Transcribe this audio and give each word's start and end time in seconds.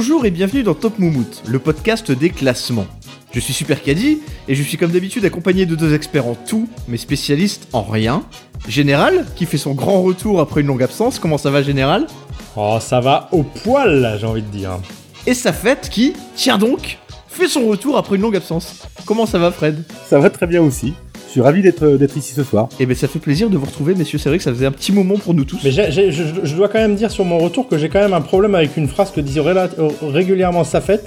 Bonjour 0.00 0.24
et 0.26 0.30
bienvenue 0.30 0.62
dans 0.62 0.74
Top 0.74 1.00
Moumout, 1.00 1.42
le 1.48 1.58
podcast 1.58 2.12
des 2.12 2.30
classements. 2.30 2.86
Je 3.32 3.40
suis 3.40 3.52
Super 3.52 3.82
Caddy 3.82 4.20
et 4.46 4.54
je 4.54 4.62
suis 4.62 4.76
comme 4.76 4.92
d'habitude 4.92 5.24
accompagné 5.24 5.66
de 5.66 5.74
deux 5.74 5.92
experts 5.92 6.28
en 6.28 6.36
tout, 6.36 6.68
mais 6.86 6.96
spécialistes 6.96 7.66
en 7.72 7.82
rien. 7.82 8.22
Général, 8.68 9.26
qui 9.34 9.44
fait 9.44 9.58
son 9.58 9.74
grand 9.74 10.00
retour 10.02 10.38
après 10.38 10.60
une 10.60 10.68
longue 10.68 10.84
absence. 10.84 11.18
Comment 11.18 11.36
ça 11.36 11.50
va, 11.50 11.64
Général? 11.64 12.06
Oh, 12.54 12.78
ça 12.80 13.00
va 13.00 13.28
au 13.32 13.42
poil, 13.42 14.00
là, 14.00 14.16
j'ai 14.18 14.26
envie 14.26 14.42
de 14.42 14.46
dire. 14.46 14.78
Et 15.26 15.34
Safet, 15.34 15.80
qui, 15.90 16.12
tiens 16.36 16.58
donc, 16.58 16.98
fait 17.26 17.48
son 17.48 17.66
retour 17.66 17.98
après 17.98 18.14
une 18.14 18.22
longue 18.22 18.36
absence. 18.36 18.86
Comment 19.04 19.26
ça 19.26 19.40
va, 19.40 19.50
Fred? 19.50 19.82
Ça 20.06 20.20
va 20.20 20.30
très 20.30 20.46
bien 20.46 20.62
aussi. 20.62 20.94
Je 21.28 21.32
suis 21.32 21.40
ravi 21.42 21.60
d'être 21.60 21.86
d'être 21.98 22.16
ici 22.16 22.32
ce 22.32 22.42
soir. 22.42 22.70
Eh 22.80 22.86
ben, 22.86 22.96
ça 22.96 23.06
fait 23.06 23.18
plaisir 23.18 23.50
de 23.50 23.58
vous 23.58 23.66
retrouver, 23.66 23.94
messieurs. 23.94 24.16
C'est 24.18 24.30
vrai 24.30 24.38
que 24.38 24.44
ça 24.44 24.50
faisait 24.50 24.64
un 24.64 24.72
petit 24.72 24.92
moment 24.92 25.18
pour 25.18 25.34
nous 25.34 25.44
tous. 25.44 25.60
Mais 25.62 25.70
je, 25.70 26.10
je 26.42 26.56
dois 26.56 26.68
quand 26.68 26.78
même 26.78 26.94
dire 26.94 27.10
sur 27.10 27.26
mon 27.26 27.36
retour 27.38 27.68
que 27.68 27.76
j'ai 27.76 27.90
quand 27.90 28.00
même 28.00 28.14
un 28.14 28.22
problème 28.22 28.54
avec 28.54 28.78
une 28.78 28.88
phrase 28.88 29.10
que 29.10 29.20
réla- 29.20 29.68
euh, 29.78 29.90
régulièrement 30.10 30.64
Safet, 30.64 31.00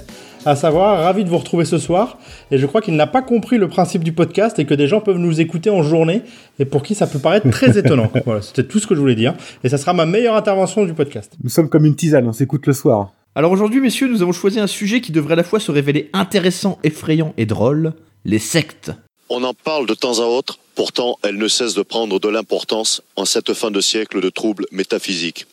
à 0.46 0.54
savoir 0.54 1.02
ravi 1.02 1.24
de 1.24 1.28
vous 1.28 1.38
retrouver 1.38 1.64
ce 1.64 1.76
soir. 1.78 2.18
Et 2.52 2.58
je 2.58 2.66
crois 2.66 2.80
qu'il 2.80 2.94
n'a 2.94 3.08
pas 3.08 3.20
compris 3.20 3.58
le 3.58 3.66
principe 3.66 4.04
du 4.04 4.12
podcast 4.12 4.60
et 4.60 4.64
que 4.64 4.74
des 4.74 4.86
gens 4.86 5.00
peuvent 5.00 5.18
nous 5.18 5.40
écouter 5.40 5.70
en 5.70 5.82
journée 5.82 6.22
et 6.60 6.66
pour 6.66 6.84
qui 6.84 6.94
ça 6.94 7.08
peut 7.08 7.18
paraître 7.18 7.50
très 7.50 7.76
étonnant. 7.80 8.08
Voilà, 8.24 8.42
c'était 8.42 8.62
tout 8.62 8.78
ce 8.78 8.86
que 8.86 8.94
je 8.94 9.00
voulais 9.00 9.16
dire. 9.16 9.34
Et 9.64 9.68
ça 9.68 9.76
sera 9.76 9.92
ma 9.92 10.06
meilleure 10.06 10.36
intervention 10.36 10.84
du 10.84 10.94
podcast. 10.94 11.32
Nous 11.42 11.50
sommes 11.50 11.68
comme 11.68 11.84
une 11.84 11.96
tisane, 11.96 12.28
on 12.28 12.32
s'écoute 12.32 12.68
le 12.68 12.72
soir. 12.74 13.10
Alors 13.34 13.50
aujourd'hui, 13.50 13.80
messieurs, 13.80 14.06
nous 14.08 14.22
avons 14.22 14.30
choisi 14.32 14.60
un 14.60 14.68
sujet 14.68 15.00
qui 15.00 15.10
devrait 15.10 15.32
à 15.32 15.36
la 15.36 15.42
fois 15.42 15.58
se 15.58 15.72
révéler 15.72 16.10
intéressant, 16.12 16.78
effrayant 16.84 17.34
et 17.38 17.44
drôle 17.46 17.94
les 18.24 18.38
sectes. 18.38 18.92
On 19.34 19.44
en 19.44 19.54
parle 19.54 19.86
de 19.86 19.94
temps 19.94 20.18
à 20.18 20.26
autre, 20.26 20.58
pourtant 20.74 21.18
elles 21.22 21.38
ne 21.38 21.48
cessent 21.48 21.72
de 21.72 21.80
prendre 21.80 22.20
de 22.20 22.28
l'importance 22.28 23.00
en 23.16 23.24
cette 23.24 23.54
fin 23.54 23.70
de 23.70 23.80
siècle 23.80 24.20
de 24.20 24.28
troubles 24.28 24.66
métaphysiques. 24.72 25.46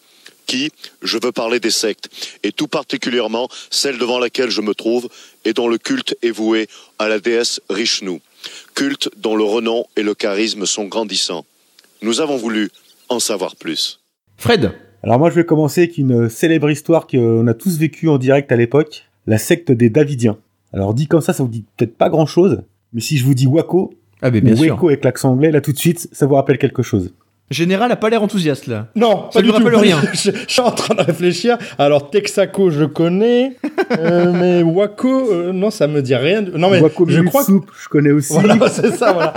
Qui, 0.48 0.70
je 1.02 1.18
veux 1.18 1.32
parler 1.32 1.62
des 1.62 1.72
sectes, 1.72 2.10
et 2.44 2.52
tout 2.52 2.68
particulièrement 2.68 3.48
celle 3.70 3.98
devant 3.98 4.20
laquelle 4.20 4.50
je 4.50 4.60
me 4.60 4.76
trouve 4.76 5.08
et 5.46 5.54
dont 5.54 5.70
le 5.70 5.78
culte 5.78 6.18
est 6.22 6.32
voué 6.32 6.68
à 6.98 7.08
la 7.08 7.20
déesse 7.22 7.62
Rishnu, 7.70 8.20
culte 8.76 9.10
dont 9.16 9.38
le 9.38 9.46
renom 9.46 9.86
et 9.96 10.04
le 10.04 10.14
charisme 10.14 10.66
sont 10.66 10.84
grandissants. 10.84 11.46
Nous 12.02 12.20
avons 12.20 12.36
voulu 12.36 12.72
en 13.08 13.22
savoir 13.22 13.56
plus. 13.56 14.02
Fred, 14.36 14.74
Alors 15.04 15.20
moi 15.20 15.30
je 15.30 15.36
vais 15.36 15.46
commencer 15.46 15.84
avec 15.84 15.98
une 15.98 16.28
célèbre 16.28 16.70
histoire 16.70 17.08
qu'on 17.08 17.48
a 17.48 17.54
tous 17.54 17.78
vécue 17.78 18.10
en 18.10 18.18
direct 18.18 18.52
à 18.52 18.58
l'époque, 18.58 19.06
la 19.26 19.38
secte 19.38 19.72
des 19.72 19.90
Davidiens. 19.90 20.38
Alors 20.74 20.94
dit 20.94 21.08
comme 21.08 21.22
ça, 21.22 21.32
ça 21.32 21.44
vous 21.44 21.50
dit 21.50 21.64
peut-être 21.78 21.96
pas 21.96 22.10
grand-chose, 22.10 22.58
mais 22.94 23.02
si 23.02 23.18
je 23.18 23.26
vous 23.26 23.34
dis 23.34 23.48
Waco, 23.48 23.94
ah 24.22 24.30
ben 24.32 24.42
ou 24.42 24.46
bien 24.46 24.56
sûr. 24.56 24.74
Waco 24.74 24.88
avec 24.90 25.04
l'accent 25.04 25.32
anglais, 25.32 25.52
là 25.52 25.62
tout 25.62 25.72
de 25.72 25.78
suite, 25.78 26.08
ça 26.12 26.26
vous 26.26 26.36
rappelle 26.36 26.58
quelque 26.58 26.84
chose. 26.84 27.14
Général 27.52 27.92
a 27.92 27.96
pas 27.96 28.12
l'air 28.12 28.22
enthousiaste 28.22 28.68
là. 28.68 28.90
Non, 28.96 29.26
Ça 29.32 29.40
pas 29.40 29.42
lui 29.42 29.48
du 29.52 29.58
tout. 29.58 29.64
rappelle 29.66 29.80
rien. 29.80 29.98
je, 30.14 30.30
je 30.30 30.52
suis 30.52 30.62
en 30.62 30.70
train 30.70 30.94
de 30.94 31.02
réfléchir. 31.02 31.58
Alors 31.80 32.12
Texaco, 32.12 32.70
je 32.70 32.86
connais, 32.86 33.54
euh, 33.98 34.32
mais 34.34 34.62
Waco, 34.62 35.32
euh, 35.32 35.52
non, 35.52 35.72
ça 35.72 35.88
me 35.88 36.04
dit 36.04 36.14
rien. 36.14 36.44
de- 36.44 36.52
Non 36.56 36.70
mais 36.70 36.80
Waco 36.80 37.06
je 37.08 37.22
crois 37.22 37.44
que 37.44 37.52
je 37.52 37.90
connais 37.90 38.12
aussi. 38.12 38.34
Voilà, 38.34 38.56
c'est 38.70 38.92
ça, 38.96 39.14
voilà. 39.14 39.34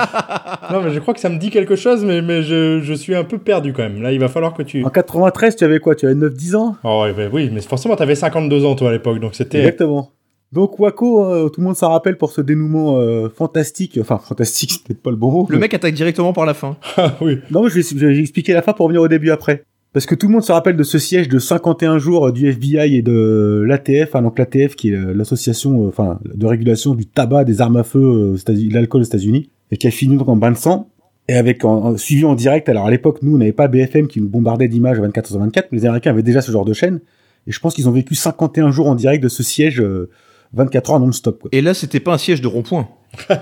non, 0.71 0.83
mais 0.83 0.91
je 0.91 0.99
crois 0.99 1.15
que 1.15 1.21
ça 1.21 1.31
me 1.31 1.39
dit 1.39 1.49
quelque 1.49 1.75
chose, 1.75 2.05
mais, 2.05 2.21
mais 2.21 2.43
je, 2.43 2.81
je 2.83 2.93
suis 2.93 3.15
un 3.15 3.25
peu 3.25 3.39
perdu 3.39 3.73
quand 3.73 3.83
même. 3.85 4.03
Là, 4.03 4.13
il 4.13 4.21
va 4.21 4.29
falloir 4.29 4.53
que 4.53 4.63
tu. 4.63 4.85
En 4.85 4.91
93, 4.91 5.57
tu 5.57 5.65
avais 5.65 5.79
quoi? 5.79 5.95
Tu 5.95 6.05
avais 6.05 6.15
9-10 6.15 6.55
ans? 6.57 6.77
Oh, 6.85 7.05
ouais, 7.05 7.15
bah 7.15 7.31
oui, 7.33 7.49
mais 7.51 7.63
forcément, 7.63 7.97
t'avais 7.97 8.15
52 8.15 8.67
ans, 8.67 8.75
toi, 8.75 8.91
à 8.91 8.93
l'époque, 8.93 9.21
donc 9.21 9.35
c'était. 9.35 9.61
Exactement. 9.61 10.11
Donc 10.53 10.79
Waco, 10.79 11.25
euh, 11.25 11.49
tout 11.49 11.61
le 11.61 11.67
monde 11.67 11.77
s'en 11.77 11.89
rappelle 11.91 12.19
pour 12.19 12.31
ce 12.33 12.41
dénouement 12.43 12.99
euh, 12.99 13.29
fantastique, 13.35 13.99
enfin 14.01 14.19
fantastique, 14.19 14.71
c'est 14.73 14.83
peut-être 14.85 15.03
pas 15.03 15.11
le 15.11 15.17
bon 15.17 15.31
mot. 15.31 15.47
Le 15.49 15.59
mec 15.59 15.73
attaque 15.73 15.95
directement 15.95 16.33
par 16.33 16.45
la 16.47 16.55
fin. 16.55 16.77
Ah 16.99 17.15
oui. 17.23 17.39
Non, 17.51 17.63
mais 17.65 17.71
je 17.71 17.77
vais, 17.77 17.83
je 17.83 18.07
vais 18.07 18.19
expliquer 18.19 18.53
la 18.53 18.61
fin 18.63 18.73
pour 18.75 18.85
revenir 18.85 19.01
au 19.03 19.09
début 19.09 19.31
après. 19.31 19.65
Parce 19.95 20.07
que 20.07 20.15
tout 20.15 20.27
le 20.27 20.33
monde 20.33 20.43
se 20.43 20.53
rappelle 20.53 20.77
de 20.77 20.83
ce 20.83 20.99
siège 20.99 21.29
de 21.29 21.39
51 21.39 21.99
jours 21.99 22.29
euh, 22.29 22.33
du 22.33 22.49
FBI 22.49 22.97
et 22.97 23.03
de 23.03 23.63
l'ATF, 23.67 24.15
hein, 24.15 24.23
donc 24.23 24.39
l'ATF 24.39 24.75
qui 24.77 24.91
est 24.91 24.95
euh, 24.97 25.13
l'association 25.15 25.85
euh, 25.85 25.89
enfin 25.89 26.19
de 26.25 26.47
régulation 26.47 26.95
du 26.95 27.07
tabac, 27.07 27.45
des 27.45 27.61
armes 27.61 27.77
à 27.77 27.83
feu, 27.83 28.37
euh, 28.47 28.53
l'alcool 28.71 29.03
aux 29.03 29.05
États-Unis, 29.05 29.51
et 29.71 29.77
qui 29.77 29.87
a 29.87 29.91
fini 29.91 30.17
donc 30.17 30.29
en 30.29 30.37
bain 30.37 30.51
de 30.51 30.57
sang. 30.57 30.89
Et 31.29 31.35
avec 31.35 31.65
en, 31.65 31.85
en- 31.85 31.97
suivi 31.97 32.25
en 32.25 32.35
direct, 32.35 32.69
alors 32.69 32.87
à 32.87 32.91
l'époque 32.91 33.19
nous 33.23 33.35
on 33.35 33.39
n'avait 33.39 33.53
pas 33.53 33.69
BFM 33.69 34.07
qui 34.09 34.21
nous 34.21 34.29
bombardait 34.29 34.69
d'images 34.69 34.99
24 34.99 35.27
sur 35.29 35.39
24, 35.39 35.69
mais 35.73 35.79
les 35.79 35.85
Américains 35.87 36.11
avaient 36.11 36.23
déjà 36.23 36.41
ce 36.43 36.51
genre 36.53 36.65
de 36.65 36.73
chaîne. 36.75 37.01
Et 37.47 37.53
je 37.53 37.61
pense 37.61 37.75
qu'ils 37.75 37.89
ont 37.89 37.93
vécu 37.93 38.15
51 38.15 38.71
jours 38.71 38.89
en 38.89 38.95
direct 38.95 39.23
de 39.23 39.29
ce 39.29 39.43
siège 39.43 39.81
euh, 39.81 40.09
24 40.55 40.91
heures 40.91 41.01
non-stop. 41.01 41.41
quoi. 41.43 41.49
Et 41.53 41.61
là, 41.63 41.75
c'était 41.75 42.01
pas 42.01 42.15
un 42.15 42.19
siège 42.19 42.41
de 42.41 42.49
rond-point. 42.49 42.89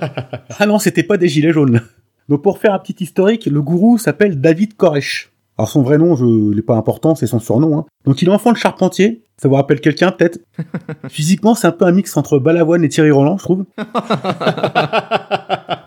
Ah 0.59 0.67
non, 0.67 0.79
c'était 0.79 1.03
pas 1.05 1.17
des 1.17 1.29
gilets 1.29 1.53
jaunes. 1.53 1.81
Donc 2.29 2.43
pour 2.43 2.59
faire 2.59 2.75
un 2.75 2.79
petit 2.79 2.97
historique, 3.03 3.47
le 3.47 3.63
gourou 3.63 3.99
s'appelle 3.99 4.41
David 4.41 4.75
Koresh. 4.77 5.33
Alors 5.59 5.69
son 5.69 5.83
vrai 5.83 5.99
nom, 5.99 6.17
je 6.17 6.53
l'ai 6.55 6.63
pas 6.63 6.77
important, 6.77 7.15
c'est 7.15 7.27
son 7.27 7.41
surnom. 7.41 7.79
hein. 7.79 7.87
Donc 8.05 8.21
il 8.23 8.29
est 8.29 8.31
enfant 8.31 8.53
de 8.53 8.57
charpentier. 8.57 9.23
Ça 9.41 9.49
vous 9.49 9.55
rappelle 9.55 9.81
quelqu'un 9.81 10.13
peut-être? 10.13 10.39
Physiquement, 11.09 11.55
c'est 11.55 11.67
un 11.67 11.73
peu 11.73 11.87
un 11.87 11.93
mix 11.93 12.17
entre 12.17 12.39
Balavoine 12.39 12.85
et 12.85 12.89
Thierry 12.89 13.11
Roland, 13.11 13.39
je 13.39 13.45
trouve. 13.45 13.65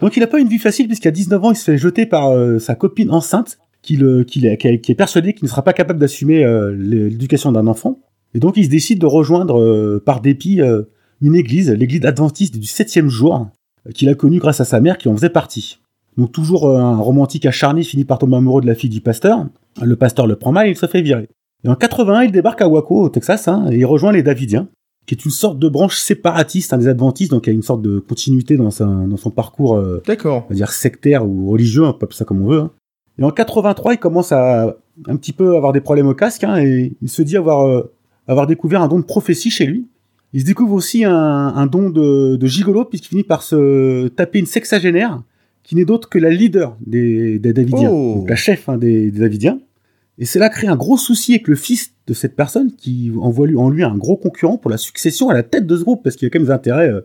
Donc 0.02 0.18
il 0.18 0.24
a 0.24 0.28
pas 0.28 0.40
une 0.40 0.48
vie 0.48 0.60
facile 0.60 0.88
puisqu'à 0.88 1.12
19 1.12 1.44
ans, 1.44 1.52
il 1.52 1.56
se 1.56 1.64
fait 1.72 1.78
jeter 1.78 2.06
par 2.06 2.30
euh, 2.30 2.60
sa 2.60 2.76
copine 2.76 3.12
enceinte 3.12 3.58
qui, 3.82 3.96
le, 3.98 4.24
qui, 4.24 4.46
est, 4.46 4.58
qui 4.82 4.92
est- 4.92 4.96
persuadée 4.96 5.34
qu'il 5.34 5.46
ne 5.46 5.50
sera 5.50 5.62
pas 5.64 5.74
capable 5.74 6.00
d'assumer 6.00 6.44
euh, 6.44 6.74
l'éducation 6.76 7.52
d'un 7.52 7.68
enfant. 7.68 8.00
Et 8.36 8.40
donc 8.40 8.58
il 8.58 8.66
se 8.66 8.70
décide 8.70 9.00
de 9.00 9.06
rejoindre 9.06 9.60
euh, 9.60 10.02
par 10.04 10.20
dépit 10.22 10.62
euh, 10.62 10.84
une 11.24 11.36
église, 11.36 11.72
l'église 11.72 12.06
adventiste 12.06 12.58
du 12.60 12.68
septième 12.68 13.10
jour, 13.10 13.48
euh, 13.88 13.92
qu'il 13.92 14.10
a 14.10 14.14
connue 14.16 14.40
grâce 14.40 14.60
à 14.62 14.66
sa 14.66 14.80
mère 14.80 14.98
qui 14.98 15.08
en 15.10 15.16
faisait 15.16 15.30
partie. 15.30 15.80
Donc 16.18 16.32
toujours 16.32 16.68
euh, 16.70 16.78
un 16.78 16.98
romantique 16.98 17.46
acharné 17.46 17.82
finit 17.84 18.06
par 18.06 18.20
tomber 18.20 18.36
amoureux 18.38 18.62
de 18.62 18.68
la 18.68 18.76
fille 18.76 18.90
du 18.90 19.02
pasteur. 19.02 19.46
Le 19.82 19.96
pasteur 19.96 20.28
le 20.28 20.36
prend 20.36 20.52
mal 20.52 20.68
et 20.68 20.72
il 20.72 20.78
se 20.78 20.86
fait 20.86 21.02
virer. 21.02 21.28
Et 21.64 21.70
en 21.70 21.76
81, 21.76 22.24
il 22.24 22.32
débarque 22.32 22.62
à 22.62 22.68
Waco, 22.68 23.02
au 23.04 23.10
Texas, 23.10 23.48
hein, 23.48 23.66
et 23.72 23.78
il 23.78 23.86
rejoint 23.86 24.12
les 24.12 24.22
Davidiens, 24.22 24.68
qui 25.08 25.16
est 25.16 25.26
une 25.26 25.32
sorte 25.32 25.58
de 25.60 25.70
branche 25.70 25.98
séparatiste 25.98 26.74
hein, 26.74 26.78
des 26.78 26.88
adventistes, 26.88 27.32
donc 27.32 27.48
il 27.48 27.50
y 27.50 27.54
a 27.54 27.56
une 27.56 27.62
sorte 27.64 27.82
de 27.82 28.00
continuité 28.00 28.58
dans, 28.58 28.70
sa- 28.70 28.86
dans 28.86 29.18
son 29.18 29.32
parcours, 29.32 29.76
euh, 29.78 30.02
D'accord. 30.06 30.44
on 30.46 30.50
va 30.50 30.56
dire 30.56 30.72
sectaire 30.72 31.26
ou 31.28 31.50
religieux, 31.50 31.84
on 31.86 31.94
peut 31.94 32.04
appeler 32.06 32.18
ça 32.18 32.26
comme 32.26 32.42
on 32.44 32.48
veut. 32.48 32.60
hein. 32.60 32.72
Et 33.18 33.24
en 33.24 33.32
83, 33.32 33.94
il 33.94 33.98
commence 33.98 34.32
à 34.34 34.76
un 35.08 35.16
petit 35.16 35.32
peu 35.34 35.56
avoir 35.56 35.72
des 35.72 35.82
problèmes 35.82 36.08
au 36.08 36.14
casque, 36.14 36.44
hein, 36.44 36.58
et 36.58 36.94
il 37.02 37.10
se 37.10 37.22
dit 37.22 37.38
avoir, 37.38 37.66
euh, 37.68 37.92
avoir 38.28 38.46
découvert 38.46 38.82
un 38.82 38.88
don 38.88 39.00
de 39.00 39.06
prophétie 39.06 39.50
chez 39.50 39.66
lui. 39.66 39.88
Il 40.34 40.42
se 40.42 40.46
découvre 40.46 40.74
aussi 40.74 41.04
un, 41.06 41.14
un 41.14 41.66
don 41.68 41.90
de, 41.90 42.36
de 42.36 42.48
gigolo, 42.48 42.86
puisqu'il 42.86 43.10
finit 43.10 43.24
par 43.24 43.44
se 43.44 44.08
taper 44.10 44.40
une 44.40 44.46
sexagénaire, 44.48 45.22
qui 45.64 45.76
n'est 45.76 45.86
d'autre 45.86 46.10
que 46.10 46.18
la 46.20 46.30
leader 46.30 46.76
des, 46.86 47.40
des 47.40 47.54
Davidiens, 47.54 47.90
Oh. 47.92 48.16
donc 48.18 48.30
la 48.30 48.36
chef 48.36 48.68
hein, 48.68 48.78
des, 48.78 49.12
des 49.12 49.20
Davidiens. 49.20 49.60
Et 50.20 50.26
cela 50.26 50.50
crée 50.50 50.68
un 50.68 50.76
gros 50.76 50.98
souci 50.98 51.34
avec 51.34 51.48
le 51.48 51.56
fils 51.56 51.94
de 52.08 52.14
cette 52.14 52.36
personne, 52.36 52.72
qui 52.76 53.12
envoie 53.20 53.48
lui, 53.48 53.56
en 53.58 53.70
lui 53.70 53.84
un 53.84 53.96
gros 53.96 54.18
concurrent 54.18 54.58
pour 54.58 54.70
la 54.72 54.78
succession 54.78 55.30
à 55.30 55.34
la 55.34 55.44
tête 55.44 55.66
de 55.66 55.78
ce 55.78 55.84
groupe, 55.84 56.04
parce 56.04 56.16
qu'il 56.16 56.26
y 56.26 56.28
a 56.28 56.30
quand 56.32 56.40
même 56.40 56.48
des 56.48 56.54
intérêts 56.54 56.90
euh, 56.90 57.02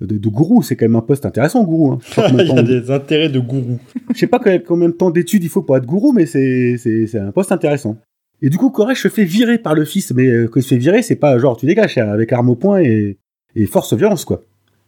de, 0.00 0.16
de 0.18 0.28
gourou, 0.28 0.62
c'est 0.62 0.76
quand 0.76 0.86
même 0.86 0.96
un 0.96 1.00
poste 1.02 1.24
intéressant, 1.26 1.62
gourou. 1.64 1.92
Hein. 1.92 1.98
Il 2.38 2.46
y 2.48 2.58
a 2.58 2.62
des 2.62 2.90
intérêts 2.90 3.28
de 3.28 3.38
gourou. 3.38 3.78
je 4.14 4.18
sais 4.18 4.26
pas 4.26 4.40
combien- 4.66 4.88
de 4.88 4.94
temps 4.94 5.10
d'études 5.10 5.44
il 5.44 5.48
faut 5.50 5.62
pour 5.62 5.76
être 5.76 5.86
gourou, 5.86 6.12
mais 6.12 6.26
c'est 6.26 6.78
un 7.18 7.30
poste 7.32 7.52
intéressant. 7.52 7.96
Et 8.42 8.50
du 8.50 8.56
coup, 8.56 8.70
Koresh 8.70 9.02
se 9.02 9.08
fait 9.08 9.24
virer 9.24 9.58
par 9.58 9.74
le 9.74 9.84
fils, 9.84 10.12
mais 10.14 10.26
euh, 10.26 10.48
quand 10.48 10.60
il 10.60 10.62
se 10.62 10.68
fait 10.68 10.78
virer, 10.78 11.02
c'est 11.02 11.16
pas 11.16 11.38
genre 11.38 11.56
tu 11.56 11.66
dégages, 11.66 11.98
avec 11.98 12.32
arme 12.32 12.50
au 12.50 12.56
poing 12.56 12.80
et, 12.80 13.18
force 13.66 13.92
violence 13.94 14.24
quoi. 14.24 14.42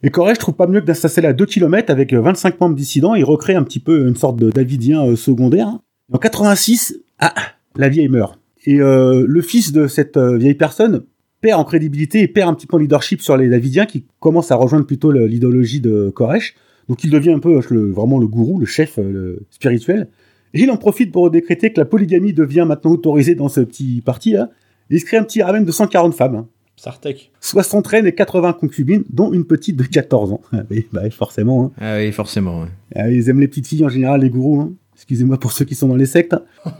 Et 0.05 0.11
Koresh 0.11 0.39
trouve 0.39 0.55
pas 0.55 0.67
mieux 0.67 0.81
que 0.81 0.87
d'installer 0.87 1.29
à 1.29 1.33
2 1.33 1.47
km 1.47 1.91
avec 1.91 2.13
euh, 2.13 2.21
25 2.21 2.61
membres 2.61 2.75
dissidents, 2.75 3.15
il 3.15 3.25
recrée 3.25 3.55
un 3.55 3.63
petit 3.63 3.81
peu 3.81 4.09
une 4.09 4.17
sorte 4.17 4.37
de 4.37 4.51
Davidien 4.51 5.05
euh, 5.07 5.17
secondaire. 5.17 5.69
hein. 5.69 5.81
En 6.13 6.19
86, 6.19 6.99
ah, 7.19 7.35
la 7.77 7.89
vieille 7.89 8.09
meurt. 8.09 8.39
Et 8.65 8.81
euh, 8.81 9.25
le 9.27 9.43
fils 9.43 9.73
de 9.73 9.87
cette 9.87 10.17
euh, 10.17 10.37
vieille 10.37 10.55
personne 10.55 11.03
perd 11.41 11.61
en 11.61 11.65
crédibilité 11.65 12.21
et 12.21 12.29
perd 12.29 12.51
un 12.51 12.55
petit 12.55 12.67
peu 12.67 12.77
en 12.77 12.79
leadership 12.79 13.21
sur 13.21 13.37
les 13.37 13.49
Davidiens 13.49 13.87
qui 13.87 14.05
commencent 14.21 14.53
à 14.53 14.57
rejoindre 14.57 14.87
plutôt 14.87 15.11
l'idéologie 15.11 15.81
de 15.81 16.11
Koresh. 16.15 16.55
Donc 16.89 17.03
il 17.05 17.11
devient 17.11 17.33
un 17.33 17.39
peu 17.39 17.57
euh, 17.57 17.91
vraiment 17.91 18.19
le 18.19 18.27
gourou, 18.27 18.59
le 18.59 18.67
chef 18.67 18.99
euh, 18.99 19.41
spirituel. 19.51 20.09
Il 20.55 20.71
en 20.71 20.77
profite 20.77 21.13
pour 21.13 21.31
décréter 21.31 21.73
que 21.73 21.81
la 21.81 21.87
polygamie 21.87 22.33
devient 22.33 22.65
maintenant 22.69 22.93
autorisée 22.93 23.35
dans 23.35 23.49
ce 23.49 23.61
petit 23.61 24.03
parti 24.05 24.33
là. 24.33 24.51
Et 24.91 24.97
il 24.97 25.01
se 25.01 25.07
crée 25.07 25.17
un 25.17 25.25
petit 25.25 25.41
harem 25.41 25.65
de 25.65 25.73
140 25.73 26.15
femmes, 26.15 26.35
hein. 26.37 26.47
Sartek. 26.77 27.31
60 27.41 27.87
reines 27.87 28.07
et 28.07 28.15
80 28.15 28.55
concubines, 28.55 29.05
dont 29.11 29.33
une 29.33 29.45
petite 29.45 29.77
de 29.77 29.85
14 29.85 30.33
ans. 30.33 30.41
Ah 30.53 30.63
oui, 30.71 30.87
bah, 30.93 31.09
forcément. 31.11 31.65
hein. 31.67 31.71
Ah 31.81 31.97
oui, 31.99 32.11
forcément. 32.13 32.63
ouais. 32.63 32.69
Ah, 32.95 33.09
ils 33.11 33.29
aiment 33.29 33.41
les 33.41 33.49
petites 33.49 33.67
filles 33.69 33.85
en 33.85 33.89
général, 33.89 34.23
les 34.23 34.31
gourous. 34.31 34.61
hein. 34.61 34.73
Excusez-moi 35.13 35.37
pour 35.39 35.53
ceux 35.53 35.67
qui 35.67 35.75
sont 35.75 35.89
dans 35.89 35.95
les 35.97 36.07
sectes. 36.07 36.35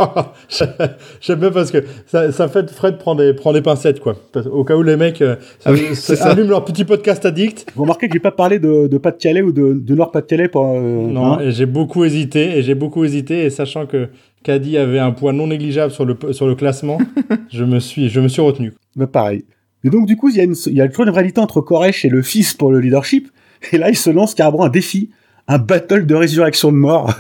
J'aime 1.21 1.39
bien 1.39 1.51
parce 1.51 1.71
que 1.71 1.85
ça, 2.07 2.33
ça 2.33 2.49
fait 2.49 2.71
Fred 2.71 2.97
prend 2.97 3.15
des, 3.15 3.35
prend 3.35 3.53
des 3.53 3.61
pincettes, 3.61 4.01
quoi. 4.01 4.17
Au 4.51 4.65
cas 4.65 4.75
où 4.75 4.83
les 4.83 4.97
mecs 4.97 5.21
euh, 5.21 5.37
Ah 5.67 5.73
oui, 5.73 5.83
allument 6.21 6.49
leur 6.49 6.65
petit 6.65 6.87
podcast 6.87 7.27
addict. 7.27 7.67
Vous 7.77 7.83
remarquez 7.83 8.09
que 8.09 8.15
j'ai 8.15 8.21
pas 8.21 8.31
parlé 8.31 8.59
de, 8.59 8.87
de 8.87 8.97
Pas-de-Calais 8.99 9.43
ou 9.43 9.53
de, 9.53 9.75
de 9.75 9.95
Nord-Pas-de-Calais 9.95 10.49
pour. 10.49 10.65
euh, 10.65 11.07
Non, 11.09 11.35
hein. 11.35 11.41
et 11.41 11.53
j'ai 11.53 11.67
beaucoup 11.67 12.05
hésité, 12.05 12.57
et 12.57 12.63
j'ai 12.63 12.75
beaucoup 12.75 13.05
hésité, 13.05 13.45
et 13.45 13.51
sachant 13.51 13.85
que 13.85 14.09
Caddy 14.45 14.79
avait 14.79 14.99
un 14.99 15.11
poids 15.13 15.35
non 15.35 15.49
négligeable 15.49 15.93
sur 15.93 16.07
le, 16.07 16.17
sur 16.31 16.47
le 16.47 16.55
classement, 16.55 16.97
je 17.53 17.65
me 17.65 17.81
suis, 17.81 18.09
je 18.09 18.21
me 18.21 18.29
suis 18.29 18.41
retenu. 18.41 18.73
Bah, 18.97 19.07
pareil. 19.07 19.45
Et 19.85 19.91
donc, 19.91 20.07
du 20.07 20.17
coup, 20.17 20.31
il 20.31 20.37
y, 20.37 20.41
a 20.41 20.45
une- 20.45 20.55
il 20.67 20.75
y 20.75 20.81
a 20.81 20.89
toujours 20.89 21.05
une 21.05 21.11
rivalité 21.11 21.39
entre 21.43 21.61
Koresh 21.61 22.07
et 22.07 22.09
le 22.09 22.23
fils 22.23 22.55
pour 22.55 22.73
le 22.73 22.81
leadership. 22.81 23.29
Et 23.73 23.79
là, 23.79 23.91
il 23.91 23.97
se 23.97 24.09
lance 24.11 24.35
carrément 24.35 24.65
un 24.65 24.69
défi, 24.71 25.11
un 25.49 25.59
battle 25.59 26.07
de 26.07 26.15
résurrection 26.15 26.71
de 26.73 26.77
mort. 26.77 27.15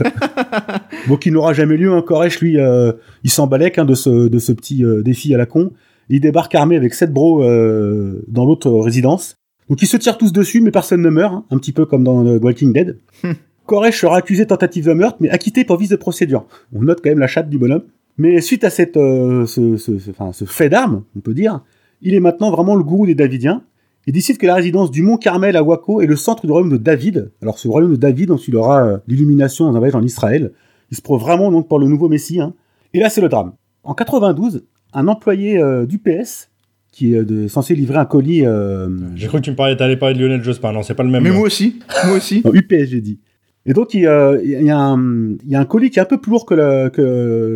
bon, 1.09 1.17
qui 1.17 1.31
n'aura 1.31 1.53
jamais 1.53 1.77
lieu. 1.77 1.93
Hein. 1.93 2.03
Koresh, 2.07 2.41
lui, 2.41 2.59
euh, 2.59 2.93
il 3.25 3.31
s'en 3.31 3.47
balèque 3.47 3.79
hein, 3.79 3.85
de, 3.85 3.95
ce, 3.95 4.29
de 4.29 4.39
ce 4.39 4.53
petit 4.53 4.85
euh, 4.85 5.03
défi 5.03 5.35
à 5.35 5.39
la 5.39 5.47
con. 5.47 5.73
Il 6.09 6.21
débarque 6.21 6.55
armé 6.55 6.77
avec 6.77 6.95
sept 6.95 7.13
bros 7.13 7.43
euh, 7.43 8.25
dans 8.29 8.45
l'autre 8.45 8.71
résidence. 8.71 9.37
Donc 9.69 9.81
ils 9.83 9.87
se 9.87 9.97
tirent 9.97 10.19
tous 10.19 10.33
dessus, 10.33 10.61
mais 10.61 10.71
personne 10.71 11.01
ne 11.03 11.09
meurt, 11.11 11.33
hein, 11.33 11.45
un 11.51 11.59
petit 11.59 11.73
peu 11.73 11.87
comme 11.87 12.05
dans 12.05 12.27
euh, 12.27 12.39
Walking 12.39 12.73
Dead. 12.73 12.99
Koresh 13.67 14.01
sera 14.01 14.17
accusé 14.19 14.45
de 14.45 14.49
tentative 14.49 14.87
de 14.87 14.93
meurtre, 14.93 15.17
mais 15.21 15.31
acquitté 15.31 15.65
pour 15.65 15.77
vice 15.79 15.89
de 15.91 15.97
procédure. 15.97 16.45
On 16.75 16.83
note 16.83 17.01
quand 17.03 17.11
même 17.11 17.21
la 17.21 17.29
chatte 17.29 17.49
du 17.49 17.59
bonhomme. 17.59 17.83
Mais 18.19 18.41
suite 18.41 18.65
à 18.65 18.71
cette, 18.71 18.97
euh, 18.99 19.47
ce, 19.47 19.77
ce, 19.79 19.99
ce- 19.99 20.11
enfin, 20.11 20.33
ce 20.33 20.45
fait 20.45 20.69
d'armes, 20.69 21.05
on 21.17 21.21
peut 21.21 21.33
dire, 21.33 21.61
il 22.03 22.13
est 22.15 22.21
maintenant 22.21 22.51
vraiment 22.51 22.75
le 22.75 22.83
gourou 22.83 23.07
des 23.07 23.15
Davidiens 23.15 23.63
et 24.07 24.13
décide 24.13 24.39
que 24.39 24.47
la 24.47 24.55
résidence 24.55 24.91
du 24.91 25.03
Mont 25.03 25.17
Carmel 25.17 25.57
à 25.57 25.63
Waco 25.63 26.01
est 26.01 26.07
le 26.07 26.17
centre 26.17 26.45
du 26.47 26.51
royaume 26.53 26.71
de 26.71 26.77
David. 26.77 27.31
Alors 27.43 27.59
ce 27.59 27.69
royaume 27.69 27.93
de 27.93 27.97
David, 27.97 28.31
ensuite 28.31 28.49
il 28.49 28.57
aura 28.57 28.85
euh, 28.87 28.99
l'illumination 29.09 29.65
dans 29.67 29.75
un 29.77 29.79
voyage 29.79 29.95
en 29.95 30.03
Israël. 30.03 30.53
Il 30.91 30.97
se 30.97 31.03
prend 31.03 31.17
vraiment 31.17 31.51
donc 31.51 31.69
pour 31.69 31.79
le 31.79 31.87
nouveau 31.87 32.09
Messie. 32.09 32.41
hein. 32.41 32.55
Et 32.95 33.01
là 33.01 33.09
c'est 33.11 33.21
le 33.21 33.29
drame. 33.29 33.53
En 33.85 33.95
92, 33.95 34.65
un 34.93 35.09
employé 35.09 35.59
euh, 35.59 35.87
du 35.87 35.99
PS 35.99 36.51
qui 36.91 37.15
est 37.15 37.19
euh, 37.19 37.25
de- 37.25 37.49
censé 37.49 37.75
livrer 37.75 37.99
un 37.99 38.05
colis 38.05 38.45
euh, 38.45 38.89
J'ai 39.15 39.27
cru 39.29 39.39
que 39.39 39.45
tu 39.45 39.51
me 39.51 39.57
parlais, 39.57 39.77
t'allais 39.77 39.97
parler 39.97 40.15
de 40.15 40.21
Lionel 40.21 40.43
Jospin. 40.43 40.73
Non, 40.73 40.83
c'est 40.83 40.95
pas 40.95 41.03
le 41.05 41.09
même. 41.11 41.23
Mais 41.23 41.31
moi 41.31 41.47
aussi, 41.47 41.79
moi 42.07 42.17
aussi. 42.17 42.43
non, 42.45 42.53
UPS, 42.53 42.87
j'ai 42.91 43.01
dit. 43.01 43.19
Et 43.65 43.73
donc, 43.73 43.95
il, 43.95 44.07
euh, 44.07 44.41
il 44.45 44.51
y, 44.63 44.71
a 44.71 44.79
un, 44.79 44.99
il 45.45 45.49
y 45.49 45.55
a 45.55 45.61
un 45.61 45.65
colis 45.65 45.89
qui 45.91 46.01
est 46.01 46.03
un 46.03 46.07
peu 46.07 46.21
plus 46.21 46.31
lourd 46.33 46.45
que 46.45 46.55
le, 46.55 46.91
que 46.91 47.01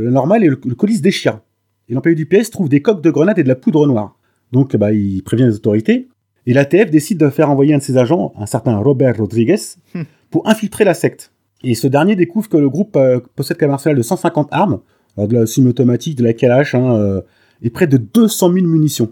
le 0.05 0.11
normal 0.11 0.45
et 0.45 0.49
le, 0.49 0.59
le 0.65 0.75
colis 0.77 0.97
se 0.99 1.03
déchire. 1.03 1.41
Et 1.89 1.95
l'employé 1.95 2.15
du 2.15 2.27
PS 2.27 2.51
trouve 2.51 2.69
des 2.69 2.81
coques 2.81 3.03
de 3.03 3.11
grenades 3.11 3.39
et 3.39 3.43
de 3.43 3.49
la 3.49 3.57
poudre 3.57 3.87
noire. 3.87 4.17
Donc, 4.53 4.75
bah, 4.77 4.93
il 4.93 5.23
prévient 5.23 5.45
les 5.45 5.57
autorités. 5.57 6.09
Et 6.47 6.53
l'ATF 6.53 6.91
décide 6.91 7.19
de 7.19 7.29
faire 7.29 7.51
envoyer 7.51 7.75
un 7.75 7.79
de 7.79 7.83
ses 7.83 7.97
agents, 7.97 8.33
un 8.39 8.47
certain 8.47 8.77
Robert 8.79 9.17
Rodriguez, 9.17 9.57
Hmm. 9.95 10.03
pour 10.31 10.49
infiltrer 10.49 10.85
la 10.85 10.95
secte. 10.95 11.33
Et 11.65 11.75
ce 11.75 11.87
dernier 11.87 12.17
découvre 12.17 12.49
que 12.49 12.57
le 12.57 12.69
groupe 12.69 12.97
euh, 12.97 13.21
possède 13.35 13.57
comme 13.57 13.71
arsenal 13.71 13.97
de 13.97 14.03
150 14.03 14.49
armes, 14.53 14.81
alors 15.17 15.29
de 15.29 15.35
la 15.35 15.47
semi-automatique, 15.47 16.17
de 16.17 16.25
la 16.25 16.33
Kalash, 16.35 16.75
hein, 16.75 16.95
euh, 16.95 17.21
et 17.63 17.71
près 17.71 17.87
de 17.87 17.97
200 17.97 18.53
000 18.53 18.67
munitions. 18.67 19.11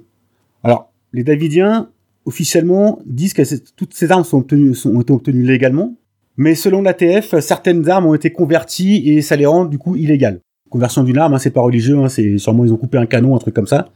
Alors, 0.62 0.92
les 1.12 1.25
Davidiens, 1.25 1.88
officiellement, 2.26 3.00
disent 3.06 3.32
que 3.34 3.42
toutes 3.76 3.94
ces 3.94 4.12
armes 4.12 4.25
sont 4.25 4.38
obtenues, 4.38 4.75
sont, 4.75 4.94
ont 4.94 5.00
été 5.00 5.12
obtenues 5.12 5.42
légalement, 5.44 5.94
mais 6.36 6.54
selon 6.54 6.82
l'ATF, 6.82 7.38
certaines 7.40 7.88
armes 7.88 8.06
ont 8.06 8.14
été 8.14 8.31
converties 8.31 9.08
et 9.08 9.22
ça 9.22 9.36
les 9.36 9.46
rend 9.46 9.64
du 9.64 9.78
coup 9.78 9.96
illégales. 9.96 10.40
Conversion 10.69 11.04
d'une 11.04 11.19
arme, 11.19 11.34
hein, 11.34 11.38
c'est 11.38 11.50
pas 11.50 11.60
religieux, 11.60 11.98
hein, 11.98 12.08
c'est 12.08 12.38
sûrement 12.38 12.64
ils 12.64 12.72
ont 12.72 12.76
coupé 12.76 12.98
un 12.98 13.06
canon, 13.06 13.34
un 13.36 13.38
truc 13.38 13.54
comme 13.54 13.66
ça. 13.66 13.88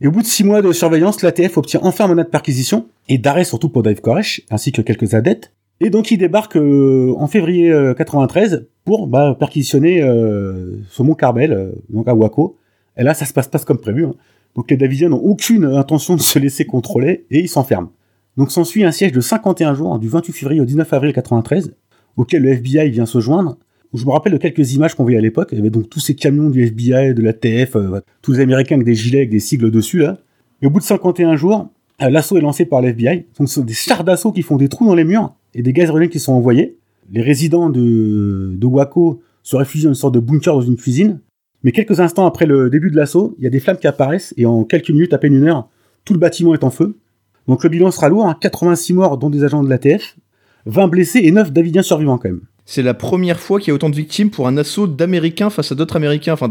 Et 0.00 0.06
au 0.06 0.10
bout 0.10 0.20
de 0.22 0.26
six 0.26 0.44
mois 0.44 0.60
de 0.62 0.72
surveillance, 0.72 1.22
l'ATF 1.22 1.56
obtient 1.56 1.80
enfin 1.82 2.04
un 2.04 2.08
mandat 2.08 2.24
de 2.24 2.28
perquisition 2.28 2.86
et 3.08 3.18
d'arrêt 3.18 3.44
surtout 3.44 3.68
pour 3.70 3.82
Dave 3.82 4.00
Koresh, 4.00 4.42
ainsi 4.50 4.72
que 4.72 4.82
quelques 4.82 5.14
adeptes. 5.14 5.52
Et 5.80 5.90
donc 5.90 6.10
il 6.10 6.18
débarque 6.18 6.56
euh, 6.56 7.14
en 7.18 7.26
février 7.26 7.70
euh, 7.70 7.94
93 7.94 8.66
pour 8.84 9.06
bah, 9.06 9.36
perquisitionner 9.38 10.02
euh, 10.02 10.76
ce 10.90 11.02
mont 11.02 11.14
Carmel, 11.14 11.52
euh, 11.52 11.72
donc 11.90 12.08
à 12.08 12.14
Waco. 12.14 12.56
Et 12.96 13.02
là, 13.02 13.14
ça 13.14 13.26
se 13.26 13.32
passe 13.32 13.48
pas 13.48 13.58
comme 13.58 13.78
prévu. 13.78 14.06
hein. 14.06 14.14
Donc 14.54 14.70
les 14.70 14.76
Davidiens 14.76 15.10
n'ont 15.10 15.22
aucune 15.22 15.64
intention 15.64 16.14
de 16.14 16.20
se 16.20 16.38
laisser 16.38 16.64
contrôler 16.64 17.26
et 17.30 17.40
ils 17.40 17.48
s'enferment. 17.48 17.90
Donc 18.36 18.50
s'ensuit 18.50 18.84
un 18.84 18.90
siège 18.90 19.12
de 19.12 19.20
51 19.20 19.74
jours, 19.74 19.98
du 19.98 20.08
28 20.08 20.32
février 20.32 20.60
au 20.60 20.64
19 20.64 20.90
avril 20.92 21.12
93, 21.12 21.74
auquel 22.16 22.42
le 22.42 22.50
FBI 22.52 22.90
vient 22.90 23.06
se 23.06 23.20
joindre. 23.20 23.58
Je 23.94 24.04
me 24.04 24.10
rappelle 24.10 24.32
de 24.32 24.38
quelques 24.38 24.74
images 24.74 24.94
qu'on 24.94 25.02
voyait 25.02 25.18
à 25.18 25.22
l'époque. 25.22 25.48
Il 25.52 25.58
y 25.58 25.60
avait 25.60 25.70
donc 25.70 25.88
tous 25.88 26.00
ces 26.00 26.14
camions 26.14 26.50
du 26.50 26.62
FBI, 26.62 27.14
de 27.14 27.22
la 27.22 27.32
TF, 27.32 27.76
euh, 27.76 28.00
tous 28.22 28.32
les 28.32 28.40
Américains 28.40 28.76
avec 28.76 28.86
des 28.86 28.94
gilets, 28.94 29.18
avec 29.18 29.30
des 29.30 29.40
sigles 29.40 29.70
dessus, 29.70 29.98
là. 29.98 30.18
Et 30.62 30.66
au 30.66 30.70
bout 30.70 30.80
de 30.80 30.84
51 30.84 31.36
jours, 31.36 31.68
euh, 32.02 32.10
l'assaut 32.10 32.36
est 32.36 32.40
lancé 32.40 32.66
par 32.66 32.80
l'FBI. 32.80 33.24
Donc, 33.38 33.48
ce 33.48 33.54
sont 33.54 33.62
des 33.62 33.74
chars 33.74 34.04
d'assaut 34.04 34.32
qui 34.32 34.42
font 34.42 34.56
des 34.56 34.68
trous 34.68 34.86
dans 34.86 34.94
les 34.94 35.04
murs 35.04 35.34
et 35.54 35.62
des 35.62 35.72
gaz 35.72 35.90
qui 36.10 36.20
sont 36.20 36.32
envoyés. 36.32 36.76
Les 37.10 37.22
résidents 37.22 37.70
de, 37.70 38.54
de 38.56 38.66
Waco 38.66 39.20
se 39.42 39.56
réfugient 39.56 39.84
dans 39.84 39.90
une 39.90 39.94
sorte 39.94 40.14
de 40.14 40.20
bunker 40.20 40.54
dans 40.54 40.60
une 40.60 40.76
cuisine. 40.76 41.20
Mais 41.62 41.72
quelques 41.72 42.00
instants 42.00 42.26
après 42.26 42.46
le 42.46 42.70
début 42.70 42.90
de 42.90 42.96
l'assaut, 42.96 43.34
il 43.38 43.44
y 43.44 43.46
a 43.46 43.50
des 43.50 43.60
flammes 43.60 43.78
qui 43.78 43.86
apparaissent 43.86 44.34
et 44.36 44.46
en 44.46 44.64
quelques 44.64 44.90
minutes, 44.90 45.12
à 45.12 45.18
peine 45.18 45.34
une 45.34 45.44
heure, 45.44 45.68
tout 46.04 46.12
le 46.12 46.18
bâtiment 46.18 46.54
est 46.54 46.64
en 46.64 46.70
feu. 46.70 46.96
Donc 47.48 47.62
le 47.64 47.70
bilan 47.70 47.90
sera 47.90 48.08
lourd, 48.08 48.26
hein, 48.26 48.36
86 48.40 48.92
morts 48.92 49.18
dont 49.18 49.30
des 49.30 49.44
agents 49.44 49.62
de 49.62 49.68
l'ATF, 49.68 50.16
20 50.66 50.88
blessés 50.88 51.20
et 51.22 51.30
9 51.30 51.52
Davidiens 51.52 51.82
survivants 51.82 52.18
quand 52.18 52.28
même. 52.28 52.42
C'est 52.68 52.82
la 52.82 52.94
première 52.94 53.38
fois 53.38 53.60
qu'il 53.60 53.68
y 53.68 53.70
a 53.70 53.74
autant 53.74 53.88
de 53.88 53.94
victimes 53.94 54.28
pour 54.28 54.48
un 54.48 54.56
assaut 54.56 54.88
d'Américains 54.88 55.50
face 55.50 55.70
à 55.70 55.76
d'autres 55.76 55.94
Américains. 55.94 56.32
Enfin, 56.32 56.48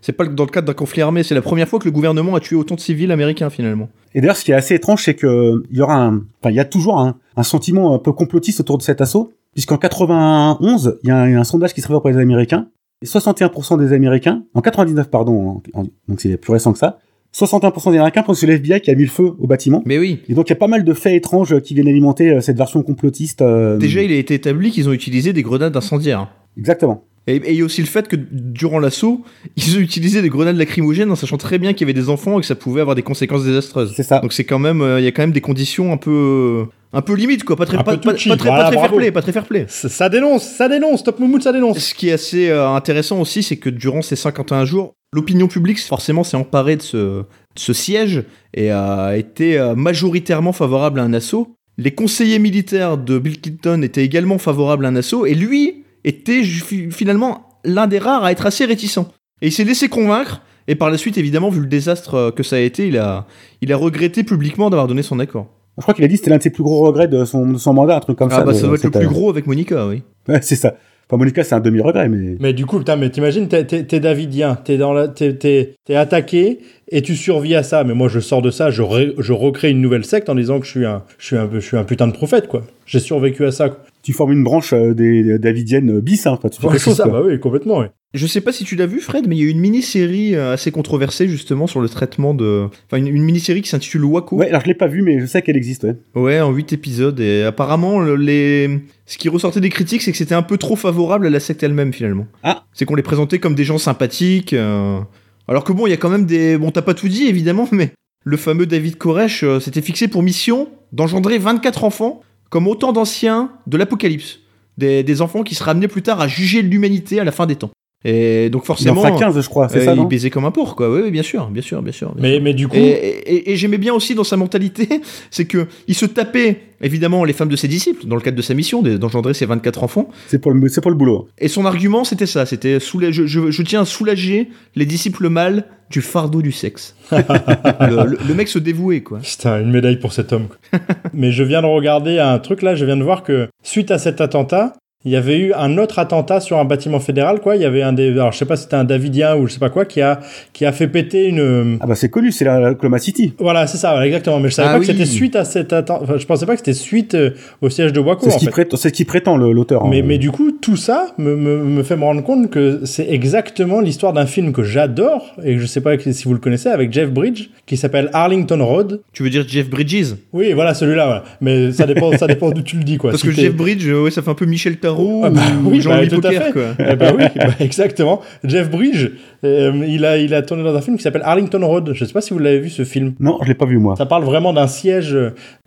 c'est 0.00 0.12
pas 0.12 0.24
dans 0.24 0.44
le 0.44 0.50
cadre 0.50 0.66
d'un 0.66 0.72
conflit 0.72 1.02
armé, 1.02 1.22
c'est 1.22 1.34
la 1.34 1.42
première 1.42 1.68
fois 1.68 1.78
que 1.78 1.84
le 1.84 1.90
gouvernement 1.90 2.34
a 2.34 2.40
tué 2.40 2.56
autant 2.56 2.76
de 2.76 2.80
civils 2.80 3.12
américains 3.12 3.50
finalement. 3.50 3.90
Et 4.14 4.22
d'ailleurs, 4.22 4.38
ce 4.38 4.44
qui 4.44 4.52
est 4.52 4.54
assez 4.54 4.74
étrange, 4.74 5.04
c'est 5.04 5.14
que 5.14 5.62
il 5.70 5.76
y 5.76 5.82
aura 5.82 5.96
un, 5.96 6.24
enfin, 6.40 6.50
il 6.50 6.54
y 6.54 6.60
a 6.60 6.64
toujours 6.64 6.98
un, 6.98 7.16
sentiment 7.42 7.94
un 7.94 7.98
peu 7.98 8.12
complotiste 8.12 8.60
autour 8.60 8.78
de 8.78 8.82
cet 8.82 9.02
assaut, 9.02 9.32
puisqu'en 9.52 9.76
91, 9.76 10.98
il 11.02 11.08
y 11.08 11.10
a 11.10 11.20
un, 11.20 11.44
sondage 11.44 11.74
qui 11.74 11.82
se 11.82 11.86
fait 11.86 11.92
par 11.92 12.10
les 12.10 12.18
Américains, 12.18 12.68
et 13.02 13.06
61% 13.06 13.78
des 13.78 13.92
Américains, 13.92 14.44
en 14.54 14.62
99 14.62 15.10
pardon, 15.10 15.62
donc 16.08 16.20
c'est 16.20 16.36
plus 16.38 16.52
récent 16.52 16.72
que 16.72 16.78
ça, 16.78 16.98
61% 17.34 17.90
des 17.92 17.96
Américains 17.98 18.22
pensent 18.22 18.40
que 18.40 18.46
c'est 18.46 18.52
l'FBI 18.52 18.80
qui 18.80 18.90
a 18.90 18.94
mis 18.94 19.04
le 19.04 19.08
feu 19.08 19.32
au 19.38 19.46
bâtiment. 19.46 19.82
Mais 19.86 19.98
oui. 19.98 20.20
Et 20.28 20.34
donc 20.34 20.48
il 20.48 20.50
y 20.50 20.52
a 20.52 20.56
pas 20.56 20.66
mal 20.68 20.84
de 20.84 20.92
faits 20.94 21.14
étranges 21.14 21.60
qui 21.60 21.74
viennent 21.74 21.88
alimenter 21.88 22.30
euh, 22.30 22.40
cette 22.40 22.56
version 22.56 22.82
complotiste. 22.82 23.42
euh, 23.42 23.76
Déjà, 23.78 24.02
il 24.02 24.12
a 24.12 24.16
été 24.16 24.34
établi 24.34 24.70
qu'ils 24.70 24.88
ont 24.88 24.92
utilisé 24.92 25.32
des 25.32 25.42
grenades 25.42 25.76
incendiaires. 25.76 26.28
Exactement. 26.58 27.04
Et 27.26 27.36
et 27.36 27.50
il 27.52 27.56
y 27.58 27.60
a 27.60 27.64
aussi 27.64 27.82
le 27.82 27.86
fait 27.86 28.08
que 28.08 28.16
durant 28.16 28.78
l'assaut, 28.80 29.22
ils 29.56 29.76
ont 29.76 29.80
utilisé 29.80 30.22
des 30.22 30.30
grenades 30.30 30.56
lacrymogènes 30.56 31.10
en 31.10 31.14
sachant 31.16 31.36
très 31.36 31.58
bien 31.58 31.72
qu'il 31.74 31.86
y 31.86 31.90
avait 31.90 31.98
des 32.00 32.08
enfants 32.08 32.38
et 32.38 32.40
que 32.40 32.46
ça 32.46 32.54
pouvait 32.56 32.80
avoir 32.80 32.96
des 32.96 33.02
conséquences 33.02 33.44
désastreuses. 33.44 33.92
C'est 33.94 34.02
ça. 34.02 34.18
Donc 34.20 34.32
c'est 34.32 34.44
quand 34.44 34.58
même, 34.58 34.80
euh, 34.80 34.98
il 35.00 35.04
y 35.04 35.06
a 35.06 35.12
quand 35.12 35.22
même 35.22 35.30
des 35.32 35.42
conditions 35.42 35.92
un 35.92 35.98
peu, 35.98 36.64
un 36.92 37.02
peu 37.02 37.14
limite 37.14 37.44
quoi, 37.44 37.56
pas 37.56 37.66
très, 37.66 37.76
Un 37.76 37.84
pas, 37.84 37.98
très, 37.98 38.30
voilà, 38.38 38.64
pas 38.64 38.70
très 38.70 38.80
fair 38.80 38.92
play, 38.96 39.12
pas 39.12 39.22
très 39.22 39.32
fair 39.32 39.44
play. 39.44 39.66
Ça, 39.68 39.88
ça 39.88 40.08
dénonce, 40.08 40.42
ça 40.44 40.68
dénonce, 40.68 41.04
Top 41.04 41.20
Moumout, 41.20 41.42
ça 41.42 41.52
dénonce. 41.52 41.78
Ce 41.78 41.94
qui 41.94 42.08
est 42.08 42.12
assez 42.12 42.48
euh, 42.48 42.68
intéressant 42.70 43.20
aussi, 43.20 43.42
c'est 43.42 43.56
que 43.58 43.70
durant 43.70 44.02
ces 44.02 44.16
51 44.16 44.64
jours, 44.64 44.94
l'opinion 45.12 45.48
publique 45.48 45.80
forcément 45.80 46.24
s'est 46.24 46.36
emparée 46.36 46.76
de 46.76 46.82
ce, 46.82 46.96
de 46.96 47.24
ce 47.56 47.72
siège 47.72 48.24
et 48.54 48.70
a 48.70 49.16
été 49.16 49.58
euh, 49.58 49.74
majoritairement 49.74 50.52
favorable 50.52 51.00
à 51.00 51.02
un 51.02 51.12
assaut. 51.12 51.56
Les 51.78 51.90
conseillers 51.92 52.38
militaires 52.38 52.98
de 52.98 53.18
Bill 53.18 53.40
Clinton 53.40 53.80
étaient 53.82 54.04
également 54.04 54.38
favorables 54.38 54.84
à 54.84 54.88
un 54.88 54.96
assaut 54.96 55.26
et 55.26 55.34
lui 55.34 55.84
était 56.04 56.42
finalement 56.44 57.58
l'un 57.64 57.86
des 57.86 57.98
rares 57.98 58.24
à 58.24 58.32
être 58.32 58.46
assez 58.46 58.64
réticent. 58.64 58.98
Et 59.42 59.48
il 59.48 59.52
s'est 59.52 59.64
laissé 59.64 59.88
convaincre 59.88 60.42
et 60.68 60.74
par 60.74 60.90
la 60.90 60.98
suite, 60.98 61.18
évidemment, 61.18 61.48
vu 61.50 61.60
le 61.60 61.66
désastre 61.66 62.14
euh, 62.14 62.30
que 62.30 62.42
ça 62.42 62.56
a 62.56 62.60
été, 62.60 62.86
il 62.86 62.98
a, 62.98 63.26
il 63.62 63.72
a 63.72 63.76
regretté 63.76 64.22
publiquement 64.22 64.70
d'avoir 64.70 64.86
donné 64.86 65.02
son 65.02 65.18
accord. 65.18 65.48
Je 65.78 65.82
crois 65.82 65.94
qu'il 65.94 66.04
a 66.04 66.08
dit 66.08 66.14
que 66.14 66.18
c'était 66.18 66.30
l'un 66.30 66.36
de 66.38 66.42
ses 66.42 66.50
plus 66.50 66.62
gros 66.62 66.80
regrets 66.86 67.08
de 67.08 67.24
son, 67.24 67.48
de 67.52 67.56
son 67.58 67.72
mandat, 67.72 67.96
un 67.96 68.00
truc 68.00 68.18
comme 68.18 68.28
Ah 68.30 68.36
ça. 68.36 68.44
bah 68.44 68.52
de- 68.52 68.56
ça 68.58 68.66
doit 68.66 68.76
être 68.76 68.84
le 68.84 68.90
plus 68.90 69.06
euh, 69.06 69.08
gros 69.08 69.30
avec 69.30 69.46
Monica, 69.46 69.86
oui. 69.86 70.02
Ouais, 70.28 70.40
c'est 70.42 70.56
ça. 70.56 70.74
Enfin, 71.10 71.16
Monica, 71.18 71.42
c'est 71.42 71.56
un 71.56 71.60
demi-regret, 71.60 72.08
mais. 72.08 72.36
Mais 72.38 72.52
du 72.52 72.66
coup, 72.66 72.78
putain, 72.78 72.94
mais 72.94 73.10
t'imagines, 73.10 73.48
t'es, 73.48 73.64
t'es, 73.64 73.82
t'es 73.82 73.98
Davidien, 73.98 74.54
t'es 74.54 74.76
dans 74.78 74.92
la, 74.92 75.08
t'es, 75.08 75.34
t'es, 75.34 75.74
t'es 75.84 75.96
attaqué 75.96 76.60
et 76.88 77.02
tu 77.02 77.16
survis 77.16 77.56
à 77.56 77.64
ça. 77.64 77.82
Mais 77.82 77.94
moi, 77.94 78.08
je 78.08 78.20
sors 78.20 78.42
de 78.42 78.52
ça, 78.52 78.70
je, 78.70 78.82
ré- 78.82 79.14
je 79.18 79.32
recrée 79.32 79.70
une 79.70 79.80
nouvelle 79.80 80.04
secte 80.04 80.28
en 80.28 80.36
disant 80.36 80.60
que 80.60 80.66
je 80.66 80.70
suis 80.70 80.86
un, 80.86 81.02
je 81.18 81.26
suis 81.26 81.36
un, 81.36 81.50
je 81.52 81.58
suis 81.58 81.76
un 81.76 81.82
putain 81.82 82.06
de 82.06 82.12
prophète, 82.12 82.46
quoi. 82.46 82.62
J'ai 82.86 83.00
survécu 83.00 83.44
à 83.44 83.50
ça. 83.50 83.70
quoi. 83.70 83.78
Tu 84.02 84.12
formes 84.12 84.32
une 84.32 84.44
branche 84.44 84.72
euh, 84.72 84.94
des, 84.94 85.24
des 85.24 85.38
Davidiennes 85.40 85.98
bis, 85.98 86.26
hein. 86.28 86.32
Enfin, 86.38 86.48
tu 86.48 86.60
fais 86.60 86.68
Ouais, 86.68 86.74
c'est 86.78 86.84
chose, 86.84 86.96
ça, 86.96 87.02
quoi. 87.04 87.12
bah 87.12 87.22
oui, 87.26 87.40
complètement, 87.40 87.78
oui. 87.80 87.86
Je 88.12 88.26
sais 88.26 88.40
pas 88.40 88.50
si 88.52 88.64
tu 88.64 88.74
l'as 88.74 88.86
vu, 88.86 89.00
Fred, 89.00 89.28
mais 89.28 89.36
il 89.36 89.38
y 89.38 89.42
a 89.42 89.46
eu 89.46 89.50
une 89.50 89.60
mini-série 89.60 90.34
euh, 90.34 90.52
assez 90.52 90.72
controversée 90.72 91.28
justement 91.28 91.68
sur 91.68 91.80
le 91.80 91.88
traitement 91.88 92.34
de. 92.34 92.66
Enfin, 92.86 92.96
une, 92.96 93.06
une 93.06 93.22
mini-série 93.22 93.62
qui 93.62 93.68
s'intitule 93.68 94.04
Waco. 94.04 94.36
Ouais, 94.36 94.48
alors 94.48 94.62
je 94.62 94.66
l'ai 94.66 94.74
pas 94.74 94.88
vu, 94.88 95.02
mais 95.02 95.20
je 95.20 95.26
sais 95.26 95.42
qu'elle 95.42 95.56
existe, 95.56 95.84
ouais. 95.84 95.94
Ouais, 96.16 96.40
en 96.40 96.50
8 96.50 96.72
épisodes. 96.72 97.20
Et 97.20 97.44
apparemment, 97.44 98.00
le- 98.00 98.16
les... 98.16 98.80
ce 99.06 99.16
qui 99.16 99.28
ressortait 99.28 99.60
des 99.60 99.68
critiques, 99.68 100.02
c'est 100.02 100.10
que 100.10 100.18
c'était 100.18 100.34
un 100.34 100.42
peu 100.42 100.58
trop 100.58 100.74
favorable 100.74 101.26
à 101.26 101.30
la 101.30 101.38
secte 101.38 101.62
elle-même 101.62 101.92
finalement. 101.92 102.26
Ah. 102.42 102.64
C'est 102.72 102.84
qu'on 102.84 102.96
les 102.96 103.02
présentait 103.04 103.38
comme 103.38 103.54
des 103.54 103.62
gens 103.64 103.78
sympathiques. 103.78 104.54
euh, 104.54 104.98
Alors 105.46 105.62
que 105.62 105.72
bon, 105.72 105.86
il 105.86 105.90
y 105.90 105.94
a 105.94 105.96
quand 105.96 106.10
même 106.10 106.26
des. 106.26 106.58
Bon, 106.58 106.72
t'as 106.72 106.82
pas 106.82 106.94
tout 106.94 107.08
dit 107.08 107.26
évidemment, 107.28 107.68
mais 107.72 107.90
le 108.24 108.36
fameux 108.36 108.66
David 108.66 108.96
Koresh 108.98 109.44
euh, 109.44 109.60
s'était 109.60 109.82
fixé 109.82 110.08
pour 110.08 110.24
mission 110.24 110.68
d'engendrer 110.92 111.38
24 111.38 111.84
enfants, 111.84 112.22
comme 112.48 112.66
autant 112.66 112.90
d'anciens 112.92 113.52
de 113.68 113.76
l'Apocalypse. 113.76 114.40
Des, 114.78 115.04
des 115.04 115.20
enfants 115.22 115.42
qui 115.44 115.54
seraient 115.54 115.70
amenés 115.72 115.88
plus 115.88 116.02
tard 116.02 116.20
à 116.20 116.26
juger 116.26 116.62
l'humanité 116.62 117.20
à 117.20 117.24
la 117.24 117.30
fin 117.32 117.46
des 117.46 117.54
temps. 117.54 117.70
Et 118.02 118.48
donc 118.48 118.62
Il 118.62 118.64
en 118.64 118.66
forcément. 118.66 119.02
fera 119.02 119.10
15, 119.18 119.38
je 119.42 119.48
crois, 119.48 119.68
c'est 119.68 119.80
euh, 119.80 119.84
ça, 119.84 119.94
il 119.94 120.06
baisait 120.06 120.30
comme 120.30 120.46
un 120.46 120.50
porc, 120.50 120.74
quoi. 120.74 120.90
Oui, 120.90 121.02
oui, 121.04 121.10
bien 121.10 121.22
sûr, 121.22 121.48
bien 121.50 121.60
sûr, 121.60 121.82
bien 121.82 121.92
sûr. 121.92 122.14
bien 122.14 122.22
Mais, 122.22 122.34
sûr. 122.36 122.42
mais 122.42 122.54
du 122.54 122.66
coup, 122.66 122.76
Et, 122.76 122.80
et- 122.80 123.52
et 123.52 123.56
j'aimais 123.56 123.76
bien 123.76 123.92
aussi 123.92 124.14
dans 124.14 124.24
sa 124.24 124.38
mentalité, 124.38 125.02
c'est 125.30 125.44
que 125.44 125.66
il 125.86 125.94
se 125.94 126.06
tapait 126.06 126.60
évidemment 126.80 127.24
les 127.24 127.34
femmes 127.34 127.50
de 127.50 127.56
ses 127.56 127.68
disciples 127.68 128.06
dans 128.06 128.16
le 128.16 128.22
cadre 128.22 128.38
de 128.38 128.42
sa 128.42 128.54
mission 128.54 128.80
de- 128.80 128.96
d'engendrer 128.96 129.34
ses 129.34 129.44
24 129.44 129.82
enfants. 129.84 130.08
C'est 130.28 130.38
pour, 130.38 130.52
le- 130.52 130.68
c'est 130.68 130.80
pour 130.80 130.90
le 130.90 130.96
boulot. 130.96 131.28
Et 131.38 131.48
son 131.48 131.66
argument 131.66 132.04
c'était 132.04 132.24
ça, 132.24 132.46
c'était 132.46 132.78
je, 132.80 133.26
je- 133.26 133.50
je 133.50 133.62
tiens 133.62 133.82
à 133.82 133.84
soulager 133.84 134.48
les 134.76 134.86
disciples 134.86 135.28
mâles 135.28 135.66
du 135.90 136.00
fardeau 136.00 136.40
du 136.40 136.52
sexe. 136.52 136.96
le, 137.12 138.06
le- 138.06 138.18
le 138.26 138.34
mec 138.34 138.48
se 138.48 138.58
dévouait 138.58 139.02
quoi. 139.02 139.18
Putain, 139.18 139.60
une 139.60 139.70
médaille 139.72 139.98
pour 139.98 140.12
cet 140.14 140.32
homme. 140.32 140.46
quoi. 140.48 140.80
Mais 141.12 141.32
je 141.32 141.42
viens 141.42 141.60
de 141.60 141.66
regarder 141.66 142.18
un 142.18 142.38
truc 142.38 142.62
là, 142.62 142.74
je 142.74 142.84
viens 142.86 142.96
de 142.96 143.02
voir 143.04 143.22
que 143.24 143.48
suite 143.62 143.90
à 143.90 143.98
cet 143.98 144.20
attentat, 144.22 144.72
il 145.04 145.12
y 145.12 145.16
avait 145.16 145.38
eu 145.38 145.52
un 145.54 145.78
autre 145.78 145.98
attentat 145.98 146.40
sur 146.40 146.58
un 146.58 146.64
bâtiment 146.64 147.00
fédéral, 147.00 147.40
quoi. 147.40 147.56
Il 147.56 147.62
y 147.62 147.64
avait 147.64 147.80
un 147.82 147.92
des, 147.94 148.10
alors 148.10 148.32
je 148.32 148.38
sais 148.38 148.44
pas 148.44 148.56
si 148.56 148.64
c'était 148.64 148.76
un 148.76 148.84
Davidien 148.84 149.34
ou 149.36 149.46
je 149.46 149.54
sais 149.54 149.58
pas 149.58 149.70
quoi, 149.70 149.86
qui 149.86 150.02
a, 150.02 150.20
qui 150.52 150.66
a 150.66 150.72
fait 150.72 150.88
péter 150.88 151.26
une. 151.26 151.78
Ah 151.80 151.86
bah 151.86 151.94
c'est 151.94 152.10
connu, 152.10 152.32
c'est 152.32 152.44
la, 152.44 152.60
la 152.60 152.70
Oklahoma 152.72 152.98
City. 152.98 153.32
Voilà, 153.38 153.66
c'est 153.66 153.78
ça, 153.78 153.92
voilà, 153.92 154.06
exactement. 154.06 154.40
Mais 154.40 154.50
je 154.50 154.54
savais 154.54 154.68
Ah 154.68 154.72
pas 154.72 154.78
oui. 154.80 154.86
que 154.86 154.92
c'était 154.92 155.06
suite 155.06 155.36
à 155.36 155.44
cet 155.44 155.72
attentat. 155.72 156.02
Enfin, 156.02 156.18
je 156.18 156.26
pensais 156.26 156.44
pas 156.44 156.52
que 156.52 156.58
c'était 156.58 156.74
suite 156.74 157.14
euh, 157.14 157.30
au 157.62 157.70
siège 157.70 157.92
de 157.92 158.00
Waco. 158.00 158.24
C'est 158.24 158.30
ce 158.32 158.38
qui 158.38 158.46
prétend, 158.48 158.76
c'est 158.76 158.90
ce 158.90 158.94
qui 158.94 159.04
prétend 159.06 159.36
l'auteur. 159.36 159.86
Mais, 159.86 160.00
hein. 160.00 160.04
mais 160.06 160.18
du 160.18 160.30
coup, 160.30 160.52
tout 160.52 160.76
ça 160.76 161.14
me, 161.16 161.34
me, 161.34 161.64
me 161.64 161.82
fait 161.82 161.96
me 161.96 162.04
rendre 162.04 162.22
compte 162.22 162.50
que 162.50 162.82
c'est 162.84 163.08
exactement 163.08 163.80
l'histoire 163.80 164.12
d'un 164.12 164.26
film 164.26 164.52
que 164.52 164.62
j'adore, 164.64 165.34
et 165.42 165.58
je 165.58 165.64
sais 165.66 165.80
pas 165.80 165.98
si 165.98 166.24
vous 166.24 166.34
le 166.34 166.40
connaissez, 166.40 166.68
avec 166.68 166.92
Jeff 166.92 167.10
Bridge, 167.10 167.48
qui 167.64 167.76
s'appelle 167.78 168.10
Arlington 168.12 168.62
Road. 168.62 169.00
Tu 169.14 169.22
veux 169.22 169.30
dire 169.30 169.44
Jeff 169.48 169.70
Bridges? 169.70 170.14
Oui, 170.34 170.52
voilà, 170.52 170.74
celui-là, 170.74 171.06
voilà. 171.06 171.24
Mais 171.40 171.72
ça 171.72 171.86
dépend, 171.86 172.16
ça 172.18 172.26
dépend 172.26 172.50
d'où 172.50 172.62
tu 172.62 172.76
le 172.76 172.84
dis, 172.84 172.98
quoi. 172.98 173.10
Parce 173.12 173.22
Si 173.22 173.28
que 173.28 173.32
Jeff 173.32 173.54
Bridges, 173.54 173.86
euh, 173.88 174.02
ouais, 174.04 174.10
ça 174.10 174.20
fait 174.20 174.30
un 174.30 174.34
peu 174.34 174.44
Michel 174.46 174.76
Ah 175.24 175.30
bah 175.30 175.40
ou 175.64 175.70
oui, 175.70 175.80
Jean-Louis 175.80 176.08
bah, 176.08 176.16
tout 176.16 176.26
à 176.26 176.30
Poker, 176.30 176.42
fait. 176.44 176.52
quoi. 176.52 176.62
Eh 176.78 176.96
bah 176.96 177.12
oui, 177.16 177.24
bah, 177.36 177.44
exactement. 177.60 178.20
Jeff 178.44 178.70
Bridge, 178.70 179.08
euh, 179.44 179.84
il, 179.88 180.04
a, 180.04 180.18
il 180.18 180.34
a 180.34 180.42
tourné 180.42 180.62
dans 180.62 180.74
un 180.74 180.80
film 180.80 180.96
qui 180.96 181.02
s'appelle 181.02 181.22
Arlington 181.24 181.60
Road. 181.64 181.90
Je 181.94 182.04
sais 182.04 182.12
pas 182.12 182.20
si 182.20 182.32
vous 182.32 182.38
l'avez 182.38 182.58
vu, 182.60 182.70
ce 182.70 182.84
film. 182.84 183.14
Non, 183.20 183.38
je 183.42 183.48
l'ai 183.48 183.54
pas 183.54 183.66
vu 183.66 183.78
moi. 183.78 183.96
Ça 183.96 184.06
parle 184.06 184.24
vraiment 184.24 184.52
d'un 184.52 184.66
siège, 184.66 185.16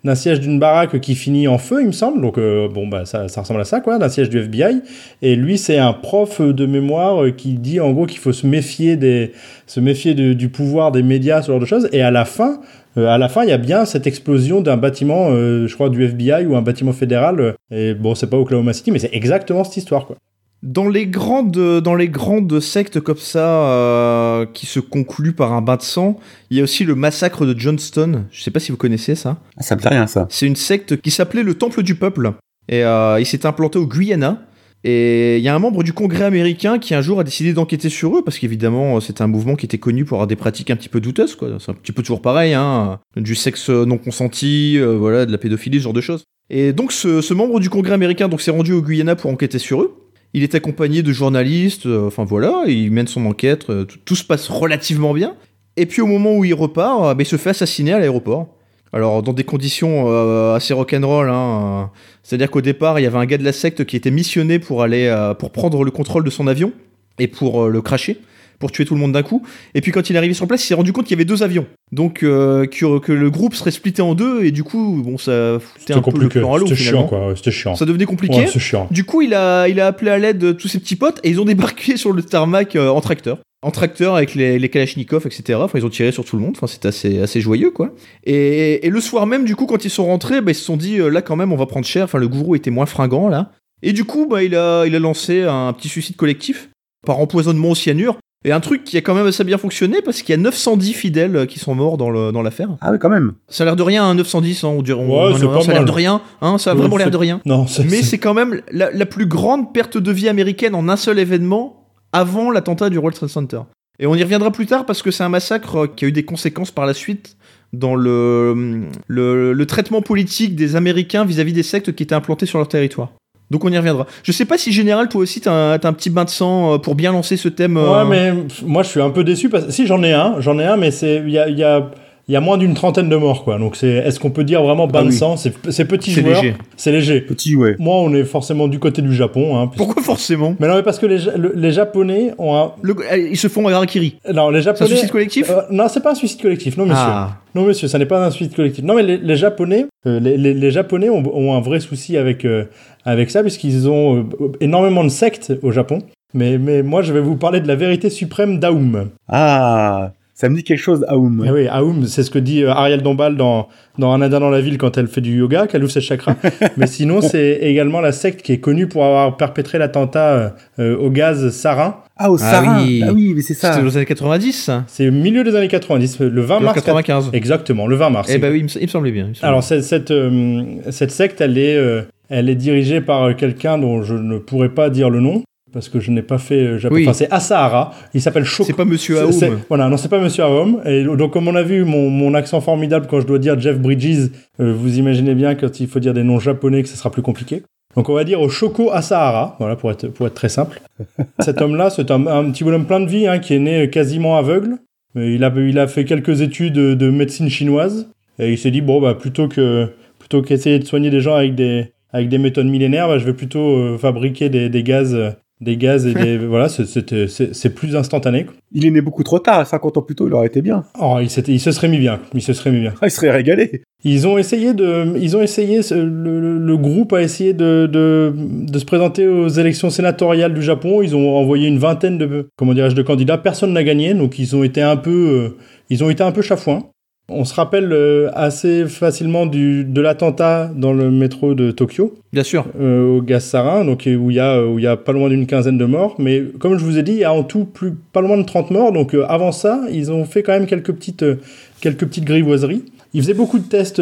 d'un 0.04 0.16
siège 0.16 0.40
d'une 0.40 0.60
baraque 0.60 1.00
qui 1.00 1.16
finit 1.16 1.48
en 1.48 1.58
feu, 1.58 1.82
il 1.82 1.88
me 1.88 1.92
semble. 1.92 2.22
Donc 2.22 2.38
euh, 2.38 2.68
bon 2.68 2.88
bah 2.88 3.06
ça, 3.06 3.28
ça 3.28 3.42
ressemble 3.42 3.62
à 3.62 3.66
ça 3.66 3.80
quoi, 3.80 3.98
d'un 3.98 4.10
siège 4.10 4.30
du 4.30 4.38
FBI. 4.40 4.82
Et 5.22 5.36
lui 5.36 5.58
c'est 5.58 5.78
un 5.78 5.94
prof 5.94 6.42
de 6.42 6.66
mémoire 6.66 7.24
euh, 7.24 7.32
qui 7.32 7.54
dit 7.54 7.80
en 7.80 7.92
gros 7.92 8.06
qu'il 8.06 8.20
faut 8.20 8.34
se 8.34 8.46
méfier 8.46 8.96
des, 8.96 9.32
se 9.68 9.80
méfier 9.80 10.14
de- 10.14 10.34
du 10.34 10.50
pouvoir 10.50 10.92
des 10.92 11.04
médias, 11.04 11.42
ce 11.42 11.48
genre 11.52 11.60
de 11.60 11.66
choses. 11.66 11.90
Et 11.92 12.02
à 12.02 12.12
la 12.12 12.26
fin, 12.26 12.60
euh, 12.98 13.08
à 13.08 13.18
la 13.18 13.30
fin 13.30 13.44
il 13.44 13.50
y 13.50 13.54
a 13.54 13.58
bien 13.58 13.86
cette 13.86 14.08
explosion 14.08 14.62
d'un 14.62 14.78
bâtiment, 14.78 15.28
euh, 15.32 15.68
je 15.68 15.74
crois 15.74 15.90
du 15.90 16.04
FBI 16.04 16.46
ou 16.46 16.56
un 16.56 16.62
bâtiment 16.62 16.94
fédéral. 16.94 17.40
euh, 17.40 17.54
et 17.72 17.94
bon 17.94 18.16
c'est 18.16 18.28
pas 18.30 18.38
Oklahoma 18.38 18.74
City, 18.74 18.92
mais 18.92 19.00
c'est 19.00 19.14
exactement 19.14 19.64
cette 19.64 19.78
histoire 19.78 20.06
quoi. 20.06 20.16
Dans 20.62 20.88
les 20.88 21.08
grandes, 21.08 21.82
dans 21.82 21.94
les 21.96 22.08
grandes 22.08 22.62
sectes 22.62 23.02
comme 23.02 23.18
ça, 23.18 23.68
euh, 23.68 24.46
qui 24.54 24.66
se 24.66 24.80
concluent 24.80 25.34
par 25.34 25.52
un 25.52 25.62
bain 25.62 25.76
de 25.76 25.82
sang, 25.82 26.18
il 26.50 26.58
y 26.58 26.62
a 26.62 26.64
aussi 26.64 26.86
le 26.86 26.96
massacre 26.96 27.46
de 27.46 27.54
Johnston. 27.60 28.24
Je 28.32 28.42
sais 28.42 28.50
pas 28.50 28.62
si 28.62 28.72
vous 28.72 28.78
connaissez 28.78 29.16
ça. 29.16 29.40
Ah, 29.58 29.64
ça 29.64 29.76
me 29.76 29.82
dit 29.82 29.88
rien 29.90 30.08
ça. 30.08 30.26
C'est 30.30 30.48
une 30.48 30.56
secte 30.56 31.02
qui 31.02 31.12
s'appelait 31.12 31.44
le 31.44 31.56
Temple 31.56 31.84
du 31.84 31.96
Peuple. 31.96 32.32
Et 32.70 32.82
euh, 32.86 33.20
il 33.20 33.26
s'est 33.26 33.46
implanté 33.46 33.78
au 33.78 33.86
Guyana. 33.86 34.42
Et 34.84 35.38
il 35.38 35.44
y 35.44 35.48
a 35.48 35.56
un 35.56 35.60
membre 35.60 35.82
du 35.82 35.94
Congrès 35.94 36.26
américain 36.26 36.78
qui 36.78 36.94
un 36.94 37.02
jour 37.02 37.20
a 37.20 37.24
décidé 37.24 37.54
d'enquêter 37.54 37.90
sur 37.90 38.18
eux, 38.18 38.24
parce 38.24 38.38
qu'évidemment 38.38 39.00
c'est 39.00 39.22
un 39.22 39.28
mouvement 39.28 39.56
qui 39.56 39.66
était 39.66 39.78
connu 39.78 40.04
pour 40.04 40.18
avoir 40.18 40.28
des 40.28 40.36
pratiques 40.36 40.72
un 40.72 40.76
petit 40.76 40.90
peu 40.90 41.00
douteuses. 41.00 41.36
quoi. 41.36 41.50
C'est 41.60 41.72
un 41.72 41.76
petit 41.76 41.94
peu 41.94 42.02
toujours 42.02 42.22
pareil, 42.22 42.54
hein. 42.54 43.00
du 43.16 43.36
sexe 43.36 43.70
non 43.70 43.98
consenti, 43.98 44.78
euh, 44.78 44.98
voilà, 44.98 45.26
de 45.26 45.32
la 45.32 45.38
pédophilie, 45.38 45.78
ce 45.78 45.84
genre 45.84 45.94
de 45.94 46.02
choses. 46.02 46.26
Et 46.50 46.74
donc 46.74 46.92
ce, 46.92 47.34
membre 47.34 47.60
du 47.62 47.70
Congrès 47.70 47.94
américain 47.94 48.28
donc 48.28 48.42
s'est 48.42 48.52
rendu 48.52 48.74
au 48.74 48.82
Guyana 48.82 49.16
pour 49.16 49.32
enquêter 49.32 49.58
sur 49.60 49.82
eux. 49.82 49.96
Il 50.34 50.44
est 50.44 50.56
accompagné 50.56 51.02
de 51.02 51.14
journalistes, 51.14 51.86
euh, 51.86 52.08
enfin 52.08 52.26
voilà, 52.26 52.64
il 52.68 52.92
mène 52.92 53.08
son 53.08 53.26
enquête, 53.26 53.70
euh, 53.70 53.86
tout, 53.86 54.16
se 54.16 54.24
passe 54.24 54.50
relativement 54.50 55.14
bien. 55.14 55.36
Et 55.78 55.86
puis 55.86 56.02
au 56.02 56.08
moment 56.08 56.36
où 56.36 56.44
il 56.44 56.54
repart, 56.54 57.16
bah, 57.16 57.16
il 57.18 57.26
se 57.26 57.38
fait 57.38 57.52
assassiner 57.52 57.94
à 57.94 58.00
l'aéroport. 58.00 58.53
Alors 58.94 59.24
dans 59.24 59.34
des 59.34 59.44
conditions 59.44 60.06
euh, 60.08 60.54
assez 60.56 60.74
rock'n'roll, 60.74 61.30
hein, 61.30 61.34
euh, 61.34 61.84
c'est-à-dire 62.22 62.52
qu'au 62.52 62.62
départ 62.62 63.00
il 63.00 63.04
y 63.04 63.06
avait 63.08 63.18
un 63.18 63.26
gars 63.26 63.40
de 63.40 63.44
la 63.44 63.52
secte 63.52 63.86
qui 63.86 63.96
était 63.96 64.12
missionné 64.12 64.60
pour 64.60 64.84
aller 64.84 65.08
euh, 65.08 65.34
pour 65.34 65.52
prendre 65.52 65.84
le 65.84 65.92
contrôle 65.92 66.24
de 66.24 66.30
son 66.30 66.46
avion 66.48 66.72
et 67.18 67.28
pour 67.28 67.64
euh, 67.64 67.70
le 67.70 67.82
cracher, 67.82 68.20
pour 68.60 68.72
tuer 68.72 68.86
tout 68.86 68.94
le 68.94 69.00
monde 69.00 69.12
d'un 69.12 69.24
coup. 69.24 69.44
Et 69.74 69.82
puis 69.82 69.92
quand 69.92 70.10
il 70.10 70.16
est 70.16 70.18
arrivé 70.20 70.36
sur 70.36 70.48
place, 70.48 70.64
il 70.64 70.68
s'est 70.68 70.74
rendu 70.76 70.94
compte 70.94 71.06
qu'il 71.06 71.16
y 71.16 71.18
avait 71.18 71.26
deux 71.26 71.42
avions, 71.42 71.66
donc 71.92 72.22
euh, 72.22 72.68
que, 72.68 73.00
que 73.00 73.12
le 73.12 73.30
groupe 73.32 73.56
serait 73.56 73.72
splitté 73.72 74.04
en 74.04 74.14
deux 74.14 74.44
et 74.44 74.52
du 74.52 74.64
coup 74.64 75.02
bon 75.04 75.18
ça 75.18 75.58
foutait 75.60 75.94
un 75.94 76.02
peu 76.02 76.12
le 76.12 76.14
compliqué, 76.14 76.40
plan 76.40 76.54
à 76.54 76.58
l'eau 76.60 76.68
c'était 76.68 76.82
chiant 76.82 77.08
quoi, 77.08 77.34
c'était 77.36 77.52
chiant. 77.52 77.76
Ça 77.76 77.86
devenait 77.86 78.06
compliqué. 78.06 78.36
Ouais, 78.36 78.48
c'est 78.48 78.60
chiant. 78.60 78.88
Du 78.92 79.06
coup, 79.06 79.24
il 79.24 79.34
a, 79.34 79.68
il 79.68 79.80
a 79.80 79.88
appelé 79.88 80.12
à 80.12 80.20
l'aide 80.20 80.56
tous 80.58 80.68
ses 80.68 80.80
petits 80.80 80.96
potes 80.96 81.20
et 81.24 81.30
ils 81.32 81.42
ont 81.42 81.46
débarqué 81.46 81.98
sur 81.98 82.12
le 82.12 82.22
tarmac 82.22 82.76
euh, 82.76 82.90
en 82.90 83.02
tracteur. 83.02 83.40
En 83.64 83.72
tracteur 83.72 84.16
avec 84.16 84.36
les, 84.36 84.60
les 84.60 84.70
Kalachnikov, 84.70 85.26
etc. 85.26 85.58
Enfin, 85.62 85.80
ils 85.80 85.86
ont 85.86 85.90
tiré 85.90 86.12
sur 86.12 86.26
tout 86.26 86.36
le 86.36 86.42
monde. 86.44 86.54
Enfin, 86.56 86.68
c'était 86.68 86.90
assez, 86.90 87.20
assez 87.22 87.40
joyeux, 87.42 87.72
quoi. 87.72 87.92
Et, 88.26 88.86
et 88.86 88.90
le 88.90 89.00
soir 89.02 89.26
même, 89.26 89.46
du 89.46 89.56
coup, 89.56 89.66
quand 89.66 89.86
ils 89.86 89.90
sont 89.90 90.06
rentrés, 90.06 90.42
bah, 90.42 90.52
ils 90.52 90.56
se 90.56 90.64
sont 90.66 90.78
dit, 90.78 91.00
euh, 91.00 91.10
là, 91.10 91.22
quand 91.22 91.36
même, 91.36 91.52
on 91.54 91.58
va 91.58 91.66
prendre 91.66 91.86
cher. 91.86 92.04
Enfin, 92.06 92.20
le 92.20 92.28
gourou 92.28 92.56
était 92.56 92.72
moins 92.72 92.86
fringant, 92.86 93.28
là. 93.30 93.52
Et 93.82 93.94
du 93.94 94.04
coup, 94.06 94.28
bah, 94.30 94.44
il, 94.44 94.56
a, 94.56 94.86
il 94.86 94.96
a 94.96 95.00
lancé 95.00 95.44
un 95.44 95.72
petit 95.74 95.90
suicide 95.90 96.16
collectif 96.16 96.70
par 97.06 97.20
empoisonnement 97.20 97.70
au 97.72 97.76
cyanure. 97.76 98.18
Et 98.46 98.52
un 98.52 98.60
truc 98.60 98.84
qui 98.84 98.98
a 98.98 99.02
quand 99.02 99.14
même 99.16 99.26
assez 99.28 99.46
bien 99.46 99.58
fonctionné 99.58 100.02
parce 100.04 100.22
qu'il 100.22 100.32
y 100.36 100.38
a 100.38 100.42
910 100.42 100.92
fidèles 100.94 101.36
euh, 101.38 101.46
qui 101.46 101.60
sont 101.60 101.76
morts 101.76 101.96
dans 101.98 102.10
le- 102.10 102.34
dans 102.34 102.42
l'affaire. 102.42 102.68
Ah 102.82 102.92
oui, 102.92 102.98
quand 103.00 103.08
même. 103.10 103.32
ça 103.48 103.64
a 103.64 103.66
l'air 103.66 103.78
de 103.78 103.84
rien, 103.84 104.04
hein, 104.04 104.16
910, 104.16 104.66
hein, 104.66 104.68
on 104.68 104.82
dirait. 104.82 105.00
on- 105.00 105.28
Ouais, 105.30 105.34
c'est 105.40 105.46
pas 105.46 105.62
ça 105.62 105.72
a 105.72 105.74
l'air 105.76 105.82
mal. 105.84 105.86
de 105.86 105.92
rien. 105.92 106.22
Hein, 106.42 106.58
ça 106.58 106.72
a 106.72 106.74
Ouais, 106.74 106.82
vraiment 106.82 106.98
l'air 106.98 107.08
c'est- 107.08 107.12
de 107.12 107.18
rien. 107.18 107.40
Non, 107.46 107.68
c'est- 107.68 107.84
Mais 107.86 107.90
c'est- 107.98 108.04
c'est 108.04 108.18
quand 108.18 108.34
même 108.34 108.62
la, 108.70 108.92
la 108.92 109.06
plus 109.06 109.28
grande 109.28 109.74
perte 109.74 109.98
de 109.98 110.12
vie 110.12 110.28
américaine 110.28 110.76
en 110.76 110.90
un 110.90 110.98
seul 110.98 111.20
événement 111.20 111.83
avant 112.14 112.52
l'attentat 112.52 112.90
du 112.90 112.98
World 112.98 113.16
Trade 113.18 113.30
Center. 113.30 113.60
Et 114.00 114.08
on 114.08 114.16
y 114.16 114.24
reviendra 114.24 114.52
plus 114.52 114.66
tard 114.66 114.86
parce 114.86 115.02
que 115.02 115.12
c'est 115.12 115.24
un 115.24 115.30
massacre 115.30 115.76
euh, 115.84 115.88
qui 115.88 116.06
a 116.06 116.08
eu 116.08 116.12
des 116.12 116.24
conséquences 116.26 116.72
par 116.72 116.86
la 116.86 116.94
suite 116.94 117.36
dans 117.74 117.96
le, 117.96 118.84
le, 119.08 119.66
traitement 119.66 120.02
politique 120.02 120.56
des 120.56 120.76
Américains 120.76 121.26
vis-à-vis 121.26 121.54
des 121.54 121.64
sectes 121.64 121.92
qui 121.96 122.04
étaient 122.04 122.14
implantées 122.16 122.46
sur 122.46 122.60
leur 122.60 122.68
territoire. 122.68 123.12
Donc 123.50 123.66
on 123.66 123.72
y 123.72 123.78
reviendra. 123.78 124.08
Je 124.24 124.32
sais 124.32 124.46
pas 124.46 124.58
si 124.58 124.72
Général, 124.72 125.10
toi 125.10 125.22
aussi, 125.22 125.42
t'as 125.42 125.52
un, 125.52 125.74
un 125.74 125.94
petit 125.94 126.10
bain 126.10 126.24
de 126.24 126.30
sang 126.30 126.74
euh, 126.74 126.78
pour 126.78 126.96
bien 126.96 127.12
lancer 127.12 127.36
ce 127.38 127.50
thème. 127.50 127.78
euh, 127.78 128.04
Ouais, 128.04 128.10
mais 128.10 128.34
moi 128.66 128.84
je 128.84 128.90
suis 128.90 129.02
un 129.02 129.10
peu 129.10 129.24
déçu 129.24 129.50
parce 129.50 129.66
que 129.66 129.72
si 129.72 129.86
j'en 129.86 130.02
ai 130.04 130.14
un, 130.14 130.40
j'en 130.40 130.58
ai 130.60 130.66
un, 130.66 130.78
mais 130.78 130.92
c'est 130.92 131.18
il 131.26 131.32
y 131.32 131.64
a 131.64 131.92
il 132.28 132.34
y 132.34 132.38
a 132.38 132.42
moins 132.42 132.58
d'une 132.58 132.74
trentaine 132.74 133.10
de 133.10 133.16
morts 133.16 133.44
quoi. 133.44 133.58
Donc 133.60 133.76
c'est 133.76 133.90
est-ce 133.90 134.20
qu'on 134.20 134.30
peut 134.32 134.44
dire 134.44 134.64
vraiment 134.64 134.88
bain 134.88 135.00
Ah 135.02 135.04
de 135.04 135.10
oui. 135.10 135.14
sang? 135.16 135.36
C'est 135.38 135.54
c'est 135.72 135.86
petit 135.86 136.12
C'est 136.12 136.22
joueur, 136.22 136.42
léger. 136.42 136.56
c'est 136.78 136.92
léger. 136.92 137.22
Petit, 137.22 137.56
ouais. 137.56 137.76
Moi 137.80 137.96
on 137.98 138.14
est 138.14 138.24
forcément 138.24 138.68
du 138.68 138.80
côté 138.80 139.02
du 139.02 139.14
Japon. 139.14 139.58
Hein, 139.60 139.70
Pourquoi 139.76 140.02
forcément? 140.02 140.56
Mais 140.60 140.68
non 140.68 140.76
mais 140.76 140.84
parce 140.84 141.00
que 141.00 141.06
les, 141.06 141.20
le- 141.38 141.54
les 141.56 141.72
Japonais 141.72 142.32
ont 142.38 142.56
un 142.56 142.72
Le- 142.82 142.96
euh, 143.12 143.18
Ils 143.32 143.38
se 143.38 143.48
font 143.48 143.68
un 143.68 143.74
harakiri. 143.74 144.18
non 144.34 144.50
les 144.50 144.62
C'est 144.62 144.70
un 144.70 144.74
Japonais 144.74 144.90
suicide 144.92 145.12
collectif? 145.12 145.50
Euh, 145.50 145.62
non 145.72 145.88
c'est 145.90 146.02
pas 146.02 146.12
un 146.12 146.16
suicide 146.16 146.42
collectif 146.42 146.78
non 146.78 146.86
monsieur. 146.86 147.04
Ah. 147.06 147.38
Non, 147.56 147.66
monsieur, 147.66 147.88
ça 147.88 148.00
n'est 148.00 148.08
pas 148.08 148.26
un 148.26 148.32
suicide 148.32 148.56
collectif. 148.56 148.84
Non, 148.84 148.96
mais 148.96 149.04
les, 149.04 149.18
les 149.18 149.36
Japonais, 149.36 149.86
euh, 150.08 150.20
les, 150.20 150.38
les- 150.38 150.56
les 150.56 150.72
Japonais 150.72 151.10
ont, 151.12 151.22
ont 151.38 151.56
un 151.56 151.62
vrai 151.62 151.80
souci 151.80 152.18
avec, 152.18 152.46
euh, 152.46 152.66
avec 153.06 153.30
ça, 153.30 153.44
puisqu'ils 153.44 153.88
ont 153.88 154.28
énormément 154.60 155.04
de 155.04 155.10
sectes 155.10 155.54
au 155.62 155.72
Japon. 155.72 156.00
Mais, 156.34 156.58
mais 156.58 156.82
moi, 156.82 157.04
je 157.04 157.14
vais 157.14 157.20
vous 157.20 157.36
parler 157.36 157.60
de 157.62 157.68
la 157.68 157.76
vérité 157.76 158.10
suprême 158.10 158.58
d'Aum. 158.58 159.10
Ah, 159.28 160.14
ça 160.36 160.50
me 160.50 160.56
dit 160.56 160.64
quelque 160.64 160.80
chose, 160.80 161.06
Aoum. 161.08 161.44
Eh 161.48 161.52
oui, 161.52 161.68
Aum, 161.70 162.06
c'est 162.06 162.24
ce 162.24 162.32
que 162.32 162.40
dit 162.40 162.64
euh, 162.64 162.72
Ariel 162.72 163.02
Dombal 163.04 163.38
dans, 163.38 163.68
dans 164.00 164.12
Un 164.14 164.22
Indien 164.22 164.40
dans 164.40 164.50
la 164.50 164.62
ville 164.62 164.78
quand 164.80 164.98
elle 164.98 165.08
fait 165.08 165.22
du 165.22 165.38
yoga, 165.38 165.68
qu'elle 165.68 165.84
ouvre 165.84 165.92
ses 165.92 166.02
chakras. 166.02 166.36
mais 166.78 166.88
sinon, 166.88 167.22
c'est 167.22 167.60
également 167.62 168.02
la 168.02 168.12
secte 168.12 168.42
qui 168.42 168.52
est 168.52 168.58
connue 168.60 168.88
pour 168.88 169.06
avoir 169.06 169.38
perpétré 169.38 169.78
l'attentat 169.78 170.28
euh, 170.34 170.50
euh, 170.80 170.98
au 170.98 171.10
gaz 171.12 171.50
sarin. 171.52 171.98
Ah, 172.18 172.32
au 172.32 172.36
Ah 172.36 172.38
Sarin. 172.40 172.84
oui. 172.84 173.04
Ah 173.08 173.12
oui, 173.14 173.34
mais 173.36 173.42
c'est 173.42 173.54
ça. 173.54 173.74
C'était 173.74 173.86
aux 173.86 173.96
années 173.98 174.06
90, 174.06 174.54
ça 174.54 174.84
C'est 174.88 175.08
au 175.08 175.12
milieu 175.12 175.44
des 175.44 175.56
années 175.56 175.68
90, 175.68 176.20
le 176.20 176.42
20 176.42 176.60
mars. 176.60 176.76
95. 176.76 177.30
Exactement, 177.34 177.88
le 177.88 177.96
20 177.96 178.10
mars. 178.10 178.30
Eh 178.34 178.38
bah 178.38 178.50
oui, 178.52 178.60
il 178.60 178.64
me, 178.66 178.70
il 178.78 178.84
me 178.84 178.88
semblait 178.88 179.12
bien. 179.12 179.26
il 179.26 179.30
me 179.30 179.34
semblait 179.34 179.48
Alors 179.48 179.64
cette, 179.64 179.84
cette, 179.84 180.12
euh, 180.12 180.64
cette 180.92 181.12
secte, 181.12 181.42
elle 181.42 181.58
est, 181.58 181.76
euh, 181.76 182.02
elle 182.30 182.50
est 182.50 182.56
dirigée 182.56 183.02
par 183.02 183.36
quelqu'un 183.36 183.78
dont 183.78 184.02
je 184.04 184.14
ne 184.16 184.38
pourrais 184.38 184.70
pas 184.70 184.90
dire 184.90 185.10
le 185.10 185.20
nom 185.22 185.44
parce 185.74 185.90
que 185.90 186.00
je 186.00 186.12
n'ai 186.12 186.22
pas 186.22 186.38
fait 186.38 186.60
euh, 186.60 186.78
Japon. 186.78 186.96
Oui. 186.96 187.04
Enfin, 187.04 187.14
c'est 187.14 187.32
Asahara. 187.32 187.94
Il 188.14 188.22
s'appelle. 188.22 188.46
Shoko. 188.46 188.68
C'est 188.68 188.76
pas 188.76 188.86
Monsieur 188.86 189.20
Aoum. 189.20 189.60
Voilà, 189.68 189.90
non, 189.90 189.98
c'est 189.98 190.08
pas 190.08 190.20
Monsieur 190.20 190.44
Aoum. 190.44 190.82
Et 190.86 191.04
donc, 191.04 191.34
comme 191.34 191.48
on 191.48 191.56
a 191.56 191.64
vu 191.64 191.84
mon, 191.84 192.10
mon 192.10 192.34
accent 192.34 192.62
formidable 192.62 193.08
quand 193.10 193.20
je 193.20 193.28
dois 193.28 193.40
dire 193.40 193.60
Jeff 193.60 193.80
Bridges, 193.80 194.30
euh, 194.60 194.74
vous 194.74 194.98
imaginez 195.00 195.36
bien 195.36 195.56
quand 195.56 195.80
il 195.80 195.88
faut 195.88 196.00
dire 196.00 196.14
des 196.14 196.24
noms 196.24 196.40
japonais 196.40 196.84
que 196.84 196.90
ce 196.90 196.96
sera 196.96 197.12
plus 197.12 197.22
compliqué. 197.22 197.64
Donc, 197.96 198.10
on 198.10 198.14
va 198.14 198.24
dire 198.24 198.42
au 198.42 198.50
Shoko 198.50 198.92
Asahara, 198.92 199.56
voilà, 199.60 199.76
pour 199.76 199.92
être, 199.92 200.08
pour 200.08 200.28
être 200.28 200.34
très 200.34 200.50
simple. 200.50 200.82
Cet 201.40 201.62
homme-là, 201.62 201.90
c'est 201.90 202.10
un, 202.12 202.26
un 202.28 202.52
petit 202.52 202.64
bonhomme 202.64 202.86
plein 202.86 203.00
de 203.00 203.10
vie, 203.10 203.28
hein, 203.28 203.40
qui 203.40 203.54
est 203.54 203.60
né 203.60 203.90
quasiment 203.90 204.38
aveugle. 204.38 204.78
Il 205.16 205.44
a, 205.44 205.54
il 205.56 205.78
a 205.78 205.88
fait 205.88 206.06
quelques 206.06 206.42
études 206.42 206.74
de 206.74 207.10
médecine 207.10 207.50
chinoise. 207.50 208.08
Et 208.40 208.52
il 208.52 208.58
s'est 208.58 208.72
dit, 208.72 208.82
bon, 208.82 209.00
bah, 209.00 209.14
plutôt 209.14 209.48
que, 209.48 209.90
plutôt 210.20 210.42
qu'essayer 210.42 210.80
de 210.80 210.86
soigner 210.86 211.10
des 211.10 211.20
gens 211.20 211.36
avec 211.36 211.56
des, 211.56 211.92
avec 212.12 212.30
des 212.30 212.38
méthodes 212.38 212.68
millénaires, 212.68 213.08
bah, 213.08 213.18
je 213.18 213.26
vais 213.26 213.34
plutôt 213.34 213.78
euh, 213.78 213.98
fabriquer 213.98 214.50
des, 214.50 214.70
des 214.70 214.84
gaz, 214.84 215.14
euh, 215.14 215.32
des 215.64 215.78
gaz 215.78 216.06
et 216.06 216.14
des, 216.14 216.38
voilà, 216.46 216.70
c'est- 216.70 217.70
plus 217.74 217.96
instantané. 217.96 218.46
Il 218.72 218.86
est 218.86 218.92
né 218.92 219.02
beaucoup 219.02 219.24
trop 219.24 219.40
tard, 219.40 219.66
50 219.66 219.98
ans 219.98 220.02
plus 220.02 220.16
tôt, 220.16 220.28
il 220.28 220.34
aurait 220.34 220.48
été 220.48 220.62
bien. 220.62 220.84
Oh, 221.00 221.18
il, 221.22 221.30
se 221.30 221.72
serait 221.72 221.88
mis 221.88 222.00
bien. 222.00 222.20
Il 222.34 222.42
se 222.42 222.54
serait 222.54 222.72
mis 222.72 222.82
bien. 222.82 222.94
Ah, 223.02 223.08
il 223.08 223.12
serait 223.12 223.32
régalé. 223.32 223.82
Ils 224.04 224.28
ont 224.28 224.38
essayé 224.38 224.74
de, 224.74 225.18
ils 225.18 225.38
ont 225.38 225.42
essayé, 225.42 225.80
le- 225.92 226.58
le 226.60 226.78
groupe 226.78 227.14
a 227.14 227.22
essayé 227.22 227.54
de, 227.54 227.88
de, 227.92 228.34
de 228.36 228.80
se 228.80 228.86
présenter 228.86 229.28
aux 229.28 229.48
élections 229.48 229.90
sénatoriales 229.90 230.54
du 230.54 230.62
Japon. 230.62 231.02
Ils 231.02 231.16
ont 231.16 231.36
envoyé 231.38 231.68
une 231.68 231.78
vingtaine 231.80 232.18
de, 232.18 232.50
comment 232.58 232.74
dirais-je, 232.74 232.96
de 232.96 233.02
candidats. 233.02 233.38
Personne 233.38 233.74
n'a 233.74 233.84
gagné, 233.84 234.14
donc 234.14 234.40
ils 234.40 234.56
ont 234.56 234.64
été 234.64 234.82
un 234.82 234.98
peu, 234.98 235.12
euh, 235.12 235.58
ils 235.90 236.04
ont 236.04 236.10
été 236.10 236.22
un 236.24 236.32
peu 236.32 236.42
chafouins. 236.42 236.84
On 237.30 237.46
se 237.46 237.54
rappelle 237.54 237.92
euh, 237.94 238.30
assez 238.34 238.86
facilement 238.86 239.46
du, 239.46 239.86
de 239.86 240.02
l'attentat 240.02 240.70
dans 240.76 240.92
le 240.92 241.10
métro 241.10 241.54
de 241.54 241.72
Tokyo 241.72 242.14
Bien 242.34 242.44
sûr. 242.44 242.66
euh, 242.80 243.18
au 243.18 243.22
gaz 243.22 243.46
sarin, 243.46 243.86
donc 243.86 244.08
où 244.08 244.30
il 244.30 244.36
y 244.36 244.40
a 244.42 244.62
où 244.66 244.78
il 244.78 244.84
y 244.84 244.88
a 244.88 244.98
pas 244.98 245.14
loin 245.14 245.30
d'une 245.30 245.48
quinzaine 245.48 245.78
de 245.78 245.86
morts. 245.86 246.16
Mais 246.20 246.44
comme 246.60 246.78
je 246.78 246.84
vous 246.84 246.98
ai 246.98 247.04
dit, 247.04 247.14
il 247.14 247.20
y 247.20 247.24
a 247.24 247.34
en 247.34 247.44
tout 247.44 247.64
plus 247.64 247.94
pas 248.12 248.20
loin 248.22 248.38
de 248.38 248.44
30 248.44 248.72
morts. 248.72 248.92
Donc 248.92 249.16
euh, 249.16 249.26
avant 249.30 249.54
ça, 249.54 249.82
ils 249.90 250.12
ont 250.12 250.26
fait 250.26 250.44
quand 250.44 250.52
même 250.52 250.66
quelques 250.66 250.92
petites 250.92 251.24
euh, 251.24 251.36
quelques 251.80 252.06
petites 252.06 252.26
grivoiseries. 252.26 252.84
Ils 253.14 253.22
faisaient 253.22 253.34
beaucoup 253.34 253.60
de 253.60 253.66
tests 253.66 254.02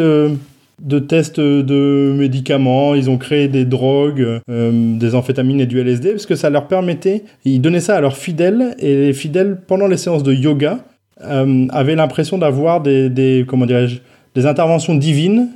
de 0.82 0.98
tests 0.98 1.38
de 1.38 2.12
médicaments, 2.16 2.94
ils 2.94 3.08
ont 3.08 3.18
créé 3.18 3.46
des 3.48 3.64
drogues, 3.64 4.40
euh, 4.50 4.96
des 4.98 5.14
amphétamines 5.14 5.60
et 5.60 5.66
du 5.66 5.78
LSD, 5.80 6.10
parce 6.10 6.26
que 6.26 6.34
ça 6.34 6.50
leur 6.50 6.66
permettait, 6.66 7.22
ils 7.44 7.60
donnaient 7.60 7.80
ça 7.80 7.96
à 7.96 8.00
leurs 8.00 8.16
fidèles, 8.16 8.74
et 8.80 8.94
les 8.96 9.12
fidèles, 9.12 9.58
pendant 9.66 9.86
les 9.86 9.96
séances 9.96 10.24
de 10.24 10.32
yoga, 10.32 10.78
euh, 11.24 11.66
avaient 11.70 11.94
l'impression 11.96 12.38
d'avoir 12.38 12.80
des, 12.80 13.08
des, 13.10 13.44
comment 13.46 13.66
dirais-je, 13.66 13.98
des 14.34 14.46
interventions 14.46 14.94
divines, 14.94 15.48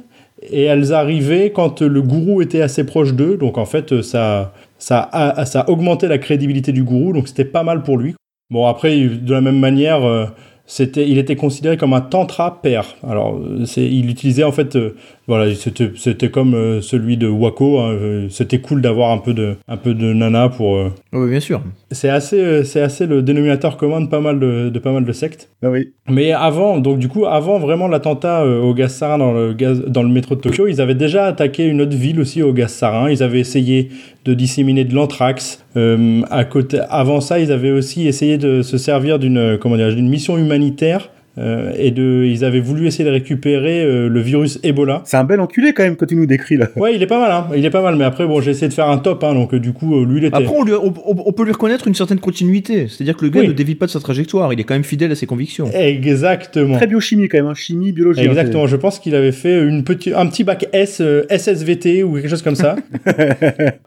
et 0.50 0.64
elles 0.64 0.92
arrivaient 0.92 1.50
quand 1.50 1.80
le 1.80 2.02
gourou 2.02 2.42
était 2.42 2.60
assez 2.60 2.84
proche 2.84 3.14
d'eux, 3.14 3.36
donc 3.36 3.58
en 3.58 3.64
fait, 3.64 4.02
ça, 4.02 4.52
ça, 4.78 5.08
a, 5.12 5.46
ça 5.46 5.68
augmentait 5.68 6.08
la 6.08 6.18
crédibilité 6.18 6.72
du 6.72 6.84
gourou, 6.84 7.12
donc 7.12 7.28
c'était 7.28 7.44
pas 7.44 7.62
mal 7.62 7.82
pour 7.82 7.96
lui. 7.96 8.14
Bon, 8.50 8.66
après, 8.66 8.96
de 8.96 9.32
la 9.32 9.40
même 9.40 9.58
manière, 9.58 10.04
euh, 10.04 10.26
c'était, 10.66 11.08
il 11.08 11.18
était 11.18 11.36
considéré 11.36 11.76
comme 11.76 11.94
un 11.94 12.00
tantra 12.00 12.60
père. 12.62 12.96
Alors, 13.02 13.40
il 13.76 14.10
utilisait 14.10 14.44
en 14.44 14.52
fait, 14.52 14.76
euh, 14.76 14.94
voilà, 15.26 15.52
c'était, 15.54 16.28
comme 16.28 16.54
euh, 16.54 16.80
celui 16.80 17.16
de 17.16 17.26
Wako. 17.26 17.80
Hein, 17.80 18.26
c'était 18.30 18.60
cool 18.60 18.82
d'avoir 18.82 19.10
un 19.10 19.18
peu 19.18 19.34
de, 19.34 19.56
un 19.66 19.76
peu 19.76 19.94
de 19.94 20.12
nana 20.12 20.48
pour. 20.48 20.78
Oui, 21.12 21.30
bien 21.30 21.40
sûr. 21.40 21.60
C'est 21.92 22.08
assez, 22.08 22.40
euh, 22.40 22.64
c'est 22.64 22.80
assez 22.80 23.06
le 23.06 23.22
dénominateur 23.22 23.76
commun 23.76 24.00
de 24.00 24.08
pas 24.08 24.20
mal 24.20 24.40
de, 24.40 24.70
de 24.70 24.78
pas 24.78 24.92
mal 24.92 25.04
de 25.04 25.12
sectes. 25.12 25.50
Ah 25.62 25.70
oui. 25.70 25.92
Mais 26.08 26.32
avant, 26.32 26.78
donc 26.78 26.98
du 26.98 27.08
coup, 27.08 27.26
avant 27.26 27.58
vraiment 27.58 27.88
l'attentat 27.88 28.42
euh, 28.42 28.60
au 28.60 28.74
gaz 28.74 28.94
sarin 28.94 29.18
dans 29.18 29.32
le, 29.32 29.52
gaz, 29.52 29.82
dans 29.86 30.02
le 30.02 30.08
métro 30.08 30.34
de 30.34 30.40
Tokyo, 30.40 30.66
ils 30.66 30.80
avaient 30.80 30.94
déjà 30.94 31.26
attaqué 31.26 31.64
une 31.64 31.80
autre 31.80 31.96
ville 31.96 32.20
aussi 32.20 32.42
au 32.42 32.52
gaz 32.52 32.72
sarin. 32.72 33.10
Ils 33.10 33.22
avaient 33.22 33.40
essayé 33.40 33.90
de 34.24 34.34
disséminer 34.34 34.84
de 34.84 34.94
l'anthrax. 34.94 35.64
Euh, 35.76 36.22
à 36.30 36.44
côté, 36.44 36.80
avant 36.90 37.20
ça, 37.20 37.38
ils 37.38 37.52
avaient 37.52 37.70
aussi 37.70 38.06
essayé 38.06 38.38
de 38.38 38.62
se 38.62 38.78
servir 38.78 39.18
d'une, 39.18 39.38
euh, 39.38 39.56
comment 39.56 39.76
dire, 39.76 39.94
d'une 39.94 40.08
mission 40.08 40.36
humanitaire. 40.36 41.10
Euh, 41.38 41.72
et 41.76 41.90
de, 41.90 42.24
ils 42.26 42.44
avaient 42.44 42.60
voulu 42.60 42.86
essayer 42.86 43.04
de 43.04 43.10
récupérer 43.10 43.82
euh, 43.84 44.08
le 44.08 44.20
virus 44.20 44.58
Ebola. 44.62 45.02
C'est 45.04 45.16
un 45.18 45.24
bel 45.24 45.40
enculé 45.40 45.72
quand 45.74 45.82
même 45.82 45.96
quand 45.96 46.06
tu 46.06 46.16
nous 46.16 46.26
décris 46.26 46.56
là. 46.56 46.68
Ouais, 46.76 46.94
il 46.94 47.02
est 47.02 47.06
pas 47.06 47.20
mal, 47.20 47.30
hein. 47.30 47.48
Il 47.56 47.64
est 47.64 47.70
pas 47.70 47.82
mal. 47.82 47.96
Mais 47.96 48.04
après, 48.04 48.26
bon, 48.26 48.40
j'ai 48.40 48.52
essayé 48.52 48.68
de 48.68 48.72
faire 48.74 48.88
un 48.88 48.98
top, 48.98 49.22
hein. 49.24 49.34
Donc, 49.34 49.52
euh, 49.54 49.60
du 49.60 49.72
coup, 49.72 49.96
euh, 50.00 50.06
lui, 50.06 50.20
il 50.20 50.24
était. 50.24 50.36
Après, 50.36 50.54
on, 50.56 50.64
lui- 50.64 50.72
on- 50.74 51.32
peut 51.32 51.44
lui 51.44 51.52
reconnaître 51.52 51.86
une 51.88 51.94
certaine 51.94 52.18
continuité. 52.20 52.88
C'est-à-dire 52.88 53.16
que 53.16 53.24
le 53.24 53.30
gars 53.30 53.40
Oui. 53.40 53.48
ne 53.48 53.52
dévie 53.52 53.74
pas 53.74 53.84
de 53.86 53.90
sa 53.90 54.00
trajectoire. 54.00 54.52
Il 54.52 54.60
est 54.60 54.64
quand 54.64 54.74
même 54.74 54.84
fidèle 54.84 55.12
à 55.12 55.14
ses 55.14 55.26
convictions. 55.26 55.70
Exactement. 55.74 56.76
Très 56.76 56.86
biochimie 56.86 57.28
quand 57.28 57.38
même, 57.38 57.46
hein. 57.46 57.54
chimie, 57.54 57.92
biologie. 57.92 58.20
hein, 58.20 58.24
Exactement, 58.24 58.66
je 58.66 58.76
pense 58.76 58.98
qu'il 58.98 59.14
avait 59.14 59.32
fait 59.32 59.62
une 59.62 59.84
petit, 59.84 60.12
un 60.14 60.26
petit 60.26 60.44
bac 60.44 60.66
S, 60.72 61.00
euh, 61.02 61.24
SSVT 61.30 62.02
ou 62.02 62.14
quelque 62.14 62.28
chose 62.28 62.42
comme 62.42 62.54
ça. 62.56 62.76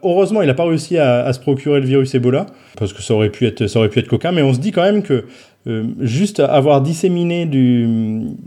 Heureusement, 0.02 0.42
il 0.42 0.46
n'a 0.46 0.54
pas 0.54 0.64
réussi 0.64 0.98
à, 0.98 1.24
à 1.24 1.32
se 1.32 1.40
procurer 1.40 1.80
le 1.80 1.86
virus 1.86 2.14
Ebola, 2.14 2.46
parce 2.78 2.92
que 2.92 3.02
ça 3.02 3.14
aurait 3.14 3.30
pu 3.30 3.46
être, 3.46 3.66
ça 3.66 3.78
aurait 3.78 3.88
pu 3.88 3.98
être 3.98 4.08
coquin, 4.08 4.32
mais 4.32 4.42
on 4.42 4.52
se 4.52 4.60
dit 4.60 4.72
quand 4.72 4.82
même 4.82 5.02
que 5.02 5.24
euh, 5.66 5.84
juste 6.00 6.40
avoir 6.40 6.80
disséminé 6.80 7.44
du, 7.46 7.86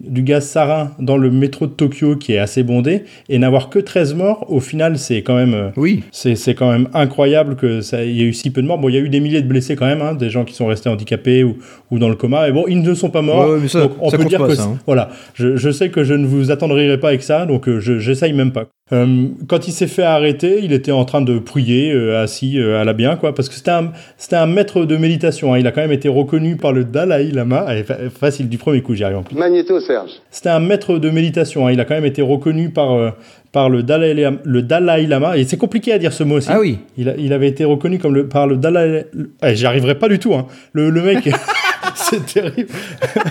du 0.08 0.24
gaz 0.24 0.48
sarin 0.48 0.92
dans 1.00 1.18
le 1.18 1.30
métro 1.30 1.68
de 1.68 1.72
Tokyo, 1.72 2.16
qui 2.16 2.34
est 2.34 2.40
assez 2.40 2.64
bondé, 2.64 3.04
et 3.30 3.38
n'avoir 3.38 3.70
que 3.70 3.78
13 3.80 4.16
morts, 4.16 4.46
au 4.50 4.60
final, 4.60 4.98
c'est 4.98 5.22
quand 5.22 5.36
même... 5.36 5.54
euh, 5.54 5.70
Oui. 5.78 6.04
c'est 6.12 6.56
quand 6.56 6.72
même 6.72 6.88
incroyable 6.94 7.56
que 7.56 7.82
ça 7.82 8.04
il 8.04 8.16
y 8.16 8.22
ait 8.22 8.26
eu 8.26 8.34
si 8.34 8.50
peu 8.50 8.62
de 8.62 8.68
morts. 8.68 8.80
Bon, 8.80 8.90
il 8.90 8.96
y 8.96 8.98
a 8.98 9.02
eu 9.02 9.10
des 9.10 9.20
milliers 9.20 9.42
de 9.42 9.48
blessés 9.48 9.76
quand 9.76 9.86
même, 9.86 10.02
hein, 10.02 10.16
des 10.16 10.30
gens 10.30 10.44
qui 10.44 10.54
sont 10.56 10.66
restés 10.68 10.90
handicapés 10.90 11.44
ou, 11.44 11.58
ou 11.92 12.00
dans 12.00 12.10
le 12.10 12.16
coma. 12.16 12.48
Et 12.50 12.52
bon, 12.52 12.66
ils 12.68 12.82
ne 12.82 12.94
sont 12.94 13.10
pas 13.10 13.22
morts. 13.22 13.48
Ouais, 13.48 13.54
ouais, 13.56 13.60
mais 13.62 13.68
ça- 13.68 13.82
donc 13.82 13.92
on 14.02 14.10
peut 14.10 14.26
dire 14.26 14.40
pas, 14.40 14.48
que 14.48 14.56
ça, 14.56 14.64
hein. 14.64 14.78
voilà. 14.86 15.10
Je, 15.36 15.56
je 15.56 15.70
sais 15.70 15.90
que 15.90 16.04
je 16.04 16.14
ne 16.16 16.26
vous 16.26 16.50
attendrirai 16.52 16.98
pas 17.00 17.10
avec 17.10 17.24
ça, 17.24 17.46
donc 17.46 17.68
euh, 17.68 17.80
je 17.80 18.00
j'essaye 18.00 18.34
même 18.34 18.52
pas. 18.52 18.66
Euh, 18.94 19.26
quand 19.48 19.68
il 19.68 19.72
s'est 19.72 19.88
fait 19.88 20.04
arrêter, 20.04 20.60
il 20.62 20.72
était 20.72 20.92
en 20.92 21.04
train 21.04 21.22
de 21.22 21.40
prier 21.40 21.92
euh, 21.92 22.22
assis 22.24 22.60
euh, 22.60 22.80
à 22.80 22.84
la 22.86 22.94
bien, 22.94 23.16
quoi, 23.16 23.34
parce 23.34 23.50
que 23.50 23.56
c'était 23.56 23.72
un 23.72 23.92
c'était 24.18 24.36
un 24.36 24.46
maître 24.46 24.86
de 24.86 24.96
méditation. 24.98 25.54
hein. 25.54 25.58
Il 25.60 25.66
a 25.68 25.72
quand 25.72 25.82
même 25.82 25.92
été 25.92 26.08
reconnu 26.10 26.56
par 26.58 26.72
le 26.74 26.84
Dalai 26.86 27.32
Lama. 27.32 27.66
Allez, 27.68 27.84
fa- 27.84 27.98
facile 28.10 28.48
du 28.50 28.58
premier 28.58 28.82
coup, 28.82 28.94
j'y 28.94 29.04
arrive 29.04 29.18
en 29.18 29.24
plus. 29.24 29.36
Magnéto, 29.36 29.80
Serge. 29.80 30.12
C'était 30.32 30.50
un 30.50 30.60
maître 30.60 30.98
de 31.00 31.10
méditation. 31.10 31.66
hein. 31.68 31.72
Il 31.72 31.80
a 31.80 31.86
quand 31.86 31.96
même 31.96 32.06
été 32.06 32.22
reconnu 32.22 32.70
par 32.70 32.94
euh, 32.94 33.10
par 33.52 33.70
le 33.70 33.84
Dalai 33.84 34.14
Lama, 34.14 34.38
le 34.44 34.62
Dalai 34.62 35.06
Lama. 35.08 35.38
Et 35.38 35.44
c'est 35.44 35.58
compliqué 35.58 35.92
à 35.94 35.98
dire 35.98 36.14
ce 36.14 36.24
mot 36.24 36.36
aussi. 36.38 36.50
Ah 36.52 36.60
oui. 36.60 36.78
Il, 36.98 37.10
a- 37.10 37.16
il 37.18 37.34
avait 37.34 37.48
été 37.48 37.66
reconnu 37.66 38.00
comme 38.00 38.14
le, 38.16 38.28
par 38.28 38.48
le 38.48 38.58
Dalai... 38.58 39.06
Eh, 39.44 39.56
J'y 39.56 39.66
arriverai 39.66 39.96
pas 39.96 40.10
du 40.10 40.20
tout. 40.20 40.34
Hein. 40.34 40.46
Le, 40.74 40.90
le 40.90 41.02
mec... 41.02 41.30
c'est 41.96 42.26
terrible. 42.26 42.70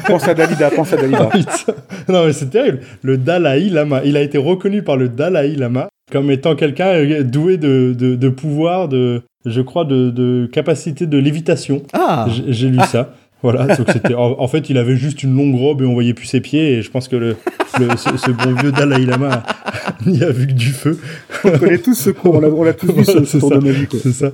pense 0.07 0.26
à 0.28 0.35
Dalida, 0.35 0.71
pense 0.71 0.92
à 0.92 0.97
Dalida. 0.97 1.28
Non 2.09 2.26
mais 2.26 2.33
c'est 2.33 2.50
terrible. 2.50 2.80
Le 3.02 3.17
Dalai 3.17 3.69
Lama. 3.71 4.00
Il 4.04 4.17
a 4.17 4.21
été 4.23 4.39
reconnu 4.39 4.82
par 4.82 4.97
le 4.97 5.08
Dalai 5.08 5.54
Lama 5.56 5.89
comme 6.10 6.30
étant 6.30 6.54
quelqu'un 6.56 6.89
euh, 6.89 7.23
doué 7.23 7.56
de, 7.56 7.95
de, 7.99 8.17
de 8.17 8.28
pouvoir, 8.28 8.89
de, 8.89 9.23
je 9.47 9.60
crois, 9.63 9.84
de, 9.84 10.10
de 10.10 10.47
capacité 10.52 11.06
de 11.06 11.17
lévitation. 11.19 11.82
Ah 11.93 12.26
J'ai- 12.28 12.45
J'ai 12.52 12.69
lu 12.69 12.78
ça. 12.91 13.15
Voilà, 13.43 13.76
donc 13.76 13.89
c'était 13.93 14.15
en, 14.15 14.37
en 14.39 14.47
fait 14.49 14.71
il 14.71 14.78
avait 14.78 14.97
juste 14.97 15.23
une 15.23 15.35
longue 15.37 15.55
robe 15.57 15.83
et 15.83 15.85
on 15.85 15.95
voyait 15.95 16.15
plus 16.15 16.26
ses 16.26 16.41
pieds 16.41 16.75
et 16.75 16.83
je 16.83 16.91
pense 16.91 17.09
que 17.09 17.17
le, 17.17 17.37
le- 17.81 17.97
ce, 17.97 18.17
ce 18.17 18.31
bon 18.31 18.55
vieux 18.55 18.71
Dalai 18.73 19.05
Lama 19.05 19.43
n'y 20.07 20.23
a 20.23 20.31
vu 20.31 20.47
que 20.47 20.52
du 20.52 20.69
feu. 20.71 20.99
On 21.45 21.50
connaît 21.59 21.78
tous 21.78 21.95
ce 21.95 22.11
cours, 22.11 22.37
on 22.37 22.63
l'a 22.63 22.73
tous 22.73 22.87
vu 22.87 23.02
Voilà, 23.02 23.25
ce, 23.25 23.39
tour. 23.39 23.52
C'est 24.02 24.13
ça. 24.13 24.33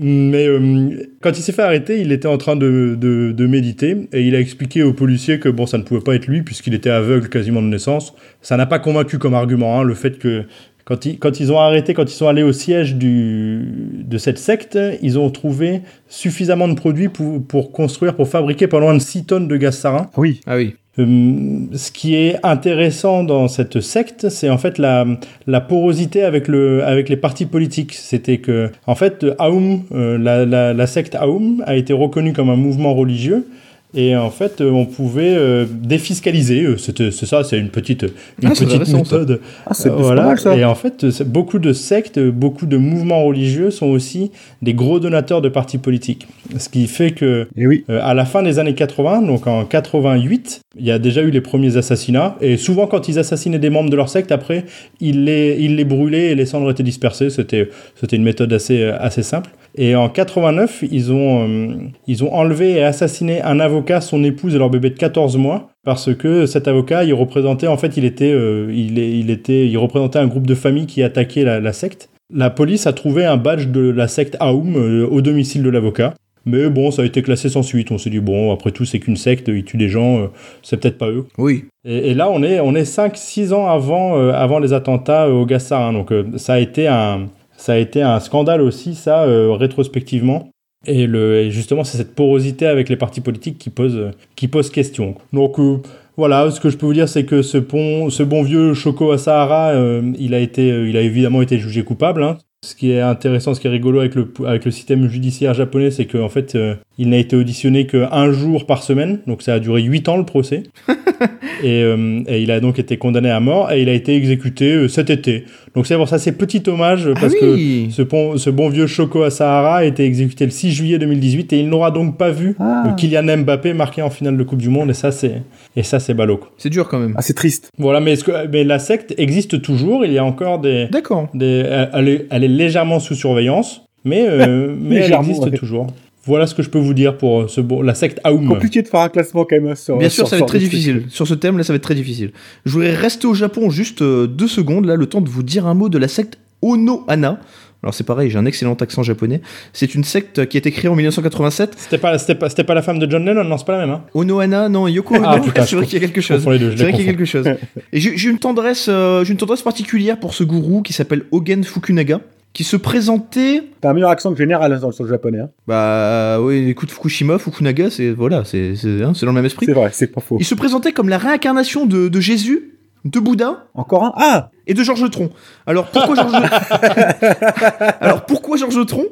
Mais 0.00 0.46
euh, 0.46 0.90
quand 1.20 1.30
il 1.38 1.42
s'est 1.42 1.52
fait 1.52 1.62
arrêter, 1.62 2.00
il 2.00 2.10
était 2.12 2.28
en 2.28 2.38
train 2.38 2.56
de, 2.56 2.96
de, 3.00 3.32
de 3.32 3.46
méditer 3.46 4.08
et 4.12 4.22
il 4.22 4.34
a 4.34 4.40
expliqué 4.40 4.82
aux 4.82 4.92
policiers 4.92 5.38
que 5.38 5.48
bon, 5.48 5.66
ça 5.66 5.78
ne 5.78 5.82
pouvait 5.84 6.00
pas 6.00 6.14
être 6.14 6.26
lui 6.26 6.42
puisqu'il 6.42 6.74
était 6.74 6.90
aveugle 6.90 7.28
quasiment 7.28 7.62
de 7.62 7.68
naissance. 7.68 8.14
Ça 8.42 8.56
n'a 8.56 8.66
pas 8.66 8.78
convaincu 8.78 9.18
comme 9.18 9.34
argument 9.34 9.80
hein, 9.80 9.84
le 9.84 9.94
fait 9.94 10.18
que 10.18 10.44
quand 10.88 11.04
ils, 11.04 11.18
quand 11.18 11.38
ils 11.38 11.52
ont 11.52 11.60
arrêté, 11.60 11.92
quand 11.92 12.10
ils 12.10 12.14
sont 12.14 12.28
allés 12.28 12.42
au 12.42 12.54
siège 12.54 12.94
du, 12.94 13.62
de 14.06 14.16
cette 14.16 14.38
secte, 14.38 14.78
ils 15.02 15.18
ont 15.18 15.28
trouvé 15.28 15.82
suffisamment 16.08 16.66
de 16.66 16.72
produits 16.72 17.10
pour, 17.10 17.44
pour 17.46 17.72
construire, 17.72 18.16
pour 18.16 18.26
fabriquer 18.26 18.68
pas 18.68 18.80
loin 18.80 18.94
de 18.94 18.98
6 18.98 19.26
tonnes 19.26 19.48
de 19.48 19.56
gaz 19.58 19.76
sarin. 19.76 20.06
Ah 20.14 20.16
oui, 20.16 20.40
Ah 20.46 20.56
oui. 20.56 20.76
Euh, 20.98 21.66
ce 21.74 21.92
qui 21.92 22.14
est 22.14 22.38
intéressant 22.42 23.22
dans 23.22 23.48
cette 23.48 23.82
secte, 23.82 24.30
c'est 24.30 24.48
en 24.48 24.56
fait 24.56 24.78
la, 24.78 25.04
la 25.46 25.60
porosité 25.60 26.22
avec, 26.22 26.48
le, 26.48 26.82
avec 26.82 27.10
les 27.10 27.18
partis 27.18 27.44
politiques. 27.44 27.92
C'était 27.92 28.38
que, 28.38 28.70
en 28.86 28.94
fait, 28.94 29.26
Aoum, 29.38 29.82
euh, 29.92 30.16
la, 30.16 30.46
la, 30.46 30.72
la 30.72 30.86
secte 30.86 31.14
Aoum 31.14 31.62
a 31.66 31.76
été 31.76 31.92
reconnue 31.92 32.32
comme 32.32 32.48
un 32.48 32.56
mouvement 32.56 32.94
religieux. 32.94 33.46
Et 33.94 34.14
en 34.14 34.30
fait, 34.30 34.60
euh, 34.60 34.70
on 34.70 34.84
pouvait 34.84 35.34
euh, 35.34 35.64
défiscaliser. 35.70 36.64
euh, 36.64 36.76
c'est 36.76 37.24
ça, 37.26 37.42
c'est 37.42 37.58
une 37.58 37.70
petite, 37.70 38.02
une 38.42 38.48
Ah, 38.48 38.50
petite 38.50 38.92
méthode. 38.92 39.40
ah, 39.66 39.72
c'est 39.72 39.88
Euh, 39.90 39.96
pas 39.96 40.14
mal 40.14 40.38
ça. 40.38 40.56
Et 40.56 40.64
en 40.64 40.74
fait, 40.74 41.04
euh, 41.04 41.10
beaucoup 41.24 41.58
de 41.58 41.72
sectes, 41.72 42.18
beaucoup 42.20 42.66
de 42.66 42.76
mouvements 42.76 43.24
religieux 43.24 43.70
sont 43.70 43.86
aussi 43.86 44.30
des 44.60 44.74
gros 44.74 45.00
donateurs 45.00 45.40
de 45.40 45.48
partis 45.48 45.78
politiques. 45.78 46.28
Ce 46.58 46.68
qui 46.68 46.86
fait 46.86 47.12
que 47.12 47.48
Et 47.56 47.66
oui, 47.66 47.84
euh, 47.88 48.00
à 48.02 48.12
la 48.14 48.26
fin 48.26 48.42
des 48.42 48.58
années 48.58 48.74
80, 48.74 49.22
donc 49.22 49.46
en 49.46 49.64
88, 49.64 50.60
il 50.78 50.84
y 50.84 50.90
a 50.90 50.98
déjà 50.98 51.22
eu 51.22 51.30
les 51.30 51.40
premiers 51.40 51.76
assassinats. 51.78 52.36
Et 52.42 52.56
souvent, 52.58 52.86
quand 52.86 53.08
ils 53.08 53.18
assassinaient 53.18 53.58
des 53.58 53.70
membres 53.70 53.90
de 53.90 53.96
leur 53.96 54.10
secte, 54.10 54.32
après, 54.32 54.64
ils 55.00 55.24
les, 55.24 55.56
ils 55.60 55.76
les 55.76 55.84
brûlaient 55.86 56.32
et 56.32 56.34
les 56.34 56.46
cendres 56.46 56.70
étaient 56.70 56.82
dispersées. 56.82 57.30
C'était, 57.30 57.70
c'était 57.98 58.16
une 58.16 58.22
méthode 58.24 58.52
assez, 58.52 58.82
assez 58.84 59.22
simple. 59.22 59.50
Et 59.76 59.94
en 59.94 60.08
89, 60.08 60.84
ils 60.90 61.12
ont, 61.12 61.46
euh, 61.48 61.74
ils 62.06 62.24
ont 62.24 62.34
enlevé 62.34 62.72
et 62.72 62.82
assassiné 62.82 63.42
un 63.42 63.60
avocat, 63.60 64.00
son 64.00 64.24
épouse 64.24 64.54
et 64.54 64.58
leur 64.58 64.70
bébé 64.70 64.90
de 64.90 64.96
14 64.96 65.36
mois. 65.36 65.70
Parce 65.84 66.14
que 66.14 66.46
cet 66.46 66.68
avocat, 66.68 67.04
il 67.04 67.14
représentait, 67.14 67.66
en 67.66 67.76
fait, 67.76 67.96
il 67.96 68.04
était, 68.04 68.32
euh, 68.32 68.72
il, 68.74 68.98
il 68.98 69.30
était, 69.30 69.66
il 69.66 69.76
représentait 69.78 70.18
un 70.18 70.26
groupe 70.26 70.46
de 70.46 70.54
familles 70.54 70.86
qui 70.86 71.02
attaquait 71.02 71.44
la, 71.44 71.60
la 71.60 71.72
secte. 71.72 72.10
La 72.32 72.50
police 72.50 72.86
a 72.86 72.92
trouvé 72.92 73.24
un 73.24 73.36
badge 73.36 73.68
de 73.68 73.88
la 73.88 74.08
secte 74.08 74.36
Aoum 74.40 74.76
euh, 74.76 75.06
au 75.06 75.22
domicile 75.22 75.62
de 75.62 75.70
l'avocat. 75.70 76.14
Mais 76.48 76.70
bon, 76.70 76.90
ça 76.90 77.02
a 77.02 77.04
été 77.04 77.22
classé 77.22 77.50
sans 77.50 77.62
suite. 77.62 77.90
On 77.90 77.98
s'est 77.98 78.08
dit, 78.08 78.20
bon, 78.20 78.52
après 78.52 78.70
tout, 78.70 78.86
c'est 78.86 79.00
qu'une 79.00 79.16
secte, 79.16 79.48
ils 79.48 79.64
tuent 79.64 79.76
des 79.76 79.90
gens, 79.90 80.18
euh, 80.18 80.26
c'est 80.62 80.78
peut-être 80.78 80.96
pas 80.96 81.10
eux. 81.10 81.26
Oui. 81.36 81.66
Et, 81.84 82.10
et 82.10 82.14
là, 82.14 82.30
on 82.30 82.42
est, 82.42 82.58
on 82.60 82.74
est 82.74 82.90
5-6 82.90 83.52
ans 83.52 83.66
avant, 83.66 84.18
euh, 84.18 84.32
avant 84.32 84.58
les 84.58 84.72
attentats 84.72 85.28
au 85.28 85.44
gaz 85.44 85.66
sarin. 85.66 85.92
Donc, 85.92 86.10
euh, 86.10 86.24
ça, 86.36 86.54
a 86.54 86.58
été 86.58 86.88
un, 86.88 87.26
ça 87.58 87.72
a 87.72 87.76
été 87.76 88.00
un 88.00 88.20
scandale 88.20 88.62
aussi, 88.62 88.94
ça, 88.94 89.24
euh, 89.24 89.52
rétrospectivement. 89.52 90.48
Et, 90.86 91.50
justement, 91.50 91.82
c'est 91.84 91.98
cette 91.98 92.14
porosité 92.14 92.66
avec 92.66 92.88
les 92.88 92.96
partis 92.96 93.20
politiques 93.20 93.58
qui 93.58 93.68
pose, 93.68 93.96
euh, 93.96 94.10
qui 94.36 94.46
pose 94.48 94.70
question. 94.70 95.16
Donc, 95.32 95.58
euh, 95.58 95.78
voilà, 96.16 96.50
ce 96.50 96.60
que 96.60 96.70
je 96.70 96.76
peux 96.76 96.86
vous 96.86 96.94
dire, 96.94 97.08
c'est 97.08 97.24
que 97.24 97.42
ce, 97.42 97.58
pont, 97.58 98.10
ce 98.10 98.22
bon 98.22 98.42
vieux 98.42 98.74
Shoko 98.74 99.10
Asahara, 99.10 99.70
euh, 99.70 100.12
il, 100.18 100.34
a 100.34 100.38
été, 100.38 100.68
il 100.68 100.96
a 100.96 101.00
évidemment 101.00 101.42
été 101.42 101.58
jugé 101.58 101.82
coupable. 101.82 102.22
hein. 102.22 102.38
Ce 102.64 102.74
qui 102.74 102.90
est 102.90 103.00
intéressant, 103.00 103.54
ce 103.54 103.60
qui 103.60 103.68
est 103.68 103.70
rigolo 103.70 104.00
avec 104.00 104.16
le, 104.16 104.32
avec 104.44 104.64
le 104.64 104.72
système 104.72 105.08
judiciaire 105.08 105.54
japonais, 105.54 105.92
c'est 105.92 106.06
qu'en 106.06 106.28
fait, 106.28 106.56
euh, 106.56 106.74
il 106.98 107.08
n'a 107.08 107.18
été 107.18 107.36
auditionné 107.36 107.86
qu'un 107.86 108.32
jour 108.32 108.66
par 108.66 108.82
semaine, 108.82 109.20
donc 109.28 109.42
ça 109.42 109.54
a 109.54 109.58
duré 109.60 109.80
8 109.82 110.08
ans 110.08 110.16
le 110.16 110.24
procès. 110.24 110.64
et, 111.62 111.82
euh, 111.84 112.22
et 112.26 112.42
il 112.42 112.50
a 112.50 112.58
donc 112.58 112.80
été 112.80 112.96
condamné 112.96 113.30
à 113.30 113.38
mort 113.38 113.70
et 113.70 113.82
il 113.82 113.88
a 113.88 113.92
été 113.92 114.16
exécuté 114.16 114.72
euh, 114.72 114.88
cet 114.88 115.08
été. 115.08 115.44
Donc 115.76 115.86
c'est 115.86 115.94
pour 115.94 116.08
ça, 116.08 116.18
c'est 116.18 116.32
petit 116.32 116.62
hommage 116.66 117.08
parce 117.14 117.34
ah 117.40 117.44
oui. 117.44 117.86
que 117.88 117.94
ce 117.94 118.02
bon, 118.02 118.36
ce 118.36 118.50
bon 118.50 118.68
vieux 118.68 118.88
Shoko 118.88 119.22
Asahara 119.22 119.76
a 119.76 119.84
été 119.84 120.04
exécuté 120.04 120.44
le 120.44 120.50
6 120.50 120.72
juillet 120.72 120.98
2018 120.98 121.52
et 121.52 121.60
il 121.60 121.68
n'aura 121.68 121.92
donc 121.92 122.16
pas 122.18 122.30
vu 122.30 122.56
Ah. 122.58 122.92
Kylian 122.96 123.38
Mbappé 123.38 123.72
marqué 123.72 124.02
en 124.02 124.10
finale 124.10 124.36
de 124.36 124.42
Coupe 124.42 124.60
du 124.60 124.68
Monde 124.68 124.90
et 124.90 124.94
ça 124.94 125.12
c'est 125.12 125.42
et 125.78 125.82
ça 125.84 126.00
c'est 126.00 126.12
ballot. 126.14 126.40
C'est 126.58 126.70
dur 126.70 126.88
quand 126.88 126.98
même. 126.98 127.14
ah, 127.16 127.22
c'est 127.22 127.34
triste. 127.34 127.70
Voilà, 127.78 128.00
mais, 128.00 128.12
est-ce 128.14 128.24
que, 128.24 128.46
mais 128.48 128.64
la 128.64 128.78
secte 128.80 129.14
existe 129.16 129.62
toujours. 129.62 130.04
Il 130.04 130.12
y 130.12 130.18
a 130.18 130.24
encore 130.24 130.58
des, 130.58 130.88
D'accord. 130.90 131.28
des 131.34 131.64
elle, 131.68 131.90
elle 131.94 132.08
est, 132.08 132.26
elle 132.30 132.44
est 132.44 132.48
légèrement 132.48 132.98
sous 133.00 133.14
surveillance, 133.14 133.82
mais, 134.04 134.26
euh, 134.28 134.74
mais 134.80 134.96
elle 134.96 135.12
existe 135.12 135.54
toujours. 135.54 135.86
Voilà 136.24 136.46
ce 136.46 136.54
que 136.54 136.62
je 136.62 136.68
peux 136.68 136.78
vous 136.80 136.94
dire 136.94 137.16
pour 137.16 137.42
euh, 137.42 137.48
ce 137.48 137.60
bon, 137.62 137.80
la 137.80 137.94
secte 137.94 138.20
Aoum. 138.24 138.48
Compliqué 138.48 138.82
de 138.82 138.88
faire 138.88 139.00
un 139.00 139.08
classement 139.08 139.46
quand 139.48 139.58
même. 139.60 139.74
Sur, 139.76 139.96
Bien 139.96 140.08
sûr, 140.08 140.26
sur- 140.26 140.28
ça 140.28 140.36
va 140.36 140.40
être 140.42 140.48
très 140.48 140.58
difficile. 140.58 141.04
Sur 141.08 141.26
ce 141.26 141.32
thème, 141.34 141.56
là, 141.56 141.64
ça 141.64 141.72
va 141.72 141.76
être 141.76 141.82
très 141.82 141.94
difficile. 141.94 142.32
Je 142.66 142.72
voudrais 142.72 142.94
rester 142.94 143.26
au 143.26 143.34
Japon 143.34 143.70
juste 143.70 144.02
euh, 144.02 144.26
deux 144.26 144.48
secondes, 144.48 144.84
là, 144.84 144.96
le 144.96 145.06
temps 145.06 145.20
de 145.22 145.28
vous 145.28 145.42
dire 145.42 145.66
un 145.66 145.74
mot 145.74 145.88
de 145.88 145.96
la 145.96 146.08
secte 146.08 146.38
Ono-Hana. 146.60 147.38
Alors 147.82 147.94
c'est 147.94 148.04
pareil, 148.04 148.28
j'ai 148.28 148.38
un 148.38 148.44
excellent 148.46 148.74
accent 148.74 149.02
japonais. 149.04 149.40
C'est 149.72 149.94
une 149.94 150.02
secte 150.04 150.46
qui 150.46 150.56
a 150.56 150.58
été 150.58 150.72
créée 150.72 150.88
en 150.90 150.96
1987. 150.96 151.74
C'était 151.76 151.98
pas, 151.98 152.18
c'était 152.18 152.34
pas, 152.34 152.48
c'était 152.48 152.64
pas 152.64 152.74
la 152.74 152.82
femme 152.82 152.98
de 152.98 153.08
John 153.08 153.24
Lennon, 153.24 153.44
non, 153.44 153.56
c'est 153.56 153.66
pas 153.66 153.78
la 153.78 153.86
même, 153.86 153.90
hein. 153.94 154.02
Ono-Hana, 154.14 154.68
non, 154.68 154.88
Yoko 154.88 155.14
Ono, 155.16 155.24
Ah, 155.26 155.40
c'est 155.64 155.76
vrai 155.76 155.86
qu'il 155.86 155.94
y 156.00 156.04
a 156.04 156.06
quelque 156.06 156.20
chose. 156.20 156.40
C'est 156.42 156.44
vrai 156.48 156.58
qu'il 156.92 157.00
y 157.06 157.08
a 157.08 157.12
quelque 157.12 157.24
chose. 157.24 157.46
Et 157.92 158.00
j'ai 158.00 158.16
j'ai 158.16 158.30
une 158.30 158.38
tendresse, 158.40 158.86
euh, 158.88 159.22
j'ai 159.24 159.32
une 159.32 159.38
tendresse 159.38 159.62
particulière 159.62 160.18
pour 160.18 160.34
ce 160.34 160.42
gourou 160.44 160.82
qui 160.82 160.92
s'appelle 160.92 161.22
Ogen 161.30 161.62
Fukunaga, 161.62 162.20
qui 162.52 162.64
se 162.64 162.76
présentait. 162.76 163.62
T'as 163.80 163.90
un 163.90 163.94
meilleur 163.94 164.10
accent 164.10 164.32
que 164.32 164.38
général 164.38 164.76
sur 164.92 165.04
le 165.04 165.08
japonais. 165.10 165.38
hein. 165.38 165.50
Bah 165.68 166.40
oui, 166.40 166.68
écoute 166.70 166.90
Fukushima, 166.90 167.38
Fukunaga, 167.38 167.90
c'est 167.90 168.10
voilà, 168.10 168.42
c'est 168.44 168.74
c'est 168.74 169.02
hein, 169.04 169.12
c'est 169.14 169.24
dans 169.24 169.32
le 169.32 169.36
même 169.36 169.46
esprit. 169.46 169.66
C'est 169.66 169.72
vrai, 169.72 169.90
c'est 169.92 170.08
pas 170.08 170.20
faux. 170.20 170.36
Il 170.40 170.44
se 170.44 170.56
présentait 170.56 170.90
comme 170.92 171.08
la 171.08 171.18
réincarnation 171.18 171.86
de, 171.86 172.08
de 172.08 172.20
Jésus, 172.20 172.72
de 173.04 173.20
Bouddha 173.20 173.66
Encore 173.74 174.04
un 174.04 174.12
Ah 174.16 174.50
et 174.66 174.74
de 174.74 174.82
Georges 174.82 175.10
Tron. 175.10 175.30
Alors 175.66 175.86
pourquoi 175.86 176.14
Georges 176.14 176.32
Alors 178.00 178.26
pourquoi 178.26 178.56
Georges 178.56 178.84
Tron 178.86 179.06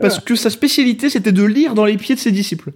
Parce 0.00 0.18
que 0.20 0.34
sa 0.34 0.50
spécialité 0.50 1.08
c'était 1.10 1.32
de 1.32 1.44
lire 1.44 1.74
dans 1.74 1.84
les 1.84 1.96
pieds 1.96 2.14
de 2.14 2.20
ses 2.20 2.32
disciples. 2.32 2.72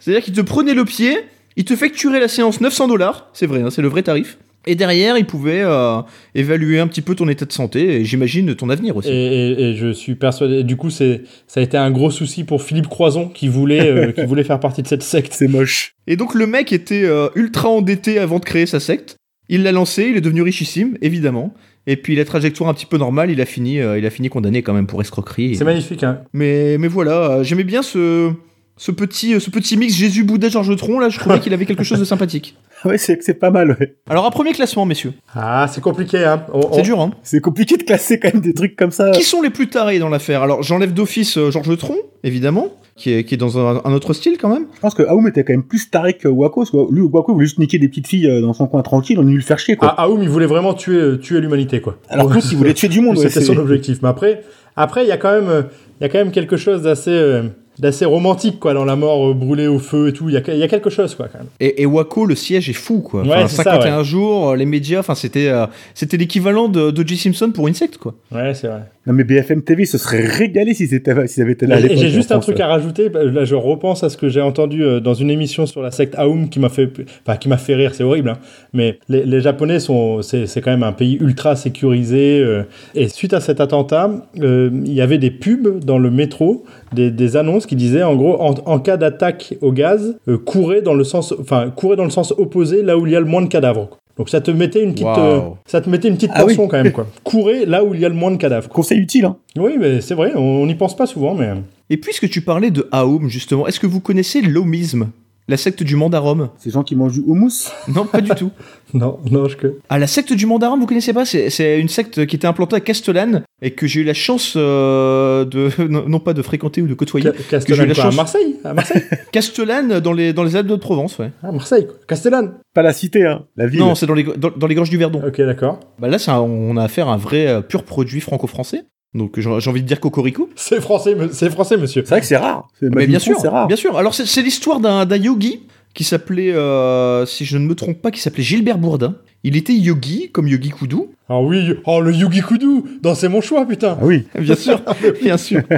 C'est-à-dire 0.00 0.22
qu'il 0.22 0.34
te 0.34 0.40
prenait 0.40 0.74
le 0.74 0.84
pied, 0.84 1.16
il 1.56 1.64
te 1.64 1.74
facturait 1.76 2.20
la 2.20 2.28
séance 2.28 2.60
900 2.60 2.88
dollars, 2.88 3.28
c'est 3.32 3.46
vrai, 3.46 3.62
hein, 3.62 3.70
c'est 3.70 3.82
le 3.82 3.88
vrai 3.88 4.02
tarif. 4.02 4.38
Et 4.64 4.76
derrière, 4.76 5.18
il 5.18 5.26
pouvait 5.26 5.60
euh, 5.64 6.00
évaluer 6.36 6.78
un 6.78 6.86
petit 6.86 7.00
peu 7.02 7.16
ton 7.16 7.28
état 7.28 7.44
de 7.44 7.52
santé 7.52 7.96
et 7.96 8.04
j'imagine 8.04 8.54
ton 8.54 8.70
avenir 8.70 8.96
aussi. 8.96 9.08
Et, 9.08 9.12
et- 9.50 9.62
et 9.70 9.74
je 9.74 9.90
suis 9.92 10.14
persuadé. 10.14 10.62
Du 10.62 10.76
coup, 10.76 10.88
c'est, 10.88 11.22
ça 11.48 11.58
a 11.58 11.64
été 11.64 11.76
un 11.76 11.90
gros 11.90 12.12
souci 12.12 12.44
pour 12.44 12.62
Philippe 12.62 12.86
Croison 12.86 13.26
qui 13.26 13.48
voulait, 13.48 13.90
euh, 13.90 14.12
qui 14.12 14.24
voulait 14.24 14.44
faire 14.44 14.60
partie 14.60 14.82
de 14.82 14.86
cette 14.86 15.02
secte. 15.02 15.32
C'est 15.32 15.48
moche. 15.48 15.96
Et 16.06 16.14
donc 16.14 16.32
le 16.36 16.46
mec 16.46 16.72
était 16.72 17.02
euh, 17.02 17.28
ultra 17.34 17.70
endetté 17.70 18.20
avant 18.20 18.38
de 18.38 18.44
créer 18.44 18.66
sa 18.66 18.78
secte. 18.78 19.16
Il 19.52 19.64
l'a 19.64 19.72
lancé, 19.72 20.04
il 20.04 20.16
est 20.16 20.22
devenu 20.22 20.40
richissime, 20.40 20.96
évidemment. 21.02 21.52
Et 21.86 21.96
puis 21.96 22.16
la 22.16 22.24
trajectoire 22.24 22.70
un 22.70 22.74
petit 22.74 22.86
peu 22.86 22.96
normale, 22.96 23.30
il 23.30 23.38
a 23.38 23.44
fini, 23.44 23.80
euh, 23.80 23.98
il 23.98 24.06
a 24.06 24.10
fini 24.10 24.30
condamné 24.30 24.62
quand 24.62 24.72
même 24.72 24.86
pour 24.86 25.02
escroquerie. 25.02 25.56
C'est 25.56 25.64
magnifique, 25.64 26.02
hein. 26.04 26.22
Mais, 26.32 26.78
mais 26.78 26.88
voilà, 26.88 27.42
j'aimais 27.42 27.62
bien 27.62 27.82
ce, 27.82 28.32
ce, 28.76 28.90
petit, 28.90 29.40
ce 29.40 29.50
petit 29.50 29.76
mix 29.76 29.94
Jésus, 29.94 30.24
Bouddha, 30.24 30.48
Georges 30.48 30.76
Tron, 30.76 30.98
là, 30.98 31.08
je 31.08 31.18
trouvais 31.18 31.38
qu'il 31.40 31.52
avait 31.54 31.66
quelque 31.66 31.84
chose 31.84 31.98
de 32.00 32.04
sympathique. 32.04 32.56
Ouais, 32.84 32.98
c'est 32.98 33.22
c'est 33.22 33.34
pas 33.34 33.52
mal, 33.52 33.76
ouais. 33.78 33.94
Alors, 34.10 34.26
un 34.26 34.30
premier 34.32 34.50
classement, 34.50 34.84
messieurs. 34.86 35.12
Ah, 35.36 35.68
c'est 35.72 35.80
compliqué, 35.80 36.24
hein. 36.24 36.44
On- 36.52 36.66
on- 36.66 36.72
C'est 36.72 36.82
dur, 36.82 37.00
hein. 37.00 37.12
C'est 37.22 37.38
compliqué 37.40 37.76
de 37.76 37.84
classer 37.84 38.18
quand 38.18 38.34
même 38.34 38.42
des 38.42 38.54
trucs 38.54 38.74
comme 38.74 38.90
ça. 38.90 39.12
Qui 39.12 39.22
sont 39.22 39.40
les 39.40 39.50
plus 39.50 39.68
tarés 39.68 40.00
dans 40.00 40.08
l'affaire? 40.08 40.42
Alors, 40.42 40.64
j'enlève 40.64 40.92
d'office 40.92 41.38
euh, 41.38 41.52
Georges 41.52 41.78
Tron, 41.78 41.94
évidemment, 42.24 42.70
qui 42.96 43.12
est, 43.12 43.22
qui 43.22 43.34
est 43.34 43.38
dans 43.38 43.56
un, 43.56 43.80
un 43.84 43.92
autre 43.92 44.14
style 44.14 44.36
quand 44.36 44.48
même. 44.48 44.64
Je 44.74 44.80
pense 44.80 44.94
que 44.96 45.04
Aoum 45.04 45.28
était 45.28 45.44
quand 45.44 45.52
même 45.52 45.62
plus 45.62 45.90
taré 45.90 46.14
que 46.14 46.26
Wako. 46.26 46.62
Parce 46.62 46.70
que 46.72 46.92
lui, 46.92 47.02
Wako 47.02 47.34
voulait 47.34 47.46
juste 47.46 47.60
niquer 47.60 47.78
des 47.78 47.86
petites 47.86 48.08
filles 48.08 48.26
euh, 48.28 48.40
dans 48.40 48.52
son 48.52 48.66
coin 48.66 48.82
tranquille, 48.82 49.16
on 49.16 49.22
est 49.22 49.26
venu 49.26 49.36
le 49.36 49.42
faire 49.42 49.60
chier, 49.60 49.76
quoi. 49.76 49.94
Ah, 49.96 50.08
Aoum, 50.08 50.20
il 50.20 50.28
voulait 50.28 50.46
vraiment 50.46 50.74
tuer, 50.74 50.96
euh, 50.96 51.16
tuer 51.18 51.40
l'humanité, 51.40 51.80
quoi. 51.80 51.98
Alors 52.08 52.32
l'autre, 52.32 52.48
il 52.50 52.56
voulait 52.58 52.74
tuer 52.74 52.88
du 52.88 53.00
monde, 53.00 53.16
ouais. 53.16 53.28
C'était 53.28 53.46
c'est- 53.46 53.54
son 53.54 53.58
objectif. 53.58 53.98
Mais 54.02 54.08
après, 54.08 54.42
après, 54.74 55.04
il 55.04 55.08
y 55.08 55.12
a 55.12 55.18
quand 55.18 55.30
même, 55.30 55.48
euh, 55.48 55.62
il 56.00 56.02
y 56.02 56.06
a 56.06 56.08
quand 56.08 56.18
même 56.18 56.32
quelque 56.32 56.56
chose 56.56 56.82
d'assez, 56.82 57.10
euh, 57.12 57.44
d'assez 57.78 58.04
romantique, 58.04 58.60
quoi, 58.60 58.74
dans 58.74 58.84
la 58.84 58.96
mort 58.96 59.30
euh, 59.30 59.34
brûlée 59.34 59.66
au 59.66 59.78
feu 59.78 60.08
et 60.08 60.12
tout. 60.12 60.28
Il 60.28 60.34
y 60.34 60.36
a, 60.36 60.54
y 60.54 60.62
a 60.62 60.68
quelque 60.68 60.90
chose, 60.90 61.14
quoi, 61.14 61.28
quand 61.32 61.38
même. 61.38 61.48
Et, 61.60 61.82
et 61.82 61.86
Waco, 61.86 62.26
le 62.26 62.34
siège 62.34 62.68
est 62.68 62.74
fou, 62.74 63.00
quoi. 63.00 63.22
Ouais, 63.22 63.44
Enfin, 63.44 63.48
ça, 63.48 63.62
51 63.64 64.02
jours, 64.02 64.50
euh, 64.50 64.56
les 64.56 64.66
médias, 64.66 65.00
enfin, 65.00 65.14
c'était 65.14 65.48
euh, 65.48 65.66
c'était 65.94 66.16
l'équivalent 66.16 66.68
de, 66.68 66.90
de 66.90 67.08
J. 67.08 67.16
Simpson 67.16 67.50
pour 67.52 67.66
Insect, 67.68 67.96
quoi. 67.98 68.14
Ouais, 68.30 68.54
c'est 68.54 68.68
vrai. 68.68 68.82
Non, 69.06 69.12
mais 69.14 69.24
BFM 69.24 69.62
TV 69.62 69.84
se 69.84 69.98
serait 69.98 70.24
régalé 70.26 70.74
si 70.74 70.86
c'était, 70.86 71.26
s'ils 71.26 71.42
avaient 71.42 71.52
été 71.52 71.66
là 71.66 71.80
j'ai 71.80 72.08
juste 72.10 72.30
un 72.30 72.38
truc 72.38 72.60
à 72.60 72.68
rajouter. 72.68 73.08
Bah, 73.08 73.24
Là, 73.24 73.44
je 73.44 73.54
repense 73.56 74.04
à 74.04 74.08
ce 74.10 74.16
que 74.16 74.28
j'ai 74.28 74.40
entendu 74.40 74.84
euh, 74.84 75.00
dans 75.00 75.14
une 75.14 75.30
émission 75.30 75.66
sur 75.66 75.82
la 75.82 75.90
secte 75.90 76.14
Aoum 76.18 76.48
qui 76.48 76.60
m'a 76.60 76.68
fait, 76.68 76.88
enfin, 77.26 77.36
qui 77.36 77.48
m'a 77.48 77.56
fait 77.56 77.74
rire. 77.74 77.94
C'est 77.94 78.04
horrible, 78.04 78.28
hein. 78.28 78.38
Mais 78.72 78.98
les, 79.08 79.24
les 79.24 79.40
Japonais 79.40 79.80
sont, 79.80 80.22
c'est, 80.22 80.46
c'est 80.46 80.60
quand 80.60 80.70
même 80.70 80.82
un 80.84 80.92
pays 80.92 81.18
ultra 81.20 81.56
sécurisé. 81.56 82.40
euh, 82.40 82.62
et 82.94 83.08
suite 83.08 83.34
à 83.34 83.40
cet 83.40 83.60
attentat, 83.60 84.10
euh, 84.40 84.70
il 84.84 84.92
y 84.92 85.00
avait 85.00 85.18
des 85.18 85.30
pubs 85.32 85.84
dans 85.84 85.98
le 85.98 86.10
métro, 86.10 86.64
des, 86.92 87.10
des 87.10 87.36
annonces 87.36 87.66
qui 87.66 87.74
disaient, 87.76 88.02
en 88.04 88.14
gros, 88.14 88.40
en, 88.40 88.54
en 88.66 88.78
cas 88.78 88.96
d'attaque 88.96 89.54
au 89.62 89.72
gaz, 89.72 90.16
euh, 90.28 90.38
courez 90.38 90.80
dans 90.82 90.94
le 90.94 91.04
sens, 91.04 91.34
enfin, 91.40 91.72
courez 91.74 91.96
dans 91.96 92.04
le 92.04 92.10
sens 92.10 92.32
opposé, 92.38 92.82
là 92.82 92.96
où 92.96 93.06
il 93.06 93.12
y 93.12 93.16
a 93.16 93.20
le 93.20 93.26
moins 93.26 93.42
de 93.42 93.48
cadavres. 93.48 93.98
Donc 94.16 94.28
ça 94.28 94.40
te 94.40 94.50
mettait 94.50 94.82
une 94.82 94.92
petite, 94.92 95.06
euh, 95.06 95.40
ça 95.66 95.80
te 95.80 95.88
mettait 95.88 96.08
une 96.08 96.16
petite 96.16 96.32
Ah 96.34 96.44
oui. 96.44 96.54
quand 96.56 96.70
même, 96.72 96.92
quoi. 96.92 97.06
Courez 97.24 97.64
là 97.66 97.82
où 97.84 97.94
il 97.94 98.00
y 98.00 98.04
a 98.04 98.08
le 98.08 98.14
moins 98.14 98.30
de 98.30 98.36
cadavres. 98.36 98.68
Conseil 98.68 98.98
utile, 98.98 99.24
hein. 99.24 99.36
Oui, 99.56 99.72
mais 99.78 100.00
c'est 100.00 100.14
vrai, 100.14 100.32
on 100.36 100.66
n'y 100.66 100.74
pense 100.74 100.94
pas 100.96 101.06
souvent, 101.06 101.34
mais. 101.34 101.50
Et 101.90 101.96
puisque 101.96 102.28
tu 102.28 102.40
parlais 102.42 102.70
de 102.70 102.88
Aum, 102.92 103.28
justement, 103.28 103.66
est-ce 103.66 103.80
que 103.80 103.86
vous 103.86 104.00
connaissez 104.00 104.40
l'Omisme 104.42 105.08
La 105.48 105.56
secte 105.56 105.82
du 105.82 105.96
mandarum 105.96 106.50
Ces 106.58 106.70
gens 106.70 106.82
qui 106.84 106.94
mangent 106.94 107.14
du 107.14 107.22
houmous. 107.26 107.68
Non, 107.88 108.06
pas 108.06 108.20
du 108.20 108.30
tout. 108.36 108.50
Non, 108.94 109.18
non, 109.30 109.48
je 109.48 109.56
que. 109.56 109.78
Ah, 109.88 109.98
la 109.98 110.06
secte 110.06 110.32
du 110.32 110.46
mandarum, 110.46 110.78
vous 110.78 110.86
connaissez 110.86 111.12
pas? 111.12 111.24
C'est 111.24 111.50
c'est 111.50 111.80
une 111.80 111.88
secte 111.88 112.26
qui 112.26 112.36
était 112.36 112.46
implantée 112.46 112.76
à 112.76 112.80
Castellane 112.80 113.42
et 113.60 113.72
que 113.72 113.86
j'ai 113.86 114.00
eu 114.00 114.04
la 114.04 114.14
chance 114.14 114.54
euh, 114.56 115.44
de, 115.44 115.70
non, 115.88 116.08
non 116.08 116.20
pas 116.20 116.32
de 116.32 116.42
fréquenter 116.42 116.80
ou 116.82 116.86
de 116.86 116.94
côtoyer. 116.94 117.24
Ca- 117.32 117.42
Castellane, 117.50 117.86
eu 117.86 117.88
la 117.88 117.94
quoi, 117.94 118.04
chance- 118.04 118.14
à 118.14 118.16
Marseille 118.16 118.56
À 118.64 118.74
Marseille 118.74 119.02
Castellane 119.32 119.98
dans 120.00 120.12
les, 120.12 120.32
dans 120.32 120.44
les 120.44 120.54
Alpes 120.56 120.68
de 120.68 120.76
Provence, 120.76 121.18
ouais. 121.18 121.32
À 121.42 121.50
Marseille, 121.50 121.86
quoi. 121.86 121.96
Castellane 122.06 122.52
Pas 122.74 122.82
la 122.82 122.92
cité, 122.92 123.24
hein. 123.26 123.44
La 123.56 123.66
ville. 123.66 123.80
Non, 123.80 123.94
c'est 123.96 124.06
dans 124.06 124.14
les, 124.14 124.22
dans, 124.24 124.50
dans 124.56 124.66
les 124.68 124.74
gorges 124.74 124.90
du 124.90 124.98
Verdon. 124.98 125.22
Ok, 125.26 125.40
d'accord. 125.40 125.80
Bah 125.98 126.08
là, 126.08 126.18
un- 126.28 126.38
on 126.38 126.76
a 126.76 126.84
affaire 126.84 127.08
à 127.08 127.14
un 127.14 127.18
vrai 127.18 127.46
euh, 127.48 127.60
pur 127.62 127.82
produit 127.84 128.20
franco-français. 128.20 128.84
Donc 129.14 129.38
j'ai 129.38 129.48
envie 129.48 129.82
de 129.82 129.86
dire 129.86 130.00
cocorico. 130.00 130.48
C'est 130.56 130.80
français, 130.80 131.14
c'est 131.32 131.50
français, 131.50 131.76
monsieur. 131.76 132.02
C'est 132.04 132.10
vrai 132.10 132.20
que 132.20 132.26
c'est 132.26 132.36
rare. 132.36 132.68
Mais 132.80 133.06
bien 133.06 133.18
sûr, 133.18 133.38
c'est 133.38 133.48
rare. 133.48 133.66
bien 133.66 133.76
sûr. 133.76 133.96
Alors 133.98 134.14
c'est 134.14 134.42
l'histoire 134.42 134.80
d'un 134.80 135.04
d'un 135.04 135.16
yogi 135.16 135.62
qui 135.94 136.04
s'appelait, 136.04 136.52
euh, 136.52 137.26
si 137.26 137.44
je 137.44 137.58
ne 137.58 137.66
me 137.66 137.74
trompe 137.74 138.00
pas, 138.00 138.10
qui 138.10 138.20
s'appelait 138.20 138.42
Gilbert 138.42 138.78
Bourdin. 138.78 139.16
Il 139.44 139.56
était 139.56 139.74
yogi, 139.74 140.30
comme 140.30 140.46
Yogi 140.46 140.70
Koudou. 140.70 141.12
Ah 141.28 141.40
oui, 141.40 141.72
oh 141.86 142.00
le 142.02 142.12
Yugi 142.12 142.42
Kudu 142.42 142.82
Dans 143.00 143.14
C'est 143.14 143.30
mon 143.30 143.40
choix, 143.40 143.64
putain 143.64 143.96
Ah 143.98 144.04
oui. 144.04 144.24
Bien 144.38 144.54
sûr, 144.54 144.80
bien 145.22 145.36
sûr. 145.36 145.62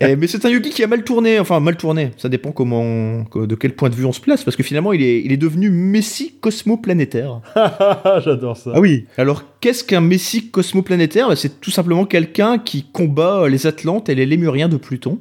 Eh, 0.00 0.16
mais 0.16 0.26
c'est 0.26 0.44
un 0.44 0.48
yogi 0.50 0.70
qui 0.70 0.82
a 0.82 0.86
mal 0.86 1.02
tourné, 1.02 1.38
enfin 1.40 1.58
mal 1.60 1.76
tourné. 1.76 2.12
Ça 2.16 2.28
dépend 2.28 2.52
comment, 2.52 3.24
de 3.34 3.54
quel 3.54 3.74
point 3.74 3.90
de 3.90 3.94
vue 3.94 4.04
on 4.04 4.12
se 4.12 4.20
place, 4.20 4.44
parce 4.44 4.56
que 4.56 4.62
finalement 4.62 4.92
il 4.92 5.02
est, 5.02 5.20
il 5.22 5.32
est 5.32 5.36
devenu 5.36 5.68
messie 5.68 6.34
cosmoplanétaire. 6.40 7.40
J'adore 8.24 8.56
ça. 8.56 8.72
Ah 8.74 8.80
oui. 8.80 9.06
Alors 9.18 9.44
qu'est-ce 9.60 9.84
qu'un 9.84 10.00
messie 10.00 10.50
cosmoplanétaire? 10.50 11.28
Bah, 11.28 11.36
C'est 11.36 11.60
tout 11.60 11.70
simplement 11.70 12.04
quelqu'un 12.04 12.58
qui 12.58 12.84
combat 12.84 13.48
les 13.48 13.66
Atlantes 13.66 14.08
et 14.08 14.14
les 14.14 14.26
Lémuriens 14.26 14.68
de 14.68 14.76
Pluton. 14.76 15.18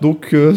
Donc 0.00 0.32
euh, 0.32 0.54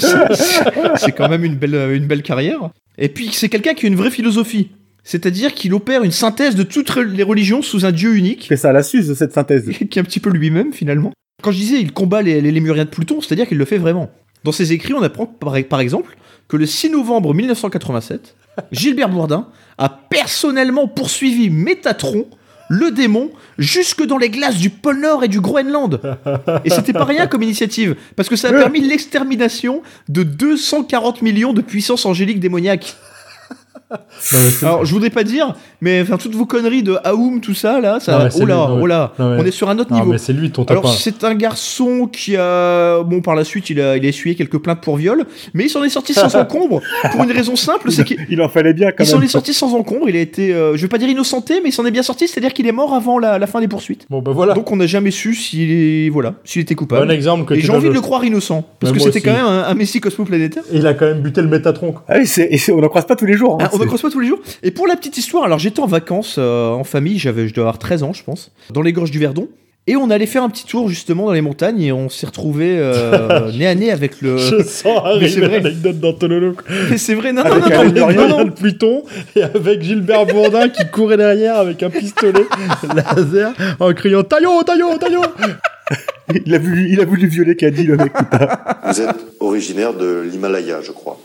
c'est 0.96 1.12
quand 1.12 1.30
même 1.30 1.44
une 1.44 1.56
belle, 1.56 1.76
une 1.94 2.08
belle 2.08 2.24
carrière. 2.24 2.70
Et 2.98 3.10
puis 3.10 3.30
c'est 3.32 3.50
quelqu'un 3.50 3.74
qui 3.74 3.86
a 3.86 3.90
une 3.90 3.96
vraie 3.96 4.12
philosophie. 4.12 4.70
C'est-à-dire 5.08 5.54
qu'il 5.54 5.74
opère 5.74 6.04
une 6.04 6.12
synthèse 6.12 6.56
de 6.56 6.64
toutes 6.64 6.94
les 6.98 7.24
religions 7.24 7.62
sous 7.62 7.86
un 7.86 7.94
dieu 7.94 8.18
unique. 8.18 8.46
Fait 8.48 8.58
ça 8.58 8.72
à 8.72 8.74
la 8.74 8.84
suze, 8.84 9.14
cette 9.14 9.32
synthèse. 9.32 9.70
qui 9.90 9.98
est 9.98 10.02
un 10.02 10.04
petit 10.04 10.20
peu 10.20 10.30
lui-même 10.30 10.74
finalement. 10.74 11.14
Quand 11.42 11.52
je 11.52 11.58
disais 11.58 11.80
il 11.80 11.94
combat 11.94 12.22
les, 12.22 12.42
les 12.42 12.52
Lémuriens 12.52 12.84
de 12.84 12.90
Pluton, 12.90 13.22
c'est-à-dire 13.22 13.48
qu'il 13.48 13.58
le 13.58 13.64
fait 13.64 13.78
vraiment. 13.78 14.12
Dans 14.44 14.52
ses 14.52 14.74
écrits, 14.74 14.94
on 14.94 15.02
apprend 15.02 15.26
par, 15.26 15.56
par 15.70 15.80
exemple 15.80 16.18
que 16.50 16.58
le 16.58 16.66
6 16.66 16.90
novembre 16.90 17.34
1987, 17.34 18.36
Gilbert 18.74 19.08
Bourdin 19.08 19.48
a 19.78 19.88
personnellement 19.88 20.90
poursuivi 20.90 21.50
Métatron, 21.50 22.26
le 22.70 22.92
démon, 22.92 23.32
jusque 23.58 24.06
dans 24.06 24.18
les 24.18 24.30
glaces 24.30 24.58
du 24.58 24.70
pôle 24.70 25.00
Nord 25.00 25.24
et 25.24 25.30
du 25.30 25.40
Groenland. 25.40 26.02
Et 26.66 26.70
c'était 26.70 26.92
pas 26.92 27.06
rien 27.06 27.28
comme 27.28 27.44
initiative, 27.44 27.96
parce 28.18 28.28
que 28.28 28.36
ça 28.36 28.50
a 28.50 28.52
permis 28.52 28.82
l'extermination 28.82 29.84
de 30.10 30.24
240 30.24 31.22
millions 31.22 31.54
de 31.54 31.62
puissances 31.62 32.06
angéliques 32.06 32.42
démoniaques. 32.42 32.98
Alors, 34.64 34.86
je 34.86 34.92
voudrais 34.94 35.10
pas 35.10 35.24
dire, 35.24 35.54
mais 35.82 36.02
enfin, 36.02 36.18
toutes 36.18 36.36
vos 36.36 36.46
conneries 36.46 36.84
de 36.84 36.98
Aoum, 37.06 37.40
tout 37.42 37.54
ça, 37.54 37.80
là, 37.80 38.00
ça, 38.00 38.30
oh 38.36 38.46
là, 38.46 38.46
lui, 38.46 38.54
non, 38.54 38.80
oh 38.82 38.86
là, 38.88 39.14
non, 39.18 39.36
mais- 39.36 39.42
on 39.42 39.46
est 39.46 39.52
sur 39.52 39.70
un 39.70 39.80
autre 39.80 39.92
Non, 39.92 40.00
niveau. 40.00 40.12
mais 40.12 40.18
c'est 40.18 40.34
lui 40.34 40.52
ton 40.52 40.64
Alors 40.66 40.94
c'est 40.94 41.24
un 41.24 41.36
garçon 41.36 42.08
qui 42.12 42.36
a 42.36 43.02
bon 43.04 43.22
par 43.22 43.36
la 43.36 43.44
suite 43.44 43.70
il 43.70 43.80
a 43.82 43.96
il 43.98 44.06
a 44.06 44.10
essuyé 44.10 44.36
quelques 44.36 44.58
plaintes 44.58 44.82
pour 44.82 44.98
viol, 44.98 45.26
mais 45.54 45.66
il 45.66 45.70
s'en 45.70 45.84
est 45.84 45.90
sorti 45.90 46.14
sans 46.14 46.36
encombre 46.40 46.82
pour 47.12 47.24
une 47.24 47.32
raison 47.32 47.56
simple, 47.56 47.92
c'est 47.92 48.04
qu'il 48.04 48.18
Il 48.30 48.42
en 48.42 48.50
fallait 48.50 48.74
bien 48.74 48.92
quand 48.92 49.04
il 49.04 49.08
s'en 49.08 49.18
même. 49.18 49.26
est 49.26 49.30
sorti 49.30 49.54
sans 49.54 49.74
encombre, 49.74 50.10
il 50.10 50.16
a 50.16 50.20
été 50.20 50.54
euh, 50.54 50.76
je 50.76 50.82
vais 50.82 50.88
pas 50.88 50.98
dire 50.98 51.10
innocenté 51.10 51.62
mais 51.64 51.70
il 51.70 51.74
s'en 51.74 51.86
est 51.86 51.92
bien 51.92 52.04
sorti, 52.04 52.28
c'est-à-dire 52.28 52.54
qu'il 52.54 52.68
est 52.68 52.72
mort 52.72 52.94
avant 52.94 53.20
la, 53.20 53.40
la 53.40 53.48
fin 53.48 53.62
des 53.62 53.68
poursuites. 53.68 54.06
Bon, 54.10 54.22
bah 54.22 54.32
voilà. 54.34 54.54
Donc 54.54 54.72
on 54.72 54.76
n'a 54.76 54.88
jamais 54.88 55.12
su 55.12 55.34
s'il 55.34 55.72
est 55.72 56.10
voilà, 56.10 56.34
s'il 56.44 56.62
était 56.62 56.76
Bon 56.76 56.80
coupable. 56.80 57.12
exemple 57.12 57.46
que 57.46 57.54
Et 57.54 57.62
j'ai 57.62 57.72
envie 57.72 57.88
de 57.90 57.94
le 57.94 58.02
croire 58.02 58.24
innocent 58.26 58.66
parce 58.80 58.92
que 58.94 59.00
c'était 59.00 59.22
quand 59.22 59.34
même 59.34 59.46
un, 59.46 59.64
un 59.64 59.74
messie 59.76 60.00
cosmoplanétaire. 60.02 60.64
Il 60.74 60.86
a 60.88 60.94
quand 60.94 61.06
même 61.06 61.22
buté 61.22 61.42
le 61.42 61.48
Métatron. 61.48 61.96
Ah 62.10 62.16
oui, 62.20 62.30
on 62.72 62.82
n'en 62.82 62.90
croise 62.90 63.06
pas 63.06 63.16
tous 63.16 63.26
les 63.26 63.34
jours. 63.34 63.58
On 63.82 63.84
ne 63.84 63.88
croise 63.88 64.02
pas 64.02 64.10
tous 64.10 64.20
les 64.20 64.28
jours. 64.28 64.40
Et 64.64 64.72
pour 64.72 64.88
la 64.88 64.96
petite 64.96 65.18
histoire, 65.18 65.44
alors 65.44 65.60
j'étais 65.60 65.80
en 65.80 65.88
vacances 65.88 66.36
euh, 66.38 66.70
en 66.70 66.84
famille, 66.84 67.18
j'avais, 67.18 67.48
je 67.48 67.54
devais 67.54 67.62
avoir 67.62 67.80
13 67.80 68.04
ans, 68.04 68.14
je 68.14 68.24
pense, 68.24 68.52
dans 68.72 68.82
les 68.82 68.94
gorges 68.94 69.12
du 69.12 69.20
Verdon. 69.20 69.48
Et 69.90 69.96
on 69.96 70.10
allait 70.10 70.26
faire 70.26 70.44
un 70.44 70.50
petit 70.50 70.66
tour 70.66 70.90
justement 70.90 71.28
dans 71.28 71.32
les 71.32 71.40
montagnes 71.40 71.82
et 71.82 71.94
on 71.94 72.10
s'est 72.10 72.26
retrouvé 72.26 72.78
euh, 72.78 73.50
nez 73.58 73.68
à 73.68 73.74
nez 73.74 73.90
avec 73.90 74.22
le. 74.22 74.38
Je 74.38 74.62
sens 74.62 75.00
arriver 75.06 75.48
vrai. 75.48 75.62
l'anecdote 75.62 76.00
d'Antololo. 76.00 76.54
quoi. 76.54 76.64
Mais 76.90 76.98
c'est 76.98 77.16
vrai, 77.16 77.32
non, 77.32 77.44
non, 77.46 77.52
Avec 77.52 77.74
non, 77.74 77.84
non, 77.86 77.92
non, 77.92 78.02
non, 78.02 78.08
Lémurien 78.10 78.46
de 78.46 78.50
Pluton 78.50 79.04
et 79.38 79.44
avec 79.44 79.82
Gilbert 79.82 80.26
Bourdin 80.26 80.68
qui 80.68 80.86
courait 80.92 81.16
derrière 81.16 81.56
avec 81.56 81.82
un 81.84 81.90
pistolet 81.90 82.44
laser 82.96 83.54
en 83.80 83.94
criant 83.94 84.24
Taillot, 84.24 84.62
Taillot, 84.64 84.98
Taillot 84.98 85.22
il, 86.46 86.54
a 86.54 86.60
voulu, 86.60 86.90
il 86.92 87.00
a 87.00 87.06
voulu 87.06 87.28
violer 87.28 87.56
Caddy, 87.56 87.84
le 87.84 87.98
mec. 87.98 88.12
Vous 88.88 89.02
êtes 89.02 89.16
originaire 89.40 89.94
de 89.94 90.26
l'Himalaya, 90.30 90.82
je 90.82 90.92
crois. 90.92 91.18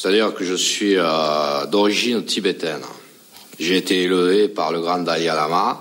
C'est-à-dire 0.00 0.32
que 0.32 0.44
je 0.44 0.54
suis 0.54 0.94
euh, 0.96 1.66
d'origine 1.66 2.22
tibétaine. 2.24 2.82
J'ai 3.58 3.76
été 3.78 4.04
élevé 4.04 4.46
par 4.46 4.70
le 4.70 4.80
grand 4.80 5.00
Dalai 5.00 5.26
Lama. 5.26 5.80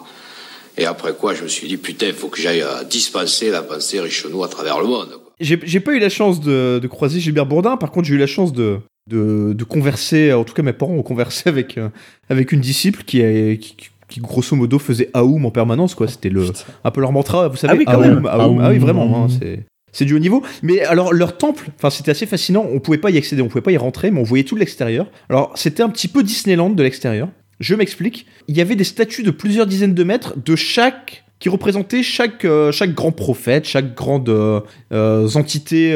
Et 0.76 0.88
après 0.88 1.14
quoi, 1.14 1.36
je 1.36 1.44
me 1.44 1.48
suis 1.48 1.68
dit, 1.68 1.78
putain, 1.78 2.08
il 2.08 2.14
faut 2.14 2.28
que 2.28 2.42
j'aille 2.42 2.64
euh, 2.64 2.84
dispenser 2.84 3.52
la 3.52 3.62
pensée 3.62 4.00
Richelieu 4.00 4.42
à 4.44 4.48
travers 4.48 4.80
le 4.80 4.88
monde. 4.88 5.10
J'ai 5.40 5.80
pas 5.80 5.92
eu 5.92 6.00
la 6.00 6.10
chance 6.10 6.42
de, 6.42 6.80
de 6.82 6.88
croiser 6.88 7.20
Gilbert 7.20 7.46
Bourdin, 7.46 7.78
par 7.78 7.92
contre 7.92 8.08
j'ai 8.08 8.16
eu 8.16 8.18
la 8.18 8.26
chance 8.26 8.54
de, 8.54 8.80
de, 9.08 9.54
de 9.54 9.64
converser, 9.64 10.34
en 10.34 10.44
tout 10.44 10.56
cas 10.56 10.64
mes 10.64 10.74
parents 10.74 10.96
ont 10.96 11.04
conversé 11.04 11.48
avec, 11.48 11.78
euh, 11.78 11.90
avec 12.28 12.52
une 12.52 12.60
disciple 12.60 13.04
qui, 13.04 13.22
est, 13.22 13.62
qui, 13.62 13.76
qui, 14.10 14.20
grosso 14.20 14.56
modo 14.56 14.80
faisait 14.80 15.12
Aoum 15.14 15.46
en 15.46 15.52
permanence, 15.52 15.94
quoi. 15.94 16.08
C'était 16.08 16.30
le, 16.30 16.48
un 16.84 16.90
peu 16.90 17.02
leur 17.02 17.12
mantra, 17.12 17.50
vous 17.50 17.58
savez, 17.58 17.74
Ah 17.74 17.78
oui, 17.78 17.86
quand 17.86 18.02
Aoum, 18.02 18.16
même. 18.16 18.26
Aoum. 18.26 18.62
Ah 18.64 18.70
oui, 18.72 18.80
vraiment, 18.80 19.26
hein, 19.26 19.28
c'est... 19.40 19.64
C'est 19.92 20.06
du 20.06 20.14
haut 20.14 20.20
niveau. 20.20 20.44
Mais 20.62 20.82
alors, 20.82 21.14
leur 21.14 21.38
temple, 21.38 21.70
enfin, 21.78 21.90
c'était 21.90 22.12
assez 22.12 22.26
fascinant. 22.26 22.66
On 22.72 22.80
pouvait 22.80 22.98
pas 22.98 23.10
y 23.10 23.18
accéder, 23.18 23.42
on 23.42 23.48
pouvait 23.48 23.62
pas 23.62 23.72
y 23.72 23.78
rentrer, 23.78 24.12
mais 24.12 24.20
on 24.20 24.24
voyait 24.24 24.44
tout 24.44 24.56
de 24.56 24.60
l'extérieur. 24.60 25.08
Alors, 25.30 25.52
c'était 25.56 25.82
un 25.84 25.90
petit 25.90 26.08
peu 26.08 26.24
Disneyland 26.24 26.70
de 26.70 26.84
l'extérieur. 26.84 27.30
Je 27.60 27.74
m'explique. 27.74 28.28
Il 28.48 28.56
y 28.56 28.62
avait 28.62 28.76
des 28.76 28.84
statues 28.84 29.24
de 29.24 29.32
plusieurs 29.32 29.66
dizaines 29.66 29.96
de 29.96 30.04
mètres 30.04 30.36
de 30.44 30.56
chaque 30.56 31.24
qui 31.40 31.50
représentaient 31.50 32.02
chaque, 32.02 32.46
euh, 32.46 32.72
chaque 32.72 32.96
grand 32.96 33.12
prophète, 33.12 33.66
chaque 33.66 33.94
grande 33.96 34.28
euh, 34.30 34.60
euh, 34.92 35.28
entité 35.36 35.96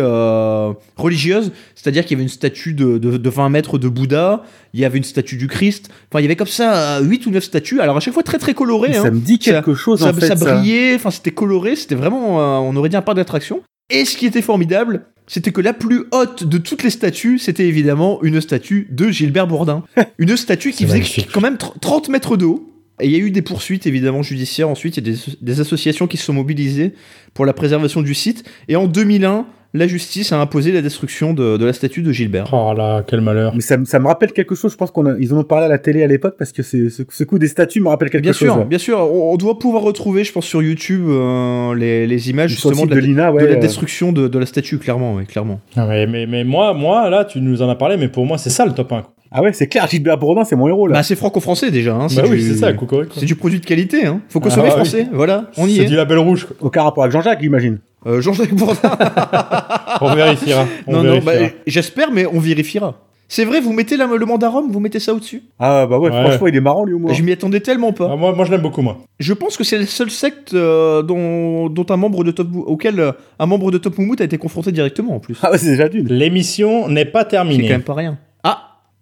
religieuse. 0.97 1.51
C'est-à-dire 1.75 2.03
qu'il 2.05 2.11
y 2.11 2.15
avait 2.15 2.23
une 2.23 2.29
statue 2.29 2.73
de, 2.73 2.97
de, 2.97 3.17
de 3.17 3.29
20 3.29 3.49
mètres 3.49 3.77
de 3.77 3.87
Bouddha, 3.87 4.43
il 4.73 4.79
y 4.79 4.85
avait 4.85 4.97
une 4.97 5.03
statue 5.03 5.37
du 5.37 5.47
Christ. 5.47 5.89
Enfin, 6.11 6.19
il 6.19 6.23
y 6.23 6.25
avait 6.25 6.35
comme 6.35 6.47
ça 6.47 6.99
8 7.01 7.25
ou 7.25 7.31
9 7.31 7.43
statues. 7.43 7.81
Alors, 7.81 7.97
à 7.97 7.99
chaque 7.99 8.13
fois 8.13 8.23
très 8.23 8.37
très 8.37 8.53
colorées. 8.53 8.95
hein. 8.95 9.03
Ça 9.03 9.11
me 9.11 9.19
dit 9.19 9.39
quelque 9.39 9.73
chose, 9.73 10.01
Ça, 10.01 10.09
en 10.09 10.13
fait. 10.13 10.27
ça 10.27 10.35
brillait, 10.35 10.95
enfin 10.95 11.11
c'était 11.11 11.31
coloré, 11.31 11.75
c'était 11.75 11.95
vraiment, 11.95 12.37
on 12.67 12.75
aurait 12.75 12.89
dit 12.89 12.95
un 12.95 13.01
parc 13.01 13.17
d'attractions. 13.17 13.61
Et 13.91 14.05
ce 14.05 14.17
qui 14.17 14.25
était 14.25 14.41
formidable, 14.41 15.05
c'était 15.27 15.51
que 15.51 15.61
la 15.61 15.73
plus 15.73 16.05
haute 16.11 16.43
de 16.43 16.57
toutes 16.57 16.83
les 16.83 16.89
statues, 16.89 17.37
c'était 17.39 17.67
évidemment 17.67 18.21
une 18.23 18.41
statue 18.41 18.87
de 18.91 19.09
Gilbert 19.09 19.47
Bourdin. 19.47 19.83
une 20.17 20.35
statue 20.37 20.71
qui 20.71 20.85
faisait 20.85 21.03
quand 21.31 21.41
même 21.41 21.55
tr- 21.55 21.79
30 21.79 22.09
mètres 22.09 22.37
de 22.37 22.45
haut. 22.45 22.67
Et 22.99 23.05
il 23.05 23.11
y 23.11 23.15
a 23.15 23.19
eu 23.19 23.31
des 23.31 23.41
poursuites 23.41 23.87
évidemment 23.87 24.21
judiciaires 24.21 24.69
ensuite, 24.69 24.97
il 24.97 25.07
y 25.07 25.09
a 25.09 25.13
des, 25.13 25.19
des 25.41 25.59
associations 25.59 26.07
qui 26.07 26.17
se 26.17 26.25
sont 26.25 26.33
mobilisées 26.33 26.93
pour 27.33 27.45
la 27.45 27.53
préservation 27.53 28.01
du 28.01 28.13
site. 28.13 28.43
Et 28.67 28.75
en 28.75 28.87
2001, 28.87 29.47
la 29.73 29.87
justice 29.87 30.31
a 30.33 30.39
imposé 30.41 30.71
la 30.73 30.81
destruction 30.81 31.33
de, 31.33 31.55
de 31.57 31.65
la 31.65 31.71
statue 31.73 32.01
de 32.01 32.11
Gilbert. 32.11 32.49
Oh 32.51 32.73
là, 32.75 33.03
quel 33.07 33.21
malheur. 33.21 33.53
Mais 33.55 33.61
ça, 33.61 33.77
me- 33.77 33.85
ça 33.85 33.99
me 33.99 34.07
rappelle 34.07 34.33
quelque 34.33 34.53
chose, 34.53 34.71
je 34.73 34.77
pense 34.77 34.91
qu'on 34.91 35.05
a- 35.05 35.15
ils 35.17 35.33
en 35.33 35.37
ont 35.37 35.43
parlé 35.43 35.65
à 35.65 35.69
la 35.69 35.77
télé 35.77 36.03
à 36.03 36.07
l'époque 36.07 36.35
parce 36.37 36.51
que 36.51 36.61
c'est- 36.63 36.89
ce, 36.89 37.03
ce 37.09 37.23
coup 37.23 37.39
des 37.39 37.47
statues 37.47 37.79
me 37.79 37.87
rappelle 37.87 38.09
quelque 38.09 38.23
Bien 38.23 38.33
chose. 38.33 38.49
sûr, 38.49 38.57
ouais. 38.57 38.65
bien 38.65 38.77
sûr, 38.79 38.99
on, 38.99 39.33
on 39.33 39.37
doit 39.37 39.57
pouvoir 39.59 39.83
retrouver, 39.83 40.23
je 40.25 40.31
pense, 40.33 40.45
sur 40.45 40.61
YouTube 40.61 41.05
euh, 41.07 41.73
les, 41.75 42.05
les 42.05 42.29
images 42.29 42.49
justement 42.51 42.85
de 42.85 42.89
la, 42.89 42.95
de 42.95 43.01
l'INA, 43.01 43.31
ouais. 43.31 43.41
de 43.43 43.47
la 43.47 43.53
euh, 43.55 43.59
destruction 43.59 44.11
de, 44.11 44.27
de 44.27 44.39
la 44.39 44.45
statue, 44.45 44.77
clairement, 44.77 45.15
ouais, 45.15 45.25
clairement. 45.25 45.61
Ah, 45.77 45.85
mais, 45.87 46.05
mais, 46.05 46.25
mais 46.25 46.43
moi, 46.43 46.73
moi, 46.73 47.09
là, 47.09 47.23
tu 47.23 47.39
nous 47.39 47.61
en 47.61 47.69
as 47.69 47.75
parlé, 47.75 47.95
mais 47.97 48.07
pour 48.09 48.25
moi, 48.25 48.37
c'est 48.37 48.49
ça 48.49 48.65
le 48.65 48.73
top 48.73 48.91
1. 48.91 49.03
Ah 49.31 49.41
ouais, 49.41 49.53
c'est 49.53 49.67
clair, 49.67 49.87
Gilbert 49.87 50.17
Bourdin, 50.17 50.43
c'est 50.43 50.55
mon 50.57 50.67
héros 50.67 50.87
là. 50.87 50.95
Bah, 50.95 51.03
c'est 51.03 51.15
franco-français 51.15 51.71
déjà. 51.71 51.95
Hein, 51.95 52.07
Bah 52.15 52.23
oui, 52.29 52.41
c'est 52.41 52.55
ça, 52.55 52.73
Cocorico. 52.73 53.13
C'est 53.17 53.25
du 53.25 53.35
produit 53.35 53.59
de 53.61 53.65
qualité. 53.65 54.05
Hein. 54.05 54.19
Faut 54.27 54.39
Ah, 54.39 54.43
consommer 54.43 54.65
oui. 54.67 54.71
français. 54.71 55.07
Voilà, 55.13 55.49
on 55.57 55.67
y 55.67 55.75
C'est 55.75 55.83
est. 55.83 55.85
du 55.85 55.95
label 55.95 56.17
rouge. 56.17 56.45
quoi. 56.45 56.55
Aucun 56.67 56.83
rapport 56.83 57.03
avec 57.03 57.13
Jean-Jacques, 57.13 57.39
j'imagine. 57.41 57.79
Euh, 58.05 58.19
Jean-Jacques 58.19 58.53
Bourdin. 58.53 58.75
On 60.01 60.13
vérifiera. 60.15 60.65
On 60.87 60.93
non, 60.93 61.03
non, 61.03 61.19
bah, 61.23 61.33
j'espère, 61.67 62.11
mais 62.11 62.25
on 62.25 62.39
vérifiera. 62.39 62.95
C'est 63.27 63.45
vrai, 63.45 63.61
vous 63.61 63.71
mettez 63.71 63.95
la- 63.95 64.07
le 64.07 64.25
mandat 64.25 64.49
Rome, 64.49 64.71
vous 64.71 64.79
mettez 64.81 64.99
ça 64.99 65.13
au-dessus? 65.13 65.43
Ah 65.59 65.85
bah 65.87 65.99
ouais, 65.99 66.09
Ouais. 66.09 66.21
franchement, 66.23 66.47
il 66.47 66.55
est 66.55 66.59
marrant 66.61 66.83
lui 66.83 66.93
au 66.95 66.99
moins. 66.99 67.13
Je 67.13 67.23
m'y 67.23 67.31
attendais 67.31 67.61
tellement 67.61 67.93
pas. 67.93 68.09
Ah, 68.11 68.15
moi, 68.17 68.33
moi, 68.35 68.43
je 68.43 68.51
l'aime 68.51 68.61
beaucoup, 68.61 68.81
moi. 68.81 68.97
Je 69.19 69.31
pense 69.33 69.55
que 69.55 69.63
c'est 69.63 69.77
la 69.77 69.85
seule 69.85 70.09
secte 70.11 70.53
euh, 70.53 71.01
dont, 71.01 71.69
dont 71.69 71.85
un 71.89 71.95
membre 71.95 72.25
de 72.25 72.31
Top, 72.31 72.47
auquel 72.65 72.99
euh, 72.99 73.11
un 73.39 73.45
membre 73.45 73.71
de 73.71 73.77
Top 73.77 73.97
Moumout 73.97 74.19
a 74.19 74.25
été 74.25 74.37
confronté 74.37 74.73
directement 74.73 75.15
en 75.15 75.19
plus. 75.19 75.37
Ah 75.43 75.51
ouais, 75.51 75.57
c'est 75.57 75.69
déjà 75.69 75.87
d'une. 75.87 76.07
L'émission 76.09 76.89
n'est 76.89 77.05
pas 77.05 77.19
C'est 77.19 77.23
quand 77.25 77.29
terminée. 77.29 77.69
même 77.69 77.83
pas 77.83 77.93
rien. 77.93 78.17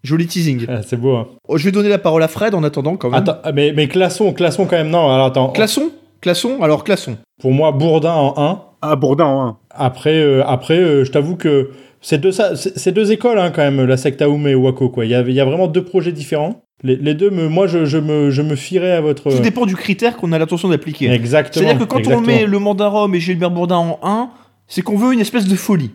Joli 0.03 0.27
teasing. 0.27 0.65
Ah, 0.69 0.81
c'est 0.85 0.95
beau. 0.99 1.15
hein. 1.15 1.27
Oh, 1.47 1.57
je 1.57 1.65
vais 1.65 1.71
donner 1.71 1.89
la 1.89 1.97
parole 1.97 2.23
à 2.23 2.27
Fred 2.27 2.55
en 2.55 2.63
attendant 2.63 2.95
quand 2.95 3.09
même. 3.09 3.19
Attends, 3.19 3.38
ah, 3.43 3.51
mais, 3.51 3.73
mais 3.75 3.88
classons, 3.88 4.31
classons 4.33 4.65
quand 4.65 4.77
même. 4.77 4.89
Non, 4.89 5.12
alors 5.12 5.27
attends. 5.27 5.49
Classons 5.49 5.89
Classons 6.21 6.62
Alors 6.62 6.83
classons. 6.83 7.17
Pour 7.41 7.51
moi, 7.51 7.71
Bourdin 7.71 8.12
en 8.13 8.33
1. 8.38 8.62
Ah, 8.81 8.95
Bourdin 8.95 9.25
en 9.25 9.41
un. 9.47 9.57
Après, 9.71 10.15
euh, 10.19 10.43
après 10.45 10.77
euh, 10.77 11.03
je 11.05 11.12
t'avoue 11.12 11.35
que 11.35 11.71
c'est 12.01 12.17
deux, 12.17 12.31
ça- 12.31 12.55
c'est 12.55 12.77
c'est 12.77 12.91
deux 12.93 13.12
écoles 13.12 13.39
hein, 13.39 13.51
quand 13.53 13.62
même, 13.62 13.85
la 13.85 13.97
secte 13.97 14.21
Aoum 14.21 14.47
et 14.47 14.55
Wako. 14.55 14.89
Quoi. 14.89 15.05
Il, 15.05 15.12
y 15.12 15.15
a, 15.15 15.21
il 15.21 15.31
y 15.33 15.39
a 15.39 15.45
vraiment 15.45 15.67
deux 15.67 15.83
projets 15.83 16.12
différents. 16.13 16.62
Les, 16.81 16.95
les 16.95 17.13
deux, 17.13 17.29
me, 17.29 17.49
moi, 17.49 17.67
je, 17.67 17.83
je, 17.85 17.97
me, 17.97 18.31
je 18.31 18.41
me 18.41 18.55
fierais 18.55 18.91
à 18.93 19.01
votre. 19.01 19.29
Tout 19.31 19.39
dépend 19.41 19.65
du 19.65 19.75
critère 19.75 20.15
qu'on 20.15 20.31
a 20.31 20.39
l'intention 20.39 20.69
d'appliquer. 20.69 21.09
Exactement. 21.12 21.65
C'est-à-dire 21.65 21.85
que 21.85 21.89
quand 21.89 21.97
exactement. 21.99 22.23
on 22.23 22.25
met 22.25 22.45
le 22.45 22.59
mandat 22.59 22.88
Rome 22.88 23.15
et 23.15 23.19
Gilbert 23.19 23.51
Bourdin 23.51 23.75
en 23.77 23.99
1, 24.01 24.29
c'est 24.67 24.81
qu'on 24.81 24.95
veut 24.97 25.13
une 25.13 25.19
espèce 25.19 25.45
de 25.45 25.55
folie. 25.55 25.91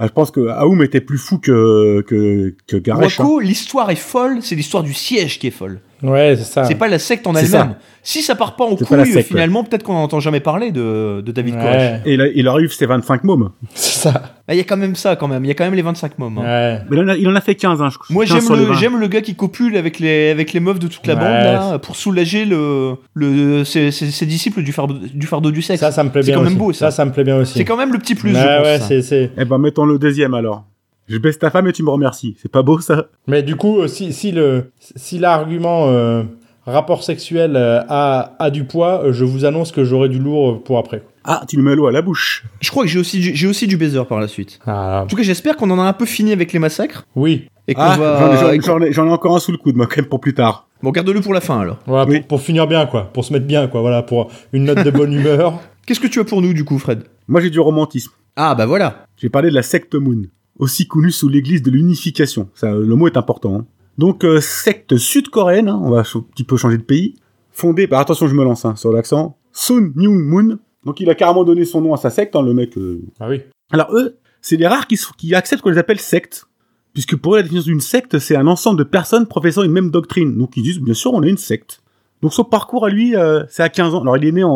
Ah, 0.00 0.06
je 0.06 0.12
pense 0.12 0.30
que 0.30 0.48
Aoum 0.48 0.82
était 0.84 1.00
plus 1.00 1.18
fou 1.18 1.38
que, 1.38 2.02
que, 2.06 2.54
que 2.68 2.90
hein. 2.90 3.40
L'histoire 3.42 3.90
est 3.90 3.96
folle, 3.96 4.38
c'est 4.42 4.54
l'histoire 4.54 4.84
du 4.84 4.94
siège 4.94 5.40
qui 5.40 5.48
est 5.48 5.52
folle. 5.52 5.80
Ouais, 6.02 6.34
c'est 6.36 6.44
ça. 6.44 6.64
C'est 6.64 6.74
pas 6.76 6.86
la 6.88 6.98
secte 6.98 7.26
en 7.26 7.34
C'est 7.34 7.46
elle-même. 7.46 7.74
Si 8.02 8.22
ça 8.22 8.34
part 8.36 8.54
pas 8.56 8.64
en 8.64 8.76
C'est 8.76 8.88
pas 8.88 9.02
couille, 9.02 9.12
secte, 9.12 9.28
finalement, 9.28 9.64
peut-être 9.64 9.82
qu'on 9.82 9.94
n'entend 9.94 10.20
jamais 10.20 10.40
parler 10.40 10.70
de, 10.70 11.20
de 11.26 11.32
David 11.32 11.56
Koresh. 11.56 11.74
Ouais, 11.76 12.00
Et 12.06 12.16
là, 12.16 12.26
il 12.34 12.46
arrive 12.48 12.72
ses 12.72 12.86
25 12.86 13.24
mômes. 13.24 13.50
c'est 13.74 14.00
ça. 14.00 14.22
Ah, 14.46 14.54
Il 14.54 14.56
y 14.56 14.60
a 14.60 14.64
quand 14.64 14.76
même 14.76 14.94
ça, 14.94 15.16
quand 15.16 15.28
même. 15.28 15.44
Il 15.44 15.48
y 15.48 15.50
a 15.50 15.54
quand 15.54 15.64
même 15.64 15.74
les 15.74 15.82
25 15.82 16.18
mômes. 16.18 16.38
hein. 16.38 16.42
Ouais. 16.42 16.78
Mais 16.88 16.96
il 16.96 17.02
en 17.02 17.08
a, 17.08 17.16
il 17.16 17.28
en 17.28 17.34
a 17.34 17.40
fait 17.40 17.54
15, 17.56 17.82
hein, 17.82 17.88
je 17.90 18.12
Moi, 18.14 18.24
15 18.24 18.34
j'aime 18.48 18.56
le, 18.56 18.64
20. 18.66 18.74
j'aime 18.74 19.00
le 19.00 19.08
gars 19.08 19.20
qui 19.20 19.34
copule 19.34 19.76
avec 19.76 19.98
les, 19.98 20.30
avec 20.30 20.52
les 20.52 20.60
meufs 20.60 20.78
de 20.78 20.86
toute 20.86 21.06
la 21.06 21.14
Ouais, 21.14 21.20
bande, 21.20 21.72
là, 21.72 21.78
pour 21.80 21.96
soulager 21.96 22.44
le, 22.44 22.94
le, 23.14 23.64
ses, 23.64 23.90
ses- 23.90 24.10
ses 24.10 24.26
disciples 24.26 24.62
du 24.62 24.72
fardeau, 24.72 24.94
du 25.12 25.26
fardeau 25.26 25.50
du 25.50 25.62
sexe. 25.62 25.80
Ça, 25.80 25.90
ça 25.92 26.04
me 26.04 26.10
plaît 26.10 26.22
C'est 26.22 26.30
bien 26.30 26.38
quand 26.38 26.44
même 26.44 26.54
beau, 26.56 26.72
ça. 26.72 26.90
ça. 26.92 27.04
me 27.04 27.10
plaît 27.12 27.24
bien 27.24 27.36
aussi. 27.38 27.54
C'est 27.58 27.64
quand 27.64 27.76
même 27.76 27.92
le 27.92 27.98
petit 27.98 28.14
plus, 28.14 28.32
Ouais, 28.34 28.40
je 28.40 28.46
pense. 28.46 28.64
ouais, 28.66 28.78
ça. 28.78 28.84
c'est, 28.86 29.02
c'est... 29.02 29.30
Eh 29.36 29.44
ben, 29.44 29.58
mettons 29.58 29.84
le 29.84 29.98
deuxième 29.98 30.32
alors. 30.34 30.64
Je 31.08 31.18
baisse 31.18 31.38
ta 31.38 31.50
femme 31.50 31.66
et 31.68 31.72
tu 31.72 31.82
me 31.82 31.90
remercies. 31.90 32.36
C'est 32.40 32.50
pas 32.50 32.62
beau 32.62 32.80
ça? 32.80 33.06
Mais 33.26 33.42
du 33.42 33.56
coup, 33.56 33.78
euh, 33.80 33.88
si, 33.88 34.12
si, 34.12 34.30
le, 34.32 34.70
si 34.78 35.18
l'argument 35.18 35.86
euh, 35.88 36.22
rapport 36.66 37.02
sexuel 37.02 37.56
euh, 37.56 37.80
a, 37.88 38.34
a 38.38 38.50
du 38.50 38.64
poids, 38.64 39.02
euh, 39.04 39.12
je 39.12 39.24
vous 39.24 39.44
annonce 39.44 39.72
que 39.72 39.84
j'aurai 39.84 40.08
du 40.08 40.18
lourd 40.18 40.62
pour 40.62 40.78
après. 40.78 41.02
Ah, 41.24 41.42
tu 41.48 41.56
nous 41.56 41.62
mets 41.62 41.74
l'eau 41.74 41.86
à 41.86 41.92
la 41.92 42.02
bouche. 42.02 42.44
Je 42.60 42.70
crois 42.70 42.84
que 42.84 42.88
j'ai 42.90 42.98
aussi, 42.98 43.20
du- 43.20 43.34
j'ai 43.34 43.46
aussi 43.46 43.66
du 43.66 43.76
baiser 43.76 44.02
par 44.08 44.20
la 44.20 44.28
suite. 44.28 44.58
Ah, 44.66 45.02
En 45.04 45.06
tout 45.06 45.16
cas, 45.16 45.22
j'espère 45.22 45.56
qu'on 45.56 45.70
en 45.70 45.78
a 45.78 45.82
un 45.82 45.92
peu 45.92 46.06
fini 46.06 46.32
avec 46.32 46.52
les 46.52 46.58
massacres. 46.58 47.04
oui. 47.16 47.48
Et 47.70 47.74
qu'on 47.74 47.82
Ah, 47.82 47.98
va. 47.98 48.36
j'en- 48.62 48.80
ai, 48.80 48.92
j'en 48.94 49.06
ai 49.06 49.10
encore 49.10 49.36
un 49.36 49.40
sous 49.40 49.52
le 49.52 49.58
coude, 49.58 49.76
moi, 49.76 49.86
quand 49.86 49.98
même, 49.98 50.06
pour 50.08 50.20
plus 50.20 50.32
tard. 50.32 50.68
Bon, 50.82 50.90
garde-le 50.90 51.20
pour 51.20 51.34
la 51.34 51.42
fin 51.42 51.60
alors. 51.60 51.76
Voilà, 51.86 52.06
Oui. 52.10 52.20
pour, 52.20 52.28
pour 52.28 52.40
finir 52.40 52.66
bien, 52.66 52.86
quoi. 52.86 53.10
Pour 53.12 53.26
se 53.26 53.32
mettre 53.34 53.44
bien, 53.46 53.68
quoi. 53.68 53.82
Voilà, 53.82 54.02
pour 54.02 54.30
une 54.54 54.64
note 54.64 54.82
de 54.82 54.90
bonne 54.90 55.12
humeur. 55.18 55.60
Qu'est-ce 55.84 56.00
que 56.00 56.06
tu 56.06 56.18
as 56.18 56.24
pour 56.24 56.40
nous, 56.40 56.54
du 56.54 56.64
coup, 56.64 56.78
Fred? 56.78 57.02
Moi, 57.28 57.42
j'ai 57.42 57.50
du 57.50 57.60
romantisme. 57.60 58.10
Ah, 58.36 58.54
bah 58.54 58.64
voilà. 58.64 59.04
J'ai 59.18 59.28
parlé 59.28 59.50
de 59.50 59.54
la 59.54 59.60
secte 59.62 59.94
Moon, 59.96 60.22
aussi 60.58 60.86
connue 60.86 61.10
sous 61.10 61.28
l'église 61.28 61.62
de 61.62 61.70
l'unification. 61.70 62.48
Ça, 62.54 62.74
le 62.74 62.94
mot 62.94 63.06
est 63.06 63.16
important. 63.16 63.56
hein. 63.56 63.66
Donc, 63.96 64.24
euh, 64.24 64.40
secte 64.40 64.96
sud-coréenne, 64.96 65.68
hein, 65.68 65.80
on 65.82 65.90
va 65.90 66.00
un 66.00 66.20
petit 66.34 66.44
peu 66.44 66.56
changer 66.56 66.78
de 66.78 66.82
pays, 66.82 67.16
fondée 67.50 67.86
par, 67.88 68.00
attention, 68.00 68.28
je 68.28 68.34
me 68.34 68.44
lance 68.44 68.64
hein, 68.64 68.76
sur 68.76 68.92
l'accent, 68.92 69.36
Sun 69.52 69.92
Myung 69.96 70.22
Moon. 70.24 70.58
Donc, 70.84 71.00
il 71.00 71.10
a 71.10 71.14
carrément 71.14 71.42
donné 71.44 71.64
son 71.64 71.80
nom 71.80 71.92
à 71.94 71.96
sa 71.96 72.10
secte, 72.10 72.34
le 72.36 72.54
mec. 72.54 72.76
euh. 72.78 73.00
Ah 73.18 73.28
oui. 73.28 73.40
Alors, 73.72 73.88
eux, 73.92 74.16
c'est 74.40 74.56
les 74.56 74.66
rares 74.66 74.86
qui, 74.86 75.34
acceptent 75.34 75.62
qu'on 75.62 75.70
les 75.70 75.78
appelle 75.78 75.98
sectes. 76.00 76.46
Puisque 76.94 77.16
pour 77.16 77.34
eux, 77.34 77.38
la 77.38 77.42
définition 77.42 77.70
d'une 77.72 77.80
secte, 77.80 78.18
c'est 78.18 78.36
un 78.36 78.46
ensemble 78.46 78.78
de 78.78 78.84
personnes 78.84 79.26
professant 79.26 79.62
une 79.62 79.72
même 79.72 79.90
doctrine. 79.90 80.36
Donc, 80.36 80.56
ils 80.56 80.62
disent, 80.62 80.80
bien 80.80 80.94
sûr, 80.94 81.12
on 81.12 81.22
est 81.22 81.28
une 81.28 81.36
secte. 81.36 81.82
Donc, 82.22 82.32
son 82.32 82.44
parcours 82.44 82.84
à 82.86 82.88
lui, 82.88 83.14
euh, 83.16 83.44
c'est 83.48 83.62
à 83.62 83.68
15 83.68 83.94
ans. 83.94 84.00
Alors, 84.02 84.16
il 84.16 84.24
est 84.24 84.32
né 84.32 84.42
en, 84.44 84.50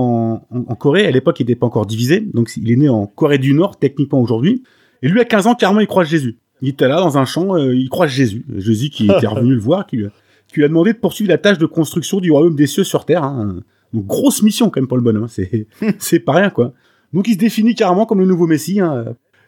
en, 0.51 0.59
en 0.67 0.75
Corée. 0.75 1.07
À 1.07 1.11
l'époque, 1.11 1.39
il 1.41 1.45
n'était 1.45 1.57
pas 1.59 1.67
encore 1.67 1.87
divisé. 1.87 2.21
Donc, 2.21 2.51
il 2.57 2.71
est 2.71 2.77
né 2.77 2.89
en 2.89 3.07
Corée 3.07 3.39
du 3.39 3.55
Nord, 3.55 3.79
techniquement 3.79 4.21
aujourd'hui. 4.21 4.63
Et 5.03 5.09
lui, 5.09 5.21
à 5.21 5.25
15 5.25 5.47
ans, 5.47 5.55
carrément, 5.55 5.81
il 5.81 5.87
croise 5.87 6.09
Jésus. 6.09 6.39
Il 6.61 6.69
était 6.69 6.87
là, 6.89 7.01
dans 7.01 7.19
un 7.19 7.25
champ, 7.25 7.57
euh, 7.57 7.75
il 7.75 7.89
croise 7.89 8.11
Jésus. 8.11 8.45
Jésus 8.57 8.91
qui 8.91 9.11
était 9.11 9.27
revenu 9.27 9.55
le 9.55 9.61
voir, 9.61 9.87
qui 9.87 9.97
lui, 9.97 10.07
a, 10.07 10.11
qui 10.49 10.57
lui 10.57 10.65
a 10.65 10.69
demandé 10.69 10.93
de 10.93 10.99
poursuivre 10.99 11.29
la 11.31 11.39
tâche 11.39 11.59
de 11.59 11.67
construction 11.67 12.21
du 12.21 12.31
royaume 12.31 12.55
des 12.55 12.67
cieux 12.67 12.85
sur 12.85 13.05
terre. 13.05 13.25
hein. 13.25 13.57
Donc, 13.93 14.07
grosse 14.07 14.43
mission, 14.43 14.71
quand 14.71 14.81
même, 14.81 14.89
pour 14.89 14.97
le 14.97 15.03
bonhomme. 15.03 15.25
hein. 15.25 15.29
C'est, 15.29 15.67
c'est 15.99 16.21
pas 16.21 16.33
rien, 16.33 16.51
quoi. 16.51 16.73
Donc, 17.13 17.27
il 17.29 17.35
se 17.35 17.39
définit 17.39 17.75
carrément 17.75 18.07
comme 18.07 18.21
le 18.21 18.27
nouveau 18.27 18.47
Messie. 18.47 18.81
hein. 18.81 19.05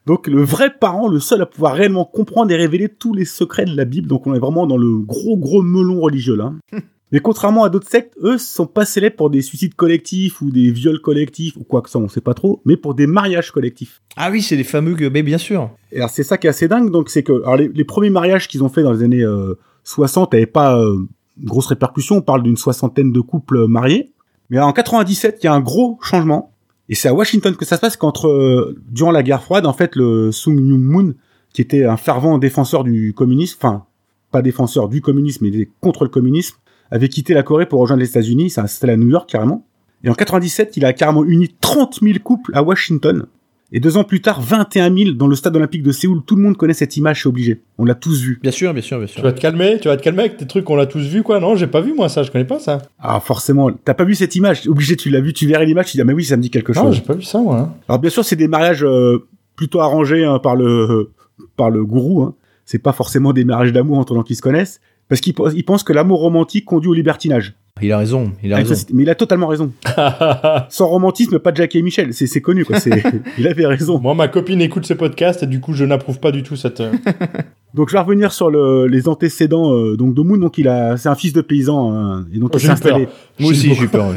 Donc, 0.07 0.27
le 0.27 0.43
vrai 0.43 0.71
parent, 0.79 1.09
le 1.09 1.19
seul 1.21 1.41
à 1.41 1.47
pouvoir 1.47 1.75
réellement 1.75 2.05
comprendre 2.05 2.51
et 2.51 2.57
révéler 2.57 2.89
tous 2.91 3.15
les 3.15 3.25
secrets 3.25 3.65
de 3.65 3.75
la 3.75 3.85
Bible. 3.87 4.07
Donc, 4.09 4.27
on 4.27 4.35
est 4.35 4.39
vraiment 4.39 4.67
dans 4.67 4.77
le 4.77 4.99
gros, 4.99 5.37
gros 5.39 5.63
melon 5.63 6.01
religieux, 6.01 6.37
là. 6.37 6.53
Mais 7.15 7.21
contrairement 7.21 7.63
à 7.63 7.69
d'autres 7.69 7.89
sectes, 7.89 8.13
eux 8.25 8.39
sont 8.39 8.67
pas 8.67 8.85
célèbres 8.85 9.15
pour 9.15 9.31
des 9.31 9.41
suicides 9.41 9.77
collectifs 9.77 10.43
ou 10.43 10.51
des 10.51 10.73
viols 10.73 11.01
collectifs 11.01 11.57
ou 11.57 11.63
quoi 11.63 11.81
que 11.81 11.89
ça, 11.89 12.01
on 12.01 12.09
sait 12.09 12.21
pas 12.21 12.35
trop, 12.35 12.61
mais 12.65 12.77
pour 12.77 12.95
des 12.95 13.07
mariages 13.07 13.53
collectifs. 13.53 14.03
Ah 14.17 14.33
oui, 14.33 14.43
c'est 14.43 14.57
les 14.57 14.65
fameux. 14.65 14.97
Mais 15.11 15.23
bien 15.23 15.39
sûr. 15.39 15.71
Et 15.93 15.99
alors 15.99 16.11
c'est 16.11 16.25
ça 16.25 16.39
qui 16.39 16.49
est 16.49 16.51
assez 16.51 16.67
dingue, 16.67 16.91
donc 16.91 17.11
c'est 17.11 17.23
que 17.23 17.33
alors 17.45 17.55
les, 17.55 17.69
les 17.69 17.85
premiers 17.85 18.11
mariages 18.11 18.49
qu'ils 18.49 18.65
ont 18.65 18.69
fait 18.69 18.83
dans 18.83 18.93
les 18.93 19.05
années 19.05 19.23
euh, 19.23 19.55
60 19.85 20.33
n'avaient 20.33 20.47
pas 20.47 20.77
euh, 20.77 21.07
grosse 21.39 21.69
répercussion, 21.69 22.17
on 22.17 22.23
parle 22.23 22.43
d'une 22.43 22.57
soixantaine 22.57 23.13
de 23.13 23.21
couples 23.21 23.59
euh, 23.59 23.67
mariés. 23.69 24.13
Mais 24.51 24.59
en 24.59 24.73
97, 24.73 25.39
il 25.41 25.47
y 25.47 25.49
a 25.49 25.55
un 25.55 25.61
gros 25.61 26.01
changement, 26.03 26.53
et 26.89 26.97
c'est 26.97 27.07
à 27.07 27.15
Washington 27.15 27.55
que 27.55 27.65
ça 27.65 27.77
se 27.77 27.81
passe 27.81 27.97
qu'entre 27.97 28.27
euh, 28.27 28.77
durant 28.89 29.13
la 29.13 29.23
guerre 29.23 29.43
froide, 29.43 29.67
en 29.67 29.73
fait, 29.73 29.95
le 29.95 30.33
Sung 30.33 30.61
Myung 30.61 30.83
Moon, 30.83 31.15
qui 31.53 31.63
était 31.63 31.85
un 31.85 31.97
fervent 31.97 32.39
défenseur 32.39 32.83
du 32.83 33.15
communisme, 33.15 33.57
enfin 33.61 33.87
pas 34.33 34.43
défenseur 34.43 34.89
du 34.89 35.01
communisme, 35.01 35.47
mais 35.49 35.69
contre 35.81 36.03
le 36.03 36.11
communisme, 36.11 36.57
avait 36.91 37.09
quitté 37.09 37.35
la 37.35 37.43
Corée 37.43 37.67
pour 37.67 37.81
rejoindre 37.81 38.01
les 38.01 38.09
États-Unis, 38.09 38.51
ça 38.51 38.63
s'installé 38.63 38.93
à 38.93 38.97
New 38.97 39.09
York 39.09 39.29
carrément. 39.29 39.65
Et 40.03 40.11
en 40.11 40.15
97, 40.15 40.77
il 40.77 40.85
a 40.85 40.93
carrément 40.93 41.25
uni 41.25 41.49
30 41.61 42.01
000 42.03 42.19
couples 42.23 42.51
à 42.55 42.63
Washington. 42.63 43.27
Et 43.73 43.81
deux 43.81 43.97
ans 43.97 44.05
plus 44.05 44.21
tard, 44.21 44.41
21 44.41 44.95
000 44.97 45.11
dans 45.13 45.27
le 45.27 45.35
stade 45.35 45.57
olympique 45.57 45.83
de 45.83 45.91
Séoul. 45.91 46.23
Tout 46.25 46.37
le 46.37 46.43
monde 46.43 46.57
connaît 46.57 46.75
cette 46.75 46.97
image, 46.97 47.23
c'est 47.23 47.29
obligé. 47.29 47.63
On 47.79 47.85
l'a 47.85 47.95
tous 47.97 48.21
vu. 48.21 48.39
Bien 48.41 48.53
sûr, 48.53 48.73
bien 48.73 48.83
sûr, 48.83 48.99
bien 48.99 49.07
Tu 49.07 49.15
sûr. 49.15 49.23
vas 49.23 49.33
te 49.33 49.41
calmer, 49.41 49.79
tu 49.81 49.89
vas 49.89 49.97
te 49.97 50.03
calmer 50.03 50.21
avec 50.21 50.37
tes 50.37 50.47
trucs 50.47 50.65
qu'on 50.65 50.77
l'a 50.77 50.87
tous 50.87 51.01
vu 51.09 51.23
quoi. 51.25 51.41
Non, 51.41 51.57
j'ai 51.57 51.67
pas 51.67 51.81
vu 51.81 51.93
moi 51.95 52.09
ça, 52.09 52.23
je 52.23 52.31
connais 52.31 52.45
pas 52.45 52.61
ça. 52.61 52.79
Ah, 53.01 53.19
forcément. 53.19 53.71
T'as 53.85 53.95
pas 53.95 54.05
vu 54.05 54.15
cette 54.15 54.37
image? 54.37 54.69
Obligé, 54.69 54.95
tu 54.97 55.11
l'as 55.11 55.21
vu, 55.21 55.33
tu 55.33 55.47
verrais 55.49 55.67
l'image, 55.67 55.87
tu 55.87 55.97
dis, 55.97 56.03
ah, 56.03 56.05
mais 56.05 56.13
oui, 56.13 56.23
ça 56.25 56.37
me 56.37 56.43
dit 56.43 56.51
quelque 56.51 56.73
Non, 56.73 56.83
chose. 56.85 56.97
j'ai 56.97 57.01
pas 57.01 57.15
vu 57.15 57.23
ça 57.23 57.41
moi. 57.41 57.59
hein. 57.59 57.75
Alors, 57.89 57.99
bien 57.99 58.11
sûr, 58.11 58.25
c'est 58.25 58.37
des 58.37 58.47
mariages 58.47 58.85
euh, 58.85 59.27
plutôt 59.57 59.81
arrangés 59.81 60.25
hein, 60.25 60.39
par 60.39 60.55
le 60.55 61.11
par 61.57 61.71
le 61.71 61.85
gourou. 61.85 62.23
Hein. 62.23 62.35
C'est 62.67 62.79
pas 62.79 62.93
forcément 62.93 63.33
des 63.33 63.45
mariages 63.45 63.73
d'amour 63.73 63.99
entre 63.99 64.15
gens 64.15 64.23
qui 64.23 64.37
se 64.37 64.43
connaissent. 64.43 64.81
Parce 65.09 65.21
qu'il 65.21 65.35
pense- 65.35 65.55
que 65.85 65.93
l'amour 65.93 66.21
romantique 66.21 66.65
conduit 66.65 66.89
au 66.91 66.95
libertinage. 66.95 67.55
Il 67.85 67.93
a 67.93 67.99
raison, 67.99 68.33
il 68.43 68.53
a 68.53 68.57
Avec 68.57 68.69
raison. 68.69 68.81
ça, 68.81 68.87
mais 68.93 69.03
il 69.03 69.11
a 69.11 69.15
totalement 69.15 69.47
raison. 69.47 69.71
Sans 70.69 70.87
romantisme, 70.89 71.39
pas 71.39 71.53
Jackie 71.55 71.79
et 71.79 71.83
Michel. 71.83 72.13
C'est 72.15 72.41
connu, 72.41 72.65
quoi. 72.65 72.79
Il 73.39 73.47
avait 73.47 73.67
raison. 73.67 73.99
moi, 74.01 74.15
ma 74.15 74.29
copine 74.29 74.61
écoute 74.61 74.87
ce 74.87 74.95
podcast 74.95 75.43
et 75.43 75.47
du 75.47 75.61
coup, 75.61 75.73
je 75.75 75.85
n'approuve 75.85 76.19
pas 76.21 76.33
du 76.33 76.43
tout 76.43 76.57
cette. 76.57 76.81
euh, 76.81 76.93
Donc, 77.75 77.89
je 77.89 77.95
vais 77.95 77.99
revenir 78.01 78.33
sur 78.33 78.51
le, 78.51 78.87
les 78.87 79.09
antécédents 79.09 79.75
euh, 79.75 79.97
donc 79.97 80.15
de 80.15 80.23
Moon. 80.23 80.37
Donc, 80.37 80.59
il 80.59 80.69
a, 80.69 80.97
c'est 80.97 81.09
un 81.09 81.17
fils 81.17 81.33
de 81.33 81.41
paysan 81.41 81.93
hein, 81.93 82.25
et 82.33 82.39
donc 82.39 82.51
Oh, 82.55 82.59
il 82.59 82.61
s'est 82.61 82.69
installé. 82.71 83.09
Moi 83.41 83.51
aussi, 83.51 83.75
j'ai 83.75 83.83
eu 83.85 83.89
peur. 83.89 84.09
ouais. 84.09 84.15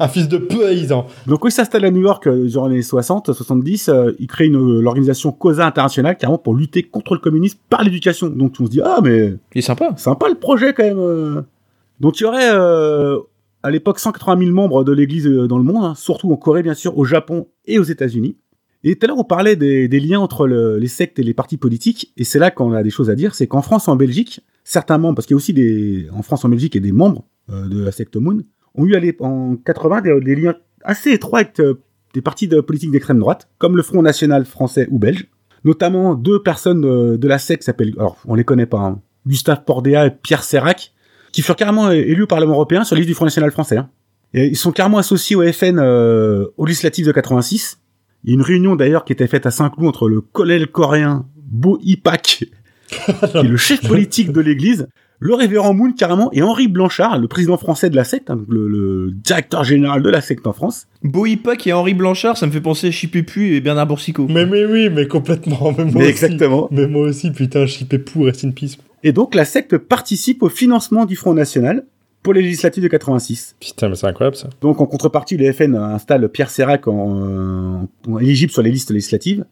Un 0.00 0.08
fils 0.08 0.26
de 0.28 0.38
paysan. 0.38 1.06
Donc, 1.28 1.38
quand 1.40 1.48
il 1.48 1.52
s'installe 1.52 1.84
à 1.84 1.90
New 1.92 2.00
York 2.00 2.26
euh, 2.26 2.46
durant 2.48 2.66
les 2.66 2.74
années 2.74 2.82
60, 2.82 3.32
70, 3.32 3.88
euh, 3.90 4.10
il 4.18 4.26
crée 4.26 4.46
une 4.46 4.56
euh, 4.56 4.80
l'organisation 4.82 5.30
Cosa 5.30 5.66
Internationale 5.66 6.16
carrément 6.16 6.38
pour 6.38 6.54
lutter 6.56 6.82
contre 6.82 7.14
le 7.14 7.20
communisme 7.20 7.58
par 7.68 7.84
l'éducation. 7.84 8.28
Donc, 8.28 8.54
on 8.60 8.66
se 8.66 8.70
dit 8.70 8.80
ah 8.84 8.98
mais 9.04 9.34
Il 9.54 9.58
est 9.58 9.62
sympa. 9.62 9.90
sympa 9.96 10.28
le 10.28 10.34
projet 10.34 10.72
quand 10.74 10.82
même. 10.82 11.44
Donc, 12.00 12.18
il 12.18 12.24
y 12.24 12.26
aurait 12.26 12.50
euh, 12.52 13.18
à 13.62 13.70
l'époque 13.70 13.98
180 13.98 14.38
000 14.38 14.52
membres 14.52 14.84
de 14.84 14.92
l'Église 14.92 15.26
euh, 15.26 15.46
dans 15.46 15.58
le 15.58 15.64
monde, 15.64 15.84
hein, 15.84 15.94
surtout 15.94 16.32
en 16.32 16.36
Corée 16.36 16.62
bien 16.62 16.74
sûr, 16.74 16.96
au 16.96 17.04
Japon 17.04 17.48
et 17.66 17.78
aux 17.78 17.84
États-Unis. 17.84 18.36
Et 18.82 18.96
tout 18.96 19.04
à 19.04 19.08
l'heure, 19.08 19.18
on 19.18 19.24
parlait 19.24 19.56
des, 19.56 19.88
liens 20.00 20.20
entre 20.20 20.46
le- 20.46 20.78
les 20.78 20.88
sectes 20.88 21.18
et 21.18 21.22
les 21.22 21.34
partis 21.34 21.58
politiques, 21.58 22.14
et 22.16 22.24
c'est 22.24 22.38
là 22.38 22.50
qu'on 22.50 22.72
a 22.72 22.82
des 22.82 22.88
choses 22.88 23.10
à 23.10 23.14
dire, 23.14 23.34
c'est 23.34 23.46
qu'en 23.46 23.60
France 23.60 23.88
et 23.88 23.90
en 23.90 23.96
Belgique, 23.96 24.40
certains 24.64 24.96
membres, 24.96 25.16
parce 25.16 25.26
qu'il 25.26 25.34
y 25.34 25.36
a 25.36 25.36
aussi 25.36 25.52
des, 25.52 26.08
en 26.14 26.22
France 26.22 26.44
et 26.44 26.46
en 26.46 26.50
Belgique, 26.50 26.76
a 26.76 26.80
des 26.80 26.92
membres 26.92 27.24
euh, 27.50 27.68
de 27.68 27.84
la 27.84 27.92
secte 27.92 28.16
Moon, 28.16 28.38
ont 28.74 28.86
eu 28.86 29.14
en 29.20 29.56
80 29.56 30.00
des, 30.20 30.34
liens 30.34 30.54
assez 30.82 31.10
étroits 31.10 31.40
avec 31.40 31.60
des 32.14 32.22
partis 32.22 32.48
de 32.48 32.60
politique 32.60 32.90
d'extrême 32.90 33.18
droite, 33.18 33.50
comme 33.58 33.76
le 33.76 33.82
Front 33.82 34.00
National 34.00 34.46
français 34.46 34.88
ou 34.90 34.98
belge, 34.98 35.26
notamment 35.64 36.14
deux 36.14 36.42
personnes 36.42 36.80
de 37.18 37.28
la 37.28 37.38
secte 37.38 37.64
s'appellent, 37.64 37.92
alors 37.98 38.16
on 38.26 38.34
les 38.34 38.44
connaît 38.44 38.64
pas, 38.64 38.78
hein, 38.78 39.02
Gustave 39.26 39.64
Pordéa 39.64 40.06
et 40.06 40.10
Pierre 40.10 40.44
Sérac, 40.44 40.94
qui 41.32 41.42
furent 41.42 41.56
carrément 41.56 41.90
élus 41.90 42.22
au 42.22 42.26
Parlement 42.26 42.54
européen 42.54 42.84
sur 42.84 42.94
la 42.96 43.00
liste 43.00 43.08
du 43.08 43.14
Front 43.14 43.24
National 43.26 43.50
français. 43.50 43.76
hein. 43.76 43.88
Et 44.34 44.46
ils 44.46 44.56
sont 44.56 44.70
carrément 44.72 44.98
associés 44.98 45.34
au 45.36 45.42
FN 45.52 45.78
euh, 45.80 46.46
aux 46.56 46.64
législatives 46.66 47.06
de 47.06 47.12
86. 47.12 47.78
Il 48.24 48.30
y 48.30 48.32
a 48.32 48.34
une 48.34 48.42
réunion 48.42 48.76
d'ailleurs 48.76 49.04
qui 49.04 49.12
était 49.12 49.26
faite 49.26 49.46
à 49.46 49.50
Saint-Cloud 49.50 49.88
entre 49.88 50.08
le 50.08 50.20
colonel 50.20 50.66
coréen 50.68 51.26
Bo 51.36 51.78
Ipak, 51.82 52.22
qui 52.90 53.36
est 53.36 53.42
le 53.42 53.56
chef 53.56 53.86
politique 53.86 54.30
de 54.32 54.40
l'église, 54.40 54.86
le 55.18 55.34
révérend 55.34 55.74
Moon 55.74 55.92
carrément, 55.92 56.30
et 56.32 56.42
Henri 56.42 56.68
Blanchard, 56.68 57.18
le 57.18 57.28
président 57.28 57.56
français 57.58 57.90
de 57.90 57.96
la 57.96 58.04
secte, 58.04 58.30
hein, 58.30 58.36
donc 58.36 58.46
le, 58.48 58.68
le 58.68 59.10
directeur 59.12 59.64
général 59.64 60.02
de 60.02 60.08
la 60.08 60.20
secte 60.20 60.46
en 60.46 60.52
France. 60.52 60.86
Boipac 61.02 61.66
et 61.66 61.72
Henri 61.72 61.94
Blanchard, 61.94 62.36
ça 62.38 62.46
me 62.46 62.52
fait 62.52 62.60
penser 62.60 62.88
à 62.88 62.90
Chipépu 62.90 63.54
et 63.56 63.60
Bernard 63.60 63.86
Boursicot. 63.86 64.26
Mais, 64.28 64.46
mais 64.46 64.64
oui, 64.64 64.88
mais 64.90 65.06
complètement. 65.08 65.74
Mais 65.76 65.84
moi 65.84 65.92
Mais 65.94 66.00
aussi. 66.02 66.10
exactement. 66.10 66.68
Mais 66.70 66.86
moi 66.86 67.02
aussi, 67.08 67.30
putain, 67.32 67.66
chipé 67.66 67.98
pour 67.98 68.26
rest 68.26 68.44
in 68.44 68.50
peace. 68.52 68.76
Et 69.02 69.12
donc 69.12 69.34
la 69.34 69.44
secte 69.44 69.78
participe 69.78 70.42
au 70.42 70.48
financement 70.48 71.06
du 71.06 71.16
Front 71.16 71.34
National 71.34 71.84
pour 72.22 72.34
les 72.34 72.42
législatives 72.42 72.82
de 72.82 72.88
86. 72.88 73.56
Putain, 73.60 73.88
mais 73.88 73.96
c'est 73.96 74.06
incroyable 74.06 74.36
ça. 74.36 74.50
Donc 74.60 74.80
en 74.80 74.86
contrepartie, 74.86 75.36
le 75.36 75.52
FN 75.52 75.74
installe 75.74 76.28
Pierre 76.28 76.50
Sérac 76.50 76.86
en, 76.86 77.24
euh, 77.24 77.76
en 78.08 78.18
éligible 78.18 78.52
sur 78.52 78.62
les 78.62 78.70
listes 78.70 78.90
législatives. 78.90 79.44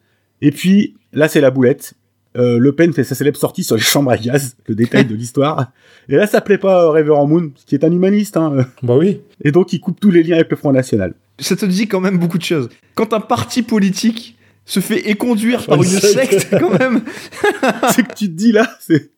Et 0.42 0.50
puis 0.50 0.94
là, 1.12 1.28
c'est 1.28 1.40
la 1.40 1.50
boulette. 1.50 1.94
Euh, 2.36 2.58
le 2.58 2.72
Pen 2.72 2.92
fait 2.92 3.04
sa 3.04 3.14
célèbre 3.14 3.38
sortie 3.38 3.64
sur 3.64 3.74
les 3.74 3.82
chambres 3.82 4.10
à 4.10 4.18
gaz, 4.18 4.56
le 4.66 4.74
détail 4.74 5.06
de 5.06 5.14
l'histoire. 5.14 5.72
Et 6.08 6.16
là, 6.16 6.26
ça 6.26 6.40
plaît 6.40 6.58
pas 6.58 6.86
au 6.86 6.92
Révérend 6.92 7.26
Moon, 7.26 7.50
qui 7.66 7.74
est 7.74 7.84
un 7.84 7.90
humaniste. 7.90 8.36
Hein. 8.36 8.66
Bah 8.82 8.96
oui. 8.96 9.20
Et 9.42 9.50
donc, 9.50 9.72
il 9.72 9.80
coupe 9.80 9.98
tous 9.98 10.10
les 10.10 10.22
liens 10.22 10.36
avec 10.36 10.50
le 10.50 10.56
Front 10.56 10.72
National. 10.72 11.14
Ça 11.38 11.56
te 11.56 11.66
dit 11.66 11.88
quand 11.88 12.00
même 12.00 12.18
beaucoup 12.18 12.38
de 12.38 12.44
choses. 12.44 12.68
Quand 12.94 13.12
un 13.12 13.20
parti 13.20 13.62
politique 13.62 14.36
se 14.64 14.80
fait 14.80 15.08
éconduire 15.08 15.64
par 15.66 15.78
Une 15.78 15.88
secte, 15.88 16.48
quand 16.50 16.78
même. 16.78 17.02
c'est 17.94 18.06
que 18.06 18.14
tu 18.14 18.26
te 18.26 18.34
dis 18.34 18.52
là, 18.52 18.68
c'est... 18.80 19.10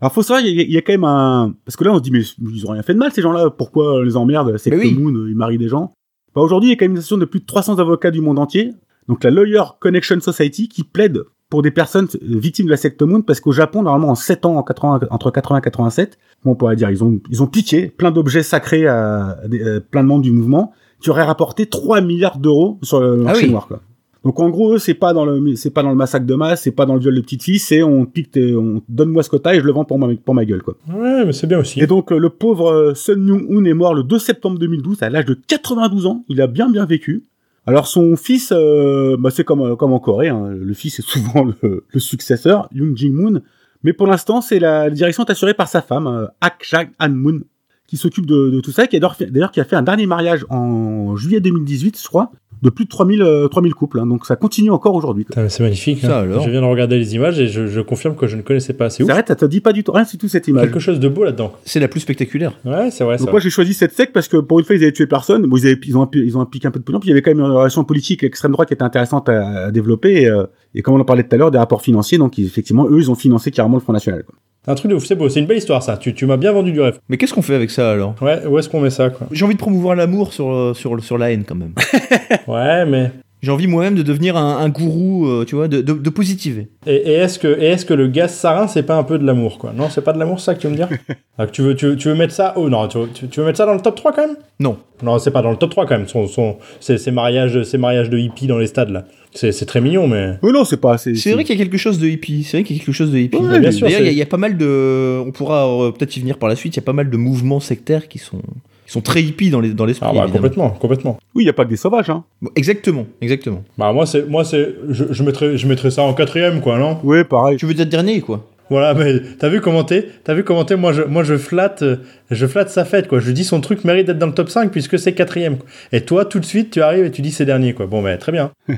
Alors 0.00 0.12
faut 0.12 0.22
savoir, 0.22 0.44
il 0.46 0.60
y, 0.60 0.72
y 0.72 0.76
a 0.76 0.82
quand 0.82 0.92
même 0.92 1.04
un... 1.04 1.54
Parce 1.64 1.76
que 1.76 1.84
là, 1.84 1.92
on 1.92 1.96
se 1.96 2.02
dit, 2.02 2.10
mais 2.10 2.22
ils 2.52 2.66
ont 2.66 2.72
rien 2.72 2.82
fait 2.82 2.94
de 2.94 2.98
mal, 2.98 3.12
ces 3.12 3.22
gens-là. 3.22 3.50
Pourquoi 3.50 4.04
les 4.04 4.16
emmerde? 4.16 4.56
C'est 4.56 4.74
oui. 4.74 4.94
Moon, 4.94 5.26
ils 5.26 5.34
marient 5.34 5.58
des 5.58 5.68
gens. 5.68 5.92
Bah, 6.34 6.40
Aujourd'hui, 6.40 6.70
il 6.70 6.72
y 6.72 6.74
a 6.74 6.76
quand 6.76 6.84
même 6.84 6.92
une 6.92 6.98
association 6.98 7.18
de 7.18 7.24
plus 7.24 7.40
de 7.40 7.46
300 7.46 7.78
avocats 7.78 8.10
du 8.10 8.20
monde 8.20 8.38
entier. 8.38 8.72
Donc 9.08 9.24
la 9.24 9.30
Lawyer 9.30 9.62
Connection 9.80 10.20
Society 10.20 10.68
qui 10.68 10.84
plaide 10.84 11.22
pour 11.50 11.62
des 11.62 11.70
personnes 11.70 12.08
euh, 12.14 12.38
victimes 12.38 12.66
de 12.66 12.70
la 12.70 12.76
secte 12.76 13.02
Moon 13.02 13.22
parce 13.22 13.40
qu'au 13.40 13.52
Japon, 13.52 13.82
normalement, 13.82 14.10
en 14.10 14.14
7 14.14 14.44
ans, 14.44 14.56
en 14.56 14.62
80, 14.62 15.00
entre 15.10 15.30
80 15.30 15.58
et 15.58 15.62
87, 15.62 16.18
comment 16.42 16.52
on 16.52 16.56
pourrait 16.56 16.76
dire, 16.76 16.90
ils 16.90 17.02
ont, 17.02 17.18
ils 17.30 17.42
ont 17.42 17.46
piqué 17.46 17.88
plein 17.88 18.10
d'objets 18.10 18.42
sacrés 18.42 18.86
à, 18.86 19.38
euh, 19.52 19.80
plein 19.80 20.02
de 20.02 20.08
membres 20.08 20.22
du 20.22 20.30
mouvement 20.30 20.72
qui 21.00 21.10
auraient 21.10 21.24
rapporté 21.24 21.66
3 21.66 22.00
milliards 22.02 22.38
d'euros 22.38 22.78
sur 22.82 23.00
le 23.00 23.16
marché 23.16 23.46
oui. 23.46 23.50
noir, 23.50 23.66
quoi. 23.66 23.80
Donc 24.24 24.40
en 24.40 24.50
gros, 24.50 24.78
c'est 24.78 24.94
pas 24.94 25.12
dans 25.12 25.24
le 25.24 25.54
c'est 25.56 25.70
pas 25.70 25.82
dans 25.82 25.90
le 25.90 25.96
massacre 25.96 26.26
de 26.26 26.34
masse, 26.34 26.62
c'est 26.62 26.72
pas 26.72 26.86
dans 26.86 26.94
le 26.94 27.00
viol 27.00 27.14
de 27.14 27.20
petites 27.20 27.42
filles, 27.42 27.58
c'est 27.58 27.82
on 27.82 28.04
pique 28.04 28.30
on 28.36 28.82
donne-moi 28.88 29.22
ce 29.22 29.30
quota 29.30 29.54
et 29.54 29.60
je 29.60 29.64
le 29.64 29.72
vends 29.72 29.84
pour 29.84 29.98
ma 29.98 30.08
pour 30.16 30.34
ma 30.34 30.44
gueule 30.44 30.62
quoi. 30.62 30.76
Ouais, 30.92 31.24
mais 31.24 31.32
c'est 31.32 31.46
bien 31.46 31.58
aussi. 31.60 31.80
Et 31.80 31.86
donc 31.86 32.10
euh, 32.10 32.18
le 32.18 32.30
pauvre 32.30 32.70
euh, 32.70 32.94
Sun 32.94 33.20
Myung-un 33.20 33.64
est 33.64 33.74
mort 33.74 33.94
le 33.94 34.02
2 34.02 34.18
septembre 34.18 34.58
2012 34.58 35.02
à 35.02 35.10
l'âge 35.10 35.24
de 35.26 35.34
92 35.34 36.06
ans, 36.06 36.24
il 36.28 36.40
a 36.40 36.46
bien 36.46 36.68
bien 36.68 36.84
vécu. 36.84 37.24
Alors 37.66 37.86
son 37.86 38.16
fils 38.16 38.52
euh, 38.52 39.16
bah, 39.18 39.30
c'est 39.30 39.44
comme 39.44 39.76
comme 39.76 39.92
en 39.92 40.00
Corée, 40.00 40.28
hein, 40.28 40.48
le 40.50 40.74
fils 40.74 40.98
est 40.98 41.06
souvent 41.06 41.44
le, 41.44 41.84
le 41.88 42.00
successeur, 42.00 42.68
Yoon 42.72 42.96
Jin-moon, 42.96 43.40
mais 43.84 43.92
pour 43.92 44.06
l'instant, 44.06 44.40
c'est 44.40 44.58
la, 44.58 44.84
la 44.84 44.90
direction 44.90 45.24
est 45.24 45.30
assurée 45.30 45.54
par 45.54 45.68
sa 45.68 45.82
femme 45.82 46.06
euh, 46.06 46.26
Ak 46.40 46.66
Jang-han 46.68 47.10
Moon 47.10 47.40
qui 47.88 47.96
s'occupe 47.96 48.26
de, 48.26 48.50
de 48.50 48.60
tout 48.60 48.70
ça, 48.70 48.86
qui 48.86 48.96
a 48.96 49.00
d'ailleurs 49.00 49.50
qui 49.50 49.60
a 49.60 49.64
fait 49.64 49.74
un 49.74 49.82
dernier 49.82 50.06
mariage 50.06 50.44
en 50.50 51.16
juillet 51.16 51.40
2018, 51.40 51.98
je 52.00 52.06
crois, 52.06 52.30
de 52.60 52.70
plus 52.70 52.84
de 52.84 52.90
3000 52.90 53.22
euh, 53.22 53.48
3000 53.48 53.72
couples, 53.74 53.98
hein, 54.00 54.06
donc 54.06 54.26
ça 54.26 54.36
continue 54.36 54.70
encore 54.70 54.94
aujourd'hui. 54.94 55.24
c'est 55.48 55.60
magnifique. 55.62 56.00
Ça 56.00 56.18
hein. 56.18 56.22
alors. 56.24 56.42
Je 56.42 56.50
viens 56.50 56.60
de 56.60 56.66
regarder 56.66 56.98
les 56.98 57.14
images 57.14 57.40
et 57.40 57.46
je, 57.46 57.66
je 57.66 57.80
confirme 57.80 58.14
que 58.14 58.26
je 58.26 58.36
ne 58.36 58.42
connaissais 58.42 58.74
pas. 58.74 58.90
C'est 58.90 59.02
ouf. 59.02 59.08
C'est 59.08 59.12
vrai, 59.14 59.24
ça 59.26 59.36
te 59.36 59.44
dit 59.46 59.60
pas 59.60 59.72
du 59.72 59.84
tout 59.84 59.92
rien 59.92 60.04
du 60.04 60.18
tout 60.18 60.28
cette 60.28 60.46
image. 60.48 60.64
Quelque 60.64 60.80
chose 60.80 61.00
de 61.00 61.08
beau 61.08 61.24
là-dedans. 61.24 61.52
C'est 61.64 61.80
la 61.80 61.88
plus 61.88 62.00
spectaculaire. 62.00 62.52
Ouais, 62.66 62.90
c'est 62.90 63.04
vrai. 63.04 63.16
c'est 63.16 63.24
Donc 63.24 63.32
moi 63.32 63.40
j'ai 63.40 63.48
choisi 63.50 63.72
cette 63.72 63.92
secte 63.94 64.12
parce 64.12 64.28
que 64.28 64.36
pour 64.36 64.58
une 64.58 64.66
fois 64.66 64.76
ils 64.76 64.82
avaient 64.82 64.92
tué 64.92 65.06
personne. 65.06 65.46
Bon, 65.46 65.56
ils, 65.56 65.66
avaient, 65.66 65.80
ils 65.86 65.96
ont 65.96 66.02
un, 66.02 66.10
ils 66.12 66.36
ont 66.36 66.40
impliqué 66.42 66.68
un 66.68 66.70
peu 66.70 66.80
de 66.80 66.84
pognon, 66.84 67.00
puis 67.00 67.08
il 67.08 67.10
y 67.10 67.12
avait 67.12 67.22
quand 67.22 67.30
même 67.30 67.40
une 67.40 67.50
relation 67.52 67.84
politique 67.84 68.22
extrême 68.22 68.52
droite 68.52 68.68
qui 68.68 68.74
était 68.74 68.82
intéressante 68.82 69.28
à, 69.28 69.66
à 69.66 69.70
développer. 69.70 70.22
Et, 70.22 70.28
euh, 70.28 70.44
et 70.74 70.82
comme 70.82 70.94
on 70.94 71.00
en 71.00 71.04
parlait 71.04 71.22
tout 71.22 71.34
à 71.34 71.38
l'heure, 71.38 71.50
des 71.50 71.58
rapports 71.58 71.80
financiers, 71.82 72.18
donc 72.18 72.36
ils- 72.38 72.44
effectivement 72.46 72.86
eux 72.90 72.98
ils 72.98 73.10
ont 73.10 73.14
financé 73.14 73.50
carrément 73.50 73.76
le 73.76 73.82
Front 73.82 73.92
National. 73.94 74.24
Quoi. 74.24 74.34
Un 74.68 74.74
truc 74.74 74.90
de 74.90 74.96
ouf, 74.96 75.06
c'est 75.06 75.14
beau. 75.14 75.30
C'est 75.30 75.40
une 75.40 75.46
belle 75.46 75.56
histoire 75.56 75.82
ça. 75.82 75.96
Tu, 75.96 76.12
tu 76.12 76.26
m'as 76.26 76.36
bien 76.36 76.52
vendu 76.52 76.72
du 76.72 76.80
rêve. 76.82 76.98
Mais 77.08 77.16
qu'est-ce 77.16 77.32
qu'on 77.32 77.40
fait 77.40 77.54
avec 77.54 77.70
ça 77.70 77.90
alors? 77.90 78.14
Ouais, 78.20 78.44
où 78.46 78.58
est-ce 78.58 78.68
qu'on 78.68 78.80
met 78.80 78.90
ça 78.90 79.08
quoi? 79.08 79.26
J'ai 79.32 79.46
envie 79.46 79.54
de 79.54 79.58
promouvoir 79.58 79.96
l'amour 79.96 80.34
sur, 80.34 80.52
euh, 80.52 80.74
sur, 80.74 81.02
sur 81.02 81.16
la 81.16 81.32
haine 81.32 81.44
quand 81.44 81.54
même. 81.54 81.72
Ouais, 82.46 82.84
mais. 82.84 83.10
J'ai 83.40 83.50
envie 83.52 83.66
moi-même 83.66 83.94
de 83.94 84.02
devenir 84.02 84.36
un, 84.36 84.58
un 84.58 84.68
gourou, 84.68 85.26
euh, 85.26 85.44
tu 85.46 85.54
vois, 85.54 85.68
de, 85.68 85.80
de, 85.80 85.92
de 85.92 86.10
positiver. 86.10 86.68
Et, 86.86 86.96
et 86.96 87.12
est-ce 87.12 87.38
que, 87.38 87.46
est-ce 87.46 87.86
que 87.86 87.94
le 87.94 88.08
gaz 88.08 88.34
sarin, 88.34 88.66
c'est 88.66 88.82
pas 88.82 88.96
un 88.96 89.04
peu 89.04 89.18
de 89.18 89.24
l'amour, 89.24 89.58
quoi? 89.58 89.72
Non, 89.74 89.88
c'est 89.90 90.02
pas 90.02 90.12
de 90.12 90.18
l'amour, 90.18 90.40
ça 90.40 90.54
que 90.54 90.60
tu 90.60 90.66
veux 90.66 90.72
me 90.72 90.76
dire? 90.76 90.88
Ah, 91.40 91.46
tu, 91.46 91.62
veux, 91.62 91.76
tu, 91.76 91.86
veux, 91.86 91.96
tu 91.96 92.08
veux 92.08 92.16
mettre 92.16 92.34
ça. 92.34 92.52
Oh 92.56 92.68
non, 92.68 92.88
tu 92.88 92.98
veux, 92.98 93.08
tu, 93.12 93.38
veux 93.38 93.46
mettre 93.46 93.58
ça 93.58 93.64
dans 93.64 93.74
le 93.74 93.80
top 93.80 93.94
3 93.94 94.12
quand 94.12 94.26
même? 94.26 94.36
Non. 94.58 94.76
Non, 95.04 95.20
c'est 95.20 95.30
pas 95.30 95.40
dans 95.40 95.52
le 95.52 95.56
top 95.56 95.70
3 95.70 95.86
quand 95.86 95.96
même. 95.96 96.08
Son, 96.08 96.26
son, 96.26 96.56
ces 96.80 97.10
mariages, 97.12 97.62
ces 97.62 97.78
mariages 97.78 98.10
de 98.10 98.18
hippies 98.18 98.48
dans 98.48 98.58
les 98.58 98.66
stades 98.66 98.90
là. 98.90 99.04
C'est, 99.34 99.52
c'est 99.52 99.66
très 99.66 99.80
mignon, 99.80 100.08
mais. 100.08 100.34
Oui 100.42 100.52
non 100.52 100.64
c'est 100.64 100.76
pas. 100.80 100.98
C'est 100.98 101.14
C'est 101.14 101.32
vrai 101.32 101.44
qu'il 101.44 101.56
y 101.56 101.60
a 101.60 101.64
quelque 101.64 101.76
chose 101.78 101.98
de 101.98 102.08
hippie. 102.08 102.44
C'est 102.44 102.58
vrai 102.58 102.64
qu'il 102.64 102.76
y 102.76 102.80
a 102.80 102.84
quelque 102.84 102.94
chose 102.94 103.10
de 103.12 103.18
hippie. 103.18 103.36
Ouais, 103.36 103.60
bien 103.60 103.70
sûr, 103.70 103.86
D'ailleurs, 103.86 104.00
il 104.02 104.06
y, 104.12 104.20
a- 104.20 104.24
y 104.24 104.26
pas 104.26 104.36
mal 104.36 104.56
de. 104.56 105.18
On 105.24 105.30
pourra 105.32 105.66
euh, 105.68 105.90
peut-être 105.92 106.16
y 106.16 106.20
venir 106.20 106.38
par 106.38 106.48
la 106.48 106.56
suite. 106.56 106.74
Il 106.74 106.78
y 106.78 106.82
a 106.82 106.86
pas 106.86 106.92
mal 106.92 107.10
de 107.10 107.16
mouvements 107.16 107.60
sectaires 107.60 108.08
qui 108.08 108.18
sont, 108.18 108.38
qui 108.86 108.92
sont 108.92 109.00
très 109.02 109.22
hippies 109.22 109.50
dans 109.50 109.60
les- 109.60 109.74
dans 109.74 109.84
l'esprit. 109.84 110.08
Ah 110.10 110.14
bah 110.14 110.26
complètement, 110.32 110.70
complètement. 110.70 111.18
Oui 111.34 111.44
il 111.44 111.46
y 111.46 111.50
a 111.50 111.52
pas 111.52 111.64
que 111.64 111.70
des 111.70 111.76
sauvages. 111.76 112.08
Hein. 112.10 112.24
Bon, 112.42 112.50
exactement, 112.56 113.06
exactement. 113.20 113.62
Bah 113.76 113.92
moi 113.92 114.06
c'est, 114.06 114.26
moi 114.28 114.44
c'est, 114.44 114.74
je, 114.88 115.04
je 115.10 115.22
mettrais, 115.22 115.56
je 115.58 115.66
mettrais 115.68 115.90
ça 115.90 116.02
en 116.02 116.14
quatrième, 116.14 116.60
quoi, 116.60 116.78
non? 116.78 116.98
Oui 117.04 117.22
pareil. 117.24 117.58
Tu 117.58 117.66
veux 117.66 117.74
dire 117.74 117.86
dernier, 117.86 118.20
quoi? 118.20 118.44
Voilà, 118.70 118.92
mais 118.94 119.20
t'as 119.38 119.48
vu 119.48 119.60
comment 119.60 119.82
t'es 119.84 120.08
T'as 120.24 120.34
vu 120.34 120.44
comment 120.44 120.64
t'es 120.64 120.76
Moi, 120.76 120.92
je, 120.92 121.02
moi, 121.02 121.22
je 121.24 121.36
flatte, 121.38 121.82
euh, 121.82 121.96
je 122.30 122.46
flatte 122.46 122.68
sa 122.70 122.84
fête, 122.84 123.08
quoi. 123.08 123.18
Je 123.20 123.30
dis 123.30 123.44
son 123.44 123.60
truc 123.60 123.84
mérite 123.84 124.06
d'être 124.06 124.18
dans 124.18 124.26
le 124.26 124.34
top 124.34 124.50
5 124.50 124.70
puisque 124.70 124.98
c'est 124.98 125.14
quatrième. 125.14 125.56
Et 125.92 126.02
toi, 126.02 126.24
tout 126.26 126.38
de 126.40 126.44
suite, 126.44 126.70
tu 126.72 126.82
arrives 126.82 127.04
et 127.06 127.10
tu 127.10 127.22
dis 127.22 127.30
c'est 127.32 127.46
dernier, 127.46 127.72
quoi. 127.72 127.86
Bon, 127.86 128.02
ben 128.02 128.18
très 128.18 128.32
bien. 128.32 128.50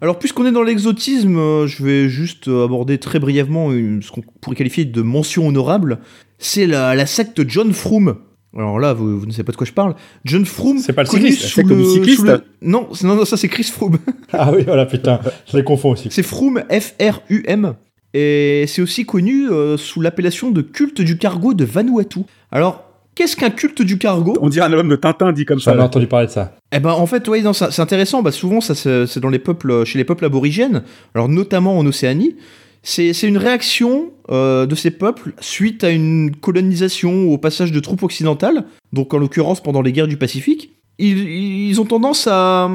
Alors, 0.00 0.18
puisqu'on 0.18 0.46
est 0.46 0.52
dans 0.52 0.62
l'exotisme, 0.62 1.36
euh, 1.38 1.66
je 1.66 1.84
vais 1.84 2.08
juste 2.08 2.48
euh, 2.48 2.64
aborder 2.64 2.98
très 2.98 3.18
brièvement 3.18 3.70
une- 3.72 4.02
ce 4.02 4.10
qu'on 4.10 4.22
pourrait 4.40 4.56
qualifier 4.56 4.84
de 4.86 5.02
mention 5.02 5.46
honorable. 5.46 5.98
C'est 6.38 6.66
la, 6.66 6.94
la 6.94 7.06
secte 7.06 7.42
John 7.48 7.72
Froome. 7.72 8.16
Alors 8.56 8.78
là, 8.78 8.92
vous, 8.94 9.18
vous 9.18 9.26
ne 9.26 9.32
savez 9.32 9.42
pas 9.42 9.50
de 9.52 9.56
quoi 9.56 9.66
je 9.66 9.72
parle. 9.72 9.94
John 10.24 10.44
Froome. 10.46 10.78
C'est 10.78 10.92
pas 10.92 11.02
le 11.02 11.08
cycliste, 11.08 11.42
sous 11.42 11.48
secte 11.56 11.68
le- 11.68 11.84
cycliste. 11.84 12.22
le- 12.24 12.44
Non, 12.62 12.88
c'est- 12.94 13.04
non, 13.06 13.16
non, 13.16 13.24
ça 13.24 13.36
c'est 13.36 13.48
Chris 13.48 13.64
Froome. 13.64 13.98
Ah 14.32 14.52
oui, 14.54 14.62
voilà, 14.66 14.86
putain, 14.86 15.20
je 15.50 15.56
les 15.56 15.64
confonds 15.64 15.90
aussi. 15.90 16.08
C'est 16.10 16.22
Froome, 16.24 16.62
F-R-U-M. 16.70 17.74
Et 18.14 18.64
c'est 18.68 18.80
aussi 18.80 19.04
connu 19.04 19.50
euh, 19.50 19.76
sous 19.76 20.00
l'appellation 20.00 20.50
de 20.50 20.62
culte 20.62 21.00
du 21.02 21.18
cargo 21.18 21.52
de 21.52 21.64
Vanuatu. 21.64 22.20
Alors, 22.50 22.84
Qu'est-ce 23.14 23.36
qu'un 23.36 23.50
culte 23.50 23.82
du 23.82 23.96
cargo? 23.96 24.36
On 24.40 24.48
dirait 24.48 24.66
un 24.66 24.72
album 24.72 24.88
de 24.88 24.96
Tintin 24.96 25.32
dit 25.32 25.44
comme 25.44 25.60
ça. 25.60 25.70
J'en 25.70 25.76
ai 25.76 25.78
là. 25.78 25.84
entendu 25.84 26.06
parler 26.08 26.26
de 26.26 26.32
ça. 26.32 26.56
Eh 26.72 26.80
ben 26.80 26.90
en 26.90 27.06
fait, 27.06 27.28
ouais, 27.28 27.42
c'est 27.52 27.80
intéressant. 27.80 28.22
Bah, 28.22 28.32
souvent, 28.32 28.60
ça 28.60 28.74
c'est 28.74 29.06
c'est 29.06 29.20
dans 29.20 29.28
les 29.28 29.38
peuples, 29.38 29.84
chez 29.84 29.98
les 29.98 30.04
peuples 30.04 30.24
aborigènes, 30.24 30.82
alors 31.14 31.28
notamment 31.28 31.78
en 31.78 31.86
Océanie. 31.86 32.34
C'est 32.82 33.12
c'est 33.12 33.28
une 33.28 33.38
réaction 33.38 34.10
euh, 34.30 34.66
de 34.66 34.74
ces 34.74 34.90
peuples 34.90 35.32
suite 35.40 35.84
à 35.84 35.90
une 35.90 36.34
colonisation 36.34 37.26
ou 37.26 37.34
au 37.34 37.38
passage 37.38 37.70
de 37.70 37.78
troupes 37.78 38.02
occidentales, 38.02 38.64
donc 38.92 39.14
en 39.14 39.18
l'occurrence 39.18 39.62
pendant 39.62 39.80
les 39.80 39.92
guerres 39.92 40.08
du 40.08 40.16
Pacifique. 40.16 40.72
Ils, 40.98 41.28
ils 41.68 41.80
ont 41.80 41.86
tendance 41.86 42.26
à 42.30 42.68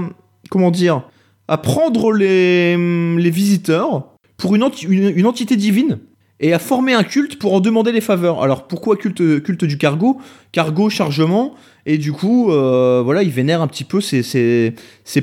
comment 0.50 0.72
dire 0.72 1.04
à 1.50 1.58
prendre 1.58 2.14
les, 2.14 2.78
les 3.18 3.30
visiteurs 3.30 4.14
pour 4.40 4.56
une, 4.56 4.64
enti- 4.64 4.88
une, 4.90 5.14
une 5.16 5.26
entité 5.28 5.56
divine 5.56 6.00
et 6.40 6.54
à 6.54 6.60
former 6.60 6.94
un 6.94 7.04
culte 7.04 7.38
pour 7.38 7.54
en 7.54 7.60
demander 7.60 7.92
les 7.92 8.02
faveurs. 8.02 8.42
Alors 8.42 8.68
pourquoi 8.68 8.96
culte, 8.96 9.22
du 9.22 9.78
cargo? 9.78 10.20
Cargo, 10.52 10.90
chargement, 10.90 11.54
et 11.86 11.98
du 11.98 12.12
coup, 12.12 12.52
euh, 12.52 13.02
voilà, 13.04 13.24
ils 13.24 13.30
vénèrent 13.30 13.62
un 13.62 13.68
petit 13.68 13.84
peu 13.84 14.00
ces, 14.02 14.74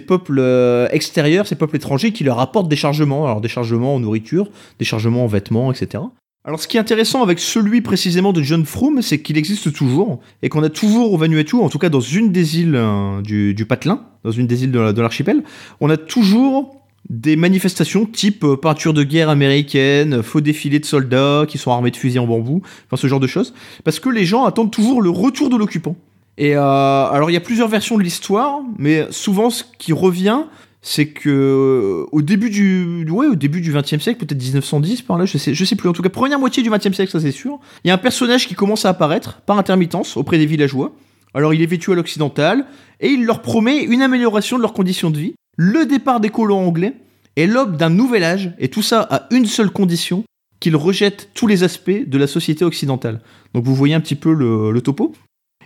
peuples 0.07 0.39
euh, 0.39 0.89
extérieurs, 0.91 1.47
ces 1.47 1.57
peuples 1.57 1.77
étrangers 1.77 2.12
qui 2.12 2.23
leur 2.23 2.39
apportent 2.39 2.69
des 2.69 2.77
chargements. 2.77 3.25
Alors 3.25 3.41
des 3.41 3.49
chargements 3.49 3.95
en 3.95 4.01
nourriture, 4.01 4.51
des 4.79 4.85
chargements 4.85 5.25
en 5.25 5.27
vêtements, 5.27 5.73
etc. 5.73 6.05
Alors 6.45 6.61
ce 6.61 6.69
qui 6.69 6.77
est 6.77 6.81
intéressant 6.81 7.23
avec 7.23 7.41
celui 7.41 7.81
précisément 7.81 8.33
de 8.33 8.43
John 8.43 8.64
Froome, 8.64 9.03
c'est 9.03 9.21
qu'il 9.21 9.37
existe 9.37 9.73
toujours, 9.73 10.21
et 10.43 10.49
qu'on 10.49 10.62
a 10.62 10.69
toujours 10.69 11.12
au 11.12 11.17
Vanuatu, 11.17 11.57
en 11.57 11.69
tout 11.69 11.79
cas 11.79 11.89
dans 11.89 12.01
une 12.01 12.31
des 12.31 12.61
îles 12.61 12.77
euh, 12.77 13.21
du, 13.23 13.55
du 13.55 13.64
Patelin, 13.64 14.03
dans 14.23 14.31
une 14.31 14.47
des 14.47 14.64
îles 14.64 14.71
de 14.71 15.01
l'archipel, 15.01 15.43
on 15.81 15.89
a 15.89 15.97
toujours 15.97 16.76
des 17.09 17.36
manifestations 17.36 18.07
type 18.07 18.44
euh, 18.44 18.57
peinture 18.57 18.92
de 18.92 19.02
guerre 19.02 19.28
américaine, 19.28 20.22
faux 20.22 20.40
défilés 20.40 20.78
de 20.78 20.84
soldats 20.84 21.44
qui 21.46 21.59
sont 21.59 21.70
armés 21.70 21.90
de 21.90 21.96
fusils 21.96 22.18
en 22.18 22.26
bambou, 22.26 22.62
enfin 22.86 22.96
ce 22.96 23.07
genre 23.07 23.20
de 23.20 23.26
choses, 23.26 23.54
parce 23.84 24.00
que 24.00 24.09
les 24.09 24.24
gens 24.24 24.44
attendent 24.44 24.70
toujours 24.70 25.02
le 25.02 25.11
retour 25.11 25.48
de 25.48 25.57
l'occupant. 25.57 25.96
Et 26.38 26.57
euh, 26.57 26.61
alors 26.61 27.30
il 27.30 27.34
y 27.34 27.38
a 27.38 27.40
plusieurs 27.40 27.68
versions 27.68 27.96
de 27.96 28.02
l'histoire, 28.02 28.61
mais 28.78 29.07
souvent 29.11 29.50
ce 29.50 29.64
qui 29.78 29.92
revient, 29.92 30.40
c'est 30.82 31.07
que 31.07 31.30
euh, 31.30 32.07
au 32.12 32.22
début 32.22 32.50
du 32.50 33.07
ouais, 33.11 33.26
au 33.26 33.34
début 33.34 33.61
du 33.61 33.72
20e 33.72 34.00
siècle, 34.00 34.24
peut-être 34.24 34.40
1910 34.40 35.02
par 35.02 35.18
là, 35.18 35.24
je 35.24 35.38
sais 35.38 35.54
sais 35.54 35.76
plus 35.76 35.88
en 35.88 35.92
tout 35.92 36.02
cas 36.02 36.11
première 36.11 36.38
moitié 36.38 36.62
du 36.62 36.70
20e 36.70 36.92
siècle, 36.92 37.11
ça 37.11 37.20
c'est 37.20 37.32
sûr. 37.32 37.59
Il 37.84 37.88
y 37.88 37.90
a 37.90 37.94
un 37.94 37.98
personnage 37.98 38.46
qui 38.46 38.54
commence 38.54 38.84
à 38.84 38.90
apparaître 38.90 39.40
par 39.46 39.59
intermittence 39.59 40.16
auprès 40.16 40.38
des 40.38 40.46
villageois. 40.46 40.92
Alors 41.34 41.54
il 41.54 41.62
est 41.62 41.66
vêtu 41.66 41.92
à 41.92 41.94
l'occidental 41.94 42.66
et 43.00 43.09
il 43.09 43.24
leur 43.24 43.42
promet 43.42 43.82
une 43.82 44.00
amélioration 44.00 44.57
de 44.57 44.62
leurs 44.62 44.72
conditions 44.72 45.11
de 45.11 45.18
vie, 45.18 45.34
le 45.57 45.86
départ 45.86 46.20
des 46.20 46.30
colons 46.30 46.66
anglais 46.66 46.94
et 47.36 47.46
l'aube 47.46 47.76
d'un 47.76 47.90
nouvel 47.90 48.24
âge 48.24 48.52
et 48.59 48.68
tout 48.68 48.82
ça 48.82 49.07
à 49.11 49.26
une 49.30 49.46
seule 49.46 49.70
condition 49.70 50.24
qu'ils 50.61 50.76
rejettent 50.76 51.30
tous 51.34 51.46
les 51.46 51.64
aspects 51.64 51.90
de 51.90 52.18
la 52.18 52.26
société 52.26 52.64
occidentale. 52.64 53.20
Donc 53.54 53.64
vous 53.64 53.74
voyez 53.74 53.94
un 53.94 54.00
petit 54.00 54.14
peu 54.14 54.32
le, 54.32 54.80
topo. 54.80 55.12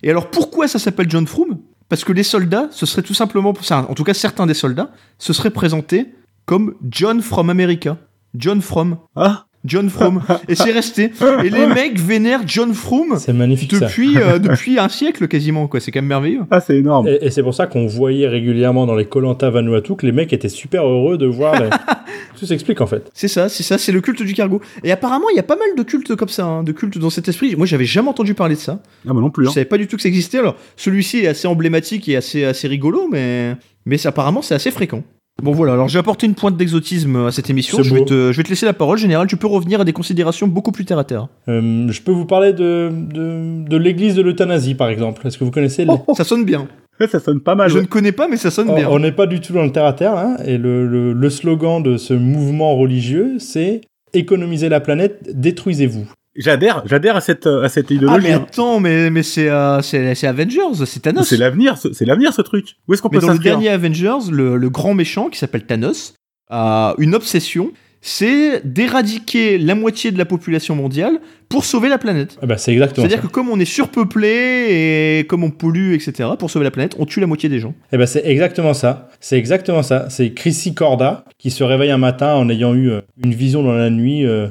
Et 0.02 0.10
alors 0.10 0.30
pourquoi 0.30 0.68
ça 0.68 0.78
s'appelle 0.78 1.10
John 1.10 1.26
Froome? 1.26 1.58
Parce 1.88 2.04
que 2.04 2.12
les 2.12 2.22
soldats, 2.22 2.68
ce 2.70 2.86
serait 2.86 3.02
tout 3.02 3.14
simplement, 3.14 3.52
en 3.70 3.94
tout 3.94 4.04
cas 4.04 4.14
certains 4.14 4.46
des 4.46 4.54
soldats, 4.54 4.92
se 5.18 5.32
seraient 5.32 5.50
présentés 5.50 6.06
comme 6.46 6.74
John 6.88 7.20
from 7.20 7.50
America. 7.50 7.98
John 8.34 8.60
from. 8.62 8.98
Ah, 9.16 9.46
John 9.64 9.90
Froome. 9.90 10.22
Et 10.48 10.54
c'est 10.54 10.72
resté. 10.72 11.12
Et 11.44 11.50
les 11.50 11.66
mecs 11.74 11.98
vénèrent 11.98 12.42
John 12.46 12.72
Froome 12.72 13.16
C'est 13.18 13.32
magnifique 13.32 13.74
ça. 13.76 13.86
depuis, 13.86 14.16
euh, 14.16 14.38
depuis 14.40 14.78
un 14.78 14.88
siècle 14.88 15.28
quasiment, 15.28 15.66
quoi. 15.68 15.80
C'est 15.80 15.90
quand 15.90 16.00
même 16.00 16.08
merveilleux. 16.08 16.40
ah 16.50 16.60
c'est 16.60 16.76
énorme. 16.78 17.08
Et, 17.08 17.18
et 17.26 17.30
c'est 17.30 17.42
pour 17.42 17.54
ça 17.54 17.66
qu'on 17.66 17.86
voyait 17.86 18.26
régulièrement 18.28 18.86
dans 18.86 18.94
les 18.94 19.04
Colanta 19.04 19.50
Vanuatu 19.50 19.96
que 19.96 20.06
les 20.06 20.12
mecs 20.12 20.32
étaient 20.32 20.48
super 20.48 20.86
heureux 20.86 21.18
de 21.18 21.26
voir. 21.26 21.60
les- 21.60 21.68
Tout 22.38 22.46
s'explique 22.46 22.80
en 22.80 22.86
fait. 22.86 23.10
C'est 23.12 23.28
ça, 23.28 23.48
c'est 23.50 23.62
ça, 23.62 23.76
c'est 23.76 23.92
le 23.92 24.00
culte 24.00 24.22
du 24.22 24.32
cargo. 24.34 24.60
Et 24.82 24.92
apparemment, 24.92 25.28
il 25.32 25.36
y 25.36 25.40
a 25.40 25.42
pas 25.44 25.56
mal 25.56 25.68
de 25.76 25.82
cultes 25.82 26.16
comme 26.16 26.28
ça, 26.30 26.44
hein, 26.46 26.62
de 26.62 26.72
cultes 26.72 26.96
dans 26.98 27.10
cet 27.10 27.28
esprit. 27.28 27.54
Moi, 27.56 27.66
j'avais 27.66 27.84
jamais 27.84 28.08
entendu 28.08 28.34
parler 28.34 28.54
de 28.54 28.60
ça. 28.60 28.80
Ah, 29.06 29.12
moi 29.12 29.20
non 29.20 29.30
plus. 29.30 29.44
Je 29.44 29.50
hein. 29.50 29.52
savais 29.52 29.66
pas 29.66 29.76
du 29.78 29.86
tout 29.86 29.96
que 29.96 30.02
ça 30.02 30.08
existait. 30.08 30.38
Alors, 30.38 30.56
celui-ci 30.76 31.18
est 31.18 31.26
assez 31.28 31.46
emblématique 31.46 32.08
et 32.08 32.16
assez, 32.16 32.44
assez 32.44 32.66
rigolo, 32.66 33.08
mais, 33.12 33.56
mais 33.84 34.06
apparemment, 34.06 34.40
c'est 34.42 34.54
assez 34.54 34.70
fréquent. 34.70 35.02
Bon, 35.42 35.52
voilà, 35.52 35.72
alors 35.74 35.88
j'ai 35.88 35.98
apporté 35.98 36.26
une 36.26 36.34
pointe 36.34 36.56
d'exotisme 36.56 37.16
à 37.26 37.30
cette 37.32 37.48
émission. 37.50 37.82
Je 37.82 37.94
vais, 37.94 38.04
te, 38.04 38.32
je 38.32 38.36
vais 38.36 38.42
te 38.42 38.48
laisser 38.48 38.66
la 38.66 38.72
parole, 38.72 38.98
Général. 38.98 39.26
Tu 39.26 39.36
peux 39.36 39.46
revenir 39.46 39.80
à 39.80 39.84
des 39.84 39.92
considérations 39.92 40.46
beaucoup 40.46 40.72
plus 40.72 40.84
terre 40.84 40.98
à 40.98 41.04
terre. 41.04 41.28
Euh, 41.48 41.86
je 41.90 42.00
peux 42.02 42.12
vous 42.12 42.26
parler 42.26 42.52
de, 42.52 42.90
de, 42.92 43.68
de 43.68 43.76
l'église 43.76 44.14
de 44.14 44.22
l'euthanasie 44.22 44.74
par 44.74 44.88
exemple. 44.88 45.26
Est-ce 45.26 45.38
que 45.38 45.44
vous 45.44 45.50
connaissez 45.50 45.84
le- 45.84 45.92
Ça 46.16 46.24
sonne 46.24 46.44
bien. 46.44 46.68
Ouais, 47.00 47.08
ça 47.08 47.18
sonne 47.20 47.40
pas 47.40 47.54
mal. 47.54 47.70
Je 47.70 47.76
ouais. 47.76 47.80
ne 47.82 47.86
connais 47.86 48.12
pas, 48.12 48.28
mais 48.28 48.36
ça 48.36 48.50
sonne 48.50 48.68
On- 48.70 48.74
bien. 48.76 48.88
On 48.90 48.98
n'est 48.98 49.12
pas 49.12 49.26
du 49.26 49.40
tout 49.40 49.52
dans 49.54 49.64
le 49.64 49.72
terre 49.72 49.86
à 49.86 49.94
terre 49.94 50.16
hein, 50.16 50.36
et 50.44 50.58
le, 50.58 50.86
le, 50.86 51.12
le 51.14 51.30
slogan 51.30 51.82
de 51.82 51.96
ce 51.96 52.12
mouvement 52.12 52.76
religieux 52.76 53.36
c'est 53.38 53.80
économiser 54.12 54.68
la 54.68 54.80
planète, 54.80 55.30
détruisez-vous. 55.32 56.04
J'adhère, 56.42 56.82
j'adhère 56.86 57.16
à 57.16 57.20
cette, 57.20 57.46
à 57.46 57.68
cette 57.68 57.86
Ah, 57.90 57.94
idéologie. 57.94 58.26
mais 58.26 58.32
hein. 58.32 58.44
attends, 58.48 58.80
mais, 58.80 59.10
mais 59.10 59.22
c'est 59.22 59.48
euh, 59.48 59.80
c'est 59.82 60.14
c'est 60.14 60.26
Avengers, 60.26 60.84
c'est 60.86 61.00
Thanos. 61.02 61.28
C'est 61.28 61.36
l'avenir, 61.36 61.76
ce- 61.78 61.92
c'est 61.92 62.04
l'avenir 62.06 62.32
ce 62.32 62.42
truc. 62.42 62.76
Où 62.88 62.94
est-ce 62.94 63.02
qu'on 63.02 63.08
Mais 63.12 63.18
peut 63.18 63.26
dans 63.26 63.32
le 63.32 63.38
dernier 63.38 63.68
Avengers, 63.68 64.30
le, 64.32 64.56
le 64.56 64.70
grand 64.70 64.94
méchant 64.94 65.28
qui 65.28 65.38
s'appelle 65.38 65.64
Thanos 65.66 66.14
a 66.48 66.94
une 66.98 67.14
obsession, 67.14 67.72
c'est 68.00 68.62
d'éradiquer 68.64 69.58
la 69.58 69.74
moitié 69.74 70.10
de 70.10 70.18
la 70.18 70.24
population 70.24 70.74
mondiale 70.74 71.20
pour 71.50 71.64
sauver 71.66 71.88
la 71.90 71.98
planète. 71.98 72.38
Ah 72.40 72.46
bah, 72.46 72.56
c'est 72.56 72.72
exactement 72.72 73.04
ça. 73.04 73.08
C'est-à-dire 73.10 73.28
que 73.28 73.32
comme 73.32 73.50
on 73.50 73.58
est 73.60 73.64
surpeuplé 73.66 75.18
et 75.20 75.24
comme 75.26 75.44
on 75.44 75.50
pollue, 75.50 75.94
etc., 75.94 76.30
pour 76.38 76.50
sauver 76.50 76.64
la 76.64 76.70
planète, 76.70 76.96
on 76.98 77.04
tue 77.06 77.20
la 77.20 77.26
moitié 77.26 77.48
des 77.48 77.58
gens. 77.60 77.74
Eh 77.92 77.98
ben 77.98 78.06
c'est 78.06 78.24
exactement 78.26 78.72
ça. 78.72 79.08
C'est 79.20 79.36
exactement 79.36 79.82
ça. 79.82 80.06
C'est 80.10 80.30
Chrissy 80.32 80.74
Corda 80.74 81.24
qui 81.38 81.50
se 81.50 81.62
réveille 81.64 81.90
un 81.90 81.98
matin 81.98 82.34
en 82.34 82.48
ayant 82.48 82.74
eu 82.74 82.90
euh, 82.90 83.00
une 83.22 83.34
vision 83.34 83.62
dans 83.62 83.72
la 83.72 83.90
nuit 83.90 84.24
euh, 84.24 84.46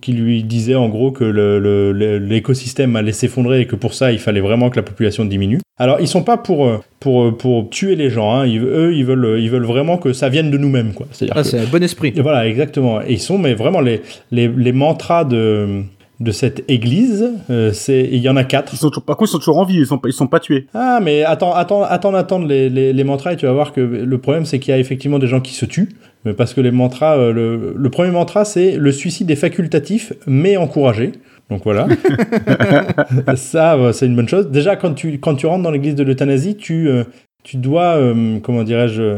qui 0.00 0.12
lui 0.12 0.44
disait 0.44 0.74
en 0.76 0.88
gros 0.88 1.10
que 1.10 1.24
le- 1.24 1.58
le- 1.58 1.92
le- 1.92 2.18
l'écosystème 2.18 2.94
allait 2.96 3.12
s'effondrer 3.12 3.62
et 3.62 3.66
que 3.66 3.74
pour 3.76 3.94
ça 3.94 4.12
il 4.12 4.18
fallait 4.18 4.40
vraiment 4.40 4.70
que 4.70 4.76
la 4.76 4.82
population 4.84 5.24
diminue. 5.24 5.58
Alors 5.78 6.00
ils 6.00 6.06
sont 6.08 6.22
pas 6.22 6.36
pour 6.36 6.66
euh, 6.66 6.78
pour 7.00 7.36
pour 7.36 7.70
tuer 7.70 7.96
les 7.96 8.10
gens. 8.10 8.32
Hein. 8.34 8.46
Ils- 8.46 8.62
eux 8.62 8.94
ils 8.94 9.04
veulent 9.04 9.40
ils 9.40 9.50
veulent 9.50 9.64
vraiment 9.66 9.96
que 9.98 10.12
ça 10.12 10.28
vienne 10.28 10.50
de 10.50 10.58
nous-mêmes 10.58 10.92
quoi. 10.92 11.06
C'est-à-dire 11.12 11.34
Ah, 11.36 11.44
c'est 11.44 11.58
un 11.58 11.64
bon 11.66 11.82
esprit. 11.82 12.12
voilà, 12.18 12.46
exactement. 12.46 13.00
Et 13.00 13.12
ils 13.14 13.18
sont, 13.20 13.38
mais 13.38 13.54
vraiment, 13.54 13.80
les, 13.80 14.02
les, 14.30 14.48
les 14.48 14.72
mantras 14.72 15.24
de, 15.24 15.82
de 16.20 16.32
cette 16.32 16.64
église, 16.68 17.30
euh, 17.48 17.72
c'est, 17.72 18.06
il 18.12 18.18
y 18.18 18.28
en 18.28 18.36
a 18.36 18.44
quatre. 18.44 18.74
Ils 18.74 18.76
sont 18.76 18.88
toujours- 18.90 19.04
par 19.04 19.16
contre, 19.16 19.30
ils 19.30 19.32
sont 19.32 19.38
toujours 19.38 19.58
en 19.58 19.64
vie, 19.64 19.78
ils 19.78 19.86
sont, 19.86 19.98
ils 20.04 20.12
sont 20.12 20.26
pas 20.26 20.38
tués. 20.38 20.66
Ah, 20.74 21.00
mais 21.02 21.24
attends, 21.24 21.54
attends, 21.54 21.82
attends, 21.82 22.14
attends 22.14 22.38
les, 22.40 22.68
les, 22.68 22.92
les 22.92 23.04
mantras 23.04 23.32
et 23.32 23.36
tu 23.36 23.46
vas 23.46 23.52
voir 23.52 23.72
que 23.72 23.80
le 23.80 24.18
problème, 24.18 24.44
c'est 24.44 24.58
qu'il 24.58 24.70
y 24.72 24.74
a 24.74 24.78
effectivement 24.78 25.18
des 25.18 25.26
gens 25.26 25.40
qui 25.40 25.54
se 25.54 25.64
tuent. 25.64 25.88
Mais 26.26 26.34
parce 26.34 26.52
que 26.52 26.60
les 26.60 26.70
mantras, 26.70 27.16
euh, 27.16 27.32
le, 27.32 27.74
le 27.74 27.90
premier 27.90 28.10
mantra, 28.10 28.44
c'est 28.44 28.76
le 28.76 28.92
suicide 28.92 29.30
est 29.30 29.36
facultatif, 29.36 30.12
mais 30.26 30.58
encouragé. 30.58 31.12
Donc 31.48 31.62
voilà. 31.64 31.88
Ça, 33.36 33.74
euh, 33.76 33.92
c'est 33.92 34.06
une 34.06 34.16
bonne 34.16 34.28
chose. 34.28 34.50
Déjà, 34.50 34.76
quand 34.76 34.92
tu, 34.94 35.18
quand 35.18 35.34
tu 35.34 35.46
rentres 35.46 35.62
dans 35.62 35.70
l'église 35.70 35.94
de 35.94 36.02
l'euthanasie, 36.04 36.56
tu, 36.56 36.88
euh, 36.88 37.04
tu 37.42 37.56
dois, 37.56 37.98
comment 38.42 38.62
dirais-je, 38.62 39.16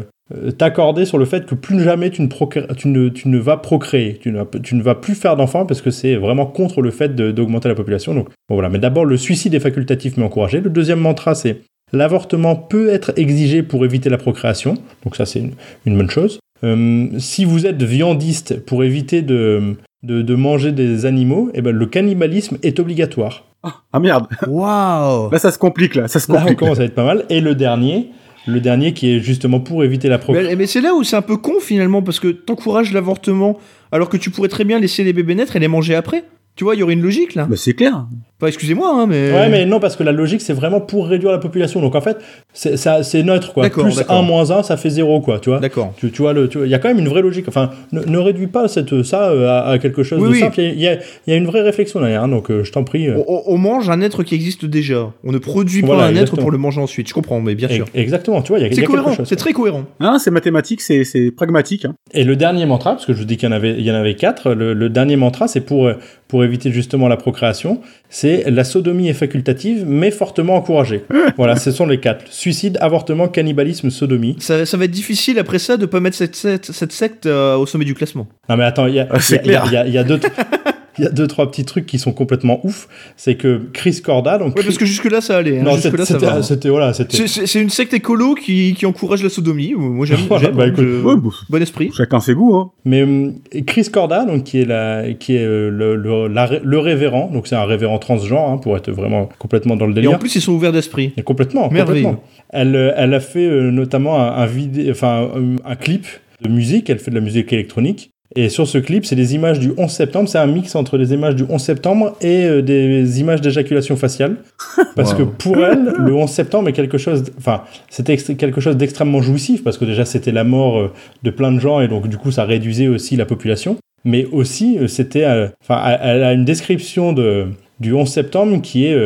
t'accorder 0.56 1.04
sur 1.04 1.18
le 1.18 1.24
fait 1.24 1.46
que 1.46 1.54
plus 1.54 1.82
jamais 1.82 2.10
tu 2.10 2.22
ne, 2.22 2.26
procré- 2.28 2.66
tu 2.76 2.88
ne, 2.88 3.08
tu 3.08 3.28
ne 3.28 3.38
vas 3.38 3.56
procréer. 3.56 4.18
Tu 4.20 4.30
ne, 4.32 4.42
tu 4.62 4.74
ne 4.74 4.82
vas 4.82 4.94
plus 4.94 5.14
faire 5.14 5.36
d'enfants 5.36 5.66
parce 5.66 5.80
que 5.82 5.90
c'est 5.90 6.16
vraiment 6.16 6.46
contre 6.46 6.80
le 6.82 6.90
fait 6.90 7.14
d'augmenter 7.14 7.68
la 7.68 7.74
population. 7.74 8.14
Donc 8.14 8.28
bon, 8.48 8.54
voilà. 8.54 8.68
Mais 8.68 8.78
d'abord, 8.78 9.04
le 9.04 9.16
suicide 9.16 9.54
est 9.54 9.60
facultatif, 9.60 10.16
mais 10.16 10.24
encouragé. 10.24 10.60
Le 10.60 10.70
deuxième 10.70 11.00
mantra, 11.00 11.34
c'est 11.34 11.60
l'avortement 11.92 12.56
peut 12.56 12.88
être 12.90 13.12
exigé 13.16 13.62
pour 13.62 13.84
éviter 13.84 14.08
la 14.10 14.18
procréation. 14.18 14.74
Donc 15.04 15.16
ça, 15.16 15.26
c'est 15.26 15.40
une, 15.40 15.52
une 15.86 15.96
bonne 15.96 16.10
chose. 16.10 16.38
Euh, 16.64 17.08
si 17.18 17.44
vous 17.44 17.66
êtes 17.66 17.82
viandiste 17.82 18.60
pour 18.64 18.84
éviter 18.84 19.20
de, 19.22 19.74
de, 20.04 20.22
de 20.22 20.34
manger 20.36 20.70
des 20.72 21.06
animaux, 21.06 21.50
eh 21.54 21.60
ben, 21.60 21.74
le 21.74 21.86
cannibalisme 21.86 22.56
est 22.62 22.78
obligatoire. 22.78 23.44
Ah 23.92 24.00
merde, 24.00 24.26
Waouh 24.48 25.30
là 25.30 25.38
ça 25.38 25.52
se 25.52 25.58
complique 25.58 25.94
là, 25.94 26.08
ça 26.08 26.18
se 26.18 26.30
Là, 26.32 26.38
on 26.38 26.40
complique. 26.42 26.58
commence 26.58 26.80
à 26.80 26.84
être 26.84 26.94
pas 26.96 27.04
mal. 27.04 27.24
Et 27.30 27.40
le 27.40 27.54
dernier, 27.54 28.08
le 28.46 28.60
dernier 28.60 28.92
qui 28.92 29.10
est 29.10 29.20
justement 29.20 29.60
pour 29.60 29.84
éviter 29.84 30.08
la 30.08 30.18
procréation. 30.18 30.50
Mais, 30.50 30.56
mais 30.56 30.66
c'est 30.66 30.80
là 30.80 30.94
où 30.94 31.04
c'est 31.04 31.16
un 31.16 31.22
peu 31.22 31.36
con 31.36 31.60
finalement, 31.60 32.02
parce 32.02 32.20
que 32.20 32.28
t'encourages 32.28 32.92
l'avortement 32.92 33.58
alors 33.92 34.08
que 34.08 34.16
tu 34.16 34.30
pourrais 34.30 34.48
très 34.48 34.64
bien 34.64 34.78
laisser 34.78 35.04
les 35.04 35.12
bébés 35.12 35.34
naître 35.34 35.56
et 35.56 35.60
les 35.60 35.68
manger 35.68 35.94
après. 35.94 36.24
Tu 36.54 36.64
vois, 36.64 36.74
il 36.74 36.80
y 36.80 36.82
aurait 36.82 36.92
une 36.92 37.02
logique 37.02 37.34
là. 37.34 37.46
Bah, 37.46 37.56
c'est 37.56 37.74
clair. 37.74 38.06
Enfin, 38.42 38.48
excusez-moi, 38.48 38.90
hein, 38.92 39.06
mais. 39.06 39.30
Ouais, 39.30 39.48
mais 39.48 39.64
non, 39.66 39.78
parce 39.78 39.94
que 39.94 40.02
la 40.02 40.10
logique, 40.10 40.40
c'est 40.40 40.52
vraiment 40.52 40.80
pour 40.80 41.06
réduire 41.06 41.30
la 41.30 41.38
population. 41.38 41.80
Donc 41.80 41.94
en 41.94 42.00
fait, 42.00 42.16
c'est 42.52 42.76
ça- 42.76 43.04
c'est 43.04 43.22
neutre, 43.22 43.52
quoi. 43.52 43.68
Plus 43.70 43.94
d'accord. 43.96 44.16
1 44.16 44.22
moins 44.22 44.50
1, 44.50 44.64
ça 44.64 44.76
fait 44.76 44.90
0, 44.90 45.20
quoi, 45.20 45.38
tu 45.38 45.48
vois. 45.50 45.60
D'accord. 45.60 45.92
Tu, 45.96 46.10
tu 46.10 46.22
vois, 46.22 46.34
il 46.34 46.68
y 46.68 46.74
a 46.74 46.80
quand 46.80 46.88
même 46.88 46.98
une 46.98 47.06
vraie 47.08 47.22
logique. 47.22 47.44
Enfin, 47.46 47.70
ne, 47.92 48.00
ne 48.02 48.18
réduis 48.18 48.48
pas 48.48 48.66
cette, 48.66 49.04
ça 49.04 49.30
euh, 49.30 49.48
à, 49.48 49.68
à 49.70 49.78
quelque 49.78 50.02
chose 50.02 50.18
Oui, 50.20 50.28
de 50.28 50.32
oui. 50.32 50.40
simple. 50.40 50.60
Il 50.60 50.80
y, 50.80 50.88
a, 50.88 50.94
il 50.94 51.30
y 51.30 51.32
a 51.32 51.36
une 51.36 51.46
vraie 51.46 51.60
réflexion 51.62 52.00
derrière, 52.00 52.24
hein, 52.24 52.28
donc 52.28 52.50
euh, 52.50 52.64
je 52.64 52.72
t'en 52.72 52.82
prie. 52.82 53.08
euh, 53.08 53.22
On, 53.28 53.58
mange 53.58 53.88
un 53.90 54.00
être 54.00 54.24
qui 54.24 54.34
existe 54.34 54.64
déjà. 54.64 55.12
On 55.22 55.30
ne 55.30 55.38
produit 55.38 55.82
pas 55.82 56.04
un 56.04 56.16
être 56.16 56.34
pour 56.36 56.50
le 56.50 56.58
manger 56.58 56.80
ensuite. 56.80 57.08
Je 57.08 57.14
comprends, 57.14 57.40
mais 57.40 57.54
bien 57.54 57.68
sûr. 57.68 57.86
Exactement, 57.94 58.42
tu 58.42 58.48
vois, 58.48 58.58
il 58.58 58.62
y 58.62 58.64
a, 58.64 58.68
il 58.68 58.72
y 58.72 58.74
C'est 58.74 58.80
a 58.80 58.86
quelque 58.86 58.96
cohérent, 58.96 59.12
chose. 59.14 59.28
c'est 59.28 59.36
très 59.36 59.52
cohérent. 59.52 59.84
Hein, 60.00 60.18
c'est 60.18 60.32
mathématique, 60.32 60.80
c'est, 60.80 61.04
pragmatique. 61.36 61.84
Hein. 61.84 61.94
Et 62.12 62.24
le 62.24 62.34
dernier 62.34 62.66
mantra, 62.66 62.90
parce 62.92 63.06
que 63.06 63.12
je 63.12 63.18
vous 63.18 63.24
dis 63.24 63.36
qu'il 63.36 63.48
y 63.48 63.52
en 63.52 63.54
avait, 63.54 63.70
il 63.78 63.82
y 63.84 63.90
en 63.92 63.94
avait 63.94 64.16
quatre, 64.16 64.50
le, 64.52 64.74
le 64.74 64.88
dernier 64.88 65.14
mantra, 65.14 65.46
c'est 65.46 65.60
pour, 65.60 65.86
euh, 65.86 65.94
pour 66.32 66.44
éviter 66.44 66.72
justement 66.72 67.08
la 67.08 67.18
procréation, 67.18 67.82
c'est 68.08 68.50
la 68.50 68.64
sodomie 68.64 69.10
est 69.10 69.12
facultative, 69.12 69.84
mais 69.86 70.10
fortement 70.10 70.56
encouragée. 70.56 71.04
voilà, 71.36 71.56
ce 71.56 71.70
sont 71.70 71.84
les 71.84 72.00
quatre. 72.00 72.24
Suicide, 72.32 72.78
avortement, 72.80 73.28
cannibalisme, 73.28 73.90
sodomie. 73.90 74.36
Ça, 74.38 74.64
ça 74.64 74.78
va 74.78 74.86
être 74.86 74.90
difficile 74.90 75.38
après 75.38 75.58
ça 75.58 75.76
de 75.76 75.84
pas 75.84 76.00
mettre 76.00 76.16
cette, 76.16 76.34
cette, 76.34 76.72
cette 76.72 76.92
secte 76.92 77.26
euh, 77.26 77.56
au 77.56 77.66
sommet 77.66 77.84
du 77.84 77.92
classement. 77.92 78.26
Non 78.48 78.56
mais 78.56 78.64
attends, 78.64 78.86
il 78.86 78.94
y 78.94 79.00
a, 79.00 79.06
y 79.44 79.54
a- 79.54 79.62
a- 79.80 79.86
y 79.86 79.98
a 79.98 80.04
deux... 80.04 80.18
il 80.98 81.04
y 81.04 81.06
a 81.06 81.10
deux 81.10 81.26
trois 81.26 81.50
petits 81.50 81.64
trucs 81.64 81.86
qui 81.86 81.98
sont 81.98 82.12
complètement 82.12 82.60
ouf. 82.64 82.88
C'est 83.16 83.34
que 83.36 83.62
Chris 83.72 84.00
Corda, 84.04 84.38
donc 84.38 84.56
Ouais, 84.56 84.62
parce 84.62 84.76
que 84.78 84.84
jusque-là 84.84 85.20
ça 85.20 85.36
allait. 85.38 85.58
hein. 85.58 85.62
non, 85.62 85.76
ça 85.76 85.90
c'était 85.90 86.18
va. 86.26 86.42
c'était 86.42 86.68
voilà, 86.68 86.92
c'était 86.92 87.16
C'est- 87.16 87.26
C'est 87.28 87.46
c'est 87.46 87.60
une 87.62 87.70
secte 87.70 87.94
écolo 87.94 88.34
qui, 88.34 88.74
qui 88.74 88.86
encourage 88.86 89.22
la 89.22 89.28
sodomie. 89.28 89.74
Moi 89.76 90.06
j'aime. 90.06 90.18
Voilà, 90.28 90.44
j'aime, 90.46 90.54
bah, 90.56 90.64
hein, 90.64 90.68
écoute, 90.68 90.84
je- 90.84 91.02
Ouais, 91.02 91.16
bon, 91.16 91.30
Bon 91.50 91.62
esprit. 91.62 91.90
chacun 91.96 92.20
ses 92.20 92.34
goûts, 92.34 92.54
hein. 92.56 92.70
Mais 92.84 93.02
hum, 93.02 93.34
Chris 93.66 93.88
Corda, 93.92 94.24
donc 94.24 94.44
qui 94.44 94.60
est 94.60 94.64
la, 94.64 95.12
qui 95.14 95.36
est 95.36 95.44
euh, 95.44 95.70
le, 95.70 95.96
le, 95.96 96.28
la 96.28 96.48
le 96.62 96.78
révérend, 96.78 97.30
donc 97.32 97.46
c'est 97.46 97.56
un 97.56 97.64
révérend 97.64 97.98
transgenre 97.98 98.48
hein, 98.50 98.58
pour 98.58 98.76
être 98.76 98.90
vraiment 98.90 99.28
complètement 99.38 99.76
dans 99.76 99.86
le 99.86 99.92
Et 99.92 99.96
délire. 99.96 100.12
en 100.12 100.18
plus 100.18 100.34
ils 100.36 100.40
sont 100.42 100.52
ouverts 100.52 100.72
d'esprit. 100.72 101.12
Et 101.16 101.22
complètement, 101.22 101.70
Merveilleux. 101.70 102.04
complètement. 102.04 102.24
Elle, 102.50 102.76
euh, 102.76 102.92
elle 102.96 103.14
a 103.14 103.20
fait 103.20 103.46
euh, 103.46 103.70
notamment 103.70 104.20
un, 104.20 104.28
un, 104.32 104.46
vidé- 104.46 104.90
enfin, 104.90 105.28
un, 105.34 105.56
un 105.70 105.76
clip 105.76 106.06
de 106.42 106.48
musique. 106.50 106.90
Elle 106.90 106.98
fait 106.98 107.10
de 107.10 107.16
la 107.16 107.20
musique 107.22 107.52
électronique. 107.52 108.10
Et 108.36 108.48
sur 108.48 108.66
ce 108.66 108.78
clip, 108.78 109.04
c'est 109.04 109.16
des 109.16 109.34
images 109.34 109.58
du 109.58 109.72
11 109.76 109.90
septembre. 109.90 110.28
C'est 110.28 110.38
un 110.38 110.46
mix 110.46 110.74
entre 110.74 110.96
les 110.96 111.12
images 111.12 111.34
du 111.36 111.44
11 111.48 111.60
septembre 111.60 112.16
et 112.20 112.44
euh, 112.44 112.62
des 112.62 113.20
images 113.20 113.40
d'éjaculation 113.40 113.96
faciale. 113.96 114.36
Parce 114.96 115.14
que 115.14 115.22
pour 115.22 115.56
elle, 115.64 115.92
le 115.98 116.14
11 116.14 116.30
septembre 116.30 116.68
est 116.68 116.72
quelque 116.72 116.98
chose, 116.98 117.24
enfin, 117.38 117.62
c'était 117.90 118.16
quelque 118.16 118.60
chose 118.60 118.76
d'extrêmement 118.76 119.22
jouissif 119.22 119.64
parce 119.64 119.78
que 119.78 119.84
déjà 119.84 120.04
c'était 120.04 120.32
la 120.32 120.44
mort 120.44 120.78
euh, 120.78 120.92
de 121.22 121.30
plein 121.30 121.52
de 121.52 121.58
gens 121.60 121.80
et 121.80 121.88
donc 121.88 122.08
du 122.08 122.16
coup 122.18 122.30
ça 122.30 122.44
réduisait 122.44 122.88
aussi 122.88 123.16
la 123.16 123.24
population. 123.24 123.76
Mais 124.04 124.26
aussi, 124.32 124.78
euh, 124.78 124.88
c'était, 124.88 125.24
enfin, 125.62 125.80
elle- 126.02 126.22
a 126.24 126.32
une 126.32 126.44
description 126.44 127.12
de 127.12 127.46
du 127.80 127.92
11 127.94 128.08
septembre 128.08 128.60
qui 128.62 128.86
est 128.86 128.96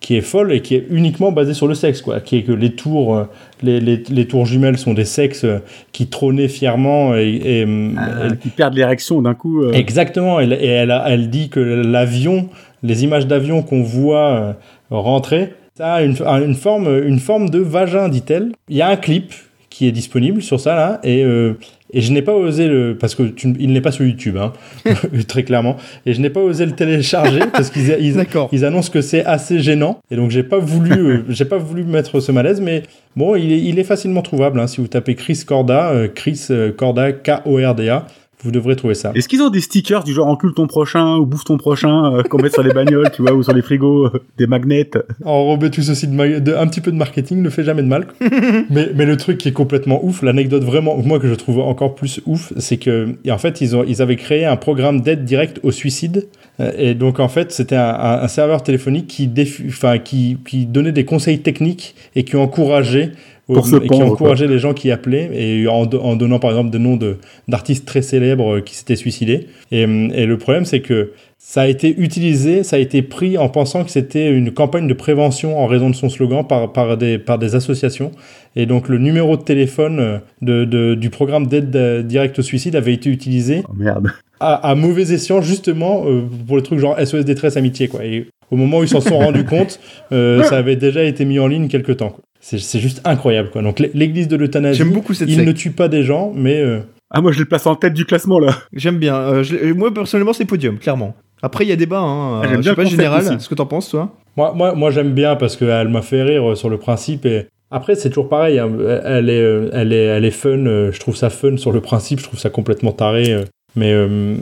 qui 0.00 0.16
est 0.16 0.22
folle 0.22 0.52
et 0.52 0.60
qui 0.62 0.74
est 0.74 0.86
uniquement 0.90 1.30
basée 1.30 1.52
sur 1.54 1.68
le 1.68 1.74
sexe, 1.74 2.00
quoi. 2.00 2.20
Qui 2.20 2.38
est 2.38 2.42
que 2.42 2.52
les 2.52 2.70
tours, 2.74 3.14
euh, 3.16 3.24
les, 3.62 3.80
les, 3.80 4.02
les 4.10 4.26
tours 4.26 4.46
jumelles 4.46 4.78
sont 4.78 4.94
des 4.94 5.04
sexes 5.04 5.44
euh, 5.44 5.58
qui 5.92 6.06
trônaient 6.06 6.48
fièrement 6.48 7.14
et, 7.14 7.40
et, 7.44 7.64
euh, 7.66 7.90
Euh, 7.98 8.30
qui 8.34 8.48
perdent 8.48 8.74
l'érection 8.74 9.20
d'un 9.20 9.34
coup. 9.34 9.62
euh. 9.62 9.72
Exactement, 9.72 10.40
et, 10.40 10.46
et 10.48 10.66
elle, 10.68 10.94
elle 11.06 11.28
dit 11.28 11.50
que 11.50 11.60
l'avion, 11.60 12.48
les 12.82 13.04
images 13.04 13.26
d'avion 13.26 13.62
qu'on 13.62 13.82
voit 13.82 14.56
rentrer, 14.90 15.52
ça 15.76 15.94
a 15.94 16.02
une, 16.02 16.16
une, 16.46 16.54
forme, 16.54 16.88
une 17.06 17.18
forme 17.18 17.50
de 17.50 17.58
vagin, 17.58 18.08
dit-elle. 18.08 18.52
Il 18.68 18.76
y 18.76 18.82
a 18.82 18.88
un 18.88 18.96
clip 18.96 19.32
qui 19.68 19.86
est 19.86 19.92
disponible 19.92 20.42
sur 20.42 20.58
ça, 20.60 20.74
là, 20.74 21.00
et, 21.04 21.22
euh, 21.24 21.54
et 21.92 22.00
je 22.00 22.12
n'ai 22.12 22.22
pas 22.22 22.34
osé 22.34 22.68
le... 22.68 22.96
Parce 22.98 23.14
que 23.14 23.22
tu- 23.24 23.54
il 23.58 23.72
n'est 23.72 23.80
pas 23.80 23.92
sur 23.92 24.04
YouTube, 24.04 24.36
hein, 24.36 24.52
très 25.28 25.42
clairement, 25.42 25.76
et 26.06 26.14
je 26.14 26.20
n'ai 26.20 26.30
pas 26.30 26.40
osé 26.40 26.66
le 26.66 26.72
télécharger 26.72 27.40
parce 27.52 27.70
qu'ils 27.70 27.88
ils, 28.00 28.16
ils 28.52 28.64
annoncent 28.64 28.90
que 28.92 29.00
c'est 29.00 29.24
assez 29.24 29.60
gênant, 29.60 30.00
et 30.10 30.16
donc 30.16 30.30
j'ai 30.30 30.42
pas 30.42 30.58
voulu, 30.58 30.92
euh, 30.92 31.24
j'ai 31.28 31.44
pas 31.44 31.58
voulu 31.58 31.84
mettre 31.84 32.20
ce 32.20 32.32
malaise, 32.32 32.60
mais 32.60 32.82
bon, 33.16 33.34
il 33.36 33.52
est, 33.52 33.60
il 33.60 33.78
est 33.78 33.84
facilement 33.84 34.22
trouvable, 34.22 34.60
hein, 34.60 34.66
si 34.66 34.80
vous 34.80 34.88
tapez 34.88 35.14
Chris 35.14 35.42
Corda, 35.46 35.90
euh, 35.90 36.08
Chris 36.12 36.46
euh, 36.50 36.72
Corda, 36.72 37.12
K-O-R-D-A, 37.12 38.06
vous 38.42 38.50
devrez 38.50 38.76
trouver 38.76 38.94
ça. 38.94 39.12
Est-ce 39.14 39.28
qu'ils 39.28 39.42
ont 39.42 39.50
des 39.50 39.60
stickers 39.60 40.04
du 40.04 40.12
genre 40.12 40.26
encule 40.28 40.52
ton 40.54 40.66
prochain 40.66 41.16
ou 41.16 41.26
bouffe 41.26 41.44
ton 41.44 41.56
prochain 41.58 42.14
euh, 42.14 42.22
qu'on 42.22 42.40
met 42.42 42.48
sur 42.50 42.62
les 42.62 42.72
bagnoles, 42.72 43.10
tu 43.12 43.22
vois, 43.22 43.32
ou 43.32 43.42
sur 43.42 43.52
les 43.52 43.62
frigos, 43.62 44.06
euh, 44.06 44.22
des 44.38 44.46
magnets 44.46 44.90
enrober 45.24 45.70
tout 45.70 45.82
ceci 45.82 46.06
de, 46.08 46.14
ma- 46.14 46.40
de- 46.40 46.54
un 46.54 46.66
petit 46.66 46.80
peu 46.80 46.90
de 46.92 46.96
marketing 46.96 47.42
ne 47.42 47.50
fait 47.50 47.64
jamais 47.64 47.82
de 47.82 47.88
mal. 47.88 48.06
mais, 48.70 48.90
mais 48.94 49.04
le 49.06 49.16
truc 49.16 49.38
qui 49.38 49.48
est 49.48 49.52
complètement 49.52 50.04
ouf, 50.04 50.22
l'anecdote 50.22 50.64
vraiment, 50.64 50.96
moi 50.98 51.18
que 51.18 51.28
je 51.28 51.34
trouve 51.34 51.60
encore 51.60 51.94
plus 51.94 52.20
ouf, 52.26 52.52
c'est 52.56 52.76
que, 52.76 53.16
et 53.24 53.32
en 53.32 53.38
fait, 53.38 53.60
ils, 53.60 53.76
ont, 53.76 53.84
ils 53.86 54.00
avaient 54.02 54.16
créé 54.16 54.44
un 54.46 54.56
programme 54.56 55.00
d'aide 55.00 55.24
directe 55.24 55.60
au 55.62 55.70
suicide. 55.70 56.28
Euh, 56.60 56.72
Et 56.78 56.94
donc, 56.94 57.20
en 57.20 57.28
fait, 57.28 57.52
c'était 57.52 57.76
un, 57.76 57.88
un- 57.88 58.22
un 58.22 58.28
serveur 58.28 58.62
téléphonique 58.62 59.06
qui, 59.06 59.28
défu- 59.28 59.68
enfin, 59.68 59.98
qui, 59.98 60.38
qui 60.46 60.66
donnait 60.66 60.92
des 60.92 61.04
conseils 61.04 61.40
techniques 61.40 61.94
et 62.14 62.24
qui 62.24 62.36
encourageait 62.36 63.12
Pour 63.54 63.66
se 63.66 63.76
et 63.76 63.80
qui 63.80 64.02
encourageait 64.12 64.46
les 64.48 64.58
gens 64.58 64.74
qui 64.74 64.90
appelaient 64.90 65.30
et 65.32 65.66
en, 65.68 65.86
do- 65.86 66.00
en 66.00 66.16
donnant 66.16 66.38
par 66.38 66.50
exemple 66.50 66.70
des 66.70 66.78
noms 66.78 66.96
de 66.96 67.16
d'artistes 67.48 67.86
très 67.86 68.02
célèbres 68.02 68.56
euh, 68.56 68.60
qui 68.60 68.74
s'étaient 68.76 68.96
suicidés. 68.96 69.46
Et, 69.72 69.84
hum, 69.84 70.10
et 70.14 70.26
le 70.26 70.36
problème 70.38 70.64
c'est 70.64 70.80
que 70.80 71.12
ça 71.42 71.62
a 71.62 71.66
été 71.68 71.94
utilisé, 71.98 72.62
ça 72.64 72.76
a 72.76 72.78
été 72.78 73.00
pris 73.00 73.38
en 73.38 73.48
pensant 73.48 73.82
que 73.82 73.90
c'était 73.90 74.30
une 74.30 74.50
campagne 74.52 74.86
de 74.86 74.92
prévention 74.94 75.58
en 75.58 75.66
raison 75.66 75.88
de 75.88 75.94
son 75.94 76.10
slogan 76.10 76.46
par, 76.46 76.70
par, 76.72 76.98
des, 76.98 77.16
par 77.18 77.38
des 77.38 77.54
associations. 77.54 78.12
Et 78.56 78.66
donc 78.66 78.88
le 78.88 78.98
numéro 78.98 79.36
de 79.38 79.42
téléphone 79.42 79.98
euh, 80.00 80.18
de, 80.42 80.64
de- 80.64 80.94
du 80.94 81.08
programme 81.08 81.46
d'aide 81.46 81.74
euh, 81.74 82.02
directe 82.02 82.38
au 82.38 82.42
suicide 82.42 82.76
avait 82.76 82.92
été 82.92 83.08
utilisé 83.10 83.62
Oh 83.68 83.72
merde. 83.74 84.08
à, 84.38 84.54
à 84.70 84.74
mauvais 84.74 85.12
escient 85.12 85.40
justement 85.40 86.04
euh, 86.06 86.22
pour 86.46 86.56
le 86.56 86.62
truc 86.62 86.78
genre 86.78 86.96
SOS 87.00 87.24
détresse 87.24 87.56
amitié 87.56 87.88
quoi. 87.88 88.04
Et 88.04 88.26
au 88.50 88.56
moment 88.56 88.80
où 88.80 88.82
ils 88.82 88.88
s'en 88.88 89.00
sont 89.00 89.18
rendus 89.18 89.44
compte, 89.54 89.80
euh, 90.12 90.42
ça 90.44 90.58
avait 90.58 90.76
déjà 90.76 91.02
été 91.04 91.24
mis 91.24 91.38
en 91.38 91.46
ligne 91.46 91.68
quelque 91.68 91.92
temps. 91.92 92.10
quoi. 92.10 92.24
C'est 92.40 92.58
c'est 92.58 92.78
juste 92.80 93.00
incroyable 93.04 93.50
quoi. 93.50 93.62
Donc 93.62 93.78
l'é- 93.80 93.90
l'église 93.94 94.26
de 94.28 94.36
l'euthanasie, 94.36 94.78
J'aime 94.78 94.92
beaucoup 94.92 95.12
cette 95.14 95.28
il 95.28 95.34
secte. 95.36 95.46
ne 95.46 95.52
tue 95.52 95.70
pas 95.70 95.88
des 95.88 96.02
gens, 96.02 96.32
mais 96.34 96.58
euh, 96.60 96.80
Ah, 97.10 97.20
moi 97.20 97.32
je 97.32 97.38
le 97.40 97.44
place 97.44 97.66
en 97.66 97.74
tête 97.76 97.92
du 97.94 98.04
classement 98.06 98.38
là. 98.38 98.54
J'aime 98.72 98.96
bien. 98.98 99.14
Euh, 99.16 99.42
je 99.42 99.72
moi 99.74 99.92
personnellement 99.92 100.32
c'est 100.32 100.46
podium, 100.46 100.78
clairement. 100.78 101.14
Après 101.42 101.64
il 101.64 101.68
y 101.68 101.72
a 101.72 101.76
débat. 101.76 102.00
Hein. 102.00 102.40
Ah, 102.42 102.46
Euh, 102.46 102.56
je 102.58 102.62
sais 102.70 102.74
pas 102.74 102.84
général. 102.84 103.20
aussi. 103.22 103.40
Ce 103.40 103.48
que 103.48 103.54
t'en 103.54 103.66
penses 103.66 103.90
toi? 103.90 104.10
moi, 104.36 104.52
moi, 104.56 104.74
moi 104.74 104.90
j'aime 104.90 105.12
bien 105.12 105.36
parce 105.36 105.56
qu'elle 105.56 105.88
m'a 105.88 106.02
fait 106.02 106.22
rire 106.22 106.56
sur 106.56 106.70
le 106.70 106.78
principe 106.78 107.26
et 107.26 107.46
après 107.70 107.94
c'est 107.94 108.08
toujours 108.08 108.28
pareil. 108.28 108.58
hein. 108.58 108.70
Elle 109.04 109.28
est, 109.28 109.68
elle 109.74 109.92
est, 109.92 110.04
elle 110.04 110.24
est 110.24 110.30
fun. 110.30 110.64
Je 110.90 110.98
trouve 110.98 111.16
ça 111.16 111.28
fun 111.30 111.56
sur 111.58 111.72
le 111.72 111.80
principe. 111.80 112.20
Je 112.20 112.24
trouve 112.24 112.38
ça 112.38 112.48
complètement 112.50 112.92
taré, 112.92 113.44
mais 113.76 113.92
euh, 113.92 114.34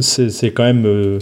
c'est 0.00 0.30
c'est 0.30 0.50
quand 0.50 0.64
même 0.64 0.84
euh, 0.86 1.18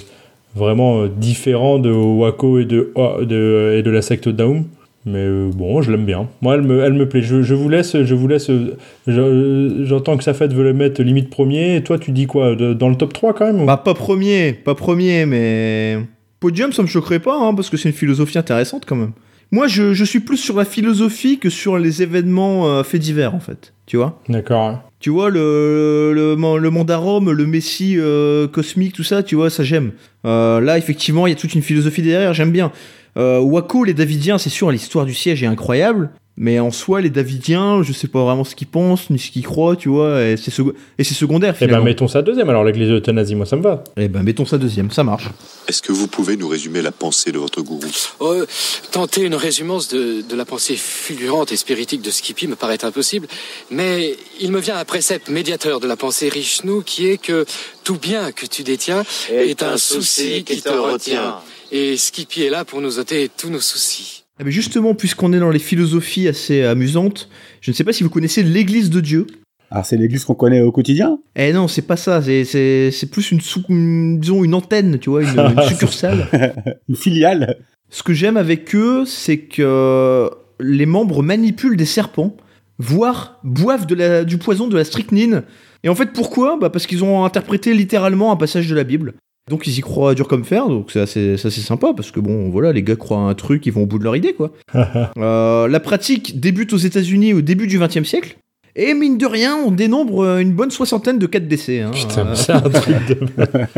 vraiment 0.56 1.06
différent 1.06 1.78
de 1.78 1.90
Waco 1.92 2.58
et 2.58 2.64
de, 2.64 2.92
de 3.22 3.74
et 3.78 3.82
de 3.82 3.90
la 3.90 4.02
secte 4.02 4.28
Daum. 4.28 4.64
Mais 5.07 5.18
euh, 5.24 5.51
bon, 5.55 5.80
je 5.82 5.90
l'aime 5.90 6.05
bien. 6.05 6.28
Moi, 6.42 6.55
elle 6.57 6.62
me, 6.62 6.82
elle 6.84 6.92
me 6.92 7.09
plaît. 7.09 7.22
Je, 7.22 7.42
je 7.42 7.55
vous 7.55 7.68
laisse, 7.68 7.96
je 8.03 8.14
vous 8.14 8.28
laisse. 8.28 8.51
euh, 8.51 8.76
je- 9.07 9.84
J'entends 9.86 10.16
que 10.16 10.24
Safed 10.24 10.53
veut 10.53 10.62
le 10.64 10.74
mettre 10.74 11.03
limite 11.03 11.30
premier. 11.30 11.76
Et 11.76 11.82
toi, 11.82 11.98
tu 11.98 12.11
dis 12.12 12.26
quoi? 12.26 12.55
De- 12.55 12.74
Dans 12.74 12.88
le 12.90 12.96
top 12.96 13.12
3 13.12 13.32
quand 13.34 13.46
même 13.46 13.62
ou- 13.62 13.66
Bah 13.66 13.78
pas 13.78 13.94
premier, 13.94 14.53
pas 14.53 14.74
premier, 14.74 15.24
mais 15.26 15.98
podium 16.38 16.72
ça 16.72 16.82
me 16.82 16.86
choquerait 16.86 17.18
pas 17.18 17.36
hein, 17.36 17.55
parce 17.55 17.68
que 17.70 17.76
c'est 17.76 17.88
une 17.90 17.94
philosophie 17.94 18.38
intéressante 18.38 18.84
quand 18.86 18.96
même. 18.96 19.12
Moi 19.53 19.66
je, 19.68 19.92
je 19.94 20.05
suis 20.05 20.20
plus 20.20 20.36
sur 20.36 20.57
la 20.57 20.64
philosophie 20.64 21.38
que 21.38 21.51
sur 21.51 21.76
les 21.76 22.03
événements 22.03 22.68
euh, 22.68 22.82
faits 22.82 23.01
divers 23.01 23.34
en 23.34 23.40
fait. 23.40 23.72
Tu 23.86 23.96
vois? 23.96 24.20
D'accord. 24.28 24.80
Tu 25.01 25.11
vois, 25.11 25.28
le, 25.30 26.12
le, 26.14 26.36
le 26.59 26.70
monde 26.70 26.90
à 26.90 26.96
Rome, 26.98 27.30
le 27.32 27.46
Messie 27.46 27.96
euh, 27.98 28.46
cosmique, 28.46 28.92
tout 28.94 29.03
ça, 29.03 29.22
tu 29.22 29.34
vois, 29.34 29.48
ça 29.51 29.64
j'aime. 29.64 29.92
Euh, 30.26 30.61
là, 30.61 30.76
effectivement, 30.78 31.26
il 31.26 31.30
y 31.30 31.32
a 31.32 31.36
toute 31.36 31.55
une 31.55 31.62
philosophie 31.62 32.03
derrière, 32.03 32.32
j'aime 32.34 32.53
bien. 32.53 32.70
Euh, 33.16 33.38
Waco, 33.40 33.84
les 33.84 33.94
Davidiens, 33.94 34.38
c'est 34.38 34.50
sûr, 34.50 34.70
l'histoire 34.70 35.04
du 35.04 35.14
siège 35.14 35.42
est 35.42 35.46
incroyable. 35.46 36.11
Mais 36.42 36.58
en 36.58 36.70
soi, 36.70 37.02
les 37.02 37.11
Davidiens, 37.11 37.82
je 37.82 37.92
sais 37.92 38.06
pas 38.08 38.24
vraiment 38.24 38.44
ce 38.44 38.54
qu'ils 38.54 38.68
pensent, 38.68 39.11
ni 39.11 39.18
ce 39.18 39.30
qu'ils 39.30 39.44
croient, 39.44 39.76
tu 39.76 39.90
vois, 39.90 40.22
et 40.24 40.38
c'est 40.38 40.50
sec- 40.50 40.72
et 40.96 41.04
c'est 41.04 41.12
secondaire 41.12 41.54
Eh 41.61 41.66
ben, 41.66 41.82
mettons 41.82 42.08
ça 42.08 42.22
deuxième 42.22 42.48
alors, 42.48 42.64
l'église 42.64 42.88
de 42.88 42.94
l'euthanasie. 42.94 43.34
Moi, 43.34 43.44
ça 43.44 43.56
me 43.56 43.62
va. 43.62 43.84
Eh 43.98 44.08
ben, 44.08 44.22
mettons 44.22 44.46
ça 44.46 44.56
deuxième, 44.56 44.90
ça 44.90 45.04
marche. 45.04 45.24
Est-ce 45.68 45.82
que 45.82 45.92
vous 45.92 46.06
pouvez 46.06 46.38
nous 46.38 46.48
résumer 46.48 46.80
la 46.80 46.92
pensée 46.92 47.30
de 47.30 47.36
votre 47.38 47.61
gourou? 47.61 47.84
Euh, 48.22 48.46
tenter 48.90 49.22
une 49.22 49.34
résumance 49.34 49.88
de, 49.88 50.22
de 50.26 50.34
la 50.36 50.46
pensée 50.46 50.76
fulgurante 50.76 51.52
et 51.52 51.58
spiritique 51.58 52.00
de 52.00 52.11
Skippy 52.11 52.46
me 52.46 52.56
paraît 52.56 52.82
impossible, 52.86 53.26
mais 53.70 54.16
il 54.40 54.50
me 54.50 54.61
vient 54.61 54.78
un 54.78 54.86
précepte 54.86 55.28
médiateur 55.28 55.78
de 55.78 55.86
la 55.86 55.96
pensée 55.96 56.30
Richnou 56.30 56.80
qui 56.80 57.08
est 57.08 57.18
que 57.18 57.44
tout 57.84 57.98
bien 57.98 58.32
que 58.32 58.46
tu 58.46 58.62
détiens 58.62 59.02
est, 59.30 59.62
un 59.62 59.76
souci 59.76 60.42
qui 60.44 60.62
te 60.62 60.70
retient. 60.70 61.36
Et 61.72 61.96
Skippy 61.96 62.42
est 62.42 62.50
là 62.50 62.64
pour 62.64 62.80
nous 62.80 62.98
ôter 62.98 63.30
tous 63.36 63.50
nos 63.50 63.60
soucis. 63.60 64.24
Eh 64.40 64.44
ben, 64.44 64.50
justement, 64.50 64.94
puisqu'on 64.94 65.32
est 65.32 65.38
dans 65.38 65.50
les 65.50 65.58
philosophies 65.58 66.26
assez 66.28 66.62
amusantes, 66.64 67.28
je 67.60 67.70
ne 67.70 67.76
sais 67.76 67.84
pas 67.84 67.92
si 67.92 68.02
vous 68.02 68.10
connaissez 68.10 68.42
l'Église 68.42 68.90
de 68.90 69.00
Dieu. 69.00 69.26
Alors 69.72 69.86
c'est 69.86 69.96
l'église 69.96 70.24
qu'on 70.24 70.34
connaît 70.34 70.62
au 70.62 70.72
quotidien? 70.72 71.20
Eh 71.36 71.52
non, 71.52 71.68
c'est 71.68 71.82
pas 71.82 71.96
ça, 71.96 72.20
c'est- 72.20 72.44
c'est 72.44 72.90
c'est 72.90 73.06
plus 73.08 73.30
une, 73.30 73.38
une- 73.68 74.18
disons 74.18 74.42
une 74.42 74.54
antenne, 74.54 74.98
tu 74.98 75.10
vois, 75.10 75.22
une, 75.22 75.28
une 75.38 75.62
succursale. 75.62 76.26
Une 76.88 76.96
filiale. 76.96 77.56
Ce 77.88 78.02
que 78.02 78.12
j'aime 78.12 78.36
avec 78.36 78.74
eux, 78.74 79.04
c'est 79.06 79.38
que 79.38 80.28
les 80.58 80.86
membres 80.86 81.22
manipulent 81.22 81.76
des 81.76 81.86
serpents, 81.86 82.36
voire 82.78 83.38
boivent 83.44 83.86
de 83.86 83.94
la, 83.94 84.24
du 84.24 84.38
poison 84.38 84.66
de 84.66 84.76
la 84.76 84.82
strychnine. 84.84 85.44
Et 85.84 85.88
en 85.88 85.94
fait, 85.94 86.12
pourquoi? 86.12 86.58
Bah 86.60 86.68
Parce 86.70 86.86
qu'ils 86.88 87.04
ont 87.04 87.24
interprété 87.24 87.72
littéralement 87.72 88.32
un 88.32 88.36
passage 88.36 88.66
de 88.68 88.74
la 88.74 88.82
Bible. 88.84 89.14
Donc 89.51 89.66
ils 89.66 89.76
y 89.76 89.80
croient 89.80 90.14
dur 90.14 90.28
comme 90.28 90.44
fer, 90.44 90.68
donc 90.68 90.92
c'est 90.92 91.01
assez, 91.01 91.36
sympa, 91.36 91.92
parce 91.94 92.12
que 92.12 92.20
bon, 92.20 92.51
voilà, 92.51 92.72
les 92.72 92.84
gars 92.84 92.94
croient 92.94 93.18
à 93.18 93.22
un 93.22 93.34
truc, 93.34 93.66
ils 93.66 93.72
vont 93.72 93.82
au 93.82 93.86
bout 93.86 93.98
de 93.98 94.05
leur 94.05 94.16
idée, 94.16 94.32
quoi. 94.32 94.53
Euh, 95.16 95.66
la 95.66 95.80
pratique 95.80 96.38
débute 96.38 96.72
aux 96.72 96.78
États-Unis 96.78 97.34
au 97.34 97.40
début 97.40 97.66
du 97.66 97.78
XXe 97.78 98.05
siècle. 98.05 98.36
Et 98.76 98.94
mine 98.94 99.18
de 99.18 99.26
rien, 99.26 99.56
on 99.56 99.70
dénombre 99.72 100.24
euh, 100.24 100.38
une 100.38 100.52
bonne 100.52 100.70
soixantaine 100.70 101.18
de 101.18 101.26
cas 101.26 101.40
de 101.40 101.46
décès. 101.46 101.80
hein. 101.80 101.90
Putain, 101.92 102.34
c'est 102.34 102.52
un 102.52 102.60
truc 102.60 102.94
de. 103.08 103.16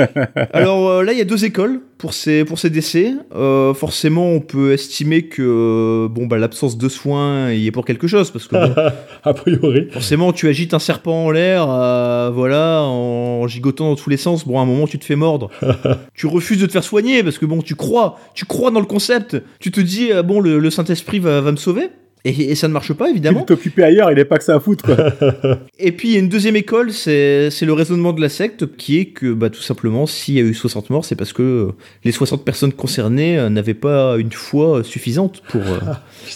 alors 0.53 0.88
euh, 0.88 1.03
là, 1.03 1.12
il 1.12 1.18
y 1.18 1.22
a 1.22 1.24
deux 1.24 1.45
écoles 1.45 1.80
pour 1.97 2.12
ces, 2.12 2.45
pour 2.45 2.59
ces 2.59 2.68
décès. 2.68 3.14
Euh, 3.34 3.72
forcément, 3.74 4.28
on 4.28 4.40
peut 4.40 4.72
estimer 4.72 5.22
que 5.22 5.43
euh, 5.43 6.09
bon, 6.09 6.26
bah, 6.26 6.36
l'absence 6.36 6.76
de 6.76 6.88
soins 6.88 7.53
y 7.53 7.66
est 7.68 7.70
pour 7.70 7.84
quelque 7.86 8.07
chose, 8.07 8.30
parce 8.30 8.47
que 8.47 8.55
bon, 8.57 8.74
a 9.24 9.34
priori. 9.34 9.88
forcément, 9.90 10.32
tu 10.32 10.47
agites 10.49 10.74
un 10.74 10.78
serpent 10.78 11.24
en 11.26 11.30
l'air, 11.30 11.66
euh, 11.70 12.30
voilà, 12.34 12.82
en 12.82 13.47
gigotant 13.47 13.88
dans 13.90 13.97
tous 13.97 14.11
les 14.11 14.16
sens. 14.18 14.47
Bon, 14.47 14.59
à 14.59 14.62
un 14.62 14.66
moment, 14.66 14.86
tu 14.86 14.99
te 14.99 15.05
fais 15.07 15.16
mordre. 15.16 15.51
tu 16.14 16.26
refuses 16.26 16.61
de 16.61 16.66
te 16.66 16.72
faire 16.72 16.84
soigner 16.84 17.22
parce 17.22 17.38
que 17.38 17.47
bon, 17.47 17.62
tu 17.62 17.76
crois, 17.76 18.18
tu 18.34 18.45
crois 18.45 18.70
dans 18.70 18.80
le 18.80 18.86
concept. 18.86 19.36
Tu 19.59 19.70
te 19.70 19.80
dis, 19.80 20.11
bon, 20.24 20.40
le, 20.40 20.59
le 20.59 20.70
Saint-Esprit 20.70 21.18
va, 21.18 21.40
va 21.40 21.51
me 21.51 21.57
sauver. 21.57 21.88
Et, 22.25 22.31
et 22.31 22.55
ça 22.55 22.68
ne 22.68 22.73
marche 22.73 22.93
pas, 22.93 23.09
Il 23.09 23.12
évidemment. 23.12 23.45
est 23.45 23.51
occupé 23.51 23.83
ailleurs, 23.83 24.11
il 24.11 24.16
n'est 24.16 24.25
pas 24.25 24.39
que 24.39 24.45
ça 24.45 24.55
à 24.55 24.61
foutre, 24.61 24.85
quoi. 24.85 24.97
Et 25.79 25.93
puis, 25.93 26.09
il 26.09 26.14
y 26.14 26.16
a 26.16 26.20
une 26.20 26.29
deuxième 26.29 26.57
école, 26.57 26.93
c'est 26.93 27.51
le 27.62 27.73
raisonnement 27.73 28.12
de 28.12 28.20
la 28.20 28.29
secte, 28.29 28.77
qui 28.77 28.99
est 28.99 29.07
que, 29.07 29.33
bah, 29.33 29.51
tout 29.51 29.61
simplement, 29.62 30.07
s'il 30.07 30.35
y 30.35 30.39
a 30.39 30.43
eu 30.43 30.55
60 30.55 30.91
morts, 30.91 31.05
c'est 31.05 31.16
parce 31.16 31.33
que 31.33 31.43
euh, 31.43 31.73
les 32.05 32.12
60 32.12 32.45
personnes 32.45 32.73
concernées 32.73 33.39
euh, 33.39 33.49
n'avaient 33.49 33.75
pas 33.75 34.16
une 34.18 34.33
foi 34.33 34.85
suffisante 34.85 35.43
pour, 35.49 35.62
euh, 35.62 35.81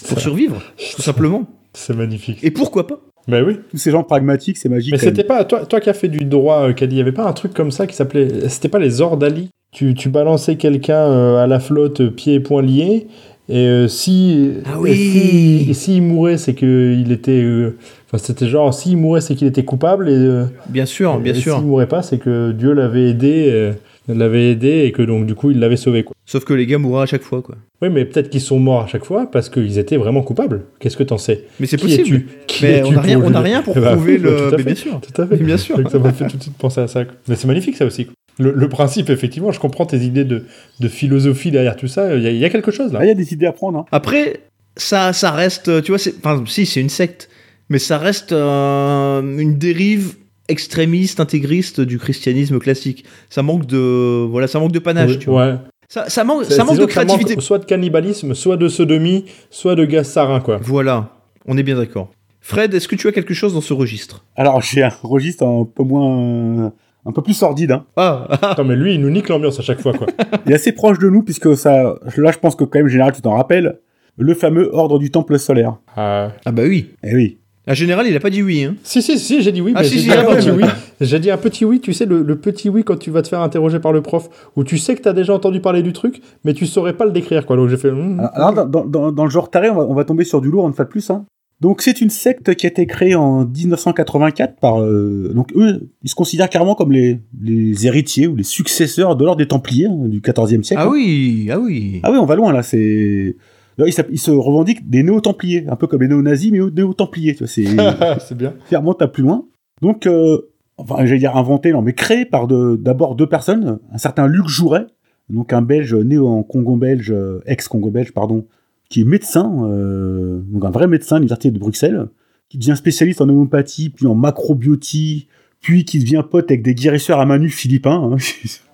pour 0.09 0.19
survivre, 0.19 0.61
tout 0.95 1.01
simplement. 1.01 1.47
C'est 1.73 1.95
magnifique. 1.95 2.39
Et 2.43 2.51
pourquoi 2.51 2.87
pas? 2.87 2.99
Bah 3.27 3.41
oui. 3.45 3.57
Tous 3.71 3.77
ces 3.77 3.91
gens 3.91 4.03
pragmatiques, 4.03 4.57
c'est 4.57 4.69
magique. 4.69 4.93
Mais 4.93 4.97
c'était 4.97 5.23
pas 5.23 5.43
toi, 5.43 5.65
toi 5.65 5.79
qui 5.81 5.89
as 5.89 5.93
fait 5.93 6.07
du 6.07 6.23
droit, 6.25 6.69
euh, 6.69 6.73
Caddy, 6.73 6.95
il 6.95 6.99
y 6.99 7.01
avait 7.01 7.11
pas 7.11 7.27
un 7.27 7.33
truc 7.33 7.53
comme 7.53 7.71
ça 7.71 7.85
qui 7.85 7.95
s'appelait, 7.95 8.47
c'était 8.49 8.69
pas 8.69 8.79
les 8.79 9.01
ordali? 9.01 9.49
Tu, 9.73 9.93
tu 9.93 10.07
balançais 10.09 10.55
quelqu'un 10.55 11.11
euh, 11.11 11.43
à 11.43 11.45
la 11.45 11.59
flotte, 11.59 11.99
euh, 12.01 12.09
pieds 12.09 12.35
et 12.35 12.39
poings 12.39 12.61
liés, 12.61 13.07
et 13.49 13.65
euh, 13.67 13.87
si, 13.87 14.51
Ah 14.65 14.77
et 14.85 14.93
si, 14.93 15.67
et 15.69 15.73
s'il 15.73 16.01
mourait, 16.03 16.37
c'est 16.37 16.53
que 16.53 16.93
il 16.99 17.11
était, 17.11 17.41
euh, 17.43 17.77
enfin 18.07 18.21
c'était 18.23 18.47
genre 18.47 18.73
s'il 18.73 18.97
mourait, 18.97 19.21
c'est 19.21 19.35
qu'il 19.35 19.47
était 19.47 19.63
coupable, 19.65 20.09
et, 20.09 20.13
euh, 20.13 20.45
Bien 20.69 20.85
sûr, 20.85 21.17
bien 21.19 21.33
et 21.33 21.37
sûr. 21.37 21.55
s'il 21.55 21.65
mourait 21.65 21.87
pas, 21.87 22.01
c'est 22.01 22.17
que 22.17 22.51
Dieu 22.51 22.73
l'avait 22.73 23.09
aidé, 23.09 23.45
euh, 23.51 23.71
l'avait 24.09 24.51
aidé, 24.51 24.83
et 24.85 24.91
que 24.91 25.01
donc 25.01 25.25
du 25.25 25.33
coup 25.35 25.51
il 25.51 25.59
l'avait 25.59 25.77
sauvé 25.77 26.03
quoi. 26.03 26.13
Sauf 26.25 26.43
que 26.43 26.53
les 26.53 26.65
gars 26.65 26.77
mourraient 26.77 27.03
à 27.03 27.05
chaque 27.05 27.21
fois, 27.21 27.41
quoi. 27.41 27.55
Oui, 27.81 27.87
mais 27.89 28.03
peut-être 28.03 28.29
qu'ils 28.29 28.41
sont 28.41 28.59
morts 28.59 28.81
à 28.83 28.87
chaque 28.87 29.05
fois 29.05 29.31
parce 29.31 29.47
qu'ils 29.49 29.77
étaient 29.79 29.95
vraiment 29.95 30.23
coupables. 30.23 30.65
Qu'est-ce 30.79 30.97
que 30.97 31.03
t'en 31.03 31.17
sais? 31.17 31.43
Mais 31.59 31.67
c'est 31.67 31.77
possible. 31.77 32.23
Qui 32.47 32.65
Mais 32.65 32.83
on 32.83 32.91
n'a 32.91 32.99
rien, 33.01 33.21
on 33.21 33.41
rien 33.41 33.61
pour 33.61 33.73
Eh 33.77 33.79
ben, 33.79 33.91
prouver 33.95 34.17
bah, 34.17 34.29
le. 34.31 34.37
tout 34.37 34.43
à 34.43 34.51
Mais 34.51 34.57
fait. 34.57 34.63
bien 34.65 34.75
sûr. 34.75 34.99
Tout 34.99 35.21
à 35.21 35.25
fait. 35.25 35.37
Mais 35.37 35.43
bien 35.45 35.55
sûr. 35.57 35.77
Donc 35.77 35.89
ça 35.89 35.99
m'a 35.99 36.11
fait 36.11 36.27
tout 36.27 36.35
de 36.35 36.41
suite 36.41 36.57
penser 36.57 36.81
à 36.81 36.87
ça. 36.87 37.05
quoi. 37.05 37.13
Mais 37.29 37.35
c'est 37.35 37.47
magnifique 37.47 37.77
ça 37.77 37.85
aussi. 37.85 38.05
quoi. 38.07 38.13
Le, 38.39 38.51
le 38.51 38.69
principe, 38.69 39.09
effectivement, 39.09 39.51
je 39.51 39.59
comprends 39.59 39.85
tes 39.85 39.97
idées 39.99 40.25
de, 40.25 40.45
de 40.79 40.87
philosophie 40.87 41.49
derrière 41.51 41.75
tout 41.75 41.87
ça. 41.87 42.15
Il 42.15 42.21
y, 42.23 42.27
a- 42.27 42.31
il 42.31 42.37
y 42.37 42.45
a 42.45 42.49
quelque 42.49 42.71
chose 42.71 42.93
là. 42.93 42.99
Ah, 43.01 43.05
il 43.05 43.07
y 43.07 43.11
a 43.11 43.15
des 43.15 43.33
idées 43.33 43.47
à 43.47 43.51
prendre. 43.51 43.79
Hein. 43.79 43.85
Après, 43.91 44.41
ça, 44.75 45.11
ça 45.13 45.31
reste, 45.31 45.81
tu 45.83 45.91
vois, 45.91 45.99
enfin, 46.23 46.43
si, 46.45 46.65
c'est 46.67 46.79
une 46.81 46.89
secte, 46.89 47.29
mais 47.69 47.79
ça 47.79 47.97
reste 47.97 48.31
euh, 48.33 49.21
une 49.39 49.57
dérive 49.57 50.15
extrémiste, 50.49 51.19
intégriste 51.19 51.81
du 51.81 51.97
christianisme 51.99 52.59
classique. 52.59 53.05
Ça 53.29 53.41
manque 53.43 53.65
de, 53.65 54.25
voilà, 54.29 54.47
ça 54.47 54.59
manque 54.59 54.71
de 54.71 54.79
panache, 54.79 55.09
Oui, 55.11 55.19
tu 55.19 55.29
vois. 55.29 55.47
ouais. 55.47 55.55
Ça, 55.89 56.09
ça 56.09 56.23
manque, 56.23 56.45
ça 56.45 56.63
manque 56.63 56.75
de 56.77 56.81
ça 56.81 56.87
créativité. 56.87 57.35
manque 57.35 57.41
soit 57.43 57.59
de 57.59 57.65
cannibalisme, 57.65 58.33
soit 58.33 58.57
de 58.57 58.67
sodomie, 58.67 59.25
soit 59.49 59.75
de 59.75 59.85
gaz 59.85 60.07
sarin, 60.09 60.41
quoi. 60.41 60.59
Voilà, 60.61 61.11
on 61.47 61.57
est 61.57 61.63
bien 61.63 61.77
d'accord. 61.77 62.11
Fred, 62.41 62.73
est-ce 62.73 62.87
que 62.87 62.95
tu 62.95 63.07
as 63.07 63.11
quelque 63.11 63.33
chose 63.33 63.53
dans 63.53 63.61
ce 63.61 63.73
registre? 63.73 64.23
Alors, 64.35 64.61
j'ai 64.61 64.83
un 64.83 64.91
registre 65.03 65.43
un 65.45 65.65
peu 65.65 65.83
moins. 65.83 66.71
Un 67.07 67.11
peu 67.11 67.21
plus 67.21 67.33
sordide. 67.33 67.71
Hein. 67.71 67.85
Ah, 67.95 68.27
Non, 68.57 68.63
mais 68.65 68.75
lui, 68.75 68.95
il 68.95 69.01
nous 69.01 69.09
nique 69.09 69.29
l'ambiance 69.29 69.59
à 69.59 69.63
chaque 69.63 69.79
fois, 69.81 69.93
quoi. 69.93 70.07
Il 70.45 70.51
est 70.51 70.55
assez 70.55 70.71
proche 70.73 70.99
de 70.99 71.09
nous, 71.09 71.23
puisque 71.23 71.55
ça. 71.55 71.95
Là, 72.17 72.31
je 72.31 72.37
pense 72.37 72.55
que 72.55 72.63
quand 72.63 72.79
même, 72.79 72.87
général, 72.87 73.13
tu 73.13 73.21
t'en 73.21 73.35
rappelles. 73.35 73.79
Le 74.17 74.33
fameux 74.33 74.69
ordre 74.73 74.97
du 74.99 75.11
temple 75.11 75.37
solaire. 75.39 75.77
Ah. 75.95 76.31
ah 76.45 76.51
bah 76.51 76.63
oui. 76.65 76.89
Eh 77.03 77.13
oui. 77.15 77.37
En 77.69 77.73
général, 77.73 78.07
il 78.07 78.15
a 78.15 78.19
pas 78.21 78.29
dit 78.29 78.41
oui. 78.41 78.63
Hein. 78.63 78.75
Si, 78.81 79.01
si, 79.01 79.19
si, 79.19 79.41
j'ai 79.41 79.51
dit 79.51 79.61
oui, 79.61 79.73
Ah, 79.75 79.81
mais 79.81 79.87
si, 79.87 79.95
j'ai 79.95 79.99
si, 79.99 80.07
dit 80.09 80.13
un 80.15 80.23
bon, 80.23 80.35
petit 80.35 80.49
bon. 80.51 80.57
oui. 80.57 80.63
J'ai 81.01 81.19
dit 81.19 81.29
un 81.29 81.37
petit 81.37 81.65
oui, 81.65 81.81
tu 81.81 81.91
sais, 81.93 82.05
le, 82.05 82.23
le 82.23 82.35
petit 82.37 82.69
oui 82.69 82.83
quand 82.85 82.95
tu 82.97 83.11
vas 83.11 83.21
te 83.21 83.27
faire 83.27 83.41
interroger 83.41 83.79
par 83.79 83.91
le 83.91 84.01
prof, 84.01 84.29
où 84.55 84.63
tu 84.63 84.77
sais 84.77 84.95
que 84.95 85.01
t'as 85.01 85.11
déjà 85.13 85.33
entendu 85.33 85.59
parler 85.59 85.83
du 85.83 85.91
truc, 85.93 86.21
mais 86.45 86.53
tu 86.53 86.65
saurais 86.65 86.93
pas 86.93 87.03
le 87.05 87.11
décrire, 87.11 87.45
quoi. 87.45 87.57
Donc 87.57 87.67
j'ai 87.69 87.75
fait. 87.77 87.91
hmm. 87.91 88.21
Alors, 88.33 88.53
dans, 88.53 88.65
dans- 88.65 88.85
dans- 88.85 89.11
dans 89.11 89.23
le 89.25 89.29
genre 89.29 89.49
taré, 89.51 89.69
on 89.69 89.75
va, 89.75 89.83
on 89.83 89.93
va 89.93 90.05
tomber 90.05 90.23
sur 90.23 90.39
du 90.41 90.49
lourd 90.49 90.65
une 90.67 90.73
fois 90.73 90.85
de 90.85 90.89
plus. 90.89 91.09
Hein. 91.09 91.25
Donc, 91.59 91.81
c'est 91.81 92.01
une 92.01 92.11
secte 92.11 92.53
qui 92.53 92.67
a 92.67 92.69
été 92.69 92.85
créée 92.85 93.15
en 93.15 93.45
1984 93.45 94.59
par. 94.59 94.81
euh, 94.81 95.31
donc, 95.33 95.51
eux, 95.55 95.89
ils 96.03 96.09
se 96.09 96.15
considèrent 96.15 96.49
carrément 96.49 96.75
comme 96.75 96.91
les, 96.91 97.19
les 97.41 97.87
héritiers 97.87 98.27
ou 98.27 98.35
les 98.35 98.43
successeurs 98.43 99.15
de 99.15 99.23
l'ordre 99.25 99.39
des 99.39 99.47
Templiers 99.47 99.87
hein, 99.87 100.07
du 100.07 100.21
XIVe 100.21 100.61
siècle. 100.63 100.83
Ah 100.85 100.89
oui, 100.89 101.49
ah 101.51 101.59
oui. 101.59 101.99
Ah 102.03 102.11
oui, 102.11 102.17
on 102.19 102.25
va 102.25 102.35
loin 102.35 102.51
là. 102.53 102.61
C'est. 102.63 103.35
Ils, 103.79 104.19
se 104.19 104.31
revendiquent 104.31 104.89
des 104.89 105.03
néo-templiers, 105.03 105.65
un 105.69 105.75
peu 105.75 105.85
comme 105.85 106.01
les 106.01 106.07
néo-nazis, 106.07 106.51
mais 106.51 106.59
néo-templiers. 106.59 107.33
tu 107.35 107.39
vois, 107.43 107.47
C'est 107.47 107.65
c'est 108.27 108.35
bien. 108.37 108.53
qui 108.69 108.75
remonte 108.75 109.01
à 109.03 109.07
plus 109.07 109.21
loin. 109.23 109.45
Donc, 109.83 110.07
euh, 110.07 110.49
enfin, 110.77 111.05
j'allais 111.05 111.19
dire 111.19 111.37
inventé, 111.37 111.71
non, 111.71 111.81
mais 111.83 111.93
créé 111.93 112.25
par 112.25 112.47
de- 112.47 112.75
d'abord 112.75 113.13
deux 113.15 113.27
personnes, 113.27 113.77
un 113.91 113.97
certain 113.99 114.25
Luc 114.27 114.47
Jouret, 114.47 114.87
donc 115.29 115.53
un 115.53 115.61
Belge 115.61 115.93
né 115.93 116.17
en 116.17 116.41
Congo 116.41 116.75
belge, 116.75 117.11
euh, 117.11 117.41
ex-Congo 117.45 117.91
belge, 117.91 118.13
pardon, 118.13 118.45
qui 118.89 119.01
est 119.01 119.03
médecin, 119.03 119.63
euh, 119.63 120.39
donc 120.47 120.65
un 120.65 120.69
vrai 120.69 120.87
médecin 120.87 121.17
à 121.17 121.19
l'université 121.19 121.51
de 121.51 121.59
Bruxelles, 121.59 122.07
qui 122.49 122.57
devient 122.57 122.75
spécialiste 122.77 123.21
en 123.21 123.27
homéopathie, 123.27 123.89
puis 123.89 124.07
en 124.07 124.15
macrobiotie, 124.15 125.27
puis 125.61 125.85
qui 125.85 125.99
devient 125.99 126.23
pote 126.29 126.49
avec 126.49 126.63
des 126.63 126.73
guérisseurs 126.73 127.19
à 127.19 127.25
Manu 127.25 127.49
philippins, 127.49 128.17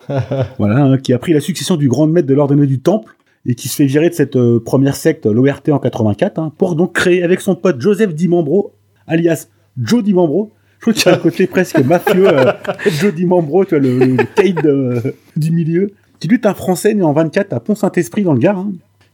hein. 0.09 0.20
voilà, 0.59 0.84
hein, 0.84 0.97
qui 0.97 1.14
a 1.14 1.18
pris 1.18 1.34
la 1.34 1.39
succession 1.39 1.78
du 1.78 1.88
grand 1.88 2.07
maître 2.07 2.28
de 2.28 2.34
l'ordre 2.34 2.55
du 2.55 2.80
Temple, 2.80 3.16
et 3.45 3.55
qui 3.55 3.68
se 3.68 3.76
fait 3.76 3.86
virer 3.86 4.09
de 4.09 4.14
cette 4.14 4.36
euh, 4.36 4.59
première 4.59 4.95
secte, 4.95 5.26
l'ORT 5.26 5.61
en 5.70 5.80
84, 5.80 6.39
hein, 6.39 6.53
pour 6.57 6.76
donc 6.76 6.93
créer 6.93 7.24
avec 7.24 7.41
son 7.41 7.55
pote 7.55 7.82
Joseph 7.82 8.14
Dimambro, 8.14 8.74
alias 9.07 9.47
Joe 9.78 10.03
Dimambro, 10.03 10.51
je 10.80 10.91
trouve 10.91 10.93
qu'il 10.93 11.11
y 11.11 11.14
a 11.14 11.18
un 11.18 11.22
côté 11.22 11.47
presque 11.47 11.80
mafieux, 11.80 12.28
euh, 12.28 12.51
Joe 12.99 13.14
Dimambro, 13.14 13.66
tu 13.66 13.72
vois, 13.72 13.80
le, 13.80 13.97
le 13.97 14.24
Cade 14.36 15.14
du 15.36 15.51
milieu, 15.51 15.91
qui 16.20 16.28
est 16.34 16.45
un 16.45 16.53
Français 16.53 16.93
né 16.93 17.03
en 17.03 17.14
24 17.14 17.53
à 17.53 17.59
Pont-Saint-Esprit 17.59 18.24
dans 18.24 18.34
le 18.34 18.39
Gard, 18.39 18.66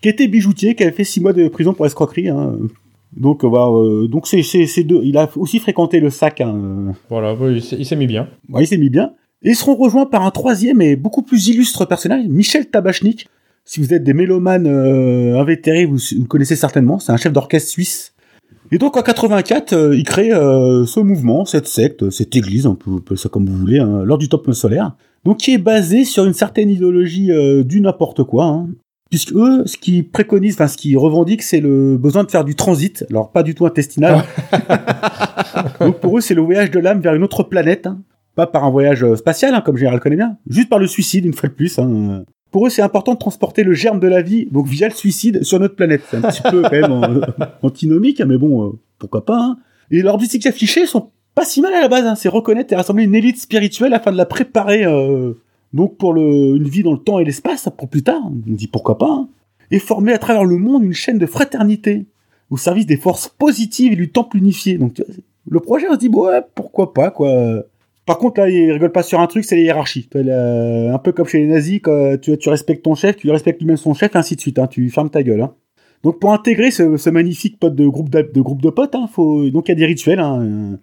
qui 0.02 0.10
était 0.10 0.28
bijoutier, 0.28 0.76
qui 0.76 0.84
avait 0.84 0.92
fait 0.92 1.04
six 1.04 1.22
mois 1.22 1.34
de 1.34 1.48
prison 1.48 1.74
pour 1.74 1.86
escroquerie. 1.86 2.30
Hein. 2.30 2.58
Donc, 3.16 3.46
bah, 3.46 3.68
euh, 3.70 4.08
donc 4.08 4.28
c'est, 4.28 4.44
c'est, 4.44 4.66
c'est 4.66 4.84
deux. 4.84 5.02
Il 5.04 5.18
a 5.18 5.30
aussi 5.36 5.60
fréquenté 5.60 6.00
le 6.00 6.10
sac. 6.10 6.42
Hein. 6.42 6.94
Voilà, 7.10 7.36
il 7.52 7.62
s'est- 7.62 7.96
mis 7.96 8.08
bien. 8.08 8.28
Ouais, 8.50 8.64
il 8.64 8.68
s'est 8.68 8.78
mis 8.78 8.90
bien. 8.90 9.14
Et 9.42 9.52
ils 9.52 9.56
seront 9.56 9.76
rejoints 9.76 10.06
par 10.06 10.24
un 10.26 10.32
troisième 10.32 10.82
et 10.82 10.96
beaucoup 10.96 11.22
plus 11.22 11.48
illustre 11.48 11.86
personnage, 11.86 12.26
Michel 12.28 12.70
Tabachnik. 12.70 13.28
Si 13.66 13.80
vous 13.80 13.94
êtes 13.94 14.04
des 14.04 14.14
mélomanes 14.14 14.68
euh, 14.68 15.40
invétérés, 15.40 15.86
vous, 15.86 15.98
vous 15.98 16.22
le 16.22 16.28
connaissez 16.28 16.56
certainement. 16.56 17.00
C'est 17.00 17.12
un 17.12 17.18
chef 17.18 17.34
d'orchestre 17.34 17.70
suisse. 17.70 18.14
Et 18.72 18.78
donc 18.78 18.98
en 18.98 19.02
84, 19.02 19.74
euh, 19.74 19.96
il 19.96 20.04
crée 20.04 20.32
euh, 20.32 20.86
ce 20.86 21.00
mouvement, 21.00 21.46
cette 21.46 21.68
secte, 21.68 22.10
cette 22.12 22.36
église, 22.36 22.68
on 22.68 22.76
peut 22.76 22.98
appeler 22.98 23.18
ça 23.18 23.30
comme 23.30 23.48
vous 23.48 23.58
voulez, 23.58 23.80
hein, 23.80 24.04
lors 24.04 24.18
du 24.20 24.30
temple 24.30 24.54
solaire. 24.54 24.96
Donc 25.26 25.38
qui 25.38 25.54
est 25.54 25.58
basé 25.58 26.06
sur 26.06 26.26
une 26.26 26.34
certaine 26.34 26.70
idéologie 26.70 27.32
euh, 27.32 27.64
du 27.64 27.82
n'importe 27.82 28.24
quoi. 28.24 28.66
Puisque 29.10 29.34
eux, 29.34 29.64
ce 29.66 29.78
qu'ils 29.78 30.08
préconisent, 30.08 30.54
enfin 30.56 30.68
ce 30.68 30.78
qu'ils 30.78 30.98
revendiquent, 30.98 31.42
c'est 31.42 31.60
le 31.62 31.98
besoin 31.98 32.24
de 32.24 32.30
faire 32.32 32.44
du 32.46 32.56
transit. 32.56 33.06
Alors 33.10 33.32
pas 33.32 33.42
du 33.44 33.56
tout 33.56 33.66
intestinal. 33.66 34.24
donc 35.80 36.00
pour 36.00 36.18
eux, 36.18 36.22
c'est 36.22 36.36
le 36.36 36.42
voyage 36.42 36.72
de 36.72 36.80
l'âme 36.80 37.00
vers 37.02 37.14
une 37.16 37.24
autre 37.24 37.44
planète. 37.44 37.88
hein. 37.88 38.00
Pas 38.36 38.48
par 38.48 38.64
un 38.64 38.70
voyage 38.70 39.04
euh, 39.04 39.16
spatial, 39.16 39.54
hein, 39.56 39.62
comme 39.62 39.78
Gérald 39.78 39.98
le 40.00 40.04
connaît 40.04 40.16
bien, 40.16 40.38
juste 40.48 40.70
par 40.70 40.80
le 40.80 40.88
suicide, 40.88 41.26
une 41.26 41.34
fois 41.34 41.50
de 41.50 41.54
plus. 41.56 41.78
hein. 41.80 42.24
Pour 42.52 42.66
eux, 42.66 42.70
c'est 42.70 42.82
important 42.82 43.14
de 43.14 43.20
transporter 43.20 43.64
le 43.64 43.74
germe 43.74 44.00
de 44.00 44.08
la 44.08 44.22
vie, 44.22 44.48
donc 44.52 44.66
via 44.68 44.88
le 44.88 44.94
suicide, 44.94 45.44
sur 45.44 45.60
notre 45.60 45.76
planète. 45.76 46.02
C'est 46.10 46.18
un 46.18 46.22
petit 46.22 46.42
peu 46.50 46.62
quand 46.64 46.72
même 46.72 46.92
euh, 47.04 47.22
antinomique, 47.64 48.22
mais 48.22 48.38
bon, 48.38 48.66
euh, 48.68 48.72
pourquoi 48.98 49.26
pas. 49.26 49.56
Et 49.92 50.02
leurs 50.02 50.16
objectifs 50.16 50.46
affichés 50.46 50.86
sont 50.86 51.10
pas 51.36 51.46
si 51.46 51.62
mal 51.62 51.74
à 51.74 51.82
la 51.82 51.88
base. 51.88 52.18
C'est 52.20 52.30
reconnaître 52.30 52.72
et 52.74 52.76
rassembler 52.76 53.04
une 53.04 53.16
élite 53.16 53.40
spirituelle 53.40 53.94
afin 53.94 54.12
de 54.12 54.18
la 54.18 54.26
préparer 54.26 54.86
euh, 54.86 55.34
donc 55.74 55.98
pour 55.98 56.16
une 56.16 56.68
vie 56.68 56.84
dans 56.84 56.94
le 56.94 57.00
temps 57.00 57.20
et 57.20 57.26
l'espace 57.26 57.70
pour 57.78 57.90
plus 57.90 58.04
tard. 58.04 58.22
On 58.26 58.54
dit 58.54 58.68
pourquoi 58.68 58.98
pas. 58.98 59.10
hein. 59.10 59.30
Et 59.72 59.80
former 59.80 60.14
à 60.14 60.18
travers 60.18 60.46
le 60.46 60.58
monde 60.58 60.84
une 60.84 60.94
chaîne 60.94 61.20
de 61.20 61.26
fraternité 61.28 62.08
au 62.50 62.58
service 62.58 62.88
des 62.88 62.98
forces 62.98 63.28
positives 63.28 63.94
et 63.94 63.96
du 63.96 64.10
temple 64.10 64.38
unifié. 64.38 64.78
Donc 64.78 65.00
le 65.50 65.60
projet, 65.60 65.88
on 65.90 65.94
se 65.94 66.00
dit, 66.00 66.10
bon, 66.10 66.28
ouais, 66.28 66.42
pourquoi 66.56 66.94
pas, 66.94 67.12
quoi. 67.12 67.64
Par 68.06 68.18
contre, 68.18 68.40
là, 68.40 68.50
ils 68.50 68.72
rigolent 68.72 68.92
pas 68.92 69.04
sur 69.04 69.20
un 69.20 69.28
truc, 69.28 69.46
c'est 69.46 69.56
les 69.56 69.64
hiérarchies. 69.64 70.08
Tu 70.10 70.22
vois, 70.22 70.24
là, 70.24 70.94
un 70.94 70.98
peu 70.98 71.12
comme 71.12 71.28
chez 71.28 71.40
les 71.40 71.48
nazis, 71.48 71.80
quand 71.82 72.18
tu, 72.20 72.50
respectes 72.50 72.84
ton 72.84 72.96
chef, 72.96 73.18
tu 73.18 73.30
respectes 73.30 73.60
lui-même 73.60 73.78
son 73.78 73.94
chef, 73.94 74.16
et 74.16 74.18
ainsi 74.18 74.36
de 74.36 74.42
suite. 74.42 74.60
Hein, 74.60 74.68
tu 74.68 74.90
fermes 74.90 75.10
ta 75.10 75.24
gueule. 75.24 75.42
Hein. 75.42 75.54
Donc, 76.04 76.20
pour 76.20 76.34
intégrer 76.34 76.72
ce, 76.72 77.10
magnifique 77.10 77.60
pote 77.60 77.76
de 77.76 77.88
groupe 77.88 78.10
de, 78.10 78.22
de, 78.22 78.42
groupe 78.42 78.62
de 78.62 78.70
potes, 78.70 78.96
hein, 78.96 79.08
faut, 79.12 79.50
donc 79.50 79.68
il 79.68 79.72
y 79.72 79.74
a 79.74 79.76
des 79.76 79.86
rituels 79.86 80.20
hein, 80.20 80.42
euh, 80.42 80.78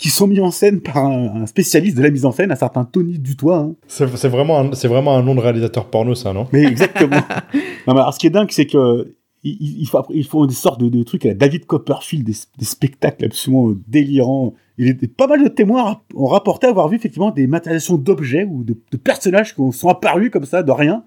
qui 0.00 0.08
sont 0.10 0.26
mis 0.26 0.40
en 0.40 0.50
scène 0.50 0.80
par 0.80 0.96
un, 0.98 1.42
un 1.42 1.46
spécialiste 1.46 1.96
de 1.96 2.02
la 2.02 2.10
mise 2.10 2.24
en 2.24 2.32
scène, 2.32 2.50
un 2.50 2.56
certain 2.56 2.84
Tony 2.84 3.18
Dutoit. 3.18 3.58
Hein. 3.58 3.74
C'est 3.86 4.06
vraiment, 4.28 4.58
un- 4.60 4.72
c'est 4.72 4.88
vraiment 4.88 5.14
un 5.16 5.22
nom 5.22 5.34
de 5.34 5.40
réalisateur 5.40 5.90
porno, 5.90 6.14
ça, 6.14 6.32
non? 6.32 6.46
Mais 6.52 6.62
exactement. 6.64 7.16
non, 7.86 7.94
mais 7.94 8.00
alors, 8.00 8.14
ce 8.14 8.18
qui 8.18 8.26
est 8.26 8.30
dingue, 8.30 8.50
c'est 8.50 8.66
que 8.66 9.14
ils, 9.42 9.86
font, 9.86 10.02
ils 10.10 10.24
font 10.26 10.44
des 10.46 10.54
sortes 10.54 10.80
de, 10.80 10.88
de 10.88 11.02
trucs 11.02 11.24
à 11.24 11.28
la 11.28 11.34
David 11.34 11.64
Copperfield, 11.66 12.24
des, 12.26 12.34
des 12.58 12.64
spectacles 12.64 13.24
absolument 13.26 13.72
délirants. 13.88 14.54
Il 14.78 14.86
y 14.86 14.90
a 14.90 14.94
pas 15.16 15.26
mal 15.26 15.42
de 15.42 15.48
témoins 15.48 16.00
ont 16.14 16.26
rapporté 16.26 16.66
avoir 16.66 16.88
vu 16.88 16.96
effectivement 16.96 17.30
des 17.30 17.46
matérialisations 17.46 17.96
d'objets 17.96 18.44
ou 18.50 18.64
de, 18.64 18.76
de 18.90 18.96
personnages 18.96 19.54
qui 19.54 19.62
sont 19.72 19.88
apparus 19.88 20.30
comme 20.30 20.44
ça, 20.46 20.62
de 20.62 20.72
rien. 20.72 21.04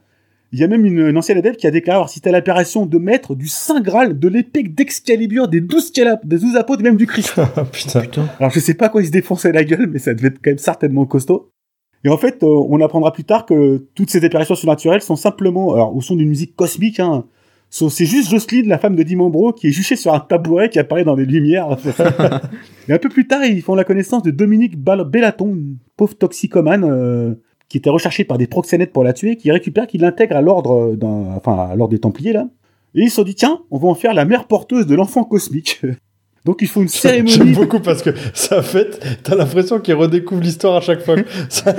Il 0.53 0.59
y 0.59 0.63
a 0.63 0.67
même 0.67 0.85
une, 0.85 1.07
une 1.07 1.17
ancienne 1.17 1.37
adepte 1.39 1.59
qui 1.59 1.67
a 1.67 1.71
déclaré 1.71 1.95
avoir 1.95 2.05
assisté 2.09 2.29
à 2.29 2.31
l'opération 2.31 2.85
de 2.85 2.97
maître 2.99 3.33
du 3.35 3.47
Saint 3.47 3.81
Graal, 3.81 4.17
de 4.19 4.27
l'épée 4.27 4.63
d'Excalibur, 4.63 5.47
des 5.47 5.61
douze 5.61 5.91
cala- 5.91 6.19
des 6.23 6.37
douze 6.37 6.55
apôtres 6.55 6.81
et 6.81 6.83
même 6.83 6.95
du 6.95 7.07
Christ. 7.07 7.33
Ah, 7.57 7.65
Putain. 7.65 8.01
Putain. 8.01 8.29
Alors 8.39 8.51
je 8.51 8.59
sais 8.59 8.75
pas 8.75 8.87
quoi 8.89 9.01
il 9.01 9.07
se 9.07 9.11
défonçait 9.11 9.51
la 9.51 9.63
gueule, 9.63 9.87
mais 9.91 9.99
ça 9.99 10.13
devait 10.13 10.27
être 10.29 10.39
quand 10.43 10.51
même 10.51 10.57
certainement 10.59 11.05
costaud. 11.05 11.49
Et 12.05 12.09
en 12.09 12.17
fait, 12.17 12.43
euh, 12.43 12.47
on 12.69 12.79
apprendra 12.81 13.11
plus 13.11 13.23
tard 13.23 13.45
que 13.45 13.87
toutes 13.95 14.09
ces 14.11 14.23
apparitions 14.25 14.55
surnaturelles 14.55 15.01
sont 15.01 15.15
simplement, 15.15 15.73
alors 15.73 15.95
au 15.95 16.01
son 16.01 16.15
d'une 16.15 16.29
musique 16.29 16.55
cosmique, 16.55 16.99
hein, 16.99 17.23
so- 17.69 17.89
c'est 17.89 18.05
juste 18.05 18.29
Jocelyne, 18.29 18.67
la 18.67 18.77
femme 18.77 18.95
de 18.95 19.01
Dimambro, 19.03 19.53
qui 19.53 19.67
est 19.67 19.71
juchée 19.71 19.95
sur 19.95 20.13
un 20.13 20.19
tabouret 20.19 20.69
qui 20.69 20.77
apparaît 20.79 21.03
dans 21.05 21.15
les 21.15 21.25
lumières. 21.25 21.77
Et 22.89 22.93
un 22.93 22.97
peu 22.99 23.09
plus 23.09 23.25
tard, 23.25 23.43
ils 23.45 23.61
font 23.61 23.73
la 23.75 23.85
connaissance 23.85 24.21
de 24.23 24.31
Dominique 24.31 24.77
Bal- 24.77 25.05
Bellaton, 25.09 25.55
une 25.55 25.77
pauvre 25.97 26.13
toxicomane, 26.15 26.83
euh, 26.83 27.33
qui 27.73 27.79
était 27.79 27.89
recherché 27.89 28.23
par 28.23 28.37
des 28.37 28.45
proxénètes 28.45 28.93
pour 28.93 29.03
la 29.03 29.13
tuer, 29.13 29.35
qui 29.35 29.49
récupère, 29.49 29.87
qui 29.87 29.97
l'intègre 29.97 30.35
à 30.35 30.41
l'ordre, 30.43 30.93
d'un- 30.95 31.33
enfin 31.35 31.69
à 31.71 31.75
l'ordre 31.75 31.89
des 31.91 31.97
Templiers 31.97 32.31
là. 32.31 32.47
Et 32.93 33.01
ils 33.01 33.09
se 33.09 33.15
sont 33.15 33.23
dit, 33.23 33.33
tiens, 33.33 33.61
on 33.71 33.79
va 33.79 33.87
en 33.87 33.95
faire 33.95 34.13
la 34.13 34.25
mère 34.25 34.45
porteuse 34.45 34.85
de 34.85 34.93
l'enfant 34.93 35.23
cosmique. 35.23 35.81
Donc 36.45 36.57
il 36.61 36.67
faut 36.67 36.83
une 36.83 36.87
J'aime 36.87 37.25
cérémonie. 37.27 37.55
beaucoup 37.55 37.79
parce 37.79 38.03
que 38.03 38.11
ça 38.35 38.61
fait, 38.61 38.99
t'as 39.23 39.33
l'impression 39.35 39.79
qu'ils 39.79 39.95
redécouvrent 39.95 40.43
l'histoire 40.43 40.75
à 40.75 40.81
chaque 40.81 41.01
fois. 41.01 41.15
Ça- 41.49 41.73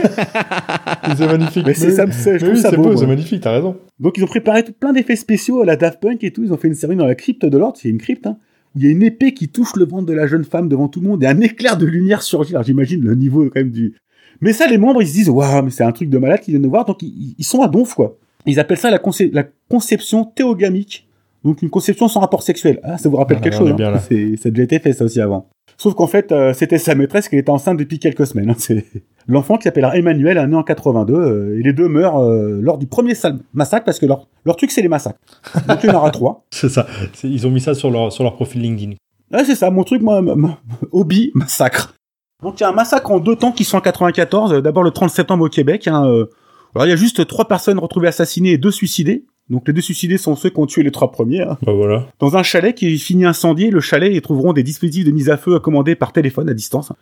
c'est 1.16 1.26
magnifique. 1.28 1.64
Mais 1.64 1.74
c'est 1.74 1.92
ça, 1.92 2.06
je 2.06 2.38
trouve 2.38 2.50
oui, 2.54 2.58
ça 2.60 2.72
beau, 2.72 2.96
c'est 2.96 3.06
magnifique, 3.06 3.40
t'as 3.42 3.52
raison. 3.52 3.76
Donc 4.00 4.18
ils 4.18 4.24
ont 4.24 4.26
préparé 4.26 4.64
tout- 4.64 4.72
plein 4.72 4.92
d'effets 4.92 5.14
spéciaux 5.14 5.60
à 5.60 5.64
la 5.64 5.76
Daft 5.76 6.00
Punk 6.00 6.24
et 6.24 6.32
tout. 6.32 6.42
Ils 6.42 6.52
ont 6.52 6.56
fait 6.56 6.66
une 6.66 6.74
série 6.74 6.96
dans 6.96 7.06
la 7.06 7.14
crypte 7.14 7.44
de 7.46 7.56
l'ordre, 7.56 7.78
c'est 7.80 7.88
une 7.88 7.98
crypte, 7.98 8.26
hein, 8.26 8.38
où 8.74 8.80
il 8.80 8.84
y 8.84 8.88
a 8.88 8.90
une 8.90 9.02
épée 9.04 9.32
qui 9.32 9.46
touche 9.48 9.76
le 9.76 9.84
ventre 9.84 10.06
de 10.06 10.12
la 10.12 10.26
jeune 10.26 10.44
femme 10.44 10.68
devant 10.68 10.88
tout 10.88 11.00
le 11.00 11.06
monde 11.08 11.22
et 11.22 11.26
un 11.26 11.40
éclair 11.40 11.76
de 11.76 11.86
lumière 11.86 12.22
surgit. 12.22 12.54
Alors 12.54 12.64
j'imagine 12.64 13.02
le 13.04 13.14
niveau 13.14 13.44
quand 13.44 13.60
même 13.60 13.70
du. 13.70 13.94
Mais 14.40 14.52
ça, 14.52 14.66
les 14.66 14.78
membres, 14.78 15.02
ils 15.02 15.08
se 15.08 15.12
disent, 15.14 15.28
waouh, 15.28 15.62
mais 15.62 15.70
c'est 15.70 15.84
un 15.84 15.92
truc 15.92 16.10
de 16.10 16.18
malade 16.18 16.40
qu'ils 16.40 16.52
viennent 16.52 16.62
de 16.62 16.68
voir. 16.68 16.84
Donc 16.84 17.02
ils, 17.02 17.34
ils 17.38 17.44
sont 17.44 17.62
à 17.62 17.68
donf, 17.68 17.94
quoi. 17.94 18.16
Ils 18.46 18.60
appellent 18.60 18.78
ça 18.78 18.90
la, 18.90 18.98
concep- 18.98 19.32
la 19.32 19.44
conception 19.70 20.24
théogamique. 20.24 21.08
Donc 21.44 21.62
une 21.62 21.70
conception 21.70 22.08
sans 22.08 22.20
rapport 22.20 22.42
sexuel. 22.42 22.80
Ah, 22.82 22.98
ça 22.98 23.08
vous 23.08 23.16
rappelle 23.16 23.38
Ah, 23.40 23.42
quelque 23.44 23.56
chose 23.56 23.70
hein. 23.70 23.74
bien. 23.74 23.98
C'est- 23.98 24.36
Ça 24.36 24.48
a 24.48 24.50
déjà 24.50 24.62
été 24.64 24.78
fait 24.78 24.92
ça 24.92 25.04
aussi 25.04 25.20
avant. 25.20 25.48
Sauf 25.76 25.94
qu'en 25.94 26.06
fait, 26.06 26.30
euh, 26.30 26.52
c'était 26.52 26.78
sa 26.78 26.94
maîtresse 26.94 27.28
qui 27.28 27.36
était 27.36 27.50
enceinte 27.50 27.78
depuis 27.78 27.98
quelques 27.98 28.26
semaines. 28.26 28.50
hein. 28.50 28.54
C'est 28.58 28.84
l'enfant 29.26 29.56
qui 29.56 29.64
s'appellera 29.64 29.96
Emmanuel, 29.96 30.38
né 30.48 30.54
en 30.56 30.62
82. 30.62 31.14
euh, 31.14 31.58
et 31.58 31.62
les 31.62 31.72
deux 31.72 31.88
meurent 31.88 32.18
euh, 32.18 32.60
lors 32.62 32.78
du 32.78 32.86
premier 32.86 33.14
massacre 33.52 33.84
parce 33.84 33.98
que 33.98 34.06
leur, 34.06 34.28
leur 34.44 34.56
truc 34.56 34.70
c'est 34.70 34.82
les 34.82 34.88
massacres. 34.88 35.18
Donc 35.68 35.78
il 35.82 35.88
y 35.88 35.90
en 35.90 35.96
aura 35.96 36.10
trois. 36.10 36.44
C'est 36.50 36.68
ça. 36.68 36.86
Ils 37.24 37.46
ont 37.46 37.50
mis 37.50 37.60
ça 37.60 37.74
sur 37.74 37.90
leur, 37.90 38.12
sur 38.12 38.22
leur 38.24 38.36
profil 38.36 38.62
LinkedIn. 38.62 38.92
Ouais, 39.32 39.44
c'est 39.44 39.54
ça, 39.56 39.70
mon 39.70 39.82
truc, 39.84 40.00
moi, 40.02 40.22
hobby, 40.92 41.32
massacre. 41.34 41.94
Donc 42.42 42.60
il 42.60 42.62
y 42.62 42.66
a 42.66 42.68
un 42.68 42.72
massacre 42.72 43.10
en 43.10 43.20
deux 43.20 43.36
temps 43.36 43.52
qui 43.52 43.64
sont 43.64 43.76
en 43.78 43.80
94. 43.80 44.52
euh, 44.52 44.60
D'abord 44.60 44.82
le 44.82 44.90
30 44.90 45.10
septembre 45.10 45.44
au 45.44 45.48
Québec. 45.48 45.88
hein, 45.88 46.06
euh, 46.06 46.26
alors 46.74 46.86
il 46.86 46.90
y 46.90 46.92
a 46.92 46.96
juste 46.96 47.26
trois 47.26 47.46
personnes 47.46 47.78
retrouvées 47.78 48.08
assassinées 48.08 48.52
et 48.52 48.58
deux 48.58 48.70
suicidés. 48.72 49.24
Donc 49.50 49.66
les 49.68 49.74
deux 49.74 49.80
suicidés 49.82 50.16
sont 50.18 50.36
ceux 50.36 50.50
qui 50.50 50.58
ont 50.58 50.66
tué 50.66 50.82
les 50.82 50.90
trois 50.90 51.10
premiers. 51.12 51.42
hein. 51.42 51.58
Bah 51.62 51.72
voilà. 51.72 52.06
Dans 52.18 52.36
un 52.36 52.42
chalet 52.42 52.74
qui 52.74 52.98
finit 52.98 53.26
incendié, 53.26 53.70
le 53.70 53.80
chalet, 53.80 54.10
ils 54.12 54.20
trouveront 54.22 54.52
des 54.52 54.62
dispositifs 54.62 55.04
de 55.04 55.10
mise 55.10 55.28
à 55.30 55.36
feu 55.36 55.58
commandés 55.60 55.94
par 55.94 56.12
téléphone 56.12 56.48
à 56.48 56.54
distance. 56.54 56.92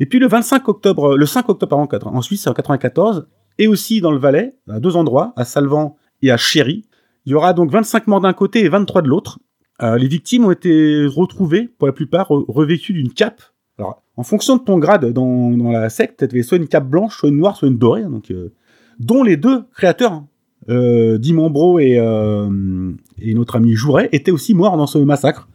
Et 0.00 0.06
puis 0.06 0.18
le 0.18 0.26
25 0.26 0.68
octobre, 0.68 1.16
le 1.16 1.26
5 1.26 1.48
octobre 1.48 1.86
quatre- 1.88 2.08
en 2.08 2.20
Suisse, 2.22 2.46
en 2.46 2.52
94, 2.54 3.26
et 3.58 3.68
aussi 3.68 4.00
dans 4.00 4.10
le 4.10 4.18
Valais, 4.18 4.54
à 4.68 4.80
deux 4.80 4.96
endroits, 4.96 5.32
à 5.36 5.44
Salvan 5.44 5.96
et 6.22 6.30
à 6.30 6.36
Chéry, 6.36 6.84
il 7.24 7.32
y 7.32 7.34
aura 7.34 7.52
donc 7.52 7.70
25 7.70 8.06
morts 8.08 8.20
d'un 8.20 8.32
côté 8.32 8.64
et 8.64 8.68
23 8.68 9.02
de 9.02 9.08
l'autre. 9.08 9.38
Euh, 9.82 9.96
les 9.96 10.08
victimes 10.08 10.44
ont 10.46 10.50
été 10.50 11.06
retrouvées, 11.06 11.68
pour 11.78 11.86
la 11.86 11.92
plupart, 11.92 12.30
re- 12.30 12.44
revêtues 12.48 12.92
d'une 12.94 13.12
cape. 13.12 13.42
Alors, 13.78 14.02
en 14.16 14.22
fonction 14.22 14.56
de 14.56 14.62
ton 14.62 14.78
grade 14.78 15.12
dans, 15.12 15.50
dans 15.50 15.70
la 15.70 15.88
secte, 15.90 16.18
tu 16.18 16.24
avais 16.24 16.42
soit 16.42 16.58
une 16.58 16.68
cape 16.68 16.88
blanche, 16.88 17.16
soit 17.16 17.28
une 17.30 17.38
noire, 17.38 17.56
soit 17.56 17.68
une 17.68 17.78
dorée, 17.78 18.02
hein, 18.02 18.10
donc, 18.10 18.30
euh, 18.30 18.52
dont 18.98 19.22
les 19.22 19.36
deux 19.36 19.64
créateurs, 19.74 20.12
hein, 20.12 20.26
euh, 20.68 21.18
Dimambro 21.18 21.78
et, 21.78 21.98
euh, 21.98 22.92
et 23.20 23.34
notre 23.34 23.56
ami 23.56 23.72
Jouret, 23.74 24.08
étaient 24.12 24.30
aussi 24.30 24.54
morts 24.54 24.76
dans 24.76 24.86
ce 24.86 24.98
massacre. 24.98 25.48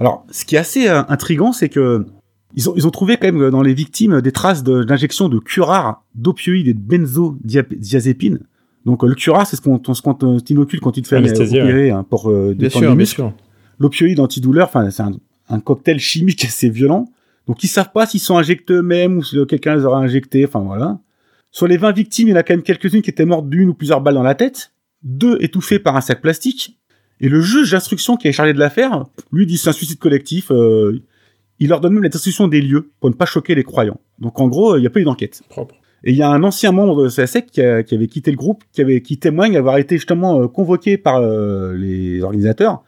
Alors, 0.00 0.26
ce 0.30 0.44
qui 0.44 0.56
est 0.56 0.58
assez 0.58 0.88
euh, 0.88 1.02
intriguant, 1.08 1.52
c'est 1.52 1.68
que 1.68 2.04
ils 2.54 2.68
ont, 2.68 2.74
ils 2.76 2.86
ont 2.86 2.90
trouvé 2.90 3.16
quand 3.16 3.32
même 3.32 3.48
dans 3.50 3.62
les 3.62 3.72
victimes 3.72 4.20
des 4.20 4.32
traces 4.32 4.62
de- 4.62 4.82
d'injection 4.84 5.30
de, 5.30 5.38
curare, 5.38 6.04
d'opioïdes 6.14 6.68
et 6.68 6.74
de 6.74 6.78
benzodiazépines. 6.80 8.40
Donc, 8.84 9.04
le 9.04 9.14
curare, 9.14 9.46
c'est 9.46 9.56
ce 9.56 9.62
qu'on 9.62 9.80
ce 9.94 10.02
qu'on 10.02 10.14
t'inocule 10.40 10.80
quand 10.80 10.90
tu 10.92 11.02
te 11.02 11.08
euh, 11.14 11.46
opérer 11.62 11.90
hein, 11.90 12.04
pour 12.08 12.28
euh, 12.30 12.54
sûr. 12.68 12.80
l'opioïde 13.78 14.20
antidouleur, 14.20 14.66
enfin, 14.66 14.90
c'est 14.90 15.02
un, 15.02 15.12
un 15.48 15.60
cocktail 15.60 15.98
chimique 15.98 16.44
assez 16.48 16.68
violent. 16.68 17.06
Donc, 17.48 17.62
ils 17.64 17.68
savent 17.68 17.92
pas 17.92 18.06
s'ils 18.06 18.20
sont 18.20 18.36
injectés 18.36 18.74
eux-mêmes 18.74 19.18
ou 19.18 19.22
si 19.24 19.36
quelqu'un 19.46 19.74
les 19.76 19.84
aura 19.84 19.98
injectés, 19.98 20.44
enfin, 20.46 20.60
voilà. 20.60 20.98
Sur 21.50 21.66
les 21.66 21.76
20 21.76 21.92
victimes, 21.92 22.28
il 22.28 22.30
y 22.30 22.34
en 22.34 22.36
a 22.38 22.42
quand 22.42 22.54
même 22.54 22.62
quelques-unes 22.62 23.02
qui 23.02 23.10
étaient 23.10 23.24
mortes 23.26 23.48
d'une 23.48 23.68
ou 23.70 23.74
plusieurs 23.74 24.00
balles 24.00 24.14
dans 24.14 24.22
la 24.22 24.34
tête, 24.34 24.72
deux 25.02 25.36
étouffées 25.40 25.78
par 25.78 25.96
un 25.96 26.00
sac 26.00 26.20
plastique, 26.22 26.78
et 27.20 27.28
le 27.28 27.40
juge 27.40 27.70
d'instruction 27.72 28.16
qui 28.16 28.28
est 28.28 28.32
chargé 28.32 28.52
de 28.52 28.58
l'affaire, 28.58 29.04
lui 29.32 29.46
dit 29.46 29.58
c'est 29.58 29.68
un 29.68 29.72
suicide 29.72 29.98
collectif, 29.98 30.50
euh, 30.50 31.02
il 31.58 31.68
leur 31.68 31.80
donne 31.80 31.92
même 31.94 32.02
la 32.02 32.08
destruction 32.08 32.48
des 32.48 32.60
lieux 32.60 32.90
pour 33.00 33.10
ne 33.10 33.14
pas 33.14 33.26
choquer 33.26 33.54
les 33.54 33.64
croyants. 33.64 34.00
Donc, 34.18 34.40
en 34.40 34.48
gros, 34.48 34.76
il 34.76 34.80
n'y 34.80 34.86
a 34.86 34.90
pas 34.90 35.00
eu 35.00 35.04
d'enquête. 35.04 35.42
Propre. 35.48 35.74
Et 36.04 36.10
il 36.10 36.16
y 36.16 36.22
a 36.22 36.28
un 36.30 36.42
ancien 36.42 36.72
membre 36.72 37.04
de 37.04 37.08
secte 37.08 37.50
qui, 37.50 37.60
a- 37.60 37.82
qui 37.84 37.94
avait 37.94 38.08
quitté 38.08 38.30
le 38.32 38.36
groupe, 38.36 38.64
qui, 38.72 38.80
avait, 38.80 39.02
qui 39.02 39.18
témoigne 39.18 39.56
avoir 39.56 39.78
été 39.78 39.96
justement 39.96 40.40
euh, 40.42 40.48
convoqué 40.48 40.96
par 40.98 41.16
euh, 41.18 41.74
les 41.76 42.22
organisateurs 42.22 42.82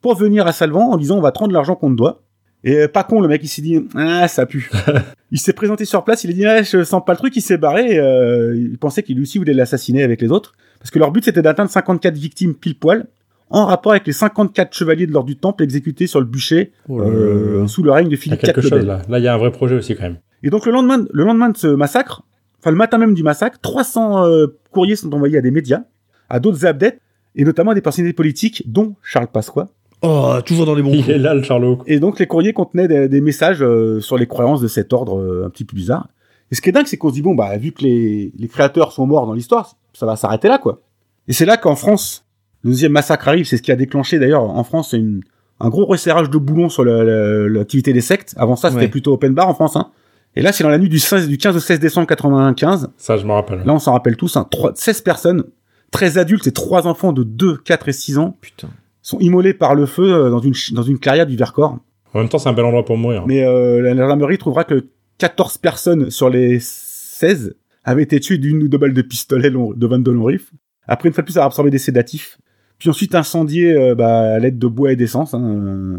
pour 0.00 0.16
venir 0.16 0.46
à 0.48 0.52
Salvan 0.52 0.90
en 0.90 0.96
disant 0.96 1.16
on 1.18 1.20
va 1.20 1.30
te 1.32 1.38
rendre 1.38 1.52
l'argent 1.52 1.76
qu'on 1.76 1.90
te 1.90 1.96
doit. 1.96 2.22
Et 2.66 2.78
euh, 2.78 2.88
pas 2.88 3.04
con, 3.04 3.20
le 3.20 3.28
mec 3.28 3.40
il 3.44 3.48
s'est 3.48 3.62
dit 3.62 3.78
ah 3.94 4.26
ça 4.26 4.44
pue. 4.44 4.68
il 5.30 5.38
s'est 5.38 5.52
présenté 5.52 5.84
sur 5.84 6.02
place, 6.02 6.24
il 6.24 6.30
a 6.30 6.32
dit 6.32 6.44
ah, 6.44 6.62
je 6.64 6.82
sens 6.82 7.00
pas 7.06 7.12
le 7.12 7.18
truc, 7.18 7.34
il 7.36 7.40
s'est 7.40 7.58
barré. 7.58 7.92
et, 7.92 7.98
euh, 7.98 8.56
il 8.56 8.76
pensait 8.76 9.04
qu'il 9.04 9.14
lui 9.16 9.22
aussi 9.22 9.38
voulait 9.38 9.54
l'assassiner 9.54 10.02
avec 10.02 10.20
les 10.20 10.32
autres 10.32 10.52
parce 10.80 10.90
que 10.90 10.98
leur 10.98 11.12
but 11.12 11.24
c'était 11.24 11.42
d'atteindre 11.42 11.70
54 11.70 12.14
victimes 12.14 12.54
pile 12.54 12.76
poil 12.76 13.06
en 13.50 13.66
rapport 13.66 13.92
avec 13.92 14.04
les 14.04 14.12
54 14.12 14.74
chevaliers 14.74 15.06
de 15.06 15.12
l'ordre 15.12 15.28
du 15.28 15.36
temple 15.36 15.62
exécutés 15.62 16.08
sur 16.08 16.18
le 16.18 16.26
bûcher 16.26 16.72
Oh 16.88 16.98
là 16.98 17.06
euh, 17.06 17.60
là. 17.62 17.68
sous 17.68 17.84
le 17.84 17.92
règne 17.92 18.08
de 18.08 18.10
Il 18.10 18.14
y 18.14 18.18
a 18.18 18.20
Philippe 18.20 18.40
quelque 18.40 18.60
IV 18.60 18.68
chose 18.68 18.84
là. 18.84 19.00
Là, 19.08 19.18
il 19.20 19.24
y 19.24 19.28
a 19.28 19.34
un 19.34 19.38
vrai 19.38 19.52
projet 19.52 19.76
aussi 19.76 19.94
quand 19.94 20.02
même. 20.02 20.18
Et 20.42 20.50
donc 20.50 20.66
le 20.66 20.72
lendemain, 20.72 21.04
le 21.08 21.24
lendemain 21.24 21.50
de 21.50 21.56
ce 21.56 21.68
massacre, 21.68 22.22
enfin 22.58 22.72
le 22.72 22.76
matin 22.76 22.98
même 22.98 23.14
du 23.14 23.22
massacre, 23.22 23.60
300 23.62 24.26
euh, 24.26 24.46
courriers 24.72 24.96
sont 24.96 25.12
envoyés 25.14 25.38
à 25.38 25.40
des 25.40 25.52
médias, 25.52 25.84
à 26.28 26.40
d'autres 26.40 26.66
abdètes, 26.66 27.00
et 27.36 27.44
notamment 27.44 27.70
à 27.70 27.74
des 27.74 27.80
personnalités 27.80 28.16
politiques, 28.16 28.64
dont 28.66 28.96
Charles 29.02 29.28
Pasqua. 29.28 29.68
Oh, 30.02 30.34
toujours 30.44 30.66
dans 30.66 30.74
les 30.74 30.82
bons 30.82 30.92
Il 30.92 30.98
coups. 31.02 31.08
est 31.16 31.18
là, 31.18 31.34
le 31.34 31.42
Charlot. 31.42 31.78
Et 31.86 31.98
donc 32.00 32.18
les 32.18 32.26
courriers 32.26 32.52
contenaient 32.52 32.86
des, 32.88 33.08
des 33.08 33.20
messages 33.20 33.62
euh, 33.62 34.00
sur 34.00 34.16
les 34.18 34.26
croyances 34.26 34.60
de 34.60 34.68
cet 34.68 34.92
ordre 34.92 35.18
euh, 35.18 35.44
un 35.46 35.50
petit 35.50 35.64
peu 35.64 35.74
bizarre. 35.74 36.08
Et 36.50 36.54
ce 36.54 36.60
qui 36.60 36.68
est 36.68 36.72
dingue, 36.72 36.86
c'est 36.86 36.96
qu'on 36.96 37.08
se 37.08 37.14
dit, 37.14 37.22
bon, 37.22 37.34
bah, 37.34 37.56
vu 37.56 37.72
que 37.72 37.82
les, 37.82 38.32
les 38.38 38.48
créateurs 38.48 38.92
sont 38.92 39.06
morts 39.06 39.26
dans 39.26 39.32
l'histoire, 39.32 39.74
ça 39.94 40.06
va 40.06 40.14
s'arrêter 40.16 40.48
là, 40.48 40.58
quoi. 40.58 40.80
Et 41.26 41.32
c'est 41.32 41.46
là 41.46 41.56
qu'en 41.56 41.74
France, 41.74 42.24
le 42.62 42.70
deuxième 42.70 42.92
massacre 42.92 43.26
arrive, 43.28 43.46
c'est 43.46 43.56
ce 43.56 43.62
qui 43.62 43.72
a 43.72 43.76
déclenché 43.76 44.18
d'ailleurs 44.20 44.42
en 44.42 44.62
France 44.62 44.92
une, 44.92 45.22
un 45.58 45.70
gros 45.70 45.86
resserrage 45.86 46.30
de 46.30 46.38
boulons 46.38 46.68
sur 46.68 46.84
l'activité 46.84 47.92
des 47.92 48.00
sectes. 48.00 48.34
Avant 48.36 48.54
ça, 48.56 48.68
c'était 48.70 48.82
Ouais. 48.82 48.88
plutôt 48.88 49.14
open 49.14 49.34
bar 49.34 49.48
en 49.48 49.54
France. 49.54 49.74
Hein. 49.76 49.90
Et 50.36 50.42
là, 50.42 50.52
c'est 50.52 50.62
dans 50.62 50.70
la 50.70 50.78
nuit 50.78 50.88
du, 50.90 50.98
16, 51.00 51.26
du 51.28 51.38
15 51.38 51.56
au 51.56 51.60
16 51.60 51.80
décembre 51.80 52.06
95. 52.06 52.90
Ça, 52.98 53.16
je 53.16 53.24
me 53.26 53.32
rappelle. 53.32 53.62
Là, 53.64 53.72
on 53.72 53.78
s'en 53.78 53.92
rappelle 53.92 54.16
tous, 54.16 54.36
hein, 54.36 54.46
trois- 54.50 54.72
16 54.74 55.00
personnes, 55.00 55.44
13 55.90 56.18
adultes 56.18 56.46
et 56.46 56.52
3 56.52 56.86
enfants 56.86 57.12
de 57.12 57.22
2, 57.24 57.56
4 57.56 57.88
et 57.88 57.92
6 57.92 58.18
ans 58.18 58.36
Putain. 58.40 58.68
Sont 59.06 59.18
immolés 59.20 59.54
par 59.54 59.74
le 59.76 59.86
feu 59.86 60.12
euh, 60.12 60.30
dans 60.30 60.40
une, 60.40 60.54
dans 60.72 60.82
une 60.82 60.98
clairière 60.98 61.26
du 61.26 61.36
Vercors. 61.36 61.78
En 62.12 62.18
même 62.18 62.28
temps, 62.28 62.38
c'est 62.38 62.48
un 62.48 62.52
bel 62.52 62.64
endroit 62.64 62.84
pour 62.84 62.96
mourir. 62.96 63.24
Mais 63.26 63.44
euh, 63.44 63.80
la 63.80 63.94
gendarmerie 63.94 64.38
trouvera 64.38 64.64
que 64.64 64.86
14 65.18 65.58
personnes 65.58 66.10
sur 66.10 66.28
les 66.28 66.58
16 66.60 67.54
avaient 67.84 68.02
été 68.02 68.18
tuées 68.20 68.38
d'une 68.38 68.62
ou 68.64 68.68
deux 68.68 68.78
balles 68.78 68.94
de 68.94 69.02
pistolet 69.02 69.50
long- 69.50 69.72
de 69.74 69.86
22 69.86 70.12
long 70.12 70.24
rifle. 70.24 70.52
Après, 70.88 71.08
une 71.08 71.14
fois 71.14 71.22
de 71.22 71.26
plus, 71.26 71.36
avoir 71.36 71.46
absorbé 71.46 71.70
des 71.70 71.78
sédatifs. 71.78 72.38
Puis 72.78 72.90
ensuite 72.90 73.14
incendié 73.14 73.72
euh, 73.72 73.94
bah, 73.94 74.34
à 74.34 74.38
l'aide 74.38 74.58
de 74.58 74.66
bois 74.66 74.92
et 74.92 74.96
d'essence. 74.96 75.34
hein, 75.34 75.42
euh. 75.42 75.98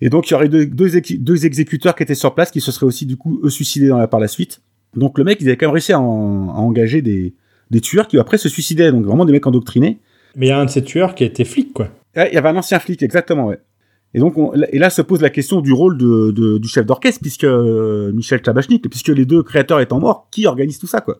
Et 0.00 0.10
donc, 0.10 0.28
il 0.28 0.32
y 0.32 0.34
aurait 0.34 0.48
deux, 0.48 0.66
deux, 0.66 1.46
exécuteurs 1.46 1.94
qui 1.94 2.02
étaient 2.02 2.14
sur 2.14 2.34
place, 2.34 2.50
qui 2.50 2.60
se 2.60 2.70
seraient 2.72 2.86
aussi, 2.86 3.04
du 3.06 3.16
coup, 3.16 3.40
eux, 3.42 3.50
suicidés 3.50 3.88
dans 3.88 3.98
la, 3.98 4.06
par 4.08 4.20
la 4.20 4.28
suite. 4.28 4.62
Donc, 4.96 5.16
le 5.18 5.24
mec, 5.24 5.38
ils 5.40 5.48
avaient 5.48 5.56
quand 5.56 5.66
même 5.66 5.72
réussi 5.74 5.92
à, 5.92 6.00
en- 6.00 6.50
à 6.50 6.58
engager 6.58 7.02
des, 7.02 7.34
des 7.70 7.80
tueurs 7.80 8.06
qui, 8.08 8.18
après, 8.18 8.38
se 8.38 8.48
suicidaient. 8.48 8.90
Donc, 8.92 9.04
vraiment 9.04 9.24
des 9.24 9.32
mecs 9.32 9.46
endoctrinés. 9.46 9.98
Mais 10.36 10.46
il 10.46 10.48
y 10.50 10.52
a 10.52 10.58
un 10.60 10.64
de 10.66 10.70
ces 10.70 10.82
tueurs 10.82 11.14
qui 11.14 11.24
a 11.24 11.26
été 11.26 11.44
flic, 11.44 11.72
quoi. 11.72 11.88
Il 12.26 12.34
y 12.34 12.36
avait 12.38 12.48
un 12.48 12.56
ancien 12.56 12.78
flic, 12.78 13.02
exactement, 13.02 13.46
ouais. 13.46 13.58
Et 14.14 14.20
donc, 14.20 14.38
on- 14.38 14.52
et 14.54 14.78
là 14.78 14.88
se 14.90 15.02
pose 15.02 15.20
la 15.20 15.30
question 15.30 15.60
du 15.60 15.72
rôle 15.72 15.98
de, 15.98 16.30
de- 16.30 16.58
du 16.58 16.66
chef 16.68 16.86
d'orchestre, 16.86 17.20
puisque 17.20 17.44
euh, 17.44 18.10
Michel 18.12 18.40
Tabachnik, 18.42 18.88
puisque 18.88 19.08
les 19.08 19.26
deux 19.26 19.42
créateurs 19.42 19.80
étant 19.80 20.00
morts, 20.00 20.28
qui 20.30 20.46
organise 20.46 20.78
tout 20.78 20.86
ça, 20.86 21.00
quoi? 21.02 21.18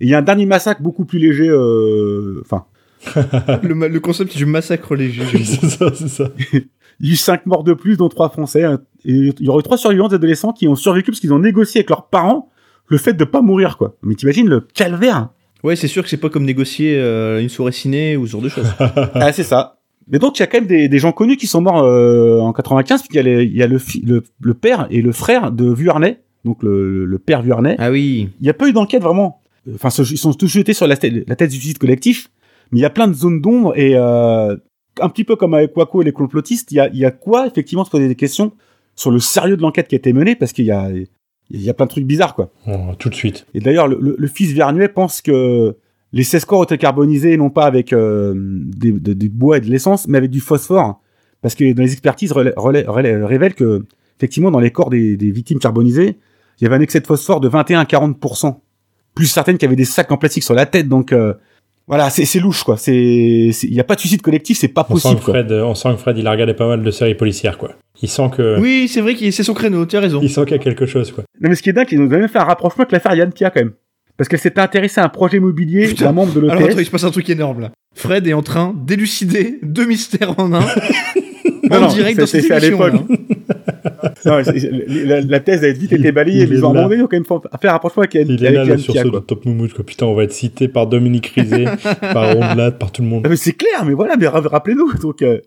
Et 0.00 0.04
il 0.06 0.08
y 0.10 0.14
a 0.14 0.18
un 0.18 0.22
dernier 0.22 0.46
massacre 0.46 0.80
beaucoup 0.80 1.04
plus 1.04 1.18
léger, 1.18 1.48
euh, 1.48 2.40
enfin, 2.44 2.64
le, 3.62 3.88
le 3.88 4.00
concept 4.00 4.36
du 4.36 4.46
massacre 4.46 4.94
léger. 4.96 5.22
c'est 5.44 5.68
ça, 5.68 5.92
c'est 5.94 6.08
ça. 6.08 6.30
il 7.00 7.06
y 7.06 7.10
a 7.10 7.12
eu 7.12 7.16
cinq 7.16 7.44
morts 7.46 7.64
de 7.64 7.74
plus, 7.74 7.96
dont 7.98 8.08
trois 8.08 8.30
Français. 8.30 8.64
hein. 8.64 8.80
Et 9.04 9.12
il 9.12 9.34
y 9.40 9.48
aurait 9.48 9.60
eu 9.60 9.62
trois 9.62 9.76
survivants 9.78 10.08
d'adolescents 10.08 10.52
qui 10.52 10.66
ont 10.68 10.74
survécu 10.74 11.10
parce 11.10 11.20
qu'ils 11.20 11.32
ont 11.32 11.38
négocié 11.38 11.80
avec 11.80 11.90
leurs 11.90 12.08
parents 12.08 12.50
le 12.88 12.98
fait 12.98 13.12
de 13.12 13.24
pas 13.24 13.40
mourir, 13.42 13.76
quoi. 13.76 13.96
Mais 14.02 14.14
t'imagines 14.14 14.48
le 14.48 14.60
calvaire 14.60 15.28
Ouais, 15.62 15.76
c'est 15.76 15.88
sûr 15.88 16.02
que 16.02 16.08
c'est 16.08 16.16
pas 16.16 16.30
comme 16.30 16.44
négocier 16.44 16.98
euh, 16.98 17.40
une 17.40 17.50
soirée 17.50 17.72
ciné 17.72 18.16
ou 18.16 18.26
ce 18.26 18.32
genre 18.32 18.40
de 18.42 18.48
choses. 18.48 18.72
Ah, 19.14 19.30
c'est 19.32 19.44
ça. 19.44 19.79
Mais 20.10 20.18
donc, 20.18 20.38
il 20.38 20.40
y 20.40 20.42
a 20.42 20.46
quand 20.46 20.58
même 20.58 20.66
des, 20.66 20.88
des 20.88 20.98
gens 20.98 21.12
connus 21.12 21.36
qui 21.36 21.46
sont 21.46 21.60
morts 21.60 21.82
euh, 21.84 22.40
en 22.40 22.52
95, 22.52 23.00
puisqu'il 23.02 23.16
y 23.16 23.20
a, 23.20 23.22
les- 23.22 23.44
il 23.44 23.56
y 23.56 23.62
a 23.62 23.66
le, 23.66 23.78
fi- 23.78 24.02
le, 24.04 24.22
le 24.40 24.54
père 24.54 24.86
et 24.90 25.02
le 25.02 25.12
frère 25.12 25.52
de 25.52 25.70
Vuarnet, 25.72 26.20
donc 26.44 26.62
le, 26.62 27.04
le 27.04 27.18
père 27.18 27.42
Vuarnet. 27.42 27.76
ah 27.78 27.90
oui. 27.90 28.28
Il 28.40 28.42
n'y 28.44 28.50
a 28.50 28.54
pas 28.54 28.68
eu 28.68 28.72
d'enquête 28.72 29.02
vraiment. 29.02 29.40
Enfin, 29.74 29.88
ils 30.02 30.18
sont 30.18 30.32
tous 30.32 30.48
jetés 30.48 30.72
sur 30.72 30.86
la, 30.86 30.96
tête- 30.96 31.28
la 31.28 31.36
tête 31.36 31.50
du 31.50 31.56
suicide 31.56 31.78
collectif, 31.78 32.30
mais 32.72 32.78
il 32.80 32.82
y 32.82 32.86
a 32.86 32.90
plein 32.90 33.08
de 33.08 33.12
zones 33.14 33.40
d'ombre 33.40 33.76
et 33.78 33.92
euh, 33.94 34.56
un 35.00 35.08
petit 35.08 35.24
peu 35.24 35.36
comme 35.36 35.54
avec 35.54 35.76
Waco 35.76 36.02
et 36.02 36.04
les 36.04 36.12
complotistes, 36.12 36.72
il 36.72 36.76
y 36.76 36.80
a, 36.80 36.88
il 36.88 36.96
y 36.98 37.04
a 37.04 37.10
quoi 37.10 37.46
effectivement 37.46 37.84
se 37.84 37.90
poser 37.90 38.08
des 38.08 38.14
questions 38.16 38.52
sur 38.96 39.10
le 39.10 39.18
sérieux 39.20 39.56
de 39.56 39.62
l'enquête 39.62 39.86
qui 39.88 39.94
a 39.94 39.98
été 39.98 40.12
menée 40.12 40.34
parce 40.34 40.52
qu'il 40.52 40.64
y 40.64 40.70
a, 40.72 40.90
il 41.50 41.62
y 41.62 41.70
a 41.70 41.74
plein 41.74 41.86
de 41.86 41.90
trucs 41.90 42.04
bizarres 42.06 42.34
quoi. 42.34 42.50
Bon, 42.66 42.94
tout 42.94 43.08
de 43.10 43.14
suite. 43.14 43.46
Et 43.54 43.60
d'ailleurs, 43.60 43.86
le, 43.86 43.98
le- 44.00 44.16
le 44.18 44.26
fils 44.28 44.52
Vernuet 44.52 44.88
pense 44.88 45.20
que 45.22 45.76
les 46.12 46.24
16 46.24 46.44
corps 46.44 46.60
ont 46.60 46.64
été 46.64 46.78
carbonisés 46.78 47.36
non 47.36 47.50
pas 47.50 47.64
avec 47.66 47.92
euh, 47.92 48.32
des- 48.36 48.92
de- 48.92 49.12
du 49.12 49.28
bois 49.28 49.58
et 49.58 49.60
de 49.60 49.66
l'essence, 49.70 50.08
mais 50.08 50.18
avec 50.18 50.30
du 50.30 50.40
phosphore. 50.40 51.00
Parce 51.42 51.54
que 51.54 51.72
dans 51.72 51.82
les 51.82 51.92
expertises 51.92 52.32
relè- 52.32 52.52
relè- 52.54 52.84
relè- 52.84 53.24
révèlent 53.24 53.54
que, 53.54 53.84
effectivement, 54.18 54.50
dans 54.50 54.60
les 54.60 54.70
corps 54.70 54.90
des, 54.90 55.16
des 55.16 55.30
victimes 55.30 55.58
carbonisées, 55.58 56.18
il 56.60 56.64
y 56.64 56.66
avait 56.66 56.76
un 56.76 56.80
excès 56.80 57.00
de 57.00 57.06
phosphore 57.06 57.40
de 57.40 57.48
21 57.48 57.80
à 57.80 57.84
40%. 57.84 58.60
Plus 59.14 59.26
certaines 59.26 59.56
qui 59.58 59.64
avaient 59.64 59.76
des 59.76 59.84
sacs 59.84 60.10
en 60.12 60.16
plastique 60.18 60.42
sur 60.44 60.54
la 60.54 60.66
tête. 60.66 60.88
Donc, 60.88 61.12
euh, 61.12 61.34
Voilà, 61.86 62.08
c'est 62.10 62.38
louche 62.38 62.62
quoi. 62.62 62.76
C'est 62.76 62.94
il 62.94 63.74
y 63.74 63.80
a 63.80 63.84
pas 63.84 63.94
de 63.96 64.00
suicide 64.00 64.22
collectif, 64.22 64.58
c'est 64.58 64.68
pas 64.68 64.86
On 64.90 64.94
sent, 64.96 65.02
possible 65.08 65.20
quoi. 65.22 65.34
Fred, 65.34 65.50
on 65.52 65.74
sent 65.74 65.88
que 65.92 65.96
Fred, 65.96 66.18
il 66.18 66.26
a 66.26 66.30
regardé 66.30 66.54
pas 66.54 66.68
mal 66.68 66.82
de 66.84 66.90
séries 66.92 67.16
policières, 67.16 67.58
quoi. 67.58 67.72
Il 68.02 68.08
sent 68.08 68.30
que, 68.36 68.60
Oui, 68.60 68.86
c'est 68.88 69.00
vrai 69.00 69.14
que 69.16 69.28
c'est 69.32 69.42
son 69.42 69.54
créneau, 69.54 69.84
tu 69.86 69.96
as 69.96 70.00
raison. 70.00 70.20
il 70.22 70.30
sent 70.30 70.42
qu'il 70.44 70.52
y 70.56 70.60
a 70.60 70.62
quelque 70.62 70.86
chose, 70.86 71.10
quoi. 71.10 71.24
Non 71.40 71.48
mais 71.48 71.56
ce 71.56 71.62
qui 71.62 71.70
est 71.70 71.72
dingue, 71.72 71.88
ils 71.90 71.98
nous 71.98 72.06
ont 72.06 72.10
même 72.10 72.28
fait 72.28 72.38
un 72.38 72.44
rapprochement 72.44 72.82
avec 72.82 72.92
l'affaire 72.92 73.14
Yann 73.16 73.32
Pia 73.32 73.50
quand 73.50 73.60
même. 73.60 73.72
Parce 74.20 74.28
qu'elle 74.28 74.38
s'était 74.40 74.60
intéressée 74.60 75.00
à 75.00 75.04
un 75.04 75.08
projet 75.08 75.38
immobilier 75.38 75.86
Putain. 75.88 76.04
d'un 76.04 76.12
membre 76.12 76.34
de 76.34 76.46
Alors 76.46 76.62
attends, 76.68 76.78
il 76.78 76.84
se 76.84 76.90
passe 76.90 77.04
un 77.04 77.10
truc 77.10 77.30
énorme 77.30 77.60
là. 77.62 77.70
Fred 77.94 78.26
est 78.26 78.34
en 78.34 78.42
train 78.42 78.74
d'élucider 78.84 79.58
deux 79.62 79.86
mystères 79.86 80.38
en 80.38 80.52
un. 80.52 80.60
En 81.72 81.80
non, 81.82 81.86
direct 81.88 82.18
dans 82.18 82.26
s'est 82.26 82.40
cette 82.40 82.48
fait 82.48 82.54
à 82.54 82.58
émission, 82.66 82.84
l'époque. 82.84 83.08
là. 83.08 84.10
La, 85.04 85.20
la 85.20 85.40
thèse 85.40 85.62
a 85.64 85.70
vite 85.72 85.92
été 85.92 86.10
balayée, 86.10 86.42
il 86.44 86.52
ils 86.52 86.64
ont 86.64 86.72
là. 86.72 86.88
ils 86.92 87.00
ont 87.02 87.06
quand 87.06 87.12
même 87.16 87.24
fait- 87.24 87.68
un 87.68 87.72
rapprochement 87.72 88.02
avec 88.02 88.14
Yann, 88.14 88.26
Il 88.28 88.44
est 88.44 88.50
là, 88.50 88.76
sursaut 88.78 89.10
quoi. 89.10 89.20
de 89.20 89.24
Top 89.24 89.44
Moumout, 89.46 89.72
quoi. 89.72 89.84
Putain, 89.84 90.06
on 90.06 90.14
va 90.14 90.24
être 90.24 90.32
cité 90.32 90.68
par 90.68 90.86
Dominique 90.88 91.28
Rizet, 91.28 91.66
par 92.12 92.32
Rondelat, 92.34 92.72
par 92.72 92.90
tout 92.92 93.02
le 93.02 93.08
monde. 93.08 93.22
Ah, 93.24 93.28
mais 93.28 93.36
c'est 93.36 93.52
clair, 93.52 93.84
mais 93.86 93.92
voilà, 93.94 94.16
mais 94.18 94.26
ra- 94.26 94.40
rappelez-nous. 94.40 94.94
Donc, 95.00 95.22
euh, 95.22 95.38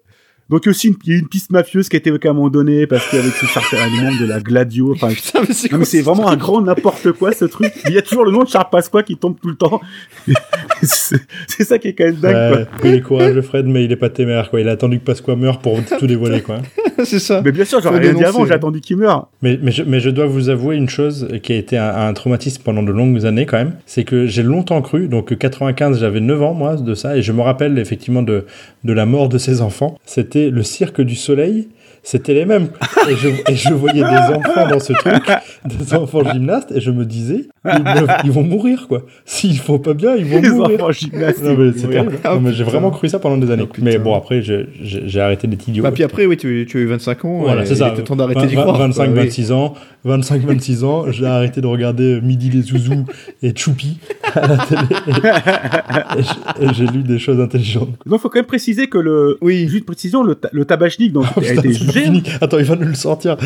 donc 0.50 0.68
aussi, 0.68 0.88
une- 0.90 0.96
il 1.06 1.10
y 1.12 1.14
a 1.14 1.18
eu 1.18 1.20
une 1.22 1.28
piste 1.28 1.52
mafieuse 1.52 1.90
qui 1.90 1.96
a 1.96 2.00
été 2.00 2.10
évoquée 2.10 2.28
à 2.28 2.32
un 2.32 2.34
moment 2.34 2.50
donné 2.50 2.86
parce 2.88 3.10
qu'avec 3.10 3.34
ce 3.34 3.46
certain 3.48 3.78
élément 3.88 4.12
de 4.20 4.26
la 4.26 4.40
Gladio, 4.40 4.92
enfin, 4.94 5.08
Putain, 5.14 5.42
mais 5.48 5.54
c'est 5.54 5.64
Non 5.68 5.70
quoi 5.72 5.78
mais 5.80 5.86
c'est 5.86 6.00
ce 6.00 6.04
vraiment 6.04 6.30
un 6.30 6.36
grand 6.38 6.62
n'importe 6.62 7.12
quoi 7.14 7.32
ce 7.32 7.46
truc. 7.46 7.72
Il 7.88 7.94
y 7.94 7.98
a 7.98 8.02
toujours 8.02 8.26
le 8.26 8.32
nom 8.32 8.44
de 8.44 8.50
Charles 8.50 8.68
Pasqua 8.72 9.04
qui 9.04 9.16
tombe 9.18 9.36
tout 9.42 9.50
le 9.50 9.56
temps. 9.56 9.80
c'est 10.82 11.18
c'est 11.48 11.64
ça 11.64 11.78
qui 11.80 11.90
est 11.90 11.94
quand 11.94 12.06
même 12.06 12.16
dingue 12.16 12.34
Ouais, 12.34 12.66
il 12.86 12.94
est 12.96 13.02
courageux, 13.02 13.42
Fred, 13.42 13.66
mais 13.68 13.84
il 13.86 13.92
est 13.92 13.96
pas 13.98 14.10
téméraire, 14.10 14.50
quoi. 14.50 14.62
Il 14.62 14.68
a 14.68 14.72
attendu 14.72 15.00
que 15.00 15.06
Pasqua 15.06 15.36
meure 15.36 15.60
pour 15.60 15.80
tout 16.00 16.08
dévoiler, 16.08 16.42
quoi. 16.42 16.58
C'est 17.04 17.20
ça. 17.20 17.36
quoi. 17.36 17.44
Mais 17.46 17.52
bien 17.52 17.66
sûr, 17.66 17.82
j'aurais 17.82 18.00
rien 18.00 18.14
dit 18.14 18.24
avant, 18.24 18.46
j'ai 18.46 18.54
attendu 18.54 18.82
qu'il 18.82 18.98
meure. 18.98 19.28
Mais, 19.42 19.58
mais, 19.62 19.72
je, 19.72 19.84
mais 19.84 20.00
je 20.00 20.10
dois 20.10 20.26
vous 20.26 20.50
avouer 20.50 20.76
une 20.76 20.90
chose 20.90 21.28
qui 21.42 21.54
a 21.54 21.56
été 21.56 21.78
un, 21.78 21.90
un 22.08 22.14
traumatisme 22.14 22.62
pendant 22.64 22.84
de 22.84 22.92
longues 22.92 23.26
années 23.26 23.46
quand 23.46 23.58
même, 23.58 23.76
c'est 23.86 24.04
que 24.04 24.28
j'ai 24.28 24.44
longtemps 24.44 24.82
cru, 24.82 25.08
donc 25.08 25.36
95 25.38 26.00
j'avais 26.00 26.20
9 26.20 26.42
ans 26.42 26.54
moi 26.54 26.76
de 26.76 26.94
ça, 26.96 27.18
et 27.18 27.22
je 27.22 27.32
me 27.32 27.42
rappelle 27.42 27.78
effectivement 27.80 28.22
de, 28.22 28.46
de 28.84 28.94
la 28.94 29.06
mort 29.06 29.30
de 29.30 29.38
ses 29.38 29.62
enfants, 29.62 29.98
c'était 30.06 30.50
le 30.50 30.64
cirque 30.64 31.02
du 31.02 31.16
soleil, 31.16 31.70
c'était 32.04 32.34
les 32.34 32.46
mêmes. 32.46 32.68
Et 33.10 33.16
je, 33.16 33.28
et 33.52 33.56
je 33.56 33.74
voyais 33.74 34.02
des 34.02 34.36
enfants 34.36 34.68
dans 34.70 34.80
ce 34.80 34.94
truc, 34.94 35.24
des 35.66 35.94
enfants 35.94 36.24
gymnastes, 36.32 36.72
et 36.74 36.80
je 36.82 36.92
me 36.92 37.06
disais, 37.06 37.48
ils, 37.66 37.72
me- 37.84 38.26
ils 38.26 38.32
vont 38.32 38.44
mourir 38.44 38.86
quoi. 38.88 39.04
S'ils 39.26 39.58
font 39.58 39.80
pas 39.80 39.94
bien, 39.94 40.16
ils 40.16 40.26
vont 40.26 40.42
Les 40.42 40.50
mourir. 40.50 40.76
enfants 40.84 40.92
gymnastes. 40.92 41.44
Non, 41.44 41.56
mais 41.58 41.72
c'est 41.76 41.88
terrible. 41.90 42.18
Ah, 42.24 42.38
j'ai 42.52 42.64
vraiment 42.64 42.92
cru 42.92 43.10
ça 43.10 43.20
pendant 43.20 43.38
des 43.38 43.52
années. 43.52 43.64
Ah, 43.66 43.74
putain. 43.74 43.86
mais 43.86 43.98
bon, 43.98 44.16
après, 44.16 44.42
j'ai 44.42 44.68
j'ai 44.82 45.20
arrêté 45.20 45.48
d'être 45.48 45.68
idiot. 45.68 45.84
Bah, 45.84 45.92
puis 45.92 46.04
après, 46.04 46.26
oui, 46.26 46.38
tu, 46.38 46.66
tu 46.70 46.78
as 46.78 46.82
eu 46.82 46.86
25 46.86 47.26
ans. 47.26 47.40
Voilà, 47.42 47.66
c'est 47.66 47.76
ça. 47.76 47.88
Il 47.90 47.94
était 47.94 48.04
temps 48.04 48.16
d'arrêter 48.16 48.48
d'y 48.48 48.56
croire. 48.56 48.78
25, 48.78 49.06
quoi, 49.06 49.14
oui. 49.14 49.20
26 49.28 49.52
ans. 49.52 49.74
25, 50.06 50.42
26 50.42 50.84
ans, 50.84 51.12
j'ai 51.12 51.26
arrêté 51.26 51.62
de 51.62 51.68
regarder 51.68 52.20
Midi 52.22 52.50
les 52.50 52.62
Zouzous 52.64 53.06
et 53.42 53.54
Choupi 53.56 53.98
à 54.34 54.48
la 54.48 54.58
télé. 54.58 54.82
Et, 55.08 56.20
et 56.20 56.24
j'ai- 56.24 56.66
et 56.66 56.74
j'ai 56.74 56.88
lu 56.88 57.04
des 57.04 57.20
choses 57.20 57.40
intelligentes. 57.40 57.90
Donc 58.06 58.20
faut 58.20 58.28
quand 58.30 58.40
même 58.40 58.46
préciser 58.46 58.88
que 58.88 58.98
le, 58.98 59.38
Oui. 59.42 59.68
juste 59.70 59.86
précision, 59.86 60.22
le, 60.24 60.36
ta- 60.36 60.50
le 60.52 60.66
tabachnik 60.66 61.14
donc, 61.14 61.26
Oh, 61.36 61.40
a 61.40 61.42
putain, 61.42 61.62
été 61.62 61.74
c'est 61.94 62.02
fini. 62.06 62.24
Attends, 62.42 62.60
il 62.60 62.66
va 62.66 62.76
nous 62.76 62.88
le 62.88 62.94
sortir. 62.96 63.38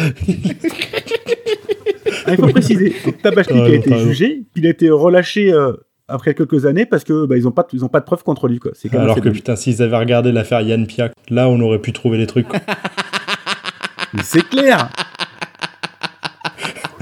Ah, 2.26 2.32
il 2.32 2.36
faut 2.38 2.48
préciser. 2.48 2.94
Tabachnik 3.24 3.62
a 3.64 3.70
été 3.70 3.98
jugé, 4.00 4.44
il 4.56 4.66
a 4.66 4.70
été 4.70 4.90
relâché 4.90 5.54
euh, 5.54 5.74
après 6.10 6.34
quelques 6.34 6.66
années 6.66 6.86
parce 6.86 7.04
que 7.04 7.26
bah, 7.26 7.38
ils 7.38 7.48
ont 7.48 7.52
pas, 7.52 7.64
de- 7.64 7.70
ils 7.74 7.86
ont 7.86 7.90
pas 7.90 8.00
de 8.02 8.06
preuves 8.06 8.24
contre 8.24 8.48
lui 8.48 8.60
quoi. 8.60 8.72
C'est 8.74 8.90
quand 8.90 9.00
Alors 9.00 9.20
que 9.22 9.30
putain, 9.30 9.56
s'ils 9.56 9.82
avaient 9.82 9.98
regardé 9.98 10.32
l'affaire 10.32 10.62
Yann 10.62 10.86
Piac, 10.88 11.14
là, 11.30 11.48
on 11.50 11.60
aurait 11.62 11.80
pu 11.80 11.94
trouver 11.94 12.18
des 12.18 12.28
trucs. 12.28 12.48
c'est 14.24 14.48
clair. 14.50 14.90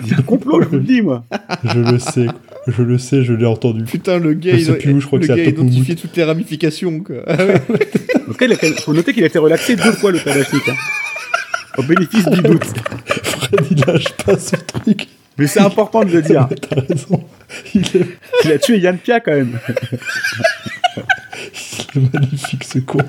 Il 0.03 0.11
y 0.11 0.13
a 0.13 0.17
un 0.19 0.21
complot, 0.21 0.61
je 0.61 0.67
vous 0.67 0.75
le 0.77 0.83
dis 0.83 1.01
moi. 1.01 1.23
Je 1.63 1.79
le 1.79 1.97
sais. 1.97 2.27
Je 2.67 2.81
le 2.83 2.97
sais, 2.97 3.23
je 3.23 3.33
l'ai 3.33 3.45
entendu. 3.45 3.83
Putain, 3.85 4.19
le 4.19 4.33
gars, 4.33 4.51
Je 4.53 4.57
il 4.57 4.65
sais 4.65 4.77
plus 4.77 4.93
où, 4.93 4.99
je 4.99 5.05
crois 5.07 5.17
le 5.19 5.21
que 5.21 5.27
c'est 5.27 5.33
à 5.33 5.37
gars 5.37 5.43
a 5.43 5.49
identifié 5.49 5.95
toutes 5.95 6.15
les 6.17 6.23
ramifications. 6.23 6.99
Quoi. 6.99 7.17
Ah 7.27 7.45
ouais. 7.45 7.61
Donc 8.27 8.37
il 8.41 8.51
a 8.51 8.55
faut 8.81 8.93
noter 8.93 9.13
qu'il 9.13 9.23
a 9.23 9.27
été 9.27 9.39
relaxé 9.39 9.75
deux 9.75 9.91
fois 9.91 10.11
le 10.11 10.19
tabachnik. 10.19 10.67
Hein. 10.69 10.73
Au 11.77 11.83
bénéfice 11.83 12.25
du 12.29 12.41
doute. 12.41 12.63
Fred, 13.05 13.65
il 13.71 13.79
lâche 13.85 14.13
pas 14.25 14.37
ce 14.37 14.55
truc. 14.55 15.07
Mais 15.37 15.47
c'est 15.47 15.59
important 15.59 16.03
de 16.03 16.11
le 16.11 16.21
dire. 16.21 16.47
T'as 16.69 16.81
raison. 16.81 17.23
Il 17.73 17.81
est, 17.81 18.17
Il 18.45 18.51
a 18.51 18.59
tué 18.59 18.79
Yann 18.79 18.97
Pia 18.97 19.19
quand 19.19 19.33
même. 19.33 19.59
il 21.95 22.03
est 22.03 22.13
magnifique, 22.13 22.63
ce 22.63 22.79
con. 22.79 22.99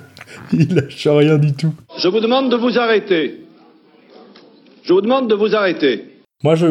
Il 0.52 0.74
lâche 0.74 1.06
rien 1.06 1.38
du 1.38 1.52
tout. 1.52 1.74
Je 1.98 2.08
vous 2.08 2.20
demande 2.20 2.50
de 2.50 2.56
vous 2.56 2.78
arrêter. 2.78 3.40
Je 4.82 4.92
vous 4.92 5.00
demande 5.00 5.28
de 5.28 5.34
vous 5.34 5.54
arrêter. 5.54 6.15
Moi, 6.44 6.54
je, 6.54 6.66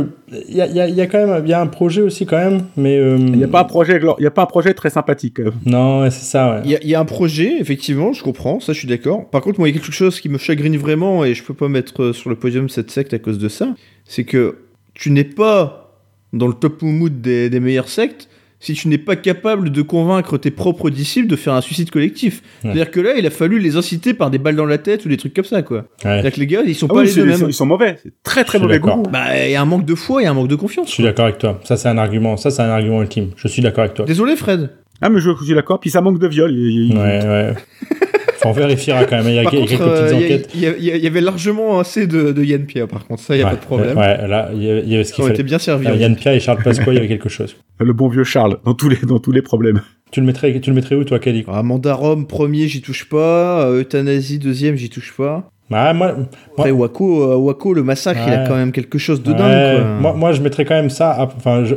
il 0.47 0.55
y 0.55 0.61
a, 0.61 0.67
y 0.67 0.91
y 0.91 1.07
quand 1.07 1.25
même, 1.25 1.43
il 1.43 1.49
y 1.49 1.53
a 1.53 1.59
un 1.59 1.65
projet 1.67 2.01
aussi 2.01 2.25
quand 2.27 2.37
même, 2.37 2.65
mais 2.77 2.97
euh, 2.97 3.17
Il 3.17 3.31
n'y 3.33 3.43
a 3.43 3.47
pas 3.47 3.61
un 3.61 3.65
projet, 3.65 3.99
il 4.19 4.23
y 4.23 4.27
a 4.27 4.31
pas 4.31 4.43
un 4.43 4.45
projet 4.45 4.75
très 4.75 4.91
sympathique. 4.91 5.39
euh. 5.39 5.51
Non, 5.65 6.01
ouais, 6.01 6.11
c'est 6.11 6.23
ça. 6.23 6.51
Ouais. 6.57 6.61
Il 6.65 6.71
y, 6.71 6.75
a, 6.75 6.79
il 6.83 6.87
y 6.89 6.93
a 6.93 6.99
un 6.99 7.05
projet, 7.05 7.59
effectivement, 7.59 8.13
je 8.13 8.21
comprends, 8.21 8.59
ça 8.59 8.73
je 8.73 8.77
suis 8.79 8.87
d'accord. 8.87 9.27
Par 9.29 9.41
contre, 9.41 9.59
moi, 9.59 9.67
il 9.67 9.75
y 9.75 9.77
a 9.77 9.81
quelque 9.81 9.91
chose 9.91 10.19
qui 10.21 10.29
me 10.29 10.37
chagrine 10.37 10.77
vraiment 10.77 11.25
et 11.25 11.33
je 11.33 11.43
peux 11.43 11.55
pas 11.55 11.67
mettre 11.67 12.03
euh, 12.03 12.13
sur 12.13 12.29
le 12.29 12.35
podium 12.35 12.69
cette 12.69 12.91
secte 12.91 13.13
à 13.15 13.19
cause 13.19 13.39
de 13.39 13.49
ça. 13.49 13.73
C'est 14.05 14.23
que 14.23 14.57
tu 14.93 15.09
n'es 15.09 15.23
pas 15.23 15.99
dans 16.31 16.47
le 16.47 16.53
top 16.53 16.83
moumout 16.83 17.09
des, 17.09 17.49
des 17.49 17.59
meilleures 17.59 17.89
sectes 17.89 18.29
si 18.65 18.73
tu 18.73 18.87
n'es 18.87 18.97
pas 18.97 19.15
capable 19.15 19.69
de 19.71 19.81
convaincre 19.81 20.37
tes 20.37 20.51
propres 20.51 20.89
disciples 20.89 21.27
de 21.27 21.35
faire 21.35 21.53
un 21.53 21.61
suicide 21.61 21.91
collectif. 21.91 22.41
Ouais. 22.41 22.49
C'est-à-dire 22.63 22.91
que 22.91 22.99
là, 22.99 23.11
il 23.17 23.25
a 23.25 23.29
fallu 23.29 23.59
les 23.59 23.75
inciter 23.77 24.13
par 24.13 24.29
des 24.31 24.37
balles 24.39 24.55
dans 24.55 24.65
la 24.65 24.77
tête 24.77 25.05
ou 25.05 25.09
des 25.09 25.17
trucs 25.17 25.33
comme 25.33 25.45
ça, 25.45 25.61
quoi. 25.61 25.77
Ouais. 25.77 25.85
C'est-à-dire 26.03 26.31
que 26.33 26.39
les 26.39 26.47
gars, 26.47 26.61
ils 26.65 26.73
sont 26.75 26.87
Ah 26.89 26.93
pas 26.95 26.99
oui, 27.01 27.07
les 27.07 27.13
deux 27.13 27.25
mêmes. 27.25 27.45
ils 27.47 27.53
sont 27.53 27.65
mauvais. 27.65 27.97
C'est 28.01 28.13
très 28.23 28.43
très 28.43 28.57
Je 28.57 28.63
mauvais 28.63 28.79
goût. 28.79 29.03
Bah, 29.11 29.37
il 29.45 29.51
y 29.51 29.55
a 29.55 29.61
un 29.61 29.65
manque 29.65 29.85
de 29.85 29.95
foi, 29.95 30.21
il 30.21 30.25
y 30.25 30.27
a 30.27 30.31
un 30.31 30.33
manque 30.33 30.47
de 30.47 30.55
Je 30.55 30.59
confiance. 30.59 30.89
suis 30.89 31.03
d'accord 31.03 31.25
avec 31.25 31.37
toi. 31.37 31.59
Ça, 31.63 31.77
c'est 31.77 31.87
un 31.89 31.97
argument. 31.97 32.37
Ça, 32.37 32.49
c'est 32.51 32.61
un 32.63 32.69
argument 32.69 33.01
ultime. 33.01 33.29
Je 33.35 33.47
suis 33.47 33.61
d'accord 33.61 33.83
avec 33.83 33.93
toi. 33.95 34.05
Désolé, 34.05 34.35
Fred. 34.35 34.69
Ah 35.01 35.09
mais 35.09 35.19
je, 35.19 35.29
je 35.39 35.43
suis 35.45 35.53
d'accord. 35.53 35.79
Puis 35.79 35.89
ça 35.89 36.01
manque 36.01 36.19
de 36.19 36.27
viol. 36.27 36.51
Il- 36.51 36.89
il- 36.91 36.97
Ouais, 36.97 37.01
ouais. 37.23 37.53
On 38.45 38.51
vérifiera 38.51 39.05
quand 39.05 39.17
même. 39.17 39.27
Il 39.27 39.35
y 39.35 39.39
a, 39.39 39.43
Par 39.43 39.51
contre, 39.51 39.67
quelques 39.67 39.81
petites 39.81 40.13
euh, 40.13 40.15
enquêtes. 40.15 40.49
il 40.53 41.03
y, 41.03 41.07
avait 41.07 41.21
largement 41.21 41.79
assez 41.79 42.07
de, 42.07 42.31
de 42.31 42.43
Yann 42.43 42.65
Pierre, 42.65 42.87
par 42.87 43.05
contre, 43.05 43.21
ça, 43.21 43.35
il 43.35 43.39
n'y 43.39 43.43
a 43.43 43.47
ouais, 43.47 43.51
pas 43.51 43.57
de 43.57 43.65
problème. 43.65 43.97
Ouais, 43.97 44.27
là, 44.27 44.49
il 44.53 44.63
y 44.63 44.95
avait, 44.95 45.03
ce 45.03 45.13
qu'il 45.13 45.23
fallait. 45.23 45.35
été 45.35 45.43
bien 45.43 45.59
servi. 45.59 45.87
Euh, 45.87 45.95
Yann 45.95 46.15
Pia 46.15 46.33
et 46.35 46.39
Charles 46.39 46.63
Pasqua, 46.63 46.91
il 46.91 46.95
y 46.95 46.97
avait 46.97 47.07
quelque 47.07 47.29
chose. 47.29 47.55
Le 47.79 47.93
bon 47.93 48.07
vieux 48.07 48.23
Charles 48.23 48.57
dans 48.63 48.73
tous 48.73 48.89
les 48.89 48.97
dans 48.97 49.19
tous 49.19 49.31
les 49.31 49.41
problèmes. 49.41 49.81
Tu 50.11 50.19
le 50.19 50.25
mettrais, 50.25 50.59
tu 50.59 50.69
le 50.69 50.75
mettrais 50.75 50.95
où, 50.95 51.03
toi, 51.03 51.19
Kelly 51.19 51.43
Ah, 51.47 51.63
Mandarum, 51.63 52.27
premier, 52.27 52.67
j'y 52.67 52.81
touche 52.81 53.09
pas. 53.09 53.67
Euh, 53.67 53.81
Euthanasie, 53.81 54.39
deuxième, 54.39 54.75
j'y 54.75 54.89
touche 54.89 55.13
pas. 55.17 55.49
Ouais, 55.71 55.93
moi, 55.93 56.15
Après, 56.57 56.71
Waco, 56.71 57.23
euh, 57.23 57.35
Waco, 57.35 57.73
le 57.73 57.83
massacre, 57.83 58.21
il 58.27 58.33
a 58.33 58.47
quand 58.47 58.55
même 58.55 58.71
quelque 58.71 58.99
chose 58.99 59.23
de 59.23 59.31
Ouais, 59.31 59.37
dingue. 59.37 59.77
Quoi. 59.77 59.85
Moi, 59.99 60.13
moi, 60.13 60.31
je 60.31 60.41
mettrais 60.41 60.63
quand 60.63 60.75
même 60.75 60.91
ça. 60.91 61.17
Enfin, 61.35 61.65
je, 61.65 61.75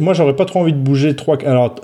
moi, 0.00 0.14
j'aurais 0.14 0.36
pas 0.36 0.44
trop 0.44 0.60
envie 0.60 0.72
de 0.72 0.78
bouger. 0.78 1.14
3, 1.16 1.38
alors, 1.44 1.74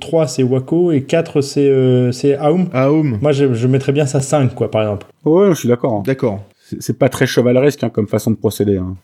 3, 0.00 0.26
c'est 0.28 0.42
Waco 0.42 0.92
et 0.92 1.02
4, 1.02 1.40
c'est 1.40 1.68
euh, 1.68 2.12
c'est 2.12 2.38
Aum. 2.38 2.68
Home. 2.74 3.18
Moi, 3.20 3.32
je, 3.32 3.52
je 3.54 3.66
mettrais 3.66 3.92
bien 3.92 4.06
ça 4.06 4.20
5, 4.20 4.54
quoi, 4.54 4.70
par 4.70 4.82
exemple. 4.82 5.06
Ouais, 5.24 5.50
je 5.50 5.58
suis 5.58 5.68
d'accord. 5.68 5.94
hein. 5.94 6.02
D'accord. 6.06 6.40
C'est 6.64 6.80
c'est 6.82 6.98
pas 6.98 7.08
très 7.08 7.26
chevaleresque 7.26 7.82
hein, 7.82 7.90
comme 7.90 8.06
façon 8.06 8.30
de 8.30 8.36
procéder. 8.36 8.76
hein. 8.78 8.96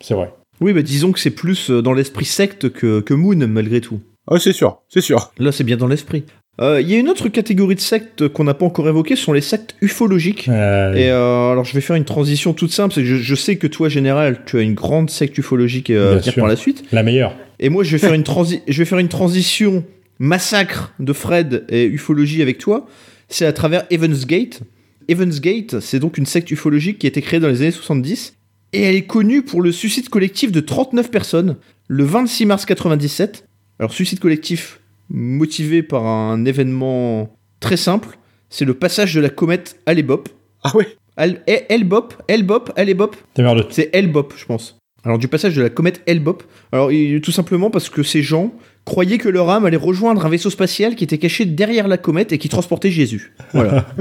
C'est 0.00 0.14
vrai. 0.14 0.32
Oui, 0.60 0.72
bah 0.72 0.82
disons 0.82 1.12
que 1.12 1.20
c'est 1.20 1.30
plus 1.30 1.70
euh, 1.70 1.82
dans 1.82 1.92
l'esprit 1.92 2.24
secte 2.24 2.68
que, 2.70 3.00
que 3.00 3.14
Moon, 3.14 3.46
malgré 3.48 3.80
tout. 3.80 4.00
Ah, 4.30 4.38
c'est 4.38 4.52
sûr, 4.52 4.78
c'est 4.88 5.00
sûr. 5.00 5.30
Là, 5.38 5.52
c'est 5.52 5.64
bien 5.64 5.76
dans 5.76 5.86
l'esprit. 5.86 6.24
Euh, 6.60 6.80
Il 6.80 6.90
y 6.90 6.94
a 6.94 6.98
une 6.98 7.08
autre 7.08 7.28
catégorie 7.28 7.74
de 7.74 7.80
sectes 7.80 8.28
qu'on 8.28 8.44
n'a 8.44 8.54
pas 8.54 8.66
encore 8.66 8.88
évoquée, 8.88 9.16
ce 9.16 9.22
sont 9.24 9.32
les 9.32 9.40
sectes 9.40 9.76
ufologiques. 9.80 10.48
Euh, 10.48 10.94
Et 10.94 11.10
euh, 11.10 11.52
alors 11.52 11.64
je 11.64 11.72
vais 11.74 11.80
faire 11.80 11.96
une 11.96 12.04
transition 12.04 12.52
toute 12.52 12.72
simple, 12.72 12.94
c'est 12.94 13.02
que 13.02 13.06
je, 13.06 13.16
je 13.16 13.34
sais 13.34 13.56
que 13.56 13.66
toi, 13.66 13.88
Général, 13.88 14.42
tu 14.44 14.58
as 14.58 14.62
une 14.62 14.74
grande 14.74 15.10
secte 15.10 15.38
ufologique 15.38 15.90
euh, 15.90 16.14
à 16.14 16.16
venir 16.18 16.32
sûr. 16.32 16.42
par 16.42 16.48
la 16.48 16.56
suite. 16.56 16.84
La 16.92 17.02
meilleure. 17.02 17.34
Et 17.60 17.68
moi, 17.68 17.84
je 17.84 17.92
vais 17.92 17.98
faire 17.98 18.14
une, 18.14 18.24
transi 18.24 18.60
je 18.66 18.78
vais 18.78 18.84
faire 18.84 18.98
une 18.98 19.08
transition 19.08 19.84
massacre 20.18 20.92
de 20.98 21.12
Fred 21.12 21.64
et 21.68 21.84
ufologie 21.84 22.42
avec 22.42 22.58
toi. 22.58 22.86
C'est 23.28 23.46
à 23.46 23.52
travers 23.52 23.84
Evans 23.90 24.16
Gate. 24.26 24.60
Evans 25.08 25.30
Gate, 25.30 25.80
c'est 25.80 25.98
donc 25.98 26.18
une 26.18 26.26
secte 26.26 26.50
ufologique 26.50 26.98
qui 26.98 27.06
a 27.06 27.08
été 27.08 27.22
créée 27.22 27.40
dans 27.40 27.48
les 27.48 27.62
années 27.62 27.70
70. 27.70 28.34
Et 28.74 28.82
elle 28.82 28.96
est 28.96 29.06
connue 29.06 29.42
pour 29.42 29.62
le 29.62 29.72
suicide 29.72 30.08
collectif 30.08 30.52
de 30.52 30.60
39 30.60 31.10
personnes 31.10 31.56
le 31.88 32.04
26 32.04 32.46
mars 32.46 32.66
97. 32.66 33.46
Alors, 33.78 33.92
suicide 33.92 34.18
collectif 34.18 34.77
motivé 35.10 35.82
par 35.82 36.04
un 36.06 36.44
événement 36.44 37.36
très 37.60 37.76
simple. 37.76 38.18
C'est 38.50 38.64
le 38.64 38.74
passage 38.74 39.14
de 39.14 39.20
la 39.20 39.30
comète 39.30 39.78
Hale-Bopp. 39.86 40.28
Ah 40.64 40.74
ouais. 40.76 40.86
Al- 41.16 41.42
Hale-Bopp 41.68 42.14
Hale-Bopp 42.28 42.72
Hale-Bopp 42.76 43.16
T'es 43.34 43.42
merde. 43.42 43.66
c'est 43.70 43.94
Hale-Bopp, 43.94 44.34
je 44.36 44.44
pense. 44.46 44.78
Alors, 45.04 45.18
du 45.18 45.28
passage 45.28 45.54
de 45.56 45.62
la 45.62 45.70
comète 45.70 46.02
Hale-Bopp. 46.08 46.42
Alors, 46.72 46.90
tout 47.22 47.32
simplement 47.32 47.70
parce 47.70 47.88
que 47.88 48.02
ces 48.02 48.22
gens 48.22 48.52
croyaient 48.88 49.18
que 49.18 49.28
leur 49.28 49.50
âme 49.50 49.66
allait 49.66 49.76
rejoindre 49.76 50.24
un 50.24 50.28
vaisseau 50.28 50.50
spatial 50.50 50.94
qui 50.94 51.04
était 51.04 51.18
caché 51.18 51.44
derrière 51.44 51.86
la 51.88 51.98
comète 51.98 52.32
et 52.32 52.38
qui 52.38 52.48
transportait 52.48 52.90
Jésus. 52.90 53.32
Voilà. 53.52 53.84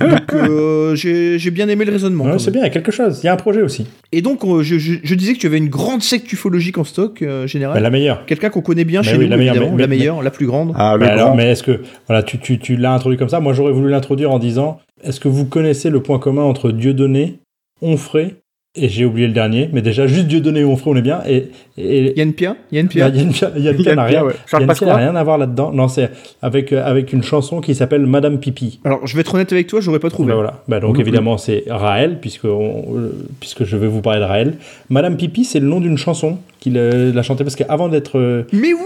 donc, 0.00 0.32
euh, 0.34 0.94
j'ai 0.96 1.50
bien 1.50 1.68
aimé 1.68 1.84
le 1.84 1.92
raisonnement. 1.92 2.24
Ouais, 2.24 2.38
c'est 2.38 2.50
bien, 2.50 2.62
il 2.62 2.64
y 2.64 2.66
a 2.66 2.70
quelque 2.70 2.90
chose. 2.92 3.20
Il 3.22 3.26
y 3.26 3.28
a 3.28 3.32
un 3.32 3.36
projet 3.36 3.62
aussi. 3.62 3.86
Et 4.10 4.22
donc, 4.22 4.44
euh, 4.44 4.62
je, 4.62 4.78
je- 4.78 4.98
je 5.02 5.14
disais 5.14 5.34
que 5.34 5.38
tu 5.38 5.46
avais 5.46 5.58
une 5.58 5.68
grande 5.68 6.02
secte 6.02 6.32
ufologique 6.32 6.78
en 6.78 6.84
stock, 6.84 7.22
euh, 7.22 7.46
général. 7.46 7.74
Bah, 7.74 7.80
la 7.80 7.90
meilleure. 7.90 8.24
Quelqu'un 8.26 8.50
qu'on 8.50 8.62
connaît 8.62 8.84
bien 8.84 9.02
Mais 9.02 9.08
chez 9.08 9.16
oui, 9.16 9.24
nous, 9.24 9.30
la 9.30 9.36
meilleure, 9.36 9.54
mais- 9.54 9.66
la 9.70 9.76
mais- 9.76 9.86
meilleure, 9.96 10.22
la 10.22 10.30
plus 10.30 10.46
grande. 10.46 10.72
Ah 10.76 10.96
Mais, 10.98 11.06
alors, 11.06 11.26
grand. 11.28 11.36
mais 11.36 11.50
est-ce 11.52 11.62
que 11.62 11.80
voilà, 12.08 12.22
tu, 12.22 12.38
tu, 12.38 12.58
tu 12.58 12.76
l'as 12.76 12.92
introduit 12.94 13.18
comme 13.18 13.28
ça 13.28 13.40
Moi, 13.40 13.52
j'aurais 13.52 13.72
voulu 13.72 13.90
l'introduire 13.90 14.30
en 14.30 14.38
disant 14.38 14.80
est-ce 15.04 15.20
que 15.20 15.28
vous 15.28 15.44
connaissez 15.44 15.90
le 15.90 16.00
point 16.02 16.18
commun 16.18 16.42
entre 16.42 16.70
Dieudonné, 16.72 17.38
Onfray 17.80 18.34
Et 18.74 18.88
j'ai 18.88 19.04
oublié 19.04 19.26
le 19.26 19.34
dernier, 19.34 19.68
mais 19.70 19.82
déjà, 19.82 20.06
juste 20.06 20.28
Dieu 20.28 20.40
donné 20.40 20.64
Onfray, 20.64 20.94
on 20.94 20.96
est 20.96 21.02
bien. 21.02 21.20
Et, 21.28 21.50
et 21.76 22.18
Yann 22.18 22.32
Pia 22.32 22.56
Yann 22.72 22.86
Bah, 22.86 22.90
Pia 22.90 23.08
Yann 23.10 23.30
Pia- 23.30 23.52
Yann 23.58 23.76
Pia 23.76 23.94
n'a 23.96 24.04
rien, 24.04 24.24
ouais. 24.24 24.32
Rien 24.50 25.14
à 25.14 25.22
voir 25.24 25.36
là-dedans. 25.36 25.72
Non, 25.72 25.88
c'est 25.88 26.10
avec, 26.40 26.72
euh, 26.72 26.82
avec 26.82 27.12
une 27.12 27.22
chanson 27.22 27.60
qui 27.60 27.74
s'appelle 27.74 28.06
Madame 28.06 28.40
Pipi. 28.40 28.80
Alors, 28.86 29.06
je 29.06 29.14
vais 29.14 29.20
être 29.20 29.34
honnête 29.34 29.52
avec 29.52 29.66
toi, 29.66 29.82
j'aurais 29.82 29.98
pas 29.98 30.08
trouvé. 30.08 30.28
Bah 30.30 30.36
voilà. 30.36 30.62
Bah 30.68 30.80
donc 30.80 30.94
plus. 30.94 31.02
évidemment 31.02 31.36
c'est 31.36 31.64
Raël 31.68 32.16
puisque 32.18 32.46
on- 32.46 32.96
euh, 32.96 33.12
puisque 33.40 33.64
je 33.64 33.76
vais 33.76 33.88
vous 33.88 34.00
parler 34.00 34.20
de 34.20 34.24
Raël. 34.24 34.54
Madame 34.88 35.18
Pipi 35.18 35.44
c'est 35.44 35.60
le 35.60 35.66
nom 35.66 35.80
d'une 35.82 35.98
chanson 35.98 36.38
qu'il 36.58 36.78
euh, 36.78 37.14
a 37.14 37.22
chantée 37.22 37.44
parce 37.44 37.56
qu'avant 37.56 37.88
d'être 37.90 38.18
euh, 38.18 38.44
Mais 38.54 38.72
oui, 38.72 38.80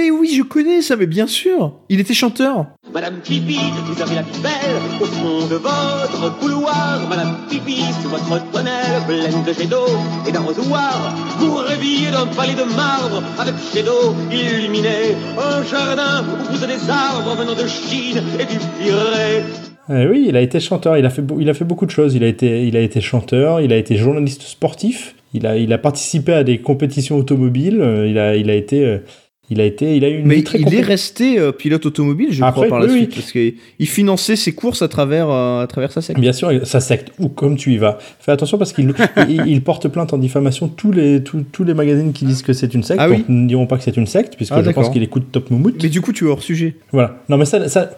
mais 0.00 0.10
oui, 0.10 0.32
je 0.36 0.42
connais 0.42 0.80
ça, 0.82 0.96
mais 0.96 1.06
bien 1.06 1.26
sûr. 1.26 1.72
Il 1.88 2.00
était 2.00 2.14
chanteur. 2.14 2.66
Madame 2.92 3.16
Pipi, 3.22 3.58
vous 3.86 4.02
avez 4.02 4.14
la 4.16 4.22
plus 4.22 4.40
belle 4.40 4.76
au 5.00 5.04
fond 5.04 5.46
de 5.46 5.54
votre 5.56 6.38
couloir. 6.38 7.00
Madame 7.08 7.36
Pipi, 7.48 7.82
sous 8.02 8.08
votre 8.08 8.50
tonnelle 8.50 9.02
pleine 9.06 9.42
de 9.46 9.52
jets 9.52 9.66
d'eau 9.66 9.86
et 10.26 10.32
d'arrosoirs. 10.32 11.14
Vous 11.38 11.54
réveillez 11.56 12.10
d'un 12.10 12.26
palais 12.26 12.54
de 12.54 12.64
marbre 12.74 13.22
avec 13.38 13.54
jets 13.74 13.82
d'eau 13.82 14.14
illuminés. 14.32 15.14
Un 15.38 15.62
jardin 15.64 16.24
où 16.24 16.36
poussent 16.50 16.60
des 16.66 16.90
arbres 16.90 17.36
venant 17.36 17.54
de 17.54 17.66
Chine 17.66 18.22
et 18.38 18.44
du 18.44 18.58
Pirée. 18.78 19.42
euh, 19.90 20.10
oui 20.10 20.26
il 20.28 20.36
a 20.36 20.40
été 20.40 20.58
chanteur. 20.60 20.96
Il 20.96 21.06
a 21.06 21.10
fait 21.10 21.22
il 21.38 21.48
a 21.48 21.54
fait 21.54 21.64
beaucoup 21.64 21.86
de 21.86 21.90
choses. 21.90 22.14
Il 22.14 22.24
a 22.24 22.26
été 22.28 22.66
il 22.66 22.76
a 22.76 22.80
été 22.80 23.00
chanteur. 23.00 23.60
Il 23.60 23.72
a 23.72 23.76
été 23.76 23.96
journaliste 23.96 24.42
sportif. 24.42 25.14
Il 25.32 25.46
a 25.46 25.56
il 25.56 25.72
a 25.72 25.78
participé 25.78 26.32
à 26.32 26.42
des 26.42 26.58
compétitions 26.58 27.16
automobiles. 27.16 27.80
euh, 27.80 28.08
Il 28.08 28.18
a 28.18 28.34
il 28.36 28.50
a 28.50 28.54
été 28.54 28.84
euh, 28.84 28.98
il 29.50 29.60
a 29.60 29.64
été 29.64 29.96
il 29.96 30.04
a 30.04 30.08
eu 30.08 30.18
une 30.20 30.26
Mais 30.26 30.36
vie 30.36 30.44
très 30.44 30.60
il 30.60 30.72
est 30.74 30.80
resté 30.80 31.38
euh, 31.38 31.52
pilote 31.52 31.84
automobile, 31.84 32.28
je 32.30 32.42
Après, 32.42 32.66
crois, 32.66 32.68
par 32.68 32.80
la 32.80 32.88
suite, 32.88 33.10
oui. 33.10 33.14
parce 33.16 33.32
qu'il 33.32 33.86
finançait 33.88 34.36
ses 34.36 34.52
courses 34.52 34.82
à 34.82 34.88
travers, 34.88 35.28
euh, 35.30 35.62
à 35.62 35.66
travers 35.66 35.92
sa 35.92 36.00
secte. 36.00 36.20
Bien 36.20 36.32
sûr, 36.32 36.66
sa 36.66 36.80
secte, 36.80 37.12
ou 37.18 37.28
comme 37.28 37.56
tu 37.56 37.72
y 37.72 37.76
vas. 37.76 37.98
Fais 38.20 38.32
attention 38.32 38.58
parce 38.58 38.72
qu'il 38.72 38.92
il, 39.28 39.42
il 39.46 39.62
porte 39.62 39.88
plainte 39.88 40.12
en 40.12 40.18
diffamation 40.18 40.68
tous 40.68 40.92
les, 40.92 41.22
tous, 41.22 41.42
tous 41.50 41.64
les 41.64 41.74
magazines 41.74 42.12
qui 42.12 42.24
disent 42.24 42.42
que 42.42 42.52
c'est 42.52 42.72
une 42.74 42.82
secte. 42.82 43.00
Ah 43.02 43.08
oui 43.08 43.24
ne 43.28 43.46
dirons 43.48 43.66
pas 43.66 43.76
que 43.76 43.84
c'est 43.84 43.96
une 43.96 44.06
secte, 44.06 44.36
puisque 44.36 44.52
Ah, 44.52 44.62
je 44.62 44.70
pense 44.70 44.90
qu'il 44.90 45.02
écoute 45.02 45.26
Top 45.32 45.50
Moumout. 45.50 45.74
Mais 45.82 45.88
du 45.88 46.00
coup, 46.00 46.12
tu 46.12 46.26
es 46.26 46.28
hors 46.28 46.42
sujet. 46.42 46.74
Voilà. 46.92 47.22
Non, 47.28 47.36
mais 47.36 47.44
ça, 47.44 47.68
ça 47.68 47.90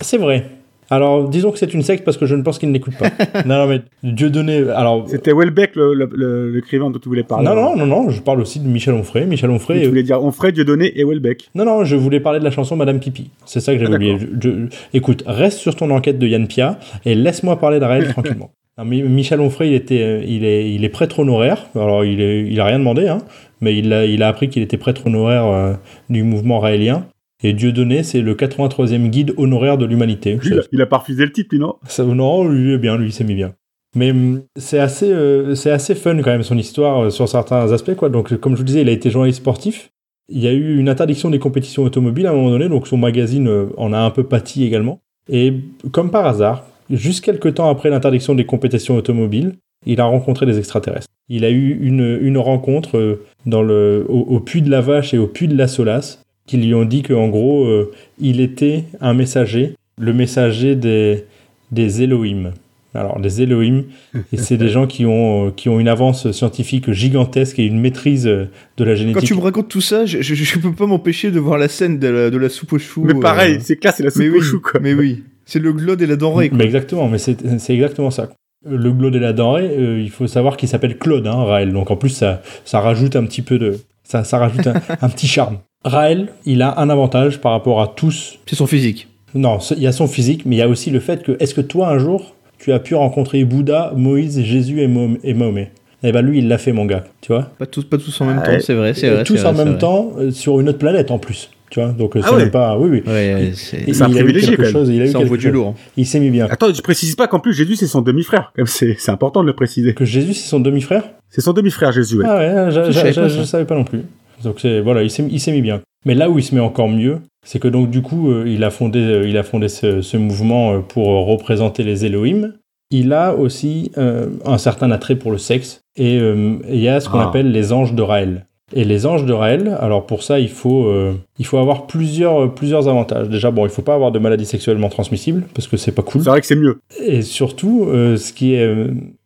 c'est 0.00 0.18
vrai. 0.18 0.46
Alors, 0.90 1.28
disons 1.28 1.50
que 1.50 1.58
c'est 1.58 1.74
une 1.74 1.82
secte 1.82 2.04
parce 2.04 2.16
que 2.16 2.24
je 2.26 2.34
ne 2.34 2.42
pense 2.42 2.58
qu'il 2.58 2.70
n'écoute 2.70 2.94
pas. 2.98 3.10
non, 3.46 3.56
non, 3.58 3.66
mais 3.66 3.82
Dieu 4.02 4.30
donné. 4.30 4.68
Alors. 4.70 5.04
C'était 5.08 5.32
Welbeck, 5.34 5.72
l'écrivain 5.76 6.90
dont 6.90 6.98
tu 6.98 7.08
voulais 7.08 7.22
parler. 7.22 7.44
Non, 7.46 7.54
non, 7.54 7.76
non, 7.76 7.86
non, 7.86 8.10
je 8.10 8.20
parle 8.20 8.40
aussi 8.40 8.60
de 8.60 8.66
Michel 8.68 8.94
Onfray. 8.94 9.26
Michel 9.26 9.50
Onfray. 9.50 9.82
Tu 9.82 9.88
voulais 9.88 10.02
dire 10.02 10.22
Onfray, 10.22 10.52
Dieudonné 10.52 10.98
et 10.98 11.04
Welbeck. 11.04 11.50
Non, 11.54 11.64
non, 11.64 11.84
je 11.84 11.96
voulais 11.96 12.20
parler 12.20 12.38
de 12.38 12.44
la 12.44 12.50
chanson 12.50 12.76
Madame 12.76 13.00
Pipi. 13.00 13.30
C'est 13.44 13.60
ça 13.60 13.72
que 13.74 13.78
j'avais 13.78 13.92
Ah, 13.92 13.96
oublié. 13.96 14.16
Je- 14.18 14.48
je- 14.50 14.66
écoute, 14.94 15.24
reste 15.26 15.58
sur 15.58 15.76
ton 15.76 15.90
enquête 15.90 16.18
de 16.18 16.26
Yann 16.26 16.46
Pia 16.46 16.78
et 17.04 17.14
laisse-moi 17.14 17.58
parler 17.58 17.80
d'Araël 17.80 18.08
tranquillement. 18.12 18.50
Non, 18.78 18.84
mais 18.84 19.02
Michel 19.02 19.40
Onfray, 19.40 19.70
il, 19.70 19.74
était, 19.74 20.02
euh, 20.02 20.22
il, 20.26 20.44
est, 20.44 20.72
il 20.72 20.84
est 20.84 20.88
prêtre 20.88 21.18
honoraire. 21.18 21.66
Alors, 21.74 22.04
il, 22.04 22.20
est, 22.20 22.42
il 22.46 22.60
a 22.60 22.64
rien 22.64 22.78
demandé, 22.78 23.08
hein, 23.08 23.18
mais 23.60 23.76
il 23.76 23.92
a, 23.92 24.04
il 24.06 24.22
a 24.22 24.28
appris 24.28 24.48
qu'il 24.48 24.62
était 24.62 24.76
prêtre 24.76 25.06
honoraire 25.06 25.46
euh, 25.46 25.72
du 26.08 26.22
mouvement 26.22 26.60
raélien. 26.60 27.04
Et 27.42 27.52
Dieudonné, 27.52 28.02
c'est 28.02 28.20
le 28.20 28.34
83e 28.34 29.08
guide 29.08 29.32
honoraire 29.36 29.78
de 29.78 29.86
l'humanité. 29.86 30.38
Il 30.44 30.58
a, 30.58 30.62
il 30.72 30.82
a 30.82 30.86
pas 30.86 30.98
refusé 30.98 31.24
le 31.24 31.32
titre, 31.32 31.50
lui, 31.52 31.60
non? 31.60 31.76
Ça, 31.86 32.04
non, 32.04 32.48
lui 32.48 32.72
est 32.72 32.78
bien, 32.78 32.96
lui 32.96 33.08
il 33.08 33.12
s'est 33.12 33.24
mis 33.24 33.34
bien. 33.34 33.54
Mais 33.94 34.10
hum, 34.10 34.42
c'est 34.56 34.78
assez, 34.78 35.10
euh, 35.10 35.54
c'est 35.54 35.70
assez 35.70 35.94
fun 35.94 36.16
quand 36.16 36.30
même 36.30 36.42
son 36.42 36.58
histoire 36.58 37.04
euh, 37.04 37.10
sur 37.10 37.28
certains 37.28 37.72
aspects. 37.72 37.94
Quoi. 37.94 38.08
Donc, 38.08 38.36
comme 38.36 38.54
je 38.54 38.58
vous 38.58 38.64
disais, 38.64 38.82
il 38.82 38.88
a 38.88 38.92
été 38.92 39.10
journaliste 39.10 39.38
sportif. 39.38 39.90
Il 40.28 40.40
y 40.42 40.48
a 40.48 40.52
eu 40.52 40.78
une 40.78 40.88
interdiction 40.88 41.30
des 41.30 41.38
compétitions 41.38 41.84
automobiles 41.84 42.26
à 42.26 42.30
un 42.30 42.34
moment 42.34 42.50
donné, 42.50 42.68
donc 42.68 42.86
son 42.86 42.98
magazine 42.98 43.48
euh, 43.48 43.66
en 43.76 43.92
a 43.92 43.98
un 43.98 44.10
peu 44.10 44.24
pâti 44.24 44.64
également. 44.64 45.00
Et 45.30 45.54
comme 45.92 46.10
par 46.10 46.26
hasard, 46.26 46.64
juste 46.90 47.24
quelques 47.24 47.54
temps 47.54 47.70
après 47.70 47.88
l'interdiction 47.88 48.34
des 48.34 48.44
compétitions 48.44 48.96
automobiles, 48.96 49.54
il 49.86 50.00
a 50.00 50.04
rencontré 50.04 50.44
des 50.44 50.58
extraterrestres. 50.58 51.06
Il 51.28 51.44
a 51.44 51.50
eu 51.50 51.78
une, 51.80 52.18
une 52.20 52.38
rencontre 52.38 53.20
dans 53.46 53.62
le, 53.62 54.04
au, 54.08 54.20
au 54.20 54.40
puits 54.40 54.62
de 54.62 54.70
la 54.70 54.80
Vache 54.80 55.14
et 55.14 55.18
au 55.18 55.26
puits 55.26 55.48
de 55.48 55.56
la 55.56 55.68
Solace, 55.68 56.22
qui 56.48 56.56
lui 56.56 56.74
ont 56.74 56.84
dit 56.84 57.02
qu'en 57.02 57.28
gros, 57.28 57.64
euh, 57.66 57.92
il 58.20 58.40
était 58.40 58.84
un 59.00 59.14
messager, 59.14 59.74
le 60.00 60.12
messager 60.12 60.74
des, 60.74 61.24
des 61.70 62.02
Elohim. 62.02 62.50
Alors, 62.94 63.20
des 63.20 63.42
Elohim, 63.42 63.84
et 64.32 64.38
c'est 64.38 64.56
des 64.56 64.70
gens 64.70 64.86
qui 64.86 65.04
ont, 65.06 65.48
euh, 65.48 65.50
qui 65.54 65.68
ont 65.68 65.78
une 65.78 65.86
avance 65.88 66.32
scientifique 66.32 66.90
gigantesque 66.90 67.58
et 67.58 67.66
une 67.66 67.78
maîtrise 67.78 68.26
euh, 68.26 68.46
de 68.78 68.84
la 68.84 68.92
Quand 68.92 68.96
génétique. 68.98 69.24
tu 69.28 69.34
me 69.34 69.40
racontes 69.40 69.68
tout 69.68 69.82
ça, 69.82 70.06
je, 70.06 70.22
je, 70.22 70.34
je 70.34 70.58
peux 70.58 70.72
pas 70.72 70.86
m'empêcher 70.86 71.30
de 71.30 71.38
voir 71.38 71.58
la 71.58 71.68
scène 71.68 71.98
de 71.98 72.08
la, 72.08 72.30
de 72.30 72.38
la 72.38 72.48
soupe 72.48 72.72
aux 72.72 72.78
choux. 72.78 73.04
Mais 73.04 73.14
pareil, 73.14 73.56
euh, 73.56 73.60
c'est 73.60 73.76
clair, 73.76 73.92
c'est 73.94 74.02
la 74.02 74.10
soupe 74.10 74.22
mais 74.22 74.30
au 74.30 74.32
oui, 74.32 74.40
chou, 74.40 74.60
quoi. 74.60 74.80
Mais 74.80 74.94
oui, 74.94 75.22
c'est 75.44 75.58
le 75.60 75.72
glode 75.72 76.00
et 76.00 76.06
la 76.06 76.16
denrée. 76.16 76.48
quoi. 76.48 76.58
Mais 76.58 76.64
exactement, 76.64 77.08
mais 77.08 77.18
c'est 77.18 77.36
c'est 77.58 77.74
exactement 77.74 78.10
ça. 78.10 78.30
Le 78.68 78.90
Glode 78.90 79.14
et 79.14 79.20
la 79.20 79.32
denrée, 79.32 79.68
euh, 79.70 80.00
il 80.02 80.10
faut 80.10 80.26
savoir 80.26 80.56
qu'il 80.56 80.68
s'appelle 80.68 80.98
Claude, 80.98 81.26
hein, 81.28 81.44
Raël. 81.44 81.72
Donc 81.72 81.92
en 81.92 81.96
plus, 81.96 82.08
ça, 82.08 82.42
ça 82.64 82.80
rajoute 82.80 83.14
un 83.14 83.24
petit 83.24 83.42
peu 83.42 83.56
de. 83.56 83.78
Ça, 84.02 84.24
ça 84.24 84.38
rajoute 84.38 84.66
un, 84.66 84.74
un 85.00 85.08
petit 85.08 85.28
charme. 85.28 85.58
Raël, 85.84 86.28
il 86.44 86.62
a 86.62 86.80
un 86.80 86.90
avantage 86.90 87.40
par 87.40 87.52
rapport 87.52 87.80
à 87.80 87.86
tous. 87.88 88.38
C'est 88.46 88.56
son 88.56 88.66
physique. 88.66 89.06
Non, 89.34 89.58
il 89.76 89.82
y 89.82 89.86
a 89.86 89.92
son 89.92 90.08
physique, 90.08 90.42
mais 90.44 90.56
il 90.56 90.58
y 90.58 90.62
a 90.62 90.68
aussi 90.68 90.90
le 90.90 91.00
fait 91.00 91.22
que, 91.22 91.36
est-ce 91.38 91.54
que 91.54 91.60
toi, 91.60 91.88
un 91.90 91.98
jour, 91.98 92.34
tu 92.58 92.72
as 92.72 92.80
pu 92.80 92.94
rencontrer 92.94 93.44
Bouddha, 93.44 93.92
Moïse, 93.94 94.40
Jésus 94.42 94.80
et, 94.80 94.88
Mahomet? 94.88 95.70
Eh 96.02 96.12
ben 96.12 96.22
lui, 96.22 96.38
il 96.38 96.48
l'a 96.48 96.58
fait, 96.58 96.72
mon 96.72 96.84
gars, 96.84 97.04
tu 97.20 97.32
vois? 97.32 97.50
Pas 97.58 97.66
tous, 97.66 97.84
pas 97.84 97.98
tous 97.98 98.20
en 98.20 98.24
même 98.26 98.40
Ah 98.42 98.46
temps, 98.46 98.58
c'est 98.60 98.74
vrai, 98.74 98.94
c'est 98.94 99.10
vrai. 99.10 99.24
Tous 99.24 99.44
en 99.44 99.52
vrai, 99.52 99.64
même 99.64 99.78
temps, 99.78 100.12
euh, 100.18 100.30
sur 100.30 100.60
une 100.60 100.68
autre 100.68 100.78
planète 100.78 101.10
en 101.10 101.18
plus, 101.18 101.50
tu 101.70 101.80
vois? 101.80 101.90
Donc 101.90 102.14
euh, 102.16 102.20
Ah 102.22 102.26
c'est 102.28 102.34
ouais. 102.36 102.42
même 102.42 102.50
pas... 102.52 102.78
Oui, 102.78 102.88
oui. 102.88 103.02
Ouais, 103.04 103.50
c'est- 103.54 103.78
un 103.78 103.82
il 103.92 104.02
a 104.02 104.06
eu 104.08 104.10
privilégié, 104.14 104.48
quelque 104.50 104.56
quand 104.58 104.62
même. 104.62 104.72
chose, 104.72 104.88
il 104.90 105.02
a 105.02 105.04
eu 105.06 105.08
ça 105.08 105.18
envoie 105.18 105.30
quelque 105.36 105.40
du 105.40 105.46
chose. 105.48 105.54
lourd. 105.54 105.74
Il 105.96 106.06
s'est 106.06 106.20
mis 106.20 106.30
bien. 106.30 106.46
Attends, 106.48 106.70
tu 106.70 106.82
précises 106.82 107.16
pas 107.16 107.26
qu'en 107.26 107.40
plus 107.40 107.52
Jésus 107.52 107.74
c'est 107.74 107.88
son 107.88 108.00
demi-frère. 108.00 108.52
C'est 108.66 108.96
important 109.08 109.42
de 109.42 109.48
le 109.48 109.54
préciser. 109.54 109.92
Que 109.92 110.04
Jésus, 110.04 110.34
c'est 110.34 110.48
son 110.48 110.60
demi-frère? 110.60 111.02
C'est 111.30 111.40
son 111.40 111.52
demi-frère 111.52 111.90
Jésus. 111.90 112.18
Ouais. 112.18 112.24
Ah 112.28 112.36
ouais, 112.38 112.70
je, 112.70 112.84
Je 112.92 112.92
je, 112.92 113.12
je- 113.28 113.28
je 113.40 113.42
savais 113.42 113.64
pas 113.64 113.74
non 113.74 113.84
plus. 113.84 114.02
Donc 114.44 114.60
c'est 114.60 114.80
voilà, 114.80 115.02
il 115.02 115.10
s'est 115.10 115.52
mis 115.52 115.62
bien. 115.62 115.80
Mais 116.06 116.14
là 116.14 116.30
où 116.30 116.38
il 116.38 116.42
se 116.44 116.54
met 116.54 116.60
encore 116.60 116.88
mieux, 116.88 117.18
c'est 117.44 117.58
que 117.58 117.68
donc 117.68 117.90
du 117.90 118.02
coup, 118.02 118.30
euh, 118.30 118.44
il 118.46 118.62
a 118.64 118.70
fondé 118.70 119.00
euh, 119.00 119.28
il 119.28 119.36
a 119.36 119.42
fondé 119.42 119.68
ce, 119.68 120.00
ce 120.00 120.16
mouvement 120.16 120.72
euh, 120.74 120.78
pour 120.80 121.06
représenter 121.26 121.82
les 121.82 122.06
Elohim. 122.06 122.54
Il 122.90 123.12
a 123.12 123.34
aussi 123.34 123.90
euh, 123.98 124.28
un 124.46 124.56
certain 124.58 124.90
attrait 124.90 125.16
pour 125.16 125.30
le 125.32 125.38
sexe 125.38 125.80
et 125.96 126.18
euh, 126.18 126.54
il 126.70 126.78
y 126.80 126.88
a 126.88 127.00
ce 127.00 127.08
qu'on 127.08 127.18
Ah. 127.18 127.28
appelle 127.28 127.50
les 127.52 127.72
anges 127.72 127.92
de 127.94 128.02
Raël. 128.02 128.46
Et 128.74 128.84
les 128.84 129.06
anges 129.06 129.24
de 129.24 129.32
Raël, 129.32 129.76
alors 129.80 130.04
pour 130.04 130.22
ça, 130.22 130.38
il 130.40 130.50
faut, 130.50 130.86
euh, 130.88 131.14
il 131.38 131.46
faut 131.46 131.56
avoir 131.58 131.86
plusieurs, 131.86 132.44
euh, 132.44 132.48
plusieurs 132.48 132.86
avantages. 132.86 133.28
Déjà, 133.30 133.50
bon, 133.50 133.64
il 133.64 133.70
faut 133.70 133.80
pas 133.82 133.94
avoir 133.94 134.12
de 134.12 134.18
maladies 134.18 134.44
sexuellement 134.44 134.90
transmissibles, 134.90 135.44
parce 135.54 135.66
que 135.66 135.78
c'est 135.78 135.92
pas 135.92 136.02
cool. 136.02 136.22
C'est 136.22 136.28
vrai 136.28 136.40
que 136.42 136.46
c'est 136.46 136.54
mieux. 136.54 136.78
Et 137.02 137.22
surtout, 137.22 137.86
euh, 137.88 138.18
ce 138.18 138.30
qui 138.34 138.52
est, 138.54 138.76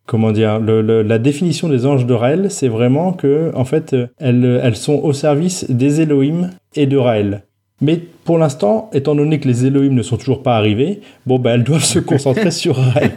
comment 0.07 0.33
dire, 0.33 0.59
le- 0.59 1.03
la 1.03 1.19
définition 1.19 1.69
des 1.69 1.87
anges 1.87 2.07
de 2.07 2.15
Raël, 2.15 2.51
c'est 2.51 2.69
vraiment 2.69 3.13
que, 3.13 3.51
en 3.55 3.65
fait, 3.65 3.93
euh, 3.93 4.07
elles, 4.19 4.61
elles 4.63 4.77
sont 4.77 4.95
au 4.97 5.13
service 5.13 5.71
des 5.71 6.01
Elohim 6.01 6.51
et 6.75 6.87
de 6.87 6.97
Raël. 6.97 7.45
Mais 7.83 7.99
pour 8.25 8.39
l'instant, 8.39 8.89
étant 8.95 9.15
donné 9.17 9.41
que 9.41 9.49
les 9.49 9.67
Elohim 9.67 9.93
ne 9.95 10.03
sont 10.03 10.17
toujours 10.17 10.43
pas 10.43 10.57
arrivés, 10.57 11.01
bon, 11.27 11.39
bah, 11.41 11.55
elles 11.55 11.65
doivent 11.65 11.83
se 11.85 11.99
concentrer 12.13 12.51
sur 12.53 12.77
Raël. 12.77 13.11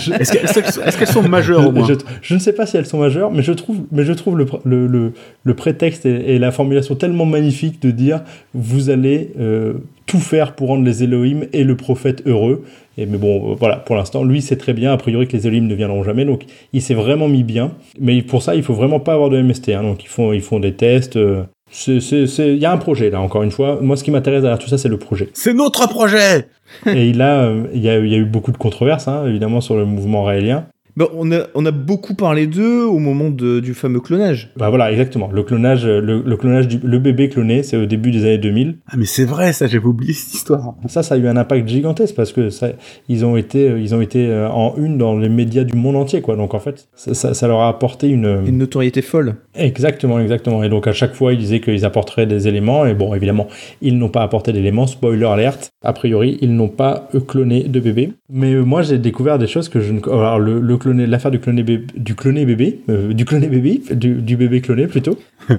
Je- 0.00 0.12
Est-ce 0.20 0.32
que- 0.32 0.88
est-ce 0.88 0.98
qu'elles 0.98 1.06
sont 1.08 1.28
majeures 1.28 1.68
au 1.68 1.72
moins 1.72 1.86
je, 1.86 1.94
je 2.22 2.34
ne 2.34 2.38
sais 2.40 2.54
pas 2.54 2.64
si 2.66 2.76
elles 2.78 2.86
sont 2.86 2.98
majeures, 2.98 3.30
mais 3.30 3.42
je 3.42 3.52
trouve, 3.52 3.76
mais 3.92 4.04
je 4.04 4.12
trouve 4.14 4.38
le, 4.38 4.46
le, 4.64 4.86
le, 4.86 5.12
le 5.44 5.54
prétexte 5.54 6.06
et, 6.06 6.34
et 6.34 6.38
la 6.38 6.50
formulation 6.50 6.94
tellement 6.94 7.26
magnifique 7.26 7.80
de 7.82 7.90
dire 7.90 8.22
vous 8.54 8.88
allez 8.90 9.30
euh, 9.38 9.74
tout 10.06 10.18
faire 10.20 10.54
pour 10.54 10.68
rendre 10.68 10.84
les 10.84 11.04
Elohim 11.04 11.42
et 11.52 11.62
le 11.64 11.76
prophète 11.76 12.22
heureux. 12.26 12.64
Et 12.98 13.06
mais 13.06 13.18
bon, 13.18 13.52
euh, 13.52 13.54
voilà, 13.58 13.76
pour 13.76 13.96
l'instant, 13.96 14.24
lui 14.24 14.40
sait 14.42 14.56
très 14.56 14.72
bien, 14.72 14.92
a 14.92 14.96
priori, 14.96 15.26
que 15.28 15.36
les 15.36 15.46
Elohim 15.46 15.66
ne 15.66 15.74
viendront 15.74 16.02
jamais, 16.02 16.24
donc 16.24 16.44
il 16.72 16.80
s'est 16.82 16.94
vraiment 16.94 17.28
mis 17.28 17.42
bien. 17.44 17.72
Mais 18.00 18.20
pour 18.22 18.42
ça, 18.42 18.54
il 18.54 18.62
faut 18.62 18.74
vraiment 18.74 19.00
pas 19.00 19.12
avoir 19.14 19.28
de 19.30 19.40
MST, 19.40 19.70
hein, 19.70 19.82
donc 19.82 20.02
ils 20.04 20.08
font, 20.08 20.32
ils 20.32 20.40
font 20.42 20.60
des 20.60 20.72
tests. 20.72 21.16
euh, 21.16 21.42
Il 21.86 22.58
y 22.58 22.66
a 22.66 22.72
un 22.72 22.76
projet 22.76 23.10
là, 23.10 23.20
encore 23.20 23.42
une 23.42 23.50
fois. 23.50 23.78
Moi, 23.80 23.96
ce 23.96 24.04
qui 24.04 24.10
m'intéresse 24.10 24.42
derrière 24.42 24.58
tout 24.58 24.68
ça, 24.68 24.78
c'est 24.78 24.88
le 24.88 24.98
projet. 24.98 25.30
C'est 25.34 25.54
notre 25.54 25.88
projet 25.88 26.48
et 26.86 27.08
il 27.08 27.20
a, 27.20 27.42
euh, 27.42 27.64
il 27.74 27.82
y 27.82 27.88
a, 27.88 27.98
il 27.98 28.08
y 28.08 28.14
a 28.14 28.18
eu 28.18 28.24
beaucoup 28.24 28.52
de 28.52 28.56
controverses, 28.56 29.08
hein, 29.08 29.26
évidemment, 29.26 29.60
sur 29.60 29.76
le 29.76 29.84
mouvement 29.84 30.24
raélien. 30.24 30.66
Bah, 30.96 31.06
on, 31.14 31.32
a, 31.32 31.44
on 31.54 31.64
a 31.64 31.70
beaucoup 31.70 32.14
parlé 32.14 32.46
d'eux 32.46 32.84
au 32.84 32.98
moment 32.98 33.30
de- 33.30 33.60
du 33.60 33.72
fameux 33.74 34.00
clonage. 34.00 34.50
Bah 34.56 34.68
voilà, 34.68 34.90
exactement. 34.92 35.30
Le 35.32 35.42
clonage, 35.42 35.86
euh, 35.86 36.00
le, 36.00 36.22
le 36.24 36.36
clonage 36.36 36.68
du 36.68 36.78
le 36.82 36.98
bébé 36.98 37.28
cloné, 37.28 37.62
c'est 37.62 37.76
au 37.76 37.86
début 37.86 38.10
des 38.10 38.24
années 38.24 38.38
2000. 38.38 38.76
Ah 38.90 38.96
mais 38.98 39.06
c'est 39.06 39.24
vrai 39.24 39.52
ça, 39.52 39.66
j'avais 39.66 39.86
oublié 39.86 40.12
cette 40.12 40.34
histoire. 40.34 40.74
Ça, 40.88 41.02
ça 41.02 41.14
a 41.14 41.18
eu 41.18 41.26
un 41.26 41.36
impact 41.36 41.66
gigantesque 41.68 42.14
parce 42.14 42.32
que 42.32 42.50
ça, 42.50 42.68
ils 43.08 43.24
ont 43.24 43.36
été, 43.36 43.68
euh, 43.70 43.80
ils 43.80 43.94
ont 43.94 44.00
été 44.02 44.26
euh, 44.28 44.48
en 44.50 44.74
une 44.76 44.98
dans 44.98 45.16
les 45.18 45.28
médias 45.30 45.64
du 45.64 45.74
monde 45.76 45.96
entier, 45.96 46.20
quoi. 46.20 46.36
Donc 46.36 46.52
en 46.54 46.58
fait, 46.60 46.88
ça, 46.94 47.14
ça, 47.14 47.32
ça 47.34 47.48
leur 47.48 47.60
a 47.60 47.68
apporté 47.68 48.08
une, 48.08 48.42
Une 48.46 48.58
notoriété 48.58 49.00
folle. 49.02 49.36
exactement, 49.54 50.20
exactement. 50.20 50.62
Et 50.62 50.68
donc 50.68 50.86
à 50.86 50.92
chaque 50.92 51.14
fois, 51.14 51.32
ils 51.32 51.38
disaient 51.38 51.60
qu'ils 51.60 51.84
apporteraient 51.86 52.26
des 52.26 52.48
éléments. 52.48 52.84
Et 52.84 52.94
bon, 52.94 53.14
évidemment, 53.14 53.48
ils 53.80 53.96
n'ont 53.98 54.08
pas 54.10 54.22
apporté 54.22 54.52
d'éléments. 54.52 54.86
Spoiler 54.86 55.24
alert. 55.26 55.70
A 55.84 55.92
priori, 55.92 56.38
ils 56.42 56.54
n'ont 56.54 56.68
pas 56.68 57.08
euh, 57.14 57.20
cloné 57.20 57.64
de 57.64 57.80
bébé. 57.80 58.12
Mais 58.30 58.52
euh, 58.52 58.62
moi, 58.62 58.82
j'ai 58.82 58.98
découvert 58.98 59.38
des 59.38 59.46
choses 59.46 59.68
que 59.68 59.80
je 59.80 59.92
ne. 59.92 60.00
Alors 60.08 60.38
le, 60.38 60.60
le 60.60 60.76
l'affaire 60.90 61.30
du 61.30 61.40
cloné 61.40 61.62
bébé, 61.62 61.86
du 61.96 62.14
cloné 62.14 62.44
bébé, 62.44 62.80
euh, 62.88 63.12
du 63.12 63.24
cloné 63.24 63.48
bébé, 63.48 63.80
du, 63.90 64.14
du 64.22 64.36
bébé 64.36 64.60
cloné 64.60 64.86
plutôt. 64.86 65.18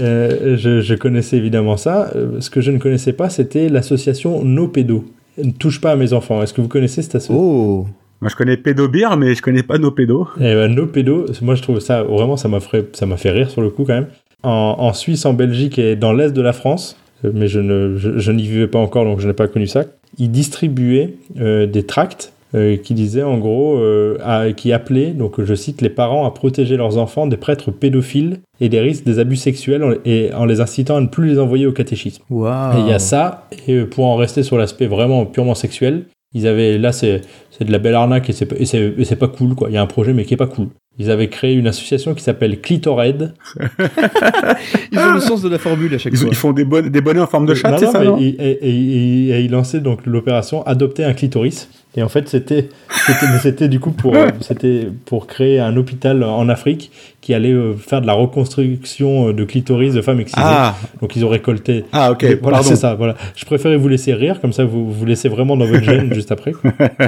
Euh, 0.00 0.56
je, 0.56 0.80
je 0.80 0.94
connaissais 0.94 1.36
évidemment 1.36 1.76
ça. 1.76 2.10
Euh, 2.16 2.40
ce 2.40 2.50
que 2.50 2.60
je 2.60 2.72
ne 2.72 2.78
connaissais 2.78 3.12
pas, 3.12 3.30
c'était 3.30 3.68
l'association 3.68 4.44
No 4.44 4.66
Pédo. 4.66 5.04
Ne 5.38 5.52
touche 5.52 5.80
pas 5.80 5.92
à 5.92 5.96
mes 5.96 6.12
enfants. 6.12 6.42
Est-ce 6.42 6.52
que 6.52 6.60
vous 6.60 6.66
connaissez 6.66 7.00
cette 7.02 7.14
association 7.14 7.40
Oh 7.40 7.86
Moi, 8.20 8.28
je 8.28 8.34
connais 8.34 8.56
pédobir, 8.56 9.16
mais 9.16 9.36
je 9.36 9.42
connais 9.42 9.62
pas 9.62 9.78
nos 9.78 9.92
pédos. 9.92 10.26
Et 10.38 10.54
ben, 10.54 10.74
nos 10.74 10.86
pédos, 10.86 11.26
moi 11.42 11.54
je 11.54 11.62
trouve 11.62 11.78
ça 11.78 12.02
vraiment 12.02 12.36
ça 12.36 12.48
m'a 12.48 12.58
fait, 12.58 12.96
ça 12.96 13.06
m'a 13.06 13.16
fait 13.16 13.30
rire 13.30 13.50
sur 13.50 13.62
le 13.62 13.70
coup 13.70 13.84
quand 13.84 13.94
même. 13.94 14.08
En, 14.42 14.76
en 14.78 14.92
Suisse, 14.92 15.24
en 15.26 15.32
Belgique 15.32 15.78
et 15.78 15.94
dans 15.94 16.12
l'est 16.12 16.32
de 16.32 16.42
la 16.42 16.52
France, 16.52 16.96
euh, 17.24 17.30
mais 17.32 17.46
je 17.46 17.60
ne 17.60 17.96
je, 17.96 18.18
je 18.18 18.32
n'y 18.32 18.42
vivais 18.42 18.66
pas 18.66 18.80
encore 18.80 19.04
donc 19.04 19.20
je 19.20 19.28
n'ai 19.28 19.32
pas 19.32 19.46
connu 19.46 19.68
ça. 19.68 19.84
Ils 20.18 20.30
distribuaient 20.30 21.14
euh, 21.38 21.66
des 21.66 21.84
tracts 21.84 22.32
euh, 22.54 22.76
qui 22.76 22.94
disaient 22.94 23.22
en 23.22 23.38
gros, 23.38 23.76
euh, 23.78 24.16
à- 24.24 24.52
qui 24.52 24.72
appelaient 24.72 25.10
donc 25.10 25.42
je 25.42 25.54
cite 25.54 25.80
les 25.82 25.88
parents 25.90 26.24
à 26.26 26.30
protéger 26.30 26.76
leurs 26.76 26.98
enfants 26.98 27.26
des 27.26 27.36
prêtres 27.36 27.70
pédophiles 27.70 28.38
et 28.60 28.68
des 28.68 28.80
risques 28.80 29.04
des 29.04 29.18
abus 29.18 29.36
sexuels 29.36 29.82
en, 29.82 29.92
et 30.04 30.32
en 30.34 30.44
les 30.44 30.60
incitant 30.60 30.96
à 30.96 31.00
ne 31.00 31.06
plus 31.08 31.26
les 31.28 31.38
envoyer 31.38 31.66
au 31.66 31.72
catéchisme. 31.72 32.22
Et 32.30 32.80
il 32.80 32.88
y 32.88 32.92
a 32.92 32.98
ça, 32.98 33.48
et 33.66 33.74
euh, 33.74 33.86
pour 33.86 34.06
en 34.06 34.16
rester 34.16 34.42
sur 34.42 34.56
l'aspect 34.58 34.86
vraiment 34.86 35.26
purement 35.26 35.54
sexuel, 35.54 36.04
ils 36.32 36.46
avaient 36.46 36.78
là 36.78 36.92
c'est 36.92 37.20
c'est 37.50 37.64
de 37.64 37.70
la 37.72 37.78
belle 37.78 37.94
arnaque 37.94 38.28
et 38.28 38.32
c'est 38.32 38.46
pas- 38.46 38.56
et 38.58 38.64
c'est 38.66 38.92
et 38.98 39.04
c'est 39.04 39.16
pas 39.16 39.28
cool 39.28 39.54
quoi. 39.54 39.68
Il 39.70 39.74
y 39.74 39.76
a 39.76 39.82
un 39.82 39.86
projet 39.86 40.12
mais 40.12 40.24
qui 40.24 40.34
est 40.34 40.36
pas 40.36 40.46
cool. 40.48 40.68
Ils 40.98 41.10
avaient 41.10 41.28
créé 41.28 41.54
une 41.54 41.66
association 41.66 42.14
qui 42.14 42.22
s'appelle 42.22 42.60
Clitored. 42.60 43.34
Ils 44.92 44.98
ont 44.98 45.14
le 45.14 45.20
sens 45.20 45.42
de 45.42 45.48
la 45.48 45.58
formule 45.58 45.92
à 45.94 45.98
chaque 45.98 46.12
Ils, 46.12 46.18
fois. 46.18 46.28
ils 46.30 46.36
font 46.36 46.52
des, 46.52 46.64
bonnets 46.64 47.20
en 47.20 47.26
forme 47.26 47.46
de 47.46 47.54
chat, 47.54 47.70
Non, 47.70 47.78
c'est 47.78 47.86
ça 47.86 48.04
non? 48.04 48.16
ils- 48.18 48.36
et, 48.38 48.50
et- 48.50 48.68
et- 48.68 49.28
et 49.30 49.40
ils 49.40 49.50
lançaient 49.50 49.80
donc 49.80 50.06
l'opération 50.06 50.62
Adopter 50.64 51.04
un 51.04 51.12
clitoris. 51.14 51.68
Et 51.96 52.02
en 52.02 52.08
fait, 52.08 52.28
c'était 52.28 53.68
du 53.68 53.78
coup 53.80 53.90
pour 53.92 54.14
euh, 54.16 54.26
c'était 54.40 54.88
pour 55.04 55.26
créer 55.26 55.60
un 55.60 55.76
hôpital 55.76 56.22
en 56.24 56.48
Afrique 56.48 56.90
qui 57.20 57.34
allait 57.34 57.52
euh, 57.52 57.74
faire 57.74 58.00
de 58.00 58.06
la 58.06 58.12
reconstruction 58.14 59.28
euh, 59.28 59.32
de 59.32 59.44
clitoris 59.44 59.94
de 59.94 60.02
femmes 60.02 60.20
excisées. 60.20 60.42
Ah, 60.44 60.74
Donc 61.00 61.14
ils 61.16 61.24
ont 61.24 61.28
récolté 61.28 61.84
ah, 61.92 62.12
ok, 62.12 62.38
voilà, 62.42 62.62
c'est 62.62 62.76
ça. 62.76 62.94
Voilà. 62.94 63.14
Je 63.36 63.44
préférais 63.44 63.76
vous 63.76 63.88
laisser 63.88 64.12
rire, 64.14 64.40
comme 64.40 64.52
ça 64.52 64.64
vous 64.64 64.90
vous 64.90 65.04
laissez 65.06 65.28
vraiment 65.28 65.56
dans 65.56 65.66
votre 65.66 65.82
gêne 65.84 66.12
juste 66.14 66.32
après. 66.32 66.52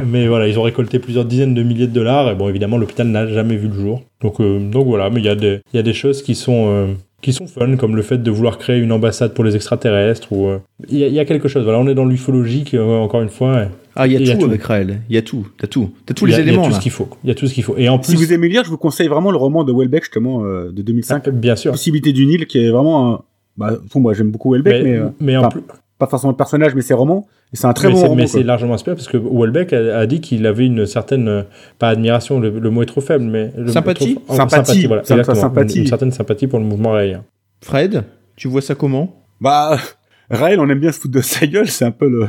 Mais 0.07 0.26
voilà, 0.28 0.49
ils 0.49 0.59
ont 0.59 0.62
récolté 0.62 0.99
plusieurs 0.99 1.24
dizaines 1.24 1.55
de 1.55 1.62
milliers 1.62 1.87
de 1.87 1.93
dollars. 1.93 2.30
Et 2.30 2.34
bon, 2.34 2.49
évidemment, 2.49 2.78
l'hôpital 2.78 3.07
n'a 3.09 3.26
jamais 3.26 3.57
vu 3.57 3.68
le 3.68 3.74
jour. 3.74 4.03
Donc, 4.22 4.41
euh, 4.41 4.59
donc 4.59 4.87
voilà, 4.87 5.11
mais 5.11 5.20
il 5.20 5.26
y, 5.26 5.28
a 5.28 5.34
des- 5.34 5.61
il 5.72 5.76
y 5.76 5.80
a 5.80 5.82
des 5.82 5.93
choses 5.93 6.22
qui 6.22 6.34
sont, 6.34 6.66
euh, 6.68 6.87
qui 7.22 7.32
sont 7.32 7.47
fun, 7.47 7.76
comme 7.76 7.97
le 7.97 8.03
fait 8.03 8.18
de 8.18 8.30
vouloir 8.30 8.57
créer 8.59 8.78
une 8.78 8.93
ambassade 8.93 9.34
pour 9.34 9.45
les 9.45 9.57
extraterrestres. 9.57 10.28
ou 10.32 10.47
euh, 10.47 10.59
Il 10.89 10.99
y, 10.99 11.01
y 11.11 11.18
a 11.20 11.24
quelque 11.24 11.49
chose. 11.49 11.64
Voilà, 11.64 11.78
on 11.80 11.89
est 11.89 11.95
dans 11.95 12.05
l'ufologique, 12.07 12.74
encore 12.74 13.20
une 13.22 13.28
fois. 13.28 13.64
Ah, 13.97 14.07
il 14.07 14.12
y 14.12 14.16
a 14.16 14.20
Il 14.20 14.26
y 14.26 14.30
a 14.30 14.34
tout 14.34 14.40
tout. 14.42 14.47
avec 14.47 14.62
Raël. 14.62 15.01
Il 15.09 15.14
y 15.14 15.18
a 15.18 15.22
tout. 15.22 15.47
T'as 15.59 15.66
tout. 15.66 15.90
T'as 16.05 16.14
tous 16.14 16.26
il 16.26 16.30
y 16.32 16.34
a- 16.34 16.36
les 16.38 16.42
Il 16.42 16.47
y 16.47 16.49
éléments 16.51 16.64
a 16.64 16.66
tout 16.66 16.72
là. 16.72 16.76
ce 16.76 16.82
qu'il 16.82 16.92
faut. 16.92 17.09
Il 17.24 17.28
y 17.28 17.30
a 17.30 17.34
tout 17.34 17.47
ce 17.47 17.55
qu'il 17.55 17.64
faut. 17.64 17.74
Et 17.76 17.88
en 17.88 17.99
plus, 17.99 18.12
Si 18.12 18.16
vous 18.16 18.32
aimez 18.32 18.49
lire, 18.49 18.62
je 18.64 18.70
vous 18.70 18.76
conseille 18.78 19.09
vraiment 19.09 19.30
le 19.30 19.38
roman 19.38 19.64
de 19.64 19.72
Welbeck, 19.72 20.05
justement, 20.05 20.44
euh, 20.44 20.70
de 20.70 20.82
2005, 20.82 21.26
euh, 21.28 21.30
bien 21.32 21.57
sûr. 21.57 21.72
Possibilité 21.72 22.12
du 22.12 22.26
Nil, 22.26 22.47
qui 22.47 22.59
est 22.59 22.70
vraiment 22.70 23.14
un... 23.14 23.20
Bah, 23.57 23.72
moi, 23.94 24.12
j'aime 24.14 24.30
beaucoup 24.30 24.53
Welbeck, 24.53 24.82
mais, 24.84 24.90
Mais, 24.92 24.99
euh, 24.99 25.09
mais 25.20 25.36
en 25.38 25.49
plus, 25.49 25.62
pas 25.99 26.07
forcément 26.07 26.30
le 26.32 26.36
personnage, 26.36 26.74
mais 26.74 26.82
ses 26.82 26.92
romans. 26.94 27.26
Et 27.53 27.57
c'est 27.57 27.66
un 27.66 27.72
très 27.72 27.88
mais 27.88 27.94
bon 27.94 28.01
roman. 28.03 28.14
mais 28.16 28.26
c'est 28.26 28.42
largement 28.42 28.74
inspiré 28.74 28.97
parce 28.97 29.09
que 29.09 29.16
Welbeck 29.16 29.72
a, 29.72 29.99
a 30.01 30.07
dit 30.07 30.20
qu'il 30.20 30.44
avait 30.47 30.66
une 30.66 30.84
certaine, 30.84 31.28
euh, 31.28 31.42
pas 31.78 31.88
admiration, 31.88 32.38
le, 32.40 32.51
le 32.51 32.70
mot 32.70 32.82
est 32.82 32.86
trop 32.86 33.01
faible, 33.01 33.24
mais 33.24 33.53
le- 33.57 33.68
Sympathie 33.70 34.16
trop- 34.26 34.34
Sympathie. 34.36 34.86
voilà, 34.86 35.05
sa 35.05 35.14
exactement. 35.14 35.40
sympathie. 35.40 35.76
Une, 35.76 35.82
une 35.84 35.88
certaine 35.88 36.11
sympathie 36.11 36.49
pour 36.49 36.59
le 36.59 36.64
mouvement 36.66 36.90
raélien. 36.90 37.22
Fred, 37.62 38.03
tu 38.34 38.49
vois 38.49 38.61
ça 38.61 38.74
comment? 38.74 39.14
Bah, 39.40 39.78
Raël, 40.30 40.59
on 40.61 40.68
aime 40.68 40.80
bien 40.80 40.90
se 40.92 40.99
foutre 41.01 41.14
de 41.14 41.20
sa 41.20 41.47
gueule, 41.47 41.68
c'est 41.68 41.84
un 41.84 41.92
peu 41.92 42.09
le, 42.11 42.26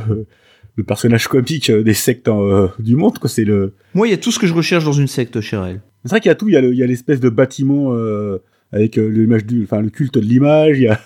le 0.78 0.84
personnage 0.84 1.28
comique 1.28 1.68
euh, 1.70 1.82
des 1.82 1.92
sectes 1.94 2.28
euh, 2.28 2.68
du 2.78 2.96
monde, 2.96 3.18
quoi. 3.18 3.28
C'est 3.28 3.44
le. 3.44 3.74
Moi, 3.94 4.06
il 4.08 4.10
y 4.10 4.14
a 4.14 4.16
tout 4.16 4.30
ce 4.32 4.38
que 4.38 4.46
je 4.46 4.54
recherche 4.54 4.84
dans 4.84 4.92
une 4.92 5.08
secte 5.08 5.40
chez 5.40 5.56
Raël. 5.56 5.80
C'est 6.04 6.10
vrai 6.10 6.20
qu'il 6.20 6.28
y 6.28 6.32
a 6.32 6.36
tout, 6.36 6.48
il 6.48 6.54
y 6.54 6.56
a 6.56 6.60
le- 6.60 6.72
il 6.72 6.78
y 6.78 6.82
a 6.82 6.86
l'espèce 6.86 7.20
de 7.20 7.28
bâtiment 7.28 7.92
euh, 7.94 8.38
avec 8.72 8.96
l'image 8.96 9.44
du, 9.44 9.64
enfin, 9.64 9.80
le 9.82 9.90
culte 9.90 10.14
de 10.14 10.20
l'image, 10.20 10.78
il 10.78 10.84
y 10.84 10.88
a, 10.88 11.00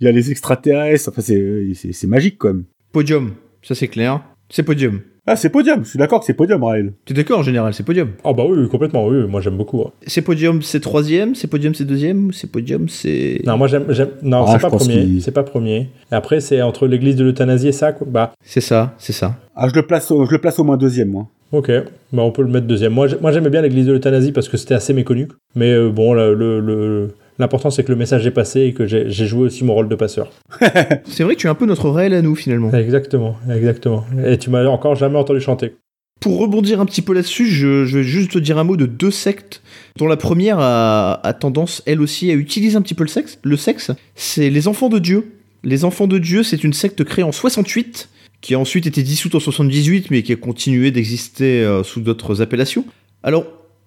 il 0.00 0.04
y 0.04 0.08
a 0.08 0.12
les 0.12 0.30
extraterrestres, 0.30 1.08
enfin, 1.08 1.22
c'est 1.22 2.06
magique, 2.06 2.36
quand 2.38 2.48
même. 2.48 2.64
Podium, 2.92 3.32
ça 3.62 3.74
c'est 3.74 3.88
clair. 3.88 4.22
C'est 4.50 4.62
podium. 4.62 5.00
Ah, 5.28 5.34
c'est 5.34 5.48
podium, 5.50 5.84
je 5.84 5.90
suis 5.90 5.98
d'accord 5.98 6.20
que 6.20 6.26
c'est 6.26 6.34
podium, 6.34 6.62
Raël. 6.62 6.92
T'es 7.04 7.12
d'accord 7.14 7.40
en 7.40 7.42
général, 7.42 7.74
c'est 7.74 7.82
podium. 7.82 8.10
Ah 8.24 8.32
bah 8.32 8.44
oui, 8.48 8.58
oui, 8.60 8.68
complètement, 8.68 9.06
oui, 9.06 9.22
oui, 9.22 9.28
moi 9.28 9.40
j'aime 9.40 9.56
beaucoup. 9.56 9.80
hein. 9.82 9.90
C'est 10.06 10.22
podium, 10.22 10.62
c'est 10.62 10.78
troisième. 10.80 11.34
C'est 11.34 11.48
podium, 11.48 11.74
c'est 11.74 11.84
deuxième. 11.84 12.32
C'est 12.32 12.50
podium, 12.50 12.88
c'est. 12.88 13.40
Non, 13.44 13.56
moi 13.58 13.66
j'aime, 13.66 13.86
j'aime- 13.88 14.10
non, 14.22 14.44
Ah, 14.46 14.52
c'est 14.52 14.58
je 14.58 14.62
pas 14.62 14.70
pense 14.70 14.84
premier, 14.86 15.00
qu'il- 15.00 15.22
c'est 15.22 15.32
pas 15.32 15.42
premier. 15.42 15.88
Et 16.12 16.14
après 16.14 16.40
c'est 16.40 16.62
entre 16.62 16.86
l'église 16.86 17.16
de 17.16 17.24
l'euthanasie 17.24 17.68
et 17.68 17.72
ça, 17.72 17.92
quoi. 17.92 18.06
Bah, 18.08 18.32
C'est 18.42 18.60
ça, 18.60 18.94
c'est 18.98 19.12
ça. 19.12 19.34
Ah, 19.56 19.66
je 19.68 19.74
le 19.74 19.82
place, 19.82 20.10
au, 20.12 20.24
je 20.26 20.30
le 20.30 20.38
place 20.38 20.58
au 20.60 20.64
moins 20.64 20.76
deuxième, 20.76 21.08
moi. 21.08 21.26
ok, 21.52 21.70
bah 22.12 22.22
on 22.22 22.30
peut 22.30 22.42
le 22.42 22.48
mettre 22.48 22.66
deuxième. 22.68 22.92
Moi, 22.92 23.08
j'ai- 23.08 23.16
moi 23.20 23.32
j'aimais 23.32 23.50
bien 23.50 23.62
l'église 23.62 23.86
de 23.86 23.92
l'euthanasie 23.92 24.30
parce 24.30 24.48
que 24.48 24.56
c'était 24.56 24.74
assez 24.74 24.92
méconnu. 24.92 25.26
Mais 25.56 25.72
euh, 25.72 25.90
bon, 25.90 26.12
le, 26.14 26.34
le- 26.34 26.60
le- 26.60 27.08
l'important 27.38 27.70
c'est 27.70 27.84
que 27.84 27.92
le 27.92 27.96
message 27.96 28.26
est 28.26 28.32
passé 28.32 28.62
et 28.62 28.72
que 28.72 28.86
j'ai, 28.86 29.10
joué 29.10 29.42
aussi 29.42 29.64
mon 29.64 29.74
rôle 29.74 29.88
de 29.88 29.94
passeur. 29.94 30.30
C'est 31.04 31.24
vrai 31.24 31.34
que 31.34 31.40
tu 31.40 31.46
es 31.46 31.50
un 31.50 31.54
peu 31.54 31.66
notre 31.66 31.90
Raël 31.90 32.14
à 32.14 32.22
nous 32.22 32.34
finalement. 32.34 32.72
Exactement, 32.72 33.36
exactement. 33.50 34.04
Et 34.24 34.38
tu 34.38 34.50
m'as 34.50 34.66
encore 34.66 34.94
jamais 34.94 35.18
entendu 35.18 35.40
chanter. 35.40 35.74
Pour 36.20 36.38
rebondir 36.38 36.80
un 36.80 36.86
petit 36.86 37.02
peu 37.02 37.12
là-dessus, 37.12 37.46
je, 37.46 37.84
je 37.84 37.98
vais 37.98 38.04
juste 38.04 38.32
te 38.32 38.38
dire 38.38 38.56
un 38.56 38.64
mot 38.64 38.76
de 38.76 38.86
deux 38.86 39.10
sectes 39.10 39.62
dont 39.96 40.06
la 40.06 40.16
première 40.16 40.58
a, 40.58 41.20
a 41.26 41.32
tendance, 41.34 41.82
elle 41.86 42.00
aussi, 42.00 42.30
à 42.30 42.34
utiliser 42.34 42.76
un 42.76 42.82
petit 42.82 42.94
peu 42.94 43.04
le 43.04 43.08
sexe. 43.08 43.38
Le 43.42 43.56
sexe, 43.56 43.90
c'est 44.14 44.48
les 44.48 44.66
enfants 44.66 44.88
de 44.88 44.98
Dieu. 44.98 45.32
Les 45.62 45.84
enfants 45.84 46.06
de 46.06 46.18
Dieu, 46.18 46.42
c'est 46.42 46.64
une 46.64 46.72
secte 46.72 47.04
créée 47.04 47.24
en 47.24 47.32
68, 47.32 48.08
qui 48.40 48.54
a 48.54 48.58
ensuite 48.58 48.86
été 48.86 49.02
dissoute 49.02 49.34
en 49.34 49.40
78, 49.40 50.10
mais 50.10 50.22
qui 50.22 50.32
a 50.32 50.36
continué 50.36 50.90
d'exister 50.90 51.62
euh, 51.62 51.82
sous 51.82 52.00
d'autres 52.00 52.40
appellations. 52.40 52.84
Alors, 53.22 53.44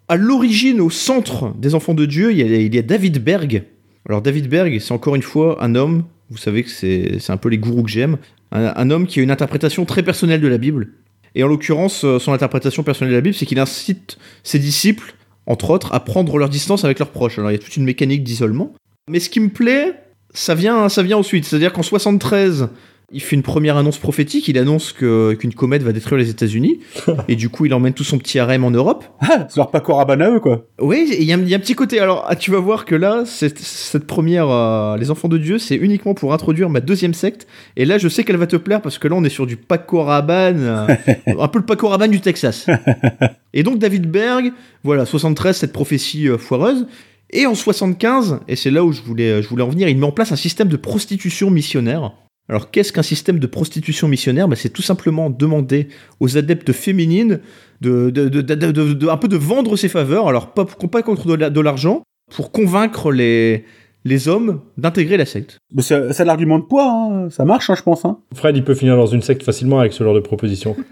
à 0.09 0.17
l'origine, 0.17 0.81
au 0.81 0.89
centre 0.89 1.53
des 1.57 1.75
enfants 1.75 1.93
de 1.93 2.05
Dieu, 2.05 2.31
il 2.31 2.75
y 2.75 2.77
a, 2.77 2.81
David 2.81 3.23
Berg. 3.23 3.63
Alors, 4.07 4.21
David 4.21 4.49
Berg, 4.49 4.79
c'est 4.79 4.91
encore 4.91 5.15
une 5.15 5.21
fois 5.21 5.63
un 5.63 5.75
homme, 5.75 6.03
vous 6.29 6.37
savez 6.37 6.63
que 6.63 6.69
c'est 6.69 7.29
un 7.29 7.37
peu 7.37 7.49
les 7.49 7.59
gourous 7.59 7.83
que 7.83 7.91
j'aime, 7.91 8.17
un, 8.51 8.73
un 8.75 8.89
homme 8.89 9.05
qui 9.05 9.19
a 9.19 9.23
une 9.23 9.31
interprétation 9.31 9.85
très 9.85 10.03
personnelle 10.03 10.41
de 10.41 10.47
la 10.47 10.57
Bible. 10.57 10.89
Et 11.35 11.43
en 11.43 11.47
l'occurrence, 11.47 12.03
euh, 12.03 12.17
son 12.17 12.33
interprétation 12.33 12.81
personnelle 12.81 13.11
de 13.11 13.17
la 13.17 13.21
Bible, 13.21 13.35
c'est 13.35 13.45
qu'il 13.45 13.59
incite 13.59 14.17
ses 14.43 14.57
disciples, 14.57 15.13
entre 15.45 15.69
autres, 15.69 15.93
à 15.93 15.99
prendre 15.99 16.37
leur 16.37 16.49
distance 16.49 16.83
avec 16.83 16.99
leurs 16.99 17.11
proches. 17.11 17.37
Alors 17.37 17.51
il 17.51 17.53
y 17.53 17.57
a 17.57 17.59
toute 17.59 17.77
une 17.77 17.85
mécanique 17.85 18.23
d'isolement. 18.23 18.73
Mais 19.09 19.19
ce 19.19 19.29
qui 19.29 19.39
me 19.39 19.49
plaît, 19.49 19.93
ça 20.33 20.55
vient, 20.55 20.89
ça 20.89 21.03
vient 21.03 21.17
ensuite. 21.17 21.45
C'est-à-dire 21.45 21.71
qu'en 21.71 21.83
73, 21.83 22.69
il 23.11 23.21
fait 23.21 23.35
une 23.35 23.41
première 23.43 23.77
annonce 23.77 23.97
prophétique. 23.97 24.47
Il 24.47 24.57
annonce 24.57 24.91
que- 24.93 25.33
qu'une 25.33 25.53
comète 25.53 25.81
va 25.83 25.91
détruire 25.91 26.17
les 26.19 26.29
États-Unis. 26.29 26.79
et 27.27 27.35
du 27.35 27.49
coup, 27.49 27.65
il 27.65 27.73
emmène 27.73 27.93
tout 27.93 28.03
son 28.03 28.17
petit 28.17 28.39
harem 28.39 28.63
en 28.63 28.71
Europe. 28.71 29.03
Ah, 29.21 29.47
c'est 29.49 29.57
leur 29.57 29.71
Paco 29.71 29.95
Rabanne 29.95 30.21
à 30.21 30.29
eux, 30.31 30.39
quoi. 30.39 30.67
Oui, 30.79 31.09
il 31.17 31.23
y, 31.23 31.31
a 31.31 31.35
un- 31.35 31.41
il 31.41 31.49
y 31.49 31.53
a 31.53 31.57
un 31.57 31.59
petit 31.59 31.75
côté. 31.75 31.99
Alors, 31.99 32.25
ah, 32.27 32.35
tu 32.35 32.51
vas 32.51 32.59
voir 32.59 32.85
que 32.85 32.95
là, 32.95 33.23
cette, 33.25 33.59
cette 33.59 34.05
première, 34.05 34.49
euh, 34.49 34.97
les 34.97 35.09
enfants 35.11 35.27
de 35.27 35.37
Dieu, 35.37 35.57
c'est 35.59 35.75
uniquement 35.75 36.13
pour 36.13 36.33
introduire 36.33 36.69
ma 36.69 36.79
deuxième 36.81 37.13
secte. 37.13 37.47
Et 37.77 37.85
là, 37.85 37.97
je 37.97 38.07
sais 38.07 38.23
qu'elle 38.23 38.37
va 38.37 38.47
te 38.47 38.55
plaire 38.57 38.81
parce 38.81 38.97
que 38.97 39.07
là, 39.07 39.15
on 39.15 39.23
est 39.23 39.29
sur 39.29 39.47
du 39.47 39.57
Paco 39.57 40.03
Rabanne, 40.03 40.59
euh, 40.61 40.87
un 41.39 41.47
peu 41.47 41.59
le 41.59 41.65
Paco 41.65 41.87
Rabanne 41.87 42.11
du 42.11 42.21
Texas. 42.21 42.67
et 43.53 43.63
donc, 43.63 43.79
David 43.79 44.09
Berg, 44.09 44.51
voilà, 44.83 45.05
73, 45.05 45.57
cette 45.57 45.73
prophétie 45.73 46.27
euh, 46.29 46.37
foireuse. 46.37 46.85
Et 47.31 47.45
en 47.45 47.53
75, 47.53 48.39
et 48.47 48.55
c'est 48.55 48.71
là 48.71 48.83
où 48.83 48.91
je 48.91 49.01
voulais, 49.03 49.43
je 49.43 49.47
voulais 49.49 49.61
en 49.61 49.69
venir, 49.69 49.87
il 49.87 49.97
met 49.97 50.05
en 50.05 50.11
place 50.11 50.31
un 50.31 50.35
système 50.35 50.67
de 50.67 50.77
prostitution 50.77 51.51
missionnaire. 51.51 52.11
Alors, 52.49 52.71
qu'est-ce 52.71 52.91
qu'un 52.91 53.03
système 53.03 53.37
de 53.39 53.47
prostitution 53.47 54.07
missionnaire? 54.07 54.47
Bah, 54.47 54.55
C'est 54.55 54.69
tout 54.69 54.81
simplement 54.81 55.29
demander 55.29 55.87
aux 56.19 56.35
adeptes 56.37 56.71
féminines 56.71 57.39
de, 57.81 58.09
de, 58.09 58.27
de, 58.27 58.41
de- 58.41 58.55
de- 58.71 58.93
de- 58.93 59.07
un 59.07 59.17
peu 59.17 59.27
de 59.27 59.37
vendre 59.37 59.75
ses 59.77 59.87
faveurs, 59.87 60.27
alors 60.27 60.53
pas, 60.53 60.65
pas 60.65 61.01
contre 61.03 61.27
de 61.27 61.33
la- 61.35 61.49
de 61.51 61.61
l'argent, 61.61 62.01
pour 62.35 62.51
convaincre 62.51 63.11
les, 63.11 63.65
les 64.03 64.27
hommes 64.27 64.61
d'intégrer 64.77 65.15
la 65.17 65.25
secte. 65.25 65.57
Mais 65.75 65.81
c'est 65.83 66.11
c'est 66.13 66.25
l'argument 66.25 66.57
de 66.59 66.63
poids, 66.63 66.89
hein. 66.91 67.29
ça 67.29 67.45
marche, 67.45 67.69
hein, 67.69 67.75
je 67.77 67.83
pense. 67.83 68.03
Hein. 68.05 68.17
Fred, 68.33 68.57
il 68.57 68.63
peut 68.63 68.73
finir 68.75 68.95
dans 68.95 69.05
une 69.05 69.21
secte 69.21 69.43
facilement 69.43 69.79
avec 69.79 69.93
ce 69.93 70.03
genre 70.03 70.15
de 70.15 70.19
proposition. 70.19 70.75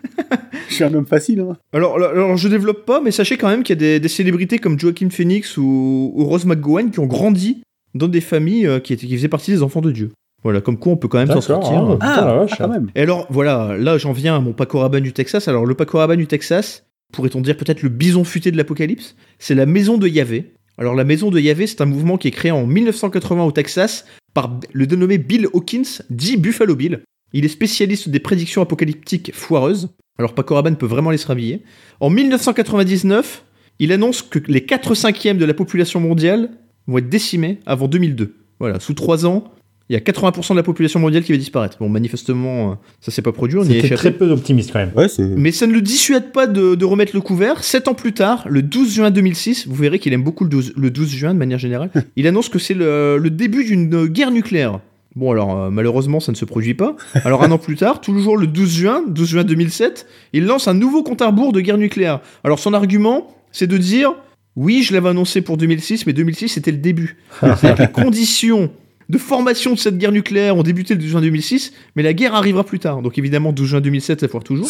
Je 0.69 0.73
suis 0.75 0.83
un 0.83 0.93
homme 0.93 1.05
facile. 1.05 1.39
Hein. 1.39 1.55
Alors, 1.71 1.95
alors, 1.95 2.09
alors, 2.11 2.37
je 2.37 2.49
développe 2.49 2.85
pas, 2.85 2.99
mais 2.99 3.11
sachez 3.11 3.37
quand 3.37 3.47
même 3.47 3.63
qu'il 3.63 3.73
y 3.75 3.77
a 3.77 3.79
des, 3.79 3.99
des 4.01 4.07
célébrités 4.09 4.59
comme 4.59 4.77
Joaquin 4.77 5.09
Phoenix 5.09 5.55
ou, 5.57 6.11
ou 6.13 6.25
Rose 6.25 6.45
McGowan 6.45 6.91
qui 6.91 6.99
ont 6.99 7.05
grandi 7.05 7.63
dans 7.95 8.09
des 8.09 8.19
familles 8.19 8.67
euh, 8.67 8.79
qui, 8.81 8.91
étaient, 8.91 9.07
qui 9.07 9.15
faisaient 9.15 9.29
partie 9.29 9.51
des 9.51 9.63
enfants 9.63 9.79
de 9.79 9.91
Dieu. 9.91 10.11
Voilà, 10.47 10.61
comme 10.61 10.77
quoi 10.79 10.93
on 10.93 10.95
peut 10.95 11.09
quand 11.09 11.17
même 11.17 11.27
s'en 11.27 11.41
sortir. 11.41 11.73
ah, 11.73 11.93
putain, 11.95 12.25
la 12.25 12.33
vache. 12.35 12.51
ah, 12.53 12.55
quand 12.59 12.69
même. 12.69 12.89
Et 12.95 13.01
alors, 13.01 13.27
voilà, 13.29 13.75
là 13.77 13.97
j'en 13.97 14.13
viens 14.13 14.37
à 14.37 14.39
mon 14.39 14.53
Paco 14.53 14.79
Rabanne 14.79 15.03
du 15.03 15.11
Texas. 15.11 15.49
Alors, 15.49 15.65
le 15.65 15.75
Paco 15.75 15.97
Rabanne 15.97 16.19
du 16.19 16.27
Texas, 16.27 16.85
pourrait-on 17.11 17.41
dire 17.41 17.57
peut-être 17.57 17.84
le 17.84 17.89
bison 17.89 18.23
futé 18.23 18.49
de 18.49 18.55
l'Apocalypse? 18.55 19.17
C'est 19.39 19.55
la 19.55 19.65
maison 19.65 19.97
de 19.97 20.07
Yahvé. 20.07 20.53
Alors, 20.77 20.95
la 20.95 21.03
maison 21.03 21.31
de 21.31 21.38
Yahvé, 21.41 21.67
c'est 21.67 21.81
un 21.81 21.85
mouvement 21.85 22.15
qui 22.17 22.30
est 22.30 22.31
créé 22.31 22.51
en 22.51 22.65
1980 22.65 23.43
au 23.43 23.51
Texas 23.51 24.05
par 24.34 24.57
le 24.72 24.88
dénommé 24.88 25.17
Bill 25.17 25.47
Hawkins, 25.53 26.01
dit 26.09 26.38
Buffalo 26.38 26.77
Bill. 26.77 27.01
Il 27.34 27.43
est 27.43 27.49
spécialiste 27.49 28.07
des 28.07 28.22
prédictions 28.22 28.61
apocalyptiques 28.61 29.31
foireuses. 29.34 29.89
Alors, 30.17 30.34
Paco 30.34 30.55
Rabanne 30.55 30.77
peut 30.77 30.85
vraiment 30.85 31.11
les 31.11 31.17
se 31.17 31.27
rhabiller. 31.27 31.61
En 31.99 32.09
1999, 32.09 33.43
il 33.80 33.91
annonce 33.91 34.22
que 34.22 34.39
les 34.47 34.63
4 34.65 34.95
cinquièmes 34.95 35.39
de 35.39 35.45
la 35.45 35.53
population 35.53 35.99
mondiale 35.99 36.51
vont 36.88 36.99
être 36.99 37.09
décimés 37.09 37.59
avant 37.65 37.89
2002. 37.89 38.34
Voilà, 38.61 38.80
sous 38.80 38.93
3 38.93 39.26
ans, 39.26 39.51
il 39.89 39.93
y 39.93 39.95
a 39.95 39.99
80% 39.99 40.51
de 40.51 40.57
la 40.57 40.64
population 40.64 40.99
mondiale 40.99 41.23
qui 41.23 41.31
va 41.31 41.38
disparaître. 41.38 41.77
Bon, 41.80 41.88
manifestement, 41.88 42.72
euh, 42.72 42.76
ça 42.99 43.11
s'est 43.11 43.22
pas 43.22 43.31
produit, 43.31 43.57
on 43.57 43.64
y 43.64 43.89
très 43.89 44.11
peu 44.11 44.30
optimiste 44.31 44.72
quand 44.73 44.80
même. 44.80 44.91
Ouais. 44.95 45.07
Mais 45.19 45.51
ça 45.51 45.65
ne 45.65 45.73
le 45.73 45.81
dissuade 45.81 46.31
pas 46.31 46.45
de, 46.45 46.76
de 46.76 46.85
remettre 46.85 47.15
le 47.15 47.22
couvert. 47.22 47.64
Sept 47.64 47.88
ans 47.88 47.93
plus 47.93 48.14
tard, 48.14 48.45
le 48.49 48.61
12 48.61 48.93
juin 48.93 49.11
2006, 49.11 49.68
vous 49.68 49.76
verrez 49.76 49.99
qu'il 49.99 50.11
aime 50.14 50.23
beaucoup 50.23 50.43
le 50.43 50.49
12, 50.49 50.73
le 50.76 50.91
12 50.91 51.09
juin 51.09 51.34
de 51.34 51.39
manière 51.39 51.59
générale, 51.59 51.89
il 52.18 52.27
annonce 52.27 52.49
que 52.49 52.59
c'est 52.59 52.73
le, 52.73 53.18
le 53.18 53.30
début 53.30 53.64
d'une 53.64 54.07
guerre 54.07 54.31
nucléaire. 54.31 54.80
Bon, 55.15 55.31
alors 55.31 55.57
euh, 55.57 55.69
malheureusement, 55.72 56.19
ça 56.19 56.31
ne 56.31 56.38
se 56.38 56.45
produit 56.45 56.76
pas. 56.76 56.95
Alors 57.23 57.43
un 57.43 57.51
an 57.51 57.57
plus 57.57 57.76
tard, 57.76 58.01
toujours 58.01 58.38
le 58.38 58.45
12 58.45 58.72
juin, 58.72 59.03
12 59.07 59.30
juin 59.30 59.43
2007, 59.43 60.05
il 60.34 60.45
lance 60.45 60.68
un 60.68 60.73
nouveau 60.73 61.01
compte 61.01 61.22
à 61.22 61.27
rebours 61.27 61.53
de 61.53 61.61
guerre 61.61 61.77
nucléaire. 61.77 62.19
Alors 62.43 62.59
son 62.59 62.73
argument, 62.73 63.35
c'est 63.51 63.68
de 63.68 63.77
dire 63.77 64.14
oui, 64.57 64.84
je 64.84 64.93
l'avais 64.93 65.09
annoncé 65.09 65.41
pour 65.41 65.55
2006, 65.57 66.05
mais 66.05 66.14
2006 66.14 66.49
c'était 66.49 66.72
le 66.72 66.77
début. 66.77 67.18
C'est-à-dire 67.39 67.76
que 67.76 67.81
les 67.81 68.03
conditions 68.03 68.69
de 69.09 69.17
formation 69.17 69.73
de 69.73 69.79
cette 69.79 69.97
guerre 69.97 70.11
nucléaire 70.11 70.57
ont 70.57 70.63
débuté 70.63 70.93
le 70.93 70.99
12 70.99 71.09
juin 71.09 71.21
2006, 71.21 71.71
mais 71.95 72.03
la 72.03 72.13
guerre 72.13 72.35
arrivera 72.35 72.63
plus 72.63 72.79
tard. 72.79 73.01
Donc 73.01 73.17
évidemment, 73.17 73.53
12 73.53 73.67
juin 73.69 73.81
2007, 73.81 74.21
ça 74.21 74.27
foire 74.27 74.43
toujours. 74.43 74.69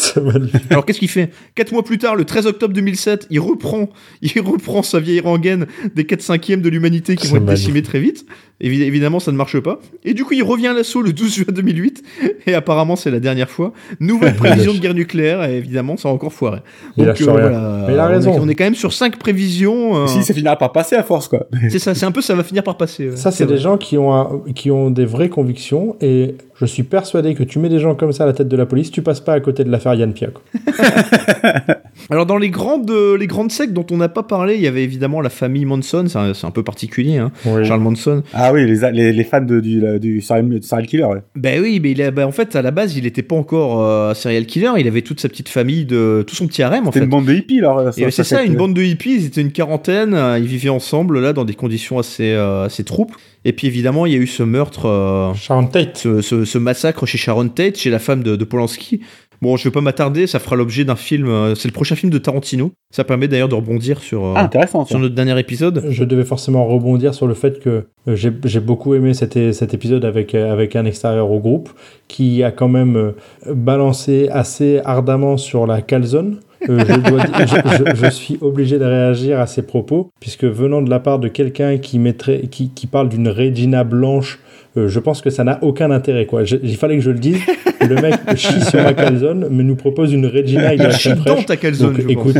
Alors 0.70 0.86
qu'est-ce 0.86 0.98
qu'il 0.98 1.08
fait? 1.08 1.30
Quatre 1.54 1.72
mois 1.72 1.84
plus 1.84 1.98
tard, 1.98 2.14
le 2.14 2.24
13 2.24 2.46
octobre 2.46 2.72
2007, 2.74 3.26
il 3.30 3.40
reprend, 3.40 3.90
il 4.22 4.40
reprend 4.40 4.82
sa 4.82 5.00
vieille 5.00 5.20
rengaine 5.20 5.66
des 5.94 6.04
4 6.04 6.20
cinquièmes 6.20 6.62
de 6.62 6.68
l'humanité 6.68 7.16
qui 7.16 7.26
vont 7.26 7.36
être 7.36 7.46
décimés 7.46 7.82
très 7.82 8.00
vite. 8.00 8.26
Évi- 8.60 8.82
évidemment, 8.82 9.20
ça 9.20 9.30
ne 9.30 9.36
marche 9.36 9.58
pas. 9.60 9.78
Et 10.04 10.14
du 10.14 10.24
coup, 10.24 10.34
il 10.34 10.42
revient 10.42 10.66
à 10.68 10.72
l'assaut 10.72 11.00
le 11.00 11.12
12 11.12 11.32
juin 11.34 11.44
2008. 11.52 12.02
Et 12.46 12.54
apparemment, 12.54 12.96
c'est 12.96 13.10
la 13.10 13.20
dernière 13.20 13.50
fois. 13.50 13.72
Nouvelle 14.00 14.34
prévision 14.36 14.74
de 14.74 14.78
guerre 14.78 14.94
nucléaire. 14.94 15.44
Et 15.44 15.56
évidemment, 15.58 15.96
ça 15.96 16.08
a 16.08 16.12
encore 16.12 16.32
foiré. 16.32 16.58
Il 16.96 17.04
lâche 17.04 17.20
rien. 17.20 17.84
Mais 17.86 17.94
il 17.94 17.98
a 18.00 18.06
on 18.06 18.10
est- 18.10 18.14
raison. 18.14 18.36
On 18.40 18.48
est, 18.48 18.54
quand 18.56 18.64
même 18.64 18.74
sur 18.74 18.92
5 18.92 19.16
prévisions. 19.16 19.96
euh, 20.02 20.06
Si, 20.08 20.24
ça 20.24 20.34
finira 20.34 20.56
par 20.56 20.72
passer 20.72 20.96
à 20.96 21.02
force, 21.04 21.28
quoi. 21.28 21.46
c'est 21.70 21.78
ça, 21.78 21.94
c'est 21.94 22.06
un 22.06 22.10
peu, 22.10 22.20
ça 22.20 22.34
va 22.34 22.42
finir 22.42 22.64
par 22.64 22.76
passer. 22.76 23.04
euh, 23.04 23.16
Ça, 23.16 23.30
c'est 23.30 23.46
des 23.46 23.58
gens 23.58 23.78
qui 23.78 23.96
ont, 23.96 24.12
un- 24.14 24.40
qui 24.54 24.70
ont 24.72 24.90
des 24.90 25.04
vraies 25.04 25.28
convictions 25.28 25.94
et 26.00 26.34
je 26.60 26.66
suis 26.66 26.82
persuadé 26.82 27.34
que 27.34 27.42
tu 27.44 27.58
mets 27.58 27.68
des 27.68 27.78
gens 27.78 27.94
comme 27.94 28.12
ça 28.12 28.24
à 28.24 28.26
la 28.26 28.32
tête 28.32 28.48
de 28.48 28.56
la 28.56 28.66
police, 28.66 28.90
tu 28.90 29.02
passes 29.02 29.20
pas 29.20 29.34
à 29.34 29.40
côté 29.40 29.64
de 29.64 29.70
l'affaire 29.70 29.94
Yann 29.94 30.12
Pia. 30.12 30.28
quoi. 30.28 30.42
Alors 32.10 32.26
dans 32.26 32.38
les 32.38 32.50
grandes, 32.50 32.90
euh, 32.90 33.16
les 33.16 33.26
grandes 33.26 33.52
sectes 33.52 33.72
dont 33.72 33.86
on 33.90 33.96
n'a 33.96 34.08
pas 34.08 34.22
parlé, 34.22 34.54
il 34.54 34.60
y 34.60 34.66
avait 34.66 34.82
évidemment 34.82 35.20
la 35.20 35.30
famille 35.30 35.64
Manson, 35.64 36.06
c'est 36.08 36.46
un, 36.46 36.50
peu 36.50 36.62
particulier, 36.62 37.18
hein. 37.18 37.30
Oui. 37.44 37.64
Charles 37.64 37.80
Manson. 37.80 38.22
Ah 38.32 38.52
oui, 38.52 38.66
les, 38.66 38.90
les, 38.92 39.12
les 39.12 39.24
fans 39.24 39.40
de, 39.40 39.60
du, 39.60 39.80
la- 39.80 39.98
du 39.98 40.20
serial, 40.20 40.62
serial 40.62 40.86
killer, 40.86 41.04
ouais. 41.04 41.22
Ben 41.36 41.60
oui, 41.60 41.80
mais 41.82 41.92
il 41.92 42.02
a, 42.02 42.10
ben 42.10 42.26
en 42.26 42.32
fait 42.32 42.56
à 42.56 42.62
la 42.62 42.70
base 42.70 42.96
il 42.96 43.04
n'était 43.04 43.22
pas 43.22 43.36
encore 43.36 43.82
euh, 43.82 44.14
serial 44.14 44.46
killer, 44.46 44.72
il 44.78 44.86
avait 44.88 45.02
toute 45.02 45.20
sa 45.20 45.28
petite 45.28 45.48
famille, 45.48 45.84
de 45.84 46.24
tout 46.26 46.34
son 46.34 46.46
petit 46.46 46.62
harem 46.62 46.86
en 46.88 46.92
C'était 46.92 47.04
une 47.04 47.10
bande 47.10 47.26
de 47.26 47.34
hippies, 47.34 47.58
alors. 47.58 47.88
Et 47.96 48.10
c'est 48.10 48.24
ça, 48.24 48.42
une 48.42 48.56
bande 48.56 48.74
de 48.74 48.82
hippies, 48.82 49.16
ils 49.16 49.26
étaient 49.26 49.42
une 49.42 49.52
quarantaine, 49.52 50.14
euh, 50.14 50.38
ils 50.38 50.46
vivaient 50.46 50.68
ensemble 50.68 51.20
là 51.20 51.32
dans 51.32 51.44
des 51.44 51.54
conditions 51.54 51.98
assez, 51.98 52.32
euh, 52.32 52.64
assez 52.64 52.84
troupes. 52.84 53.12
Et 53.48 53.52
puis 53.54 53.66
évidemment 53.66 54.04
il 54.04 54.12
y 54.12 54.16
a 54.16 54.18
eu 54.18 54.26
ce 54.26 54.42
meurtre, 54.42 54.86
euh, 54.86 55.32
Sharon 55.34 55.66
Tate. 55.66 55.96
ce, 55.96 56.20
ce- 56.20 56.44
ce 56.44 56.58
massacre 56.58 57.06
chez 57.06 57.16
Sharon 57.18 57.48
Tate, 57.48 57.76
chez 57.78 57.88
la 57.90 57.98
femme 57.98 58.22
de, 58.22 58.36
de 58.36 58.44
Polanski. 58.44 59.00
Bon, 59.40 59.56
je 59.56 59.62
vais 59.64 59.70
pas 59.70 59.80
m'attarder, 59.80 60.26
ça 60.26 60.40
fera 60.40 60.56
l'objet 60.56 60.84
d'un 60.84 60.96
film, 60.96 61.28
euh, 61.28 61.54
c'est 61.54 61.68
le 61.68 61.72
prochain 61.72 61.94
film 61.94 62.10
de 62.10 62.18
Tarantino. 62.18 62.72
Ça 62.90 63.04
permet 63.04 63.28
d'ailleurs 63.28 63.48
de 63.48 63.54
rebondir 63.54 64.00
sur, 64.00 64.24
euh, 64.24 64.32
Ah, 64.36 64.42
intéressant, 64.42 64.84
sur 64.84 64.98
notre 64.98 65.14
dernier 65.14 65.38
épisode. 65.38 65.84
Je 65.88 66.02
devais 66.02 66.24
forcément 66.24 66.66
rebondir 66.66 67.14
sur 67.14 67.28
le 67.28 67.34
fait 67.34 67.60
que 67.60 67.84
j'ai 68.08 68.32
j'ai 68.44 68.58
beaucoup 68.60 68.94
aimé 68.96 69.14
cet, 69.14 69.36
épisode 69.36 70.04
avec, 70.04 70.34
avec 70.34 70.74
un 70.74 70.84
extérieur 70.84 71.30
au 71.30 71.38
groupe 71.38 71.70
qui 72.08 72.42
a 72.42 72.50
quand 72.50 72.68
même 72.68 73.12
balancé 73.46 74.28
assez 74.30 74.80
ardemment 74.84 75.36
sur 75.36 75.66
la 75.66 75.82
calzone. 75.82 76.40
Euh, 76.68 76.78
je, 76.88 77.10
dois 77.10 77.24
dire- 77.24 77.46
je- 77.46 77.94
je- 77.94 78.04
je 78.04 78.10
suis 78.10 78.38
obligé 78.40 78.78
de 78.78 78.84
réagir 78.84 79.38
à 79.40 79.46
ces 79.46 79.62
propos, 79.62 80.10
puisque 80.20 80.44
venant 80.44 80.82
de 80.82 80.90
la 80.90 80.98
part 80.98 81.18
de 81.18 81.28
quelqu'un 81.28 81.78
qui, 81.78 81.98
mettrait, 81.98 82.42
qui, 82.50 82.70
qui 82.70 82.86
parle 82.86 83.08
d'une 83.08 83.28
Regina 83.28 83.84
blanche, 83.84 84.40
euh, 84.76 84.88
je 84.88 84.98
pense 85.00 85.22
que 85.22 85.30
ça 85.30 85.44
n'a 85.44 85.58
aucun 85.62 85.90
intérêt. 85.90 86.26
Quoi. 86.26 86.44
Je- 86.44 86.56
il 86.62 86.76
fallait 86.76 86.96
que 86.96 87.02
je 87.02 87.10
le 87.10 87.18
dise. 87.18 87.38
Le 87.80 87.94
mec 87.94 88.14
chie 88.36 88.60
sur 88.64 88.82
ma 88.82 88.92
calzone, 88.92 89.46
mais 89.50 89.62
nous 89.62 89.76
propose 89.76 90.12
une 90.12 90.26
Regina 90.26 90.68
avec 90.70 90.90
chie 90.92 91.14
dans 91.24 91.40
ta 91.42 91.56
calzone, 91.56 91.92
Donc, 91.94 92.00
je 92.08 92.14
pense. 92.14 92.26
écoute, 92.30 92.36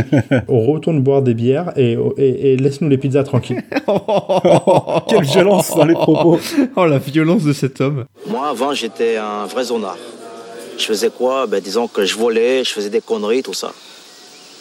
on 0.48 0.60
retourne 0.72 1.00
boire 1.00 1.22
des 1.22 1.34
bières 1.34 1.72
et, 1.76 1.96
et- 2.18 2.52
et 2.52 2.56
laisse-nous 2.56 2.88
les 2.88 2.98
pizzas 2.98 3.22
tranquilles. 3.22 3.62
Quelle 5.08 5.24
violence 5.24 5.74
dans 5.74 5.84
les 5.84 5.94
propos. 5.94 6.38
oh 6.76 6.86
la 6.86 6.98
violence 6.98 7.44
de 7.44 7.52
cet 7.52 7.80
homme. 7.80 8.04
Moi, 8.28 8.48
avant, 8.50 8.74
j'étais 8.74 9.16
un 9.16 9.46
vrai 9.46 9.64
zonard. 9.64 9.96
Je 10.76 10.84
faisais 10.84 11.10
quoi? 11.10 11.46
Ben, 11.46 11.60
Disons 11.60 11.88
que 11.88 12.04
je 12.04 12.16
volais, 12.16 12.62
je 12.64 12.70
faisais 12.70 12.90
des 12.90 13.00
conneries, 13.00 13.42
tout 13.42 13.54
ça. 13.54 13.70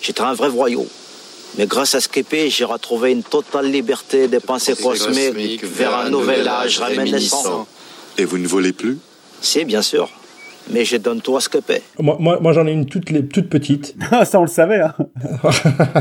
J'étais 0.02 0.22
un 0.22 0.34
vrai 0.34 0.49
voyou. 0.49 0.86
Mais 1.57 1.65
grâce 1.65 1.95
à 1.95 2.02
Skippy, 2.02 2.49
j'ai 2.49 2.65
retrouvé 2.65 3.11
une 3.11 3.24
totale 3.24 3.72
liberté 3.72 4.28
des 4.28 4.40
pensées 4.40 4.76
cosmiques 4.76 5.64
vers 5.64 5.95
un 5.98 6.10
nouvel 6.10 6.48
âge 6.48 6.80
réminiscent. 6.80 7.68
Et 8.18 8.26
vous 8.26 8.38
ne 8.38 8.48
volez 8.48 8.74
plus? 8.74 8.98
Si, 9.41 9.65
bien 9.65 9.82
sûr. 9.82 10.10
Mais 10.69 10.84
je 10.84 10.98
donne 10.98 11.22
tout 11.22 11.38
à 11.38 11.40
Skippy. 11.40 11.76
Moi, 11.99 12.18
moi, 12.19 12.40
moi, 12.41 12.52
j'en 12.52 12.68
ai 12.68 12.74
une 12.74 12.86
toute, 12.86 13.10
les, 13.10 13.26
toute 13.26 13.49
petite. 13.49 13.95
Ah, 14.11 14.26
ça, 14.26 14.40
on 14.40 14.44
le 14.44 14.49
savait, 14.49 14.82
hein. 14.82 14.94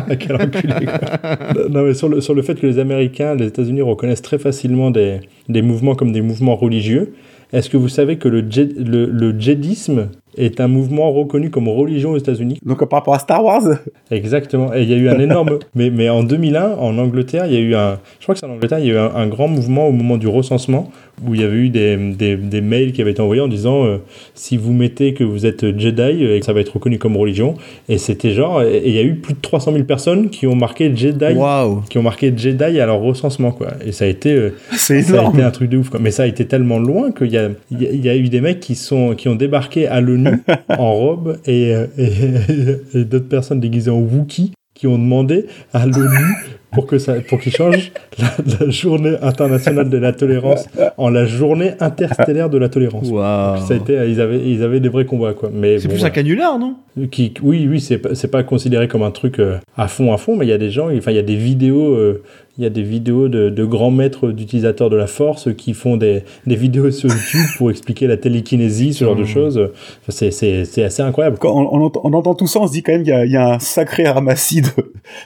Quel 0.19 0.37
enculé, 0.37 0.87
quoi. 0.87 1.69
Non, 1.71 1.83
mais 1.83 1.95
sur 1.95 2.09
le, 2.09 2.21
sur 2.21 2.35
le 2.35 2.43
fait 2.43 2.57
que 2.57 2.67
les 2.67 2.79
Américains, 2.79 3.35
les 3.35 3.47
États-Unis 3.47 3.83
reconnaissent 3.83 4.23
très 4.23 4.39
facilement 4.39 4.91
des, 4.91 5.21
des 5.49 5.63
mouvements 5.63 5.95
comme 5.95 6.13
des 6.13 6.21
mouvements 6.21 6.57
religieux, 6.57 7.15
est-ce 7.53 7.71
que 7.71 7.77
vous 7.77 7.89
savez 7.89 8.19
que 8.19 8.29
le, 8.29 8.41
le, 8.41 9.07
le 9.07 9.41
djihadisme 9.41 10.11
est 10.37 10.61
un 10.61 10.69
mouvement 10.69 11.11
reconnu 11.13 11.51
comme 11.51 11.69
religion 11.69 12.13
aux 12.13 12.19
États-Unis 12.19 12.59
Donc, 12.65 12.85
par 12.89 13.01
rapport 13.01 13.15
à 13.15 13.19
Star 13.19 13.45
Wars, 13.45 13.63
Exactement. 14.11 14.73
Et 14.75 14.83
il 14.83 14.91
y 14.91 14.95
a 14.95 14.97
eu 14.97 15.09
un 15.09 15.19
énorme. 15.19 15.59
mais, 15.75 15.91
mais 15.91 16.09
en 16.09 16.23
2001, 16.23 16.77
en 16.79 16.99
Angleterre, 16.99 17.47
il 17.47 17.53
y 17.53 17.57
a 17.57 17.61
eu 17.61 17.75
un. 17.75 17.99
Je 18.19 18.25
crois 18.25 18.35
que 18.35 18.41
c'est 18.41 18.47
en 18.47 18.51
Angleterre, 18.51 18.79
il 18.79 18.87
y 18.87 18.91
a 18.91 18.95
eu 18.95 18.99
un, 18.99 19.15
un 19.15 19.27
grand 19.27 19.49
mouvement 19.49 19.89
au 19.89 19.93
moment 19.93 20.17
du 20.17 20.29
recensement 20.29 20.91
où 21.25 21.35
il 21.35 21.41
y 21.41 21.45
avait 21.45 21.57
eu 21.57 21.69
des, 21.71 21.97
des, 21.97 22.37
des 22.37 22.61
mails 22.61 22.93
qui 22.93 23.01
avaient 23.01 23.13
été 23.13 23.21
envoyés 23.23 23.41
en 23.43 23.49
disant 23.49 23.85
euh, 23.85 23.99
si 24.35 24.57
vous 24.57 24.73
mettez 24.73 25.15
que 25.15 25.25
vous 25.25 25.47
êtes 25.47 25.79
Jedi, 25.79 26.25
euh, 26.25 26.41
ça 26.43 26.53
va 26.53 26.61
être 26.61 26.75
reconnu 26.75 26.99
comme 26.99 27.17
religion. 27.17 27.55
Et 27.89 27.99
c'était 27.99 28.33
genre. 28.33 28.63
Et 28.63 28.83
il 28.87 28.93
y 28.95 28.99
a 28.99 29.03
eu 29.03 29.15
plus 29.15 29.35
de 29.35 29.41
300 29.41 29.73
000 29.73 29.85
personnes 29.85 30.31
qui 30.31 30.47
ont 30.47 30.55
marqué 30.57 30.95
Jedi. 30.95 31.35
Waouh. 31.35 31.83
Qui 31.89 31.99
ont 31.99 32.03
marqué 32.03 32.33
Jedi 32.37 32.81
à 32.81 32.87
leur 32.87 33.01
recensement, 33.01 33.53
quoi. 33.53 33.69
Et 33.85 33.93
ça 33.93 34.05
a 34.05 34.09
été. 34.09 34.33
euh, 34.33 34.51
c'est 34.73 35.03
ça 35.03 35.15
a 35.15 35.17
énorme. 35.21 35.35
été 35.37 35.43
un 35.45 35.51
truc 35.51 35.71
de 35.71 35.79
ouf, 35.79 35.89
quoi. 35.91 36.01
Mais 36.01 36.11
ça 36.11 36.25
a 36.25 36.27
été 36.27 36.45
tellement 36.47 36.79
loin 36.79 37.13
qu'il 37.13 37.29
y 37.31 37.39
a, 37.39 37.49
il 37.71 37.83
y, 37.83 37.87
a, 37.87 37.93
y 37.93 38.09
a 38.09 38.17
eu 38.17 38.29
des 38.29 38.41
mecs 38.41 38.61
qui, 38.61 38.75
sont, 38.75 39.15
qui 39.15 39.29
ont 39.29 39.35
débarqué 39.37 39.87
à 39.87 40.01
l'ONU 40.01 40.43
en 40.79 40.93
robe 40.93 41.39
et, 41.47 41.75
euh, 41.75 41.87
et, 41.97 42.11
et 43.01 43.05
d'autres 43.05 43.29
personnes 43.29 43.61
déguisées 43.61 43.91
en 43.91 44.01
Wookie 44.01 44.53
qui 44.75 44.87
ont 44.87 44.99
demandé 44.99 45.47
à 45.73 45.87
l'ONU 45.87 46.35
pour 46.73 46.87
que 46.87 46.99
ça, 46.99 47.15
pour 47.29 47.41
qu'ils 47.41 47.53
changent 47.53 47.93
la, 48.19 48.31
la 48.61 48.71
journée 48.71 49.17
internationale 49.23 49.89
de 49.89 49.99
la 49.99 50.13
tolérance 50.13 50.67
en 50.97 51.09
la 51.09 51.25
journée 51.27 51.73
interstellaire 51.81 52.51
de 52.51 52.59
la 52.59 52.69
tolérance. 52.69 53.09
Waouh. 53.09 53.59
Ça 53.67 53.75
a 53.75 53.77
été, 53.77 53.95
ils 54.09 54.21
avaient, 54.21 54.41
ils 54.45 54.63
avaient 54.63 54.81
des 54.81 54.89
vrais 54.89 55.05
combats, 55.07 55.33
quoi. 55.35 55.51
Mais 55.53 55.79
C'est 55.79 55.85
bon, 55.89 55.95
plus 55.95 56.01
voilà. 56.01 56.13
un 56.13 56.15
canular, 56.15 56.59
non? 56.59 56.75
Qui, 57.11 57.35
oui, 57.43 57.67
oui, 57.71 57.81
c'est 57.81 57.99
pas, 57.99 58.15
c'est 58.15 58.31
pas 58.31 58.43
considéré 58.43 58.89
comme 58.89 59.03
un 59.03 59.11
truc 59.11 59.39
euh, 59.39 59.59
à 59.77 59.87
fond, 59.89 60.13
à 60.13 60.17
fond, 60.17 60.37
mais 60.37 60.47
il 60.47 60.49
y 60.49 60.53
a 60.53 60.59
des 60.59 60.71
gens, 60.71 60.89
enfin, 60.97 61.11
il 61.13 61.17
y 61.17 61.21
a 61.21 61.23
des 61.23 61.37
vidéos, 61.37 61.95
euh, 61.95 62.23
il 62.59 62.65
y 62.65 62.67
a 62.67 62.71
des 62.71 62.83
vidéos 62.83 63.29
de, 63.29 63.51
de 63.51 63.65
grands 63.65 63.91
maîtres 63.91 64.29
d'utilisateurs 64.33 64.89
de 64.91 64.97
la 64.97 65.07
force 65.07 65.55
qui 65.55 65.75
font 65.75 65.97
des, 65.97 66.23
des 66.47 66.57
vidéos 66.57 66.91
sur 66.91 67.11
YouTube 67.11 67.47
pour 67.59 67.71
expliquer 67.71 68.07
la 68.07 68.17
télékinésie, 68.17 68.95
ce 68.95 69.05
genre 69.05 69.17
de 69.17 69.25
choses. 69.25 69.59
Enfin, 69.59 70.09
c'est, 70.11 70.31
c'est, 70.31 70.65
c'est 70.65 70.83
assez 70.85 71.03
incroyable. 71.03 71.37
Quand 71.39 71.51
on, 71.53 71.69
on 71.75 71.85
entend, 71.85 72.01
on 72.05 72.13
entend 72.15 72.35
tout 72.35 72.47
ça, 72.47 72.61
on 72.61 72.67
se 72.67 72.73
dit 72.73 72.83
quand 72.83 72.93
même 72.93 73.03
qu'il 73.03 73.13
y 73.13 73.17
a, 73.17 73.25
il 73.27 73.33
y 73.33 73.37
a 73.37 73.55
un 73.55 73.59
sacré 73.59 74.09
ramassis 74.09 74.63
de, 74.63 74.69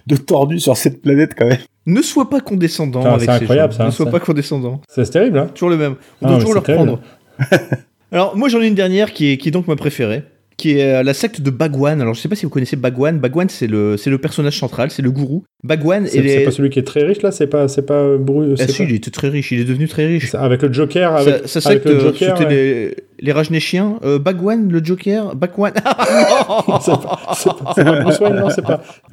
de 0.07 0.16
tordus 0.16 0.61
sur 0.61 0.77
cette 0.77 1.01
planète, 1.02 1.32
quand 1.39 1.47
même. 1.47 1.59
Ne 1.86 2.02
sois 2.02 2.28
pas 2.28 2.40
condescendant 2.40 3.01
Putain, 3.01 3.12
avec 3.15 3.20
c'est 3.31 3.36
ces 3.39 3.43
incroyable, 3.43 3.73
gens. 3.73 3.78
ça, 3.78 3.85
Ne 3.86 3.90
sois 3.90 4.07
pas 4.07 4.20
condescendant. 4.20 4.81
C'est, 4.89 5.05
c'est 5.05 5.12
terrible, 5.12 5.39
hein 5.39 5.51
Toujours 5.55 5.70
le 5.70 5.77
même. 5.77 5.94
On 6.23 6.27
Ah, 6.27 6.31
doit 6.31 6.39
toujours 6.39 6.55
le 6.55 6.61
c'est 6.61 6.66
terrible. 6.66 6.90
reprendre. 6.90 7.70
Alors, 8.12 8.36
moi, 8.36 8.48
j'en 8.48 8.61
ai 8.61 8.66
une 8.66 8.74
dernière 8.74 9.12
qui 9.12 9.31
est, 9.32 9.36
qui 9.36 9.48
est 9.48 9.52
donc 9.52 9.69
ma 9.69 9.77
préférée, 9.77 10.24
qui 10.61 10.78
est 10.78 10.95
euh, 10.97 11.03
la 11.03 11.15
secte 11.15 11.41
de 11.41 11.51
Bagwan. 11.51 12.01
Alors, 12.03 12.12
je 12.15 12.20
sais 12.20 12.28
pas 12.28 12.35
si 12.37 12.45
vous 12.45 12.51
connaissez 12.51 12.77
Bagwan. 12.77 13.19
Bagwan, 13.19 13.49
c'est 13.49 13.66
le, 13.66 13.97
c'est 13.97 14.11
le 14.11 14.19
personnage 14.19 14.59
central, 14.59 14.91
c'est 14.91 15.01
le 15.01 15.11
gourou. 15.11 15.43
Bagwan, 15.65 16.07
C'est, 16.07 16.20
les... 16.20 16.45
pas 16.45 16.51
celui 16.51 16.69
qui 16.69 16.78
est 16.78 16.82
très 16.85 17.03
riche, 17.03 17.23
là? 17.23 17.31
C'est 17.32 17.47
pas, 17.47 17.66
c'est 17.66 17.82
pas 17.87 17.95
euh, 17.95 18.19
Bru- 18.19 18.55
Ah 18.59 18.66
si, 18.66 18.77
pas- 18.78 18.85
il 18.85 18.95
était 18.95 19.11
très 19.11 19.28
riche, 19.28 19.53
il 19.53 19.61
est 19.61 19.65
devenu 19.65 19.89
très 19.89 20.07
riche. 20.07 20.35
avec 20.35 20.61
le 20.62 20.70
Joker, 20.73 21.15
avec, 21.16 21.49
sa 21.49 21.61
avec 21.69 21.82
secte, 21.82 21.87
le 21.87 21.95
euh, 21.97 22.01
Joker. 22.01 22.37
c'était 22.37 22.49
ouais. 22.49 22.55
les, 22.55 22.97
les 23.20 23.32
Rajneeshiens. 23.32 23.99
Euh, 24.05 24.19
Bagwan, 24.19 24.70
le 24.70 24.85
Joker? 24.85 25.35
Bagwan. 25.35 25.73
c'est, 25.77 25.82
pas, 25.82 26.81
c'est, 27.35 27.53
pas, 27.53 27.73
c'est 27.74 27.85
pas 27.85 28.01
Bruce 28.03 28.20
Wayne, 28.20 28.37
non, 28.37 28.51
c'est 28.51 28.62
pas. 28.62 28.82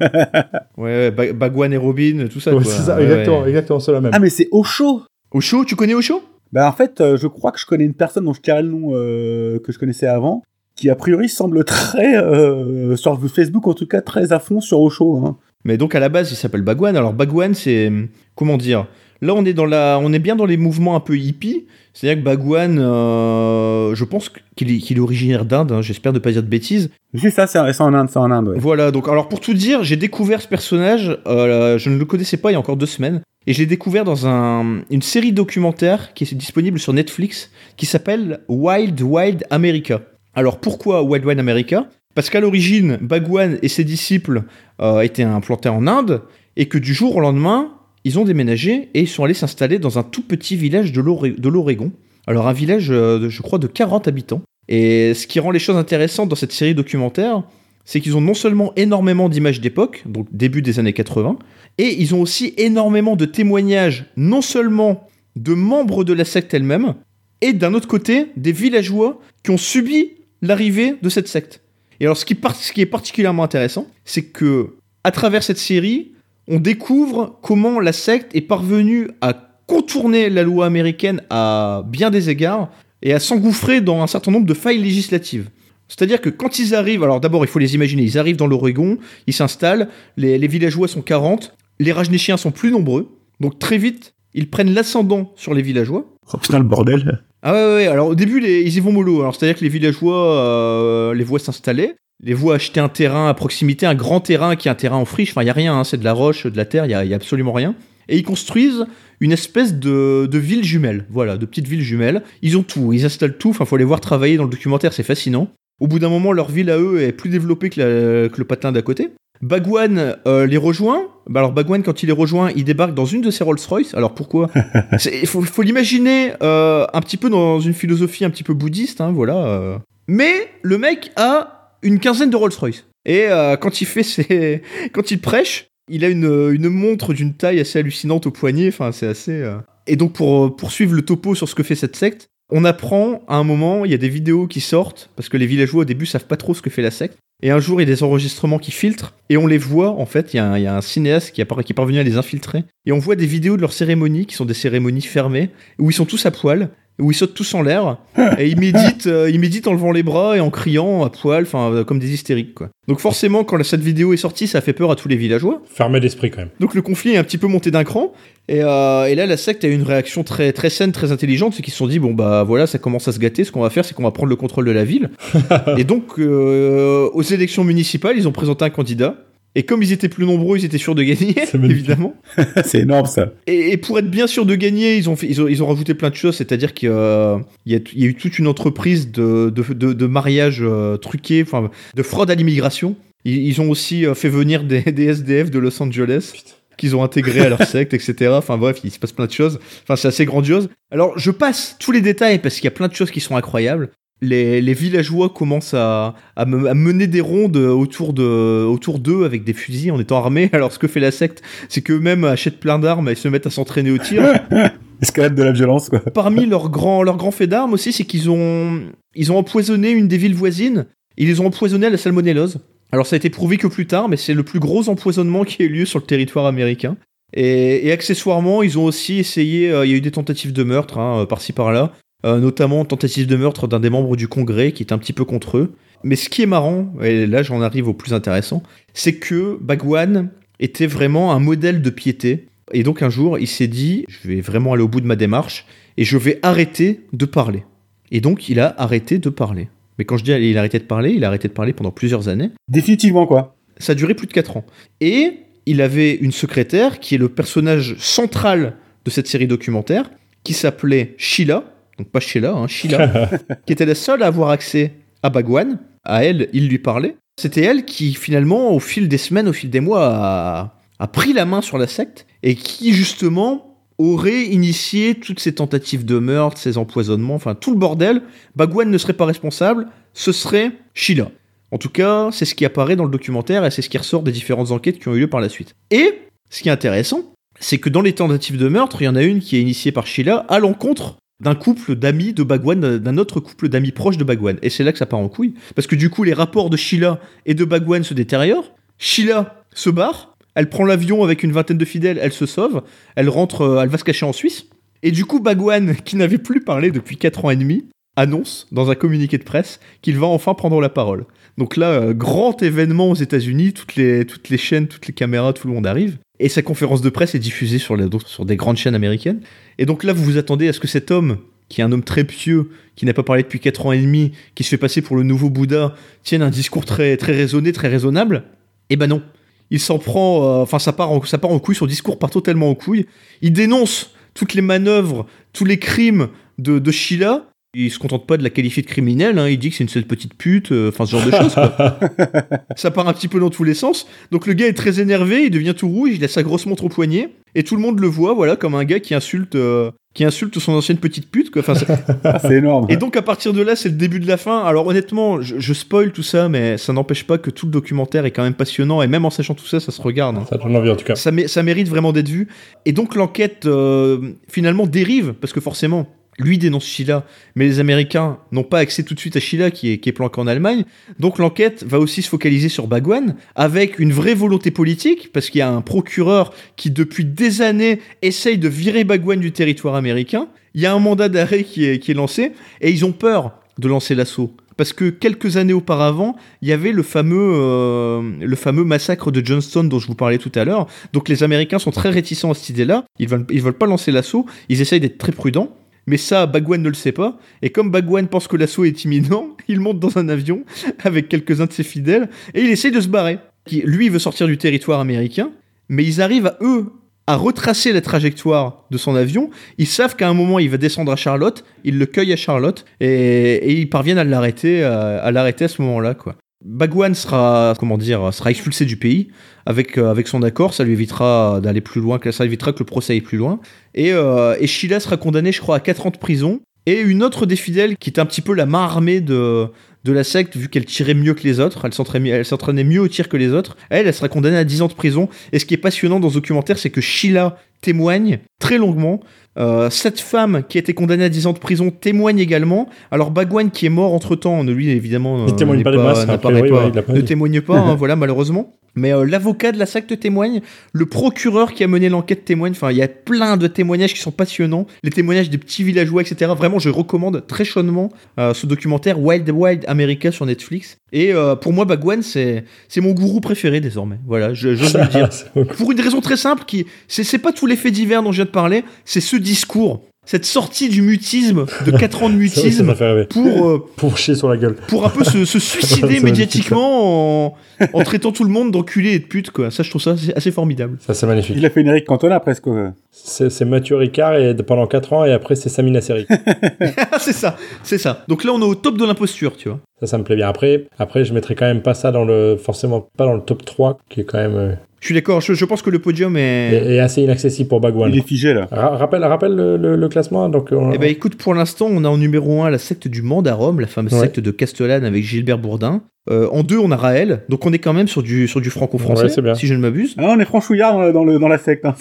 ouais, 0.76 0.84
ouais, 0.84 1.10
Ba- 1.10 1.32
Bagwan 1.32 1.72
et 1.72 1.76
Robin, 1.78 2.26
tout 2.30 2.40
ça. 2.40 2.54
Ouais, 2.54 2.62
quoi. 2.62 2.72
c'est 2.72 2.82
ça, 2.82 3.00
exactement, 3.00 3.40
ouais. 3.42 3.48
exactement, 3.48 3.80
c'est 3.80 3.92
la 3.92 4.00
même. 4.02 4.10
Ah, 4.14 4.18
mais 4.18 4.30
c'est 4.30 4.48
Osho 4.52 5.02
Osho, 5.32 5.64
tu 5.64 5.76
connais 5.76 5.94
Osho? 5.94 6.22
Bah, 6.52 6.68
en 6.68 6.72
fait, 6.72 7.00
euh, 7.00 7.16
je 7.16 7.26
crois 7.26 7.52
que 7.52 7.58
je 7.58 7.66
connais 7.66 7.84
une 7.84 7.94
personne 7.94 8.24
dont 8.24 8.32
je 8.32 8.40
tairai 8.40 8.62
le 8.62 8.68
nom 8.70 8.90
euh, 8.92 9.58
que 9.58 9.72
je 9.72 9.78
connaissais 9.78 10.06
avant, 10.06 10.42
qui 10.78 10.88
a 10.90 10.94
priori 10.94 11.28
semble 11.28 11.64
très, 11.64 12.16
euh, 12.16 12.94
sur 12.94 13.18
Facebook 13.28 13.66
en 13.66 13.74
tout 13.74 13.86
cas, 13.86 14.00
très 14.00 14.32
à 14.32 14.38
fond 14.38 14.60
sur 14.60 14.80
Osho. 14.80 15.16
Hein. 15.16 15.36
Mais 15.64 15.76
donc 15.76 15.94
à 15.96 16.00
la 16.00 16.08
base, 16.08 16.30
il 16.30 16.36
s'appelle 16.36 16.62
Bagwan. 16.62 16.96
Alors 16.96 17.12
Bagwan, 17.12 17.52
c'est 17.54 17.90
comment 18.36 18.56
dire? 18.56 18.86
Là, 19.20 19.34
on 19.34 19.44
est 19.44 19.52
dans 19.52 19.66
la, 19.66 19.98
on 20.00 20.12
est 20.12 20.20
bien 20.20 20.36
dans 20.36 20.46
les 20.46 20.56
mouvements 20.56 20.94
un 20.94 21.00
peu 21.00 21.18
hippies. 21.18 21.66
C'est-à-dire 21.92 22.22
que 22.22 22.24
Bagwan, 22.24 22.78
euh, 22.78 23.92
je 23.96 24.04
pense 24.04 24.30
qu'il 24.54 24.70
est, 24.70 25.00
originaire 25.00 25.44
d'Inde. 25.44 25.72
hein, 25.72 25.82
J'espère 25.82 26.12
ne 26.12 26.20
pas 26.20 26.30
dire 26.30 26.44
de 26.44 26.48
bêtises. 26.48 26.90
C'est 27.16 27.30
ça, 27.30 27.48
c'est 27.48 27.58
c'est 27.72 27.82
en 27.82 27.92
Inde, 27.94 28.08
c'est 28.12 28.20
en 28.20 28.30
Inde, 28.30 28.48
ouais. 28.48 28.58
Voilà. 28.58 28.92
Donc 28.92 29.08
alors 29.08 29.28
pour 29.28 29.40
tout 29.40 29.54
dire, 29.54 29.82
j'ai 29.82 29.96
découvert 29.96 30.40
ce 30.40 30.46
personnage. 30.46 31.18
euh, 31.26 31.76
je 31.78 31.90
ne 31.90 31.98
le 31.98 32.04
connaissais 32.04 32.36
pas 32.36 32.50
il 32.50 32.52
y 32.52 32.56
a 32.56 32.60
encore 32.60 32.76
deux 32.76 32.86
semaines. 32.86 33.20
Et 33.48 33.52
je 33.52 33.58
l'ai 33.58 33.66
découvert 33.66 34.04
dans 34.04 34.28
un, 34.28 34.82
une 34.90 35.02
série 35.02 35.32
documentaire 35.32 36.14
qui 36.14 36.22
est 36.22 36.34
disponible 36.34 36.78
sur 36.78 36.92
Netflix, 36.92 37.50
qui 37.76 37.86
s'appelle 37.86 38.40
Wild 38.48 39.00
Wild 39.00 39.44
America. 39.50 40.02
Alors 40.38 40.60
pourquoi 40.60 41.02
Wild 41.02 41.26
Wild 41.26 41.40
America? 41.40 41.88
Parce 42.14 42.30
qu'à 42.30 42.38
l'origine, 42.38 42.96
Bagwan 43.00 43.58
et 43.60 43.66
ses 43.66 43.82
disciples 43.82 44.44
euh, 44.80 45.00
étaient 45.00 45.24
implantés 45.24 45.68
en 45.68 45.88
Inde, 45.88 46.22
et 46.56 46.66
que 46.66 46.78
du 46.78 46.94
jour 46.94 47.16
au 47.16 47.20
lendemain, 47.20 47.72
ils 48.04 48.20
ont 48.20 48.24
déménagé 48.24 48.88
et 48.94 49.00
ils 49.00 49.08
sont 49.08 49.24
allés 49.24 49.34
s'installer 49.34 49.80
dans 49.80 49.98
un 49.98 50.04
tout 50.04 50.22
petit 50.22 50.54
village 50.54 50.92
de 50.92 51.00
l'Oregon. 51.00 51.90
Alors 52.28 52.46
un 52.46 52.52
village, 52.52 52.86
euh, 52.92 53.28
je 53.28 53.42
crois, 53.42 53.58
de 53.58 53.66
40 53.66 54.06
habitants. 54.06 54.40
Et 54.68 55.12
ce 55.12 55.26
qui 55.26 55.40
rend 55.40 55.50
les 55.50 55.58
choses 55.58 55.76
intéressantes 55.76 56.28
dans 56.28 56.36
cette 56.36 56.52
série 56.52 56.76
documentaire, 56.76 57.42
c'est 57.84 58.00
qu'ils 58.00 58.16
ont 58.16 58.20
non 58.20 58.34
seulement 58.34 58.72
énormément 58.76 59.28
d'images 59.28 59.60
d'époque, 59.60 60.04
donc 60.06 60.28
début 60.30 60.62
des 60.62 60.78
années 60.78 60.92
80, 60.92 61.36
et 61.78 62.00
ils 62.00 62.14
ont 62.14 62.20
aussi 62.20 62.54
énormément 62.58 63.16
de 63.16 63.24
témoignages, 63.24 64.04
non 64.16 64.40
seulement 64.40 65.08
de 65.34 65.54
membres 65.54 66.04
de 66.04 66.12
la 66.12 66.24
secte 66.24 66.54
elle-même, 66.54 66.94
et 67.40 67.52
d'un 67.52 67.74
autre 67.74 67.88
côté, 67.88 68.26
des 68.36 68.52
villageois 68.52 69.20
qui 69.42 69.50
ont 69.50 69.56
subi 69.56 70.17
l'arrivée 70.42 70.96
de 71.00 71.08
cette 71.08 71.28
secte. 71.28 71.60
Et 72.00 72.04
alors, 72.04 72.16
ce 72.16 72.24
qui, 72.24 72.34
est 72.80 72.86
particulièrement 72.86 73.42
intéressant, 73.42 73.88
c'est 74.04 74.24
que, 74.24 74.76
à 75.04 75.10
travers 75.10 75.42
cette 75.42 75.58
série, 75.58 76.12
on 76.46 76.60
découvre 76.60 77.38
comment 77.42 77.80
la 77.80 77.92
secte 77.92 78.34
est 78.34 78.40
parvenue 78.40 79.10
à 79.20 79.34
contourner 79.66 80.30
la 80.30 80.42
loi 80.42 80.66
américaine 80.66 81.22
à 81.28 81.82
bien 81.86 82.10
des 82.10 82.30
égards 82.30 82.70
et 83.02 83.12
à 83.12 83.20
s'engouffrer 83.20 83.80
dans 83.80 84.02
un 84.02 84.06
certain 84.06 84.30
nombre 84.30 84.46
de 84.46 84.54
failles 84.54 84.78
législatives. 84.78 85.50
C'est-à-dire 85.88 86.20
que 86.20 86.30
quand 86.30 86.58
ils 86.58 86.74
arrivent, 86.74 87.02
alors 87.02 87.20
d'abord 87.20 87.44
il 87.44 87.48
faut 87.48 87.58
les 87.58 87.74
imaginer, 87.74 88.02
ils 88.02 88.18
arrivent 88.18 88.36
dans 88.36 88.46
l'Oregon, 88.46 88.98
ils 89.26 89.34
s'installent, 89.34 89.88
les, 90.16 90.38
villageois 90.46 90.88
sont 90.88 91.02
40, 91.02 91.54
les 91.80 91.92
Rajnechiens 91.92 92.36
sont 92.36 92.50
plus 92.50 92.70
nombreux, 92.70 93.16
donc 93.40 93.58
très 93.58 93.78
vite 93.78 94.14
ils 94.34 94.50
prennent 94.50 94.72
l'ascendant 94.72 95.32
sur 95.36 95.54
les 95.54 95.62
villageois. 95.62 96.04
Oh 96.32 96.36
putain, 96.36 96.58
le 96.58 96.64
bordel. 96.64 97.22
Ah 97.42 97.52
ouais, 97.52 97.74
ouais, 97.76 97.86
alors 97.86 98.08
au 98.08 98.14
début, 98.14 98.42
ils 98.42 98.76
y 98.76 98.80
vont 98.80 98.92
mollo. 98.92 99.20
Alors 99.20 99.34
c'est-à-dire 99.34 99.56
que 99.58 99.64
les 99.64 99.70
villageois 99.70 100.34
euh, 100.36 101.14
les 101.14 101.24
voient 101.24 101.38
s'installer, 101.38 101.94
les 102.22 102.34
voient 102.34 102.56
acheter 102.56 102.80
un 102.80 102.88
terrain 102.88 103.28
à 103.28 103.34
proximité, 103.34 103.86
un 103.86 103.94
grand 103.94 104.20
terrain 104.20 104.56
qui 104.56 104.68
est 104.68 104.70
un 104.70 104.74
terrain 104.74 104.96
en 104.96 105.04
friche. 105.04 105.30
Enfin, 105.30 105.42
il 105.42 105.46
y 105.46 105.50
a 105.50 105.52
rien, 105.52 105.78
hein, 105.78 105.84
c'est 105.84 105.98
de 105.98 106.04
la 106.04 106.12
roche, 106.12 106.46
de 106.46 106.56
la 106.56 106.64
terre, 106.64 106.86
il 106.86 106.90
y 106.90 106.94
a, 106.94 107.04
y 107.04 107.12
a 107.12 107.16
absolument 107.16 107.52
rien. 107.52 107.74
Et 108.08 108.16
ils 108.16 108.24
construisent 108.24 108.86
une 109.20 109.32
espèce 109.32 109.74
de, 109.74 110.26
de 110.30 110.38
ville 110.38 110.64
jumelle, 110.64 111.04
voilà, 111.10 111.36
de 111.36 111.46
petite 111.46 111.68
ville 111.68 111.82
jumelle. 111.82 112.22
Ils 112.42 112.56
ont 112.56 112.62
tout, 112.62 112.92
ils 112.92 113.04
installent 113.04 113.36
tout. 113.36 113.50
Enfin, 113.50 113.64
faut 113.66 113.76
les 113.76 113.84
voir 113.84 114.00
travailler 114.00 114.36
dans 114.36 114.44
le 114.44 114.50
documentaire, 114.50 114.92
c'est 114.92 115.02
fascinant. 115.02 115.48
Au 115.80 115.86
bout 115.86 115.98
d'un 115.98 116.08
moment, 116.08 116.32
leur 116.32 116.50
ville 116.50 116.70
à 116.70 116.78
eux 116.78 117.00
est 117.02 117.12
plus 117.12 117.30
développée 117.30 117.70
que, 117.70 117.80
la- 117.80 118.28
que 118.28 118.38
le 118.38 118.44
patin 118.44 118.72
d'à 118.72 118.82
côté. 118.82 119.10
Bagwan 119.40 120.16
euh, 120.26 120.46
les 120.46 120.56
rejoint. 120.56 121.02
Bah 121.28 121.40
alors 121.40 121.52
Bagwan, 121.52 121.82
quand 121.84 122.02
il 122.02 122.06
les 122.06 122.12
rejoint, 122.12 122.50
il 122.56 122.64
débarque 122.64 122.94
dans 122.94 123.04
une 123.04 123.20
de 123.20 123.30
ses 123.30 123.44
Rolls-Royce. 123.44 123.94
Alors 123.94 124.14
pourquoi? 124.14 124.50
Il 125.22 125.26
faut, 125.28 125.42
faut 125.42 125.62
l'imaginer 125.62 126.32
euh, 126.42 126.84
un 126.92 127.00
petit 127.00 127.16
peu 127.16 127.30
dans 127.30 127.60
une 127.60 127.74
philosophie 127.74 128.24
un 128.24 128.30
petit 128.30 128.42
peu 128.42 128.54
bouddhiste, 128.54 129.00
hein, 129.00 129.12
voilà. 129.12 129.36
euh. 129.46 129.78
Mais 130.08 130.48
le 130.62 130.78
mec 130.78 131.12
a 131.16 131.76
une 131.82 132.00
quinzaine 132.00 132.30
de 132.30 132.36
Rolls-Royce. 132.36 132.86
Et 133.06 133.26
quand 133.60 133.80
il 133.80 133.84
fait 133.86 134.02
ses... 134.02 134.62
quand 134.92 135.10
il 135.12 135.20
prêche, 135.20 135.68
il 135.88 136.04
a 136.04 136.08
une, 136.08 136.50
une 136.52 136.68
montre 136.68 137.14
d'une 137.14 137.34
taille 137.34 137.60
assez 137.60 137.78
hallucinante 137.78 138.26
au 138.26 138.30
poignet. 138.32 138.68
Enfin, 138.68 138.90
c'est 138.92 139.06
assez. 139.06 139.48
Et 139.86 139.94
donc 139.96 140.12
pour 140.14 140.56
poursuivre 140.56 140.94
le 140.94 141.02
topo 141.02 141.34
sur 141.36 141.48
ce 141.48 141.54
que 141.54 141.62
fait 141.62 141.74
cette 141.76 141.94
secte, 141.96 142.26
on 142.50 142.64
apprend 142.64 143.22
à 143.28 143.36
un 143.36 143.44
moment, 143.44 143.84
il 143.84 143.90
y 143.90 143.94
a 143.94 143.98
des 143.98 144.08
vidéos 144.08 144.46
qui 144.46 144.60
sortent 144.60 145.10
parce 145.16 145.28
que 145.28 145.36
les 145.36 145.46
villageois 145.46 145.82
au 145.82 145.84
début 145.84 146.06
savent 146.06 146.26
pas 146.26 146.36
trop 146.36 146.54
ce 146.54 146.62
que 146.62 146.70
fait 146.70 146.82
la 146.82 146.90
secte. 146.90 147.18
Et 147.40 147.50
un 147.50 147.60
jour, 147.60 147.80
il 147.80 147.88
y 147.88 147.92
a 147.92 147.94
des 147.94 148.02
enregistrements 148.02 148.58
qui 148.58 148.72
filtrent 148.72 149.14
et 149.28 149.36
on 149.36 149.46
les 149.46 149.58
voit. 149.58 149.90
En 149.90 150.06
fait, 150.06 150.34
il 150.34 150.38
y, 150.38 150.40
a 150.40 150.76
un- 150.76 150.80
cinéaste 150.80 151.28
qui, 151.28 151.34
qui 151.44 151.72
est 151.72 151.74
parvenu 151.74 151.98
à 151.98 152.02
les 152.02 152.16
infiltrer 152.16 152.64
et 152.84 152.90
on 152.92 152.98
voit 152.98 153.14
des 153.14 153.26
vidéos 153.26 153.56
de 153.56 153.60
leurs 153.60 153.72
cérémonies 153.72 154.26
qui 154.26 154.34
sont 154.34 154.44
des 154.44 154.54
cérémonies 154.54 155.02
fermées 155.02 155.50
où 155.78 155.90
ils 155.90 155.94
sont 155.94 156.04
tous 156.06 156.26
à 156.26 156.30
poil, 156.32 156.70
où 157.00 157.10
ils 157.10 157.14
sautent 157.14 157.34
tous 157.34 157.54
en 157.54 157.62
l'air 157.62 157.98
et 158.38 158.48
ils 158.48 158.58
méditent, 158.58 159.06
euh, 159.06 159.30
ils 159.30 159.38
méditent 159.38 159.66
en 159.68 159.72
levant 159.72 159.92
les 159.92 160.02
bras 160.02 160.36
et 160.36 160.40
en 160.40 160.50
criant 160.50 161.04
à 161.04 161.10
poil, 161.10 161.44
enfin 161.44 161.70
euh, 161.72 161.84
comme 161.84 161.98
des 161.98 162.12
hystériques 162.12 162.54
quoi. 162.54 162.70
Donc 162.88 163.00
forcément, 163.00 163.44
quand 163.44 163.56
la- 163.56 163.64
cette 163.64 163.82
vidéo 163.82 164.12
est 164.12 164.16
sortie, 164.16 164.46
ça 164.48 164.58
a 164.58 164.60
fait 164.60 164.72
peur 164.72 164.90
à 164.90 164.96
tous 164.96 165.08
les 165.08 165.16
villageois. 165.16 165.62
Fermé 165.72 166.00
d'esprit 166.00 166.30
quand 166.30 166.38
même. 166.38 166.50
Donc 166.60 166.74
le 166.74 166.82
conflit 166.82 167.12
est 167.12 167.16
un 167.18 167.24
petit 167.24 167.38
peu 167.38 167.46
monté 167.46 167.70
d'un 167.70 167.84
cran. 167.84 168.12
Et, 168.48 168.62
euh, 168.62 169.04
et 169.04 169.14
là, 169.14 169.26
la 169.26 169.36
secte 169.36 169.62
a 169.64 169.68
eu 169.68 169.72
une 169.74 169.82
réaction 169.82 170.24
très, 170.24 170.52
très 170.54 170.70
saine, 170.70 170.90
très 170.90 171.12
intelligente. 171.12 171.52
C'est 171.54 171.62
qu'ils 171.62 171.72
se 171.74 171.78
sont 171.78 171.86
dit, 171.86 171.98
bon, 171.98 172.14
bah 172.14 172.44
voilà, 172.44 172.66
ça 172.66 172.78
commence 172.78 173.06
à 173.06 173.12
se 173.12 173.18
gâter. 173.18 173.44
Ce 173.44 173.52
qu'on 173.52 173.60
va 173.60 173.68
faire, 173.68 173.84
c'est 173.84 173.92
qu'on 173.92 174.04
va 174.04 174.10
prendre 174.10 174.30
le 174.30 174.36
contrôle 174.36 174.64
de 174.64 174.70
la 174.70 174.84
ville. 174.84 175.10
et 175.76 175.84
donc, 175.84 176.18
aux 176.18 177.22
élections 177.22 177.62
municipales, 177.64 178.16
ils 178.16 178.26
ont 178.26 178.32
présenté 178.32 178.64
un 178.64 178.70
candidat. 178.70 179.16
Et 179.58 179.64
comme 179.64 179.82
ils 179.82 179.92
étaient 179.92 180.08
plus 180.08 180.24
nombreux, 180.24 180.56
ils 180.58 180.64
étaient 180.64 180.78
sûrs 180.78 180.94
de 180.94 181.02
gagner, 181.02 181.34
évidemment. 181.54 182.14
c'est 182.64 182.78
énorme 182.82 183.06
ça. 183.06 183.32
Et, 183.48 183.72
et 183.72 183.76
pour 183.76 183.98
être 183.98 184.08
bien 184.08 184.28
sûr 184.28 184.46
de 184.46 184.54
gagner, 184.54 184.96
ils 184.96 185.10
ont, 185.10 185.16
fait, 185.16 185.26
ils 185.26 185.42
ont, 185.42 185.48
ils 185.48 185.62
ont 185.64 185.66
rajouté 185.66 185.94
plein 185.94 186.10
de 186.10 186.14
choses, 186.14 186.36
c'est-à-dire 186.36 186.74
qu'il 186.74 186.88
y, 186.88 186.92
a- 186.92 187.40
il 187.66 187.72
y 187.72 187.76
a 187.76 187.80
il 187.92 188.00
y 188.02 188.04
a 188.04 188.08
eu 188.08 188.14
toute 188.14 188.38
une 188.38 188.46
entreprise 188.46 189.10
de, 189.10 189.50
de, 189.50 189.72
de, 189.74 189.92
de 189.92 190.06
mariage 190.06 190.58
euh, 190.62 190.96
truqué, 190.96 191.42
enfin 191.42 191.70
de 191.96 192.02
fraude 192.04 192.30
à 192.30 192.36
l'immigration. 192.36 192.94
Ils, 193.24 193.38
ils 193.48 193.60
ont 193.60 193.68
aussi 193.68 194.06
euh, 194.06 194.14
fait 194.14 194.28
venir 194.28 194.62
des, 194.62 194.82
des 194.92 195.06
SDF 195.06 195.50
de 195.50 195.58
Los 195.58 195.82
Angeles 195.82 196.32
qu'ils 196.76 196.94
ont 196.94 197.02
intégrés 197.02 197.40
à 197.40 197.48
leur 197.48 197.62
secte, 197.64 197.92
etc. 197.94 198.30
Enfin 198.34 198.56
bref, 198.56 198.78
il 198.84 198.92
se 198.92 199.00
passe 199.00 199.10
plein 199.10 199.26
de 199.26 199.32
choses. 199.32 199.58
Enfin, 199.82 199.96
c'est 199.96 200.06
assez 200.06 200.24
grandiose. 200.24 200.68
Alors, 200.92 201.18
je 201.18 201.32
passe 201.32 201.74
tous 201.80 201.90
les 201.90 202.00
détails 202.00 202.38
parce 202.38 202.54
qu'il 202.54 202.64
y 202.66 202.68
a 202.68 202.70
plein 202.70 202.86
de 202.86 202.94
choses 202.94 203.10
qui 203.10 203.18
sont 203.18 203.34
incroyables. 203.36 203.90
Les, 204.20 204.60
les 204.60 204.72
villageois 204.74 205.28
commencent 205.28 205.74
à, 205.74 206.14
à, 206.34 206.44
me- 206.44 206.68
à 206.68 206.74
mener 206.74 207.06
des 207.06 207.20
rondes 207.20 207.56
autour 207.56 208.12
de 208.12 208.64
autour 208.64 208.98
d'eux 208.98 209.24
avec 209.24 209.44
des 209.44 209.52
fusils 209.52 209.92
en 209.92 210.00
étant 210.00 210.16
armés. 210.18 210.50
Alors, 210.52 210.72
ce 210.72 210.78
que 210.80 210.88
fait 210.88 210.98
la 211.00 211.12
secte, 211.12 211.40
c'est 211.68 211.82
qu'eux-mêmes 211.82 212.24
achètent 212.24 212.58
plein 212.58 212.78
d'armes 212.80 213.08
et 213.08 213.14
se 213.14 213.28
mettent 213.28 213.46
à 213.46 213.50
s'entraîner 213.50 213.90
au 213.92 213.98
tir. 213.98 214.22
Escalade 215.00 215.36
de 215.36 215.42
la 215.44 215.52
violence 215.52 215.88
quoi. 215.88 216.00
Parmi 216.00 216.46
leurs 216.46 216.68
grands, 216.70 217.04
leurs 217.04 217.16
grands 217.16 217.30
faits 217.30 217.48
d'armes 217.48 217.72
aussi, 217.74 217.92
c'est 217.92 218.02
qu'ils 218.04 218.28
ont, 218.30 218.80
ils 219.14 219.30
ont 219.30 219.36
empoisonné 219.38 219.90
une 219.92 220.08
des 220.08 220.16
villes 220.18 220.34
voisines. 220.34 220.86
Ils 221.16 221.28
les 221.28 221.38
ont 221.40 221.46
empoisonnés 221.46 221.86
à 221.86 221.90
la 221.90 221.96
salmonellose. 221.96 222.58
Alors 222.90 223.06
ça 223.06 223.14
a 223.14 223.18
été 223.18 223.30
prouvé 223.30 223.56
que 223.58 223.68
plus 223.68 223.86
tard, 223.86 224.08
mais 224.08 224.16
c'est 224.16 224.34
le 224.34 224.42
plus 224.42 224.58
gros 224.58 224.88
empoisonnement 224.88 225.44
qui 225.44 225.62
a 225.62 225.66
eu 225.66 225.68
lieu 225.68 225.84
sur 225.84 226.00
le 226.00 226.04
territoire 226.06 226.46
américain. 226.46 226.96
Et, 227.34 227.86
et 227.86 227.92
accessoirement, 227.92 228.62
ils 228.64 228.78
ont 228.78 228.84
aussi 228.84 229.18
essayé, 229.18 229.70
euh, 229.70 229.84
il 229.86 229.90
y 229.92 229.94
a 229.94 229.96
eu 229.98 230.00
des 230.00 230.10
tentatives 230.10 230.52
de 230.52 230.64
meurtre 230.64 230.98
hein, 230.98 231.26
par-ci 231.28 231.52
par-là, 231.52 231.92
euh, 232.24 232.38
notamment 232.38 232.84
tentative 232.84 233.26
de 233.26 233.36
meurtre 233.36 233.68
d'un 233.68 233.80
des 233.80 233.90
membres 233.90 234.16
du 234.16 234.28
Congrès 234.28 234.72
qui 234.72 234.82
est 234.82 234.92
un 234.92 234.98
petit 234.98 235.12
peu 235.12 235.24
contre 235.24 235.58
eux. 235.58 235.74
Mais 236.04 236.16
ce 236.16 236.28
qui 236.28 236.42
est 236.42 236.46
marrant, 236.46 236.92
et 237.02 237.26
là 237.26 237.42
j'en 237.42 237.60
arrive 237.62 237.88
au 237.88 237.94
plus 237.94 238.12
intéressant, 238.12 238.62
c'est 238.94 239.14
que 239.14 239.58
Bagwan 239.60 240.30
était 240.60 240.86
vraiment 240.86 241.32
un 241.32 241.38
modèle 241.38 241.82
de 241.82 241.90
piété. 241.90 242.46
Et 242.72 242.82
donc 242.82 243.02
un 243.02 243.10
jour, 243.10 243.38
il 243.38 243.46
s'est 243.46 243.68
dit, 243.68 244.04
je 244.08 244.28
vais 244.28 244.40
vraiment 244.40 244.74
aller 244.74 244.82
au 244.82 244.88
bout 244.88 245.00
de 245.00 245.06
ma 245.06 245.16
démarche 245.16 245.66
et 245.96 246.04
je 246.04 246.16
vais 246.18 246.38
arrêter 246.42 247.00
de 247.12 247.24
parler. 247.24 247.64
Et 248.10 248.20
donc 248.20 248.48
il 248.48 248.60
a 248.60 248.74
arrêté 248.78 249.18
de 249.18 249.30
parler. 249.30 249.68
Mais 249.98 250.04
quand 250.04 250.16
je 250.16 250.24
dis 250.24 250.32
il 250.32 250.56
a 250.56 250.60
arrêté 250.60 250.78
de 250.78 250.84
parler, 250.84 251.10
il 251.10 251.24
a 251.24 251.28
arrêté 251.28 251.48
de 251.48 251.52
parler 251.52 251.72
pendant 251.72 251.90
plusieurs 251.90 252.28
années. 252.28 252.50
Définitivement 252.68 253.26
quoi. 253.26 253.56
Ça 253.78 253.92
a 253.92 253.94
duré 253.94 254.14
plus 254.14 254.26
de 254.26 254.32
4 254.32 254.56
ans. 254.56 254.64
Et 255.00 255.34
il 255.66 255.82
avait 255.82 256.14
une 256.14 256.32
secrétaire 256.32 256.98
qui 256.98 257.14
est 257.14 257.18
le 257.18 257.28
personnage 257.28 257.96
central 257.98 258.76
de 259.04 259.10
cette 259.10 259.26
série 259.26 259.46
documentaire, 259.46 260.10
qui 260.42 260.54
s'appelait 260.54 261.14
Sheila, 261.18 261.64
donc 261.98 262.10
pas 262.10 262.20
Sheila, 262.20 262.52
hein, 262.52 262.66
Sheila, 262.68 263.30
qui 263.66 263.72
était 263.72 263.86
la 263.86 263.94
seule 263.94 264.22
à 264.22 264.26
avoir 264.26 264.50
accès 264.50 264.94
à 265.22 265.30
Bagwan. 265.30 265.78
À 266.04 266.24
elle, 266.24 266.48
il 266.52 266.68
lui 266.68 266.78
parlait. 266.78 267.16
C'était 267.38 267.62
elle 267.62 267.84
qui, 267.84 268.14
finalement, 268.14 268.72
au 268.72 268.80
fil 268.80 269.08
des 269.08 269.18
semaines, 269.18 269.48
au 269.48 269.52
fil 269.52 269.68
des 269.68 269.80
mois, 269.80 270.08
a, 270.12 270.78
a 270.98 271.06
pris 271.08 271.32
la 271.32 271.44
main 271.44 271.60
sur 271.60 271.76
la 271.76 271.86
secte 271.86 272.26
et 272.42 272.54
qui, 272.54 272.92
justement, 272.92 273.68
aurait 273.98 274.44
initié 274.44 275.16
toutes 275.16 275.40
ces 275.40 275.54
tentatives 275.54 276.04
de 276.04 276.18
meurtre, 276.18 276.56
ces 276.56 276.78
empoisonnements, 276.78 277.34
enfin 277.34 277.54
tout 277.54 277.72
le 277.72 277.78
bordel. 277.78 278.22
Bagwan 278.54 278.88
ne 278.88 278.98
serait 278.98 279.12
pas 279.12 279.26
responsable, 279.26 279.88
ce 280.14 280.32
serait 280.32 280.72
Sheila. 280.94 281.30
En 281.70 281.78
tout 281.78 281.90
cas, 281.90 282.30
c'est 282.32 282.44
ce 282.44 282.54
qui 282.54 282.64
apparaît 282.64 282.96
dans 282.96 283.04
le 283.04 283.10
documentaire 283.10 283.64
et 283.64 283.70
c'est 283.70 283.82
ce 283.82 283.90
qui 283.90 283.98
ressort 283.98 284.22
des 284.22 284.32
différentes 284.32 284.70
enquêtes 284.70 284.98
qui 284.98 285.08
ont 285.08 285.14
eu 285.14 285.20
lieu 285.20 285.28
par 285.28 285.40
la 285.40 285.48
suite. 285.48 285.74
Et 285.90 286.22
ce 286.48 286.62
qui 286.62 286.68
est 286.68 286.72
intéressant, 286.72 287.34
c'est 287.60 287.78
que 287.78 287.88
dans 287.88 288.00
les 288.00 288.14
tentatives 288.14 288.56
de 288.56 288.68
meurtre, 288.68 289.02
il 289.02 289.06
y 289.06 289.08
en 289.08 289.16
a 289.16 289.22
une 289.22 289.40
qui 289.40 289.56
est 289.56 289.60
initiée 289.60 289.92
par 289.92 290.06
Sheila 290.06 290.46
à 290.48 290.60
l'encontre 290.60 291.18
d'un 291.40 291.54
couple 291.54 291.94
d'amis 291.94 292.32
de 292.32 292.42
Bagwan, 292.42 292.98
d'un 292.98 293.18
autre 293.18 293.40
couple 293.40 293.68
d'amis 293.68 293.92
proches 293.92 294.16
de 294.16 294.24
Bagwan. 294.24 294.58
Et 294.62 294.70
c'est 294.70 294.84
là 294.84 294.92
que 294.92 294.98
ça 294.98 295.06
part 295.06 295.20
en 295.20 295.28
couille. 295.28 295.54
Parce 295.74 295.86
que 295.86 295.94
du 295.94 296.10
coup, 296.10 296.24
les 296.24 296.32
rapports 296.32 296.70
de 296.70 296.76
Sheila 296.76 297.20
et 297.46 297.54
de 297.54 297.64
Bagwan 297.64 298.02
se 298.02 298.14
détériorent. 298.14 298.74
Sheila 298.98 299.64
se 299.72 299.90
barre, 299.90 300.36
elle 300.54 300.68
prend 300.68 300.84
l'avion 300.84 301.22
avec 301.22 301.44
une 301.44 301.52
vingtaine 301.52 301.78
de 301.78 301.84
fidèles, 301.84 302.18
elle 302.20 302.32
se 302.32 302.46
sauve, 302.46 302.82
elle 303.14 303.28
rentre, 303.28 303.62
euh, 303.62 303.82
elle 303.82 303.88
va 303.88 303.98
se 303.98 304.04
cacher 304.04 304.26
en 304.26 304.32
Suisse. 304.32 304.66
Et 305.04 305.12
du 305.12 305.24
coup, 305.24 305.38
Bagwan, 305.38 305.94
qui 306.04 306.16
n'avait 306.16 306.38
plus 306.38 306.60
parlé 306.60 306.90
depuis 306.90 307.16
4 307.16 307.44
ans 307.44 307.50
et 307.50 307.56
demi, 307.56 307.86
annonce 308.18 308.66
dans 308.72 308.90
un 308.90 308.96
communiqué 308.96 309.38
de 309.38 309.44
presse 309.44 309.78
qu'il 310.02 310.18
va 310.18 310.26
enfin 310.26 310.52
prendre 310.54 310.80
la 310.80 310.88
parole. 310.88 311.24
Donc 311.56 311.76
là, 311.76 311.90
euh, 311.90 312.12
grand 312.12 312.60
événement 312.62 313.10
aux 313.10 313.14
États-Unis, 313.14 313.72
toutes 313.72 313.94
les, 313.96 314.26
chaînes, 314.58 314.88
toutes 314.88 315.06
les 315.06 315.14
caméras, 315.14 315.52
tout 315.52 315.68
le 315.68 315.74
monde 315.74 315.86
arrive. 315.86 316.18
Et 316.40 316.48
sa 316.48 316.62
conférence 316.62 317.00
de 317.00 317.10
presse 317.10 317.36
est 317.36 317.38
diffusée 317.38 317.78
sur, 317.78 317.96
des 317.96 318.56
grandes 318.56 318.76
chaînes 318.76 318.96
américaines. 318.96 319.40
Et 319.78 319.86
donc 319.86 320.02
là, 320.02 320.12
vous 320.12 320.24
vous 320.24 320.36
attendez 320.36 320.68
à 320.68 320.72
ce 320.72 320.80
que 320.80 320.88
cet 320.88 321.12
homme, 321.12 321.38
qui 321.68 321.80
est 321.80 321.84
un 321.84 321.92
homme 321.92 322.02
très 322.02 322.24
pieux, 322.24 322.70
qui 322.96 323.06
n'a 323.06 323.14
pas 323.14 323.22
parlé 323.22 323.44
depuis 323.44 323.60
4 323.60 323.86
ans 323.86 323.92
et 323.92 324.00
demi, 324.00 324.32
qui 324.56 324.64
se 324.64 324.70
fait 324.70 324.78
passer 324.78 325.00
pour 325.00 325.16
le 325.16 325.22
nouveau 325.22 325.48
Bouddha, 325.48 325.94
tienne 326.24 326.42
un 326.42 326.50
discours 326.50 326.84
très, 326.84 327.16
très 327.16 327.32
raisonné, 327.32 327.72
très 327.72 327.88
raisonnable? 327.88 328.44
Eh 328.90 328.96
ben 328.96 329.06
non. 329.06 329.22
Il 329.70 329.78
s'en 329.80 329.98
prend, 329.98 330.42
euh, 330.42 330.62
enfin 330.62 330.78
ça 330.78 330.92
part, 330.92 331.12
en, 331.12 331.22
ça 331.22 331.38
part 331.38 331.50
couille, 331.60 331.76
son 331.76 331.86
discours 331.86 332.18
part 332.18 332.30
totalement 332.30 332.70
en 332.70 332.74
couille. 332.74 333.06
Il 333.42 333.52
dénonce 333.52 334.12
toutes 334.34 334.54
les 334.54 334.62
manœuvres, 334.62 335.26
tous 335.52 335.64
les 335.64 335.78
crimes 335.78 336.28
de, 336.58 336.78
de 336.78 336.90
Sheila. 336.90 337.48
Il 337.74 337.90
se 337.90 337.98
contente 337.98 338.26
pas 338.26 338.38
de 338.38 338.42
la 338.42 338.48
qualifier 338.48 338.82
de 338.82 338.86
criminelle, 338.88 339.38
hein, 339.38 339.46
il 339.46 339.58
dit 339.58 339.68
que 339.68 339.76
c'est 339.76 339.84
une 339.84 339.90
seule 339.90 340.04
petite 340.06 340.32
pute, 340.34 340.72
euh, 340.72 340.88
enfin 340.88 341.04
ce 341.04 341.10
genre 341.12 341.26
de 341.26 341.30
choses. 341.30 341.52
quoi. 341.54 341.98
ça 342.76 342.90
part 342.90 343.06
un 343.08 343.12
petit 343.12 343.28
peu 343.28 343.38
dans 343.38 343.50
tous 343.50 343.62
les 343.62 343.74
sens. 343.74 344.06
Donc 344.30 344.46
le 344.46 344.54
gars 344.54 344.66
est 344.66 344.72
très 344.72 345.00
énervé, 345.00 345.42
il 345.44 345.50
devient 345.50 345.74
tout 345.76 345.86
rouge, 345.88 346.12
il 346.14 346.24
a 346.24 346.28
sa 346.28 346.42
grosse 346.42 346.64
montre 346.64 346.84
au 346.84 346.88
poignet, 346.88 347.28
et 347.54 347.64
tout 347.64 347.76
le 347.76 347.82
monde 347.82 348.00
le 348.00 348.06
voit, 348.06 348.32
voilà, 348.32 348.56
comme 348.56 348.74
un 348.74 348.84
gars 348.84 349.00
qui 349.00 349.14
insulte, 349.14 349.54
euh, 349.54 349.90
qui 350.14 350.24
insulte 350.24 350.58
son 350.58 350.72
ancienne 350.72 350.96
petite 350.96 351.30
pute, 351.30 351.50
quoi. 351.50 351.60
Enfin, 351.60 351.74
c'est- 351.74 351.86
Ah, 352.24 352.38
c'est 352.40 352.54
énorme. 352.54 352.86
et 352.88 352.96
donc 352.96 353.18
à 353.18 353.22
partir 353.22 353.52
de 353.52 353.60
là, 353.60 353.76
c'est 353.76 353.90
le 353.90 353.96
début 353.96 354.18
de 354.18 354.26
la 354.26 354.38
fin. 354.38 354.60
Alors 354.64 354.86
honnêtement, 354.86 355.42
je, 355.42 355.58
je 355.58 355.72
spoil 355.74 356.10
tout 356.12 356.22
ça, 356.22 356.48
mais 356.48 356.78
ça 356.78 356.94
n'empêche 356.94 357.24
pas 357.24 357.36
que 357.36 357.50
tout 357.50 357.66
le 357.66 357.72
documentaire 357.72 358.24
est 358.24 358.30
quand 358.30 358.44
même 358.44 358.54
passionnant, 358.54 359.02
et 359.02 359.06
même 359.08 359.26
en 359.26 359.30
sachant 359.30 359.52
tout 359.54 359.66
ça, 359.66 359.78
ça 359.78 359.92
se 359.92 360.00
regarde. 360.00 360.38
hein. 360.38 360.46
Ça 360.48 360.56
donne 360.56 360.74
envie 360.74 360.88
en 360.90 360.96
tout 360.96 361.04
cas. 361.04 361.16
Ça, 361.16 361.30
mé- 361.32 361.48
ça 361.48 361.62
mérite 361.62 361.88
vraiment 361.90 362.12
d'être 362.14 362.30
vu. 362.30 362.48
Et 362.86 362.92
donc 362.92 363.14
l'enquête 363.14 363.66
euh, 363.66 364.32
finalement 364.48 364.86
dérive, 364.86 365.34
parce 365.38 365.52
que 365.52 365.60
forcément, 365.60 366.08
lui 366.38 366.58
dénonce 366.58 366.86
Sheila, 366.86 367.24
mais 367.54 367.66
les 367.66 367.80
Américains 367.80 368.38
n'ont 368.52 368.64
pas 368.64 368.78
accès 368.78 369.02
tout 369.02 369.14
de 369.14 369.20
suite 369.20 369.36
à 369.36 369.40
Sheila 369.40 369.70
qui 369.70 369.90
est, 369.90 369.98
qui 369.98 370.12
en 370.18 370.46
Allemagne. 370.46 370.84
Donc 371.18 371.38
l'enquête 371.38 371.84
va 371.86 371.98
aussi 371.98 372.22
se 372.22 372.28
focaliser 372.28 372.68
sur 372.68 372.86
Bagwan, 372.86 373.36
avec 373.54 373.98
une 373.98 374.12
vraie 374.12 374.34
volonté 374.34 374.70
politique, 374.70 375.32
parce 375.32 375.50
qu'il 375.50 375.58
y 375.58 375.62
a 375.62 375.70
un 375.70 375.80
procureur 375.80 376.52
qui 376.76 376.90
depuis 376.90 377.24
des 377.24 377.62
années 377.62 378.00
essaye 378.22 378.58
de 378.58 378.68
virer 378.68 379.04
Bagwan 379.04 379.40
du 379.40 379.52
territoire 379.52 379.94
américain. 379.94 380.48
Il 380.74 380.80
y 380.80 380.86
a 380.86 380.92
un 380.92 380.98
mandat 380.98 381.28
d'arrêt 381.28 381.64
qui 381.64 381.84
est, 381.84 381.98
qui 381.98 382.12
est 382.12 382.14
lancé, 382.14 382.52
et 382.80 382.90
ils 382.90 383.04
ont 383.04 383.12
peur 383.12 383.52
de 383.78 383.88
lancer 383.88 384.14
l'assaut. 384.14 384.54
Parce 384.76 384.92
que 384.92 385.10
quelques 385.10 385.56
années 385.56 385.72
auparavant, 385.72 386.36
il 386.62 386.68
y 386.68 386.72
avait 386.72 386.92
le 386.92 387.02
fameux, 387.02 387.52
euh, 387.56 388.22
le 388.40 388.56
fameux 388.56 388.84
massacre 388.84 389.32
de 389.32 389.44
Johnston 389.44 389.84
dont 389.84 389.98
je 389.98 390.06
vous 390.06 390.14
parlais 390.14 390.38
tout 390.38 390.52
à 390.54 390.64
l'heure. 390.64 390.86
Donc 391.12 391.28
les 391.28 391.42
Américains 391.42 391.80
sont 391.80 391.90
très 391.90 392.10
réticents 392.10 392.52
à 392.52 392.54
cette 392.54 392.68
idée-là. 392.68 393.04
Ils 393.18 393.28
veulent, 393.28 393.44
ils 393.50 393.60
veulent 393.60 393.72
pas 393.72 393.86
lancer 393.86 394.12
l'assaut. 394.12 394.46
Ils 394.68 394.80
essayent 394.80 395.00
d'être 395.00 395.18
très 395.18 395.32
prudents. 395.32 395.76
Mais 396.08 396.16
ça, 396.16 396.46
Bagwan 396.46 396.82
ne 396.82 396.88
le 396.88 396.94
sait 396.94 397.12
pas. 397.12 397.38
Et 397.60 397.68
comme 397.68 397.90
Bagwan 397.90 398.28
pense 398.28 398.48
que 398.48 398.56
l'assaut 398.56 398.84
est 398.84 399.04
imminent, 399.04 399.56
il 399.68 399.78
monte 399.78 400.00
dans 400.00 400.16
un 400.16 400.30
avion 400.30 400.64
avec 401.04 401.28
quelques-uns 401.28 401.66
de 401.66 401.72
ses 401.72 401.82
fidèles 401.82 402.30
et 402.54 402.62
il 402.62 402.70
essaye 402.70 402.90
de 402.90 403.00
se 403.00 403.08
barrer. 403.08 403.38
Lui, 403.84 404.08
veut 404.08 404.18
sortir 404.18 404.46
du 404.46 404.56
territoire 404.56 405.00
américain, 405.00 405.50
mais 405.90 406.02
ils 406.02 406.22
arrivent 406.22 406.46
à 406.46 406.56
eux 406.62 406.86
à 407.26 407.36
retracer 407.36 407.92
la 407.92 408.00
trajectoire 408.00 408.86
de 408.90 408.96
son 408.96 409.14
avion. 409.14 409.50
Ils 409.76 409.86
savent 409.86 410.16
qu'à 410.16 410.30
un 410.30 410.32
moment, 410.32 410.58
il 410.58 410.70
va 410.70 410.78
descendre 410.78 411.12
à 411.12 411.16
Charlotte. 411.16 411.62
Ils 411.84 411.98
le 411.98 412.06
cueillent 412.06 412.32
à 412.32 412.36
Charlotte 412.36 412.86
et, 413.00 413.70
ils 413.78 413.90
parviennent 413.90 414.16
à 414.16 414.24
l'arrêter, 414.24 414.82
à, 414.82 415.18
à 415.18 415.30
l'arrêter 415.30 415.66
à 415.66 415.68
ce 415.68 415.82
moment-là, 415.82 416.14
quoi. 416.14 416.36
Bagwan 416.64 417.14
sera, 417.14 417.74
comment 417.78 417.98
dire, 417.98 418.34
sera 418.34 418.50
expulsé 418.50 418.84
du 418.84 418.96
pays 418.96 419.28
avec, 419.64 419.96
euh, 419.96 420.10
avec 420.10 420.26
son 420.26 420.42
accord. 420.42 420.74
Ça 420.74 420.84
lui 420.84 420.92
évitera 420.92 421.60
d'aller 421.62 421.80
plus 421.80 422.00
loin, 422.00 422.18
ça 422.30 422.44
évitera 422.44 422.72
que 422.72 422.80
le 422.80 422.84
procès 422.84 423.12
aille 423.12 423.20
plus 423.20 423.38
loin. 423.38 423.60
Et, 423.94 424.12
euh, 424.12 424.54
Sheila 424.66 424.98
sera 424.98 425.16
condamnée, 425.16 425.52
je 425.52 425.60
crois, 425.60 425.76
à 425.76 425.80
4 425.80 426.06
ans 426.06 426.10
de 426.10 426.18
prison. 426.18 426.60
Et 426.86 427.00
une 427.00 427.22
autre 427.22 427.46
des 427.46 427.56
fidèles, 427.56 427.96
qui 427.96 428.10
est 428.10 428.18
un 428.18 428.26
petit 428.26 428.40
peu 428.40 428.54
la 428.54 428.64
main 428.64 428.82
armée 428.82 429.20
de, 429.20 429.68
de 430.04 430.12
la 430.12 430.24
secte, 430.24 430.56
vu 430.56 430.68
qu'elle 430.68 430.86
tirait 430.86 431.14
mieux 431.14 431.34
que 431.34 431.44
les 431.44 431.60
autres, 431.60 431.84
elle 431.84 431.92
s'entraînait 431.92 432.30
elle 432.30 432.44
s'entraînait 432.46 432.84
mieux 432.84 433.00
au 433.00 433.08
tir 433.08 433.28
que 433.28 433.36
les 433.36 433.52
autres, 433.52 433.76
elle, 433.90 434.06
elle 434.06 434.14
sera 434.14 434.28
condamnée 434.28 434.56
à 434.56 434.64
10 434.64 434.82
ans 434.82 434.88
de 434.88 434.94
prison. 434.94 435.28
Et 435.52 435.58
ce 435.58 435.66
qui 435.66 435.74
est 435.74 435.78
passionnant 435.78 436.18
dans 436.18 436.30
ce 436.30 436.34
documentaire, 436.34 436.78
c'est 436.78 436.90
que 436.90 437.02
Sheila 437.02 437.58
témoigne 437.82 438.40
très 438.58 438.78
longuement. 438.78 439.20
Euh, 439.58 439.90
cette 439.90 440.20
femme 440.20 440.62
qui 440.68 440.78
a 440.78 440.80
été 440.80 440.94
condamnée 440.94 441.24
à 441.24 441.28
10 441.28 441.48
ans 441.48 441.52
de 441.52 441.58
prison 441.58 441.90
témoigne 441.90 442.38
également. 442.38 442.88
Alors 443.10 443.30
Bagwan 443.30 443.70
qui 443.70 443.86
est 443.86 443.90
mort 443.90 444.14
entre 444.14 444.36
temps, 444.36 444.62
lui 444.62 444.90
évidemment 444.90 445.46
Il 445.46 445.52
euh, 445.52 445.56
témoigne 445.56 445.78
n'est 445.78 445.84
pas 445.84 446.38
priori, 446.38 446.70
ouais, 446.70 446.92
il 446.94 447.02
pas 447.02 447.12
ne 447.12 447.20
témoigne 447.20 447.60
pas, 447.60 447.78
hein, 447.78 447.94
voilà 447.98 448.14
malheureusement. 448.14 448.77
Mais 448.98 449.12
euh, 449.12 449.24
l'avocat 449.24 449.72
de 449.72 449.78
la 449.78 449.86
secte 449.86 450.18
témoigne, 450.18 450.60
le 450.92 451.06
procureur 451.06 451.72
qui 451.72 451.84
a 451.84 451.88
mené 451.88 452.08
l'enquête 452.08 452.44
témoigne. 452.44 452.72
Enfin, 452.72 452.90
il 452.90 452.96
y 452.98 453.02
a 453.02 453.08
plein 453.08 453.56
de 453.56 453.66
témoignages 453.66 454.14
qui 454.14 454.20
sont 454.20 454.30
passionnants. 454.30 454.86
Les 455.02 455.10
témoignages 455.10 455.50
des 455.50 455.58
petits 455.58 455.84
villageois, 455.84 456.22
etc. 456.22 456.52
Vraiment, 456.56 456.78
je 456.78 456.90
recommande 456.90 457.46
très 457.46 457.64
chaudement 457.64 458.10
euh, 458.38 458.54
ce 458.54 458.66
documentaire 458.66 459.20
Wild 459.20 459.48
Wild 459.48 459.84
America 459.86 460.32
sur 460.32 460.46
Netflix. 460.46 460.98
Et 461.12 461.32
euh, 461.32 461.56
pour 461.56 461.72
moi, 461.72 461.84
Bagwan, 461.84 462.22
c'est 462.22 462.64
mon 462.96 463.12
gourou 463.12 463.40
préféré 463.40 463.80
désormais. 463.80 464.18
Voilà, 464.26 464.54
je, 464.54 464.68
le 464.68 465.08
dire. 465.10 465.28
Pour 465.76 465.92
une 465.92 466.00
raison 466.00 466.20
très 466.20 466.36
simple, 466.36 466.64
qui 466.66 466.86
c'est 467.06 467.24
c'est 467.24 467.38
pas 467.38 467.52
tous 467.52 467.66
les 467.66 467.76
faits 467.76 467.92
divers 467.92 468.22
dont 468.22 468.32
je 468.32 468.36
viens 468.36 468.44
de 468.44 468.50
parler, 468.50 468.84
c'est 469.04 469.20
ce 469.20 469.36
discours, 469.36 470.02
cette 470.28 470.44
sortie 470.44 470.90
du 470.90 471.00
mutisme 471.00 471.64
de 471.86 471.90
4 471.90 472.22
ans 472.22 472.28
de 472.28 472.34
Ça, 472.48 472.54
ça 472.54 472.62
mutisme 472.62 472.94
fait 472.94 473.28
pour 473.30 473.66
euh, 473.66 473.86
Pour 473.96 474.18
chier 474.18 474.34
sur 474.34 474.50
la 474.50 474.58
gueule. 474.58 474.74
pour 474.86 475.06
un 475.06 475.08
peu 475.08 475.24
se, 475.24 475.42
suicider 475.58 476.20
médiatiquement 476.20 477.46
en, 477.46 477.56
en 477.94 478.02
traitant 478.02 478.30
tout 478.30 478.44
le 478.44 478.50
monde 478.50 478.70
d'enculé 478.70 479.12
et 479.12 479.18
de 479.20 479.24
pute 479.24 479.50
quoi. 479.50 479.70
Ça 479.70 479.82
je 479.82 479.88
trouve 479.88 480.02
ça 480.02 480.10
assez, 480.10 480.34
assez 480.34 480.50
formidable. 480.50 480.98
Ça, 481.00 481.14
c'est 481.14 481.26
magnifique. 481.26 481.56
Il 481.56 481.64
a 481.64 481.70
fait 481.70 481.80
une 481.80 481.88
Eric 481.88 482.04
Cantona 482.04 482.40
presque. 482.40 482.64
quoi. 482.64 482.92
C'est 483.10 483.48
c'est 483.48 483.64
Mathieu 483.64 483.96
Ricard 483.96 484.36
et 484.36 484.54
pendant 484.54 484.86
4 484.86 485.12
ans 485.14 485.24
et 485.24 485.32
après 485.32 485.56
c'est 485.56 485.70
Samina 485.70 486.02
Seri. 486.02 486.26
c'est 487.18 487.32
ça, 487.32 487.56
c'est 487.82 487.98
ça. 487.98 488.26
Donc 488.28 488.44
là 488.44 488.52
on 488.52 488.60
est 488.60 488.66
au 488.66 488.74
top 488.74 488.98
de 488.98 489.06
l'imposture, 489.06 489.56
tu 489.56 489.70
vois. 489.70 489.80
Ça, 490.00 490.06
ça 490.06 490.18
me 490.18 490.24
plaît 490.24 490.36
bien. 490.36 490.48
Après, 490.48 490.86
après, 490.98 491.24
je 491.24 491.32
mettrai 491.34 491.54
quand 491.54 491.66
même 491.66 491.82
pas 491.82 491.94
ça 491.94 492.10
dans 492.12 492.24
le, 492.24 492.56
forcément 492.56 493.08
pas 493.16 493.24
dans 493.24 493.34
le 493.34 493.40
top 493.40 493.64
3 493.64 493.98
qui 494.08 494.20
est 494.20 494.24
quand 494.24 494.38
même 494.38 494.54
euh, 494.56 494.72
Je 495.00 495.06
suis 495.06 495.14
d'accord, 495.14 495.40
je, 495.40 495.54
je 495.54 495.64
pense 495.64 495.82
que 495.82 495.90
le 495.90 495.98
podium 495.98 496.36
est... 496.36 496.72
est, 496.72 496.94
est 496.96 496.98
assez 497.00 497.22
inaccessible 497.22 497.68
pour 497.68 497.80
Bagwan. 497.80 498.10
Il 498.12 498.18
est 498.18 498.26
figé 498.26 498.54
là. 498.54 498.66
Ra- 498.70 498.96
rappelle, 498.96 499.24
rappelle 499.24 499.54
le, 499.54 499.76
le- 499.76 499.96
le 499.96 500.08
classement. 500.08 500.48
Donc, 500.48 500.68
on- 500.72 500.92
Eh 500.92 500.98
ben 500.98 501.10
écoute, 501.10 501.36
pour 501.36 501.54
l'instant, 501.54 501.88
on 501.90 502.04
a 502.04 502.08
en 502.08 502.16
numéro 502.18 502.62
1 502.62 502.70
la 502.70 502.78
secte 502.78 503.08
du 503.08 503.22
Mandarum, 503.22 503.80
la 503.80 503.86
fameuse 503.86 504.12
Ouais. 504.14 504.20
secte 504.20 504.40
de 504.40 504.50
Castellane 504.50 505.04
avec 505.04 505.22
Gilbert 505.24 505.58
Bourdin. 505.58 506.02
Euh, 506.30 506.46
en 506.52 506.62
2, 506.62 506.76
on 506.78 506.90
a 506.90 506.96
Raël, 506.96 507.40
donc 507.48 507.64
on 507.64 507.72
est 507.72 507.78
quand 507.78 507.94
même 507.94 508.06
sur 508.06 508.22
du, 508.22 508.48
sur 508.48 508.60
du 508.60 508.68
franco-français, 508.68 509.40
Ouais, 509.40 509.54
si 509.54 509.66
je 509.66 509.72
ne 509.72 509.78
m'abuse. 509.78 510.14
Ah, 510.18 510.34
on 510.36 510.38
est 510.38 510.44
franchouillard 510.44 510.98
dans, 510.98 511.10
dans 511.12 511.24
le, 511.24 511.38
dans 511.38 511.48
la 511.48 511.56
secte. 511.56 511.86
Hein. 511.86 511.94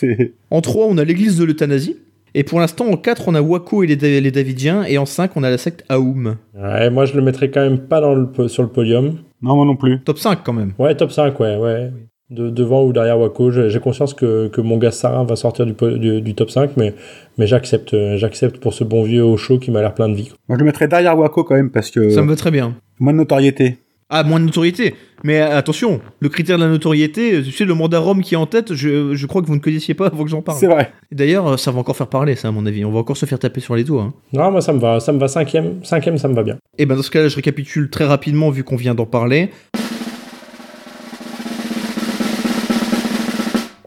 En 0.52 0.60
3, 0.60 0.86
on 0.90 0.98
a 0.98 1.06
l'église 1.06 1.38
de 1.38 1.46
l'euthanasie. 1.46 1.96
Et 2.36 2.44
pour 2.44 2.60
l'instant, 2.60 2.86
en 2.88 2.98
4, 2.98 3.28
on 3.28 3.36
a 3.36 3.42
Waco 3.42 3.84
et 3.84 3.88
les, 3.88 3.96
Da- 3.96 4.20
les 4.20 4.32
Davidiens. 4.32 4.84
Et 4.84 4.98
en 4.98 5.06
5, 5.06 5.32
on 5.36 5.44
a 5.44 5.50
la 5.50 5.58
secte 5.58 5.84
Aoum. 5.90 6.36
ouais, 6.56 6.90
moi, 6.90 7.06
je 7.06 7.16
le 7.16 7.22
mettrai 7.22 7.50
quand 7.52 7.62
même 7.62 7.80
pas 7.80 8.00
dans 8.02 8.14
le, 8.14 8.48
sur 8.48 8.64
le 8.64 8.70
podium. 8.70 9.18
Non, 9.42 9.56
moi 9.56 9.66
non 9.66 9.76
plus. 9.76 10.02
Top 10.04 10.18
5 10.20 10.40
quand 10.44 10.54
même. 10.54 10.74
Ouais, 10.80 10.96
top 10.96 11.12
5, 11.12 11.40
ouais, 11.40 11.56
ouais. 11.58 11.92
De, 12.30 12.50
devant 12.50 12.84
ou 12.84 12.92
derrière 12.92 13.18
Waco. 13.18 13.52
J'ai 13.52 13.80
conscience 13.80 14.14
que, 14.14 14.50
que 14.50 14.60
mon 14.60 14.78
gars 14.78 14.92
Sarin 14.92 15.24
va 15.24 15.36
sortir 15.38 15.66
du, 15.66 15.74
du, 16.00 16.22
du 16.22 16.36
top 16.36 16.50
5, 16.52 16.72
mais, 16.76 16.94
mais 17.38 17.48
j'accepte, 17.48 17.96
j'accepte 18.18 18.58
pour 18.58 18.74
ce 18.74 18.84
bon 18.84 19.04
vieux 19.04 19.24
au 19.24 19.38
chaud 19.38 19.60
qui 19.60 19.72
m'a 19.72 19.80
l'air 19.80 19.94
plein 19.94 20.10
de 20.10 20.16
vie. 20.16 20.34
Moi 20.50 20.58
je 20.58 20.60
le 20.60 20.66
mettrais 20.66 20.90
derrière 20.90 21.18
Waco 21.18 21.46
quand 21.46 21.56
même 21.56 21.70
parce 21.72 21.90
que 21.90 22.10
Ça 22.10 22.22
me 22.22 22.28
va 22.28 22.36
très 22.36 22.52
bien. 22.52 22.76
moins 23.00 23.14
de 23.14 23.18
notoriété. 23.20 23.78
Ah, 24.10 24.24
moins 24.24 24.40
de 24.40 24.46
notoriété. 24.46 24.96
Mais 25.26 25.42
euh, 25.42 25.58
attention, 25.58 26.00
le 26.22 26.30
critère 26.30 26.58
de 26.58 26.64
la 26.64 26.70
notoriété, 26.70 27.34
euh, 27.36 27.44
tu 27.44 27.52
sais, 27.52 27.66
le 27.66 27.74
Mandarum 27.74 28.22
qui 28.22 28.36
est 28.36 28.38
en 28.38 28.46
tête, 28.46 28.74
je, 28.74 29.14
je 29.16 29.26
crois 29.26 29.42
que 29.42 29.48
vous 29.48 29.56
ne 29.56 29.60
connaissiez 29.60 29.96
pas 29.96 30.08
avant 30.08 30.24
que 30.24 30.30
j'en 30.30 30.42
parle. 30.42 30.58
C'est 30.58 30.68
vrai. 30.68 30.94
D'ailleurs, 31.12 31.46
euh, 31.46 31.58
ça 31.58 31.72
va 31.72 31.80
encore 31.80 31.98
faire 31.98 32.08
parler, 32.08 32.36
ça, 32.38 32.48
à 32.48 32.52
mon 32.52 32.66
avis. 32.66 32.86
On 32.86 32.92
va 32.92 33.00
encore 33.00 33.18
se 33.18 33.26
faire 33.26 33.38
taper 33.38 33.60
sur 33.60 33.76
les 33.76 33.84
doigts. 33.84 34.04
hein. 34.04 34.14
Non, 34.32 34.50
moi, 34.50 34.62
ça 34.62 34.72
me 34.72 34.80
va, 34.80 35.02
ça 35.02 35.12
me 35.12 35.20
va 35.20 35.28
cinquième. 35.28 35.84
Cinquième, 35.84 36.18
ça 36.18 36.30
me 36.30 36.36
va 36.36 36.44
bien. 36.44 36.58
Et 36.78 36.86
ben 36.86 36.96
dans 36.96 37.02
ce 37.04 37.12
cas-là, 37.12 37.28
je 37.28 37.36
récapitule 37.36 37.90
très 37.90 38.06
rapidement 38.06 38.50
vu 38.50 38.64
qu'on 38.64 38.78
vient 38.78 38.96
d'en 38.96 39.06
parler. 39.06 39.50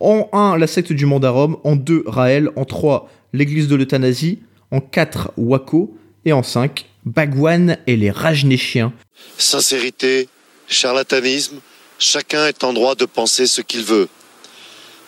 En 0.01 0.29
1, 0.33 0.59
la 0.59 0.67
secte 0.67 0.93
du 0.93 1.07
Mandarum. 1.07 1.57
En 1.65 1.77
2, 1.77 2.05
Raël. 2.07 2.51
En 2.57 2.67
3, 2.67 3.09
l'église 3.33 3.69
de 3.69 3.77
l'euthanasie. 3.77 4.41
En 4.71 4.81
4, 4.81 5.33
Waco. 5.39 5.97
Et 6.27 6.35
en 6.35 6.43
5, 6.43 6.85
Bagwan 7.05 7.79
et 7.87 7.97
les 7.97 8.11
Rajnéchiens. 8.11 8.93
Sincérité, 9.39 10.29
charlatanisme, 10.69 11.61
chacun 11.99 12.47
est 12.47 12.65
en 12.65 12.73
droit 12.73 12.95
de 12.95 13.05
penser 13.05 13.47
ce 13.47 13.61
qu'il 13.61 13.83
veut. 13.83 14.09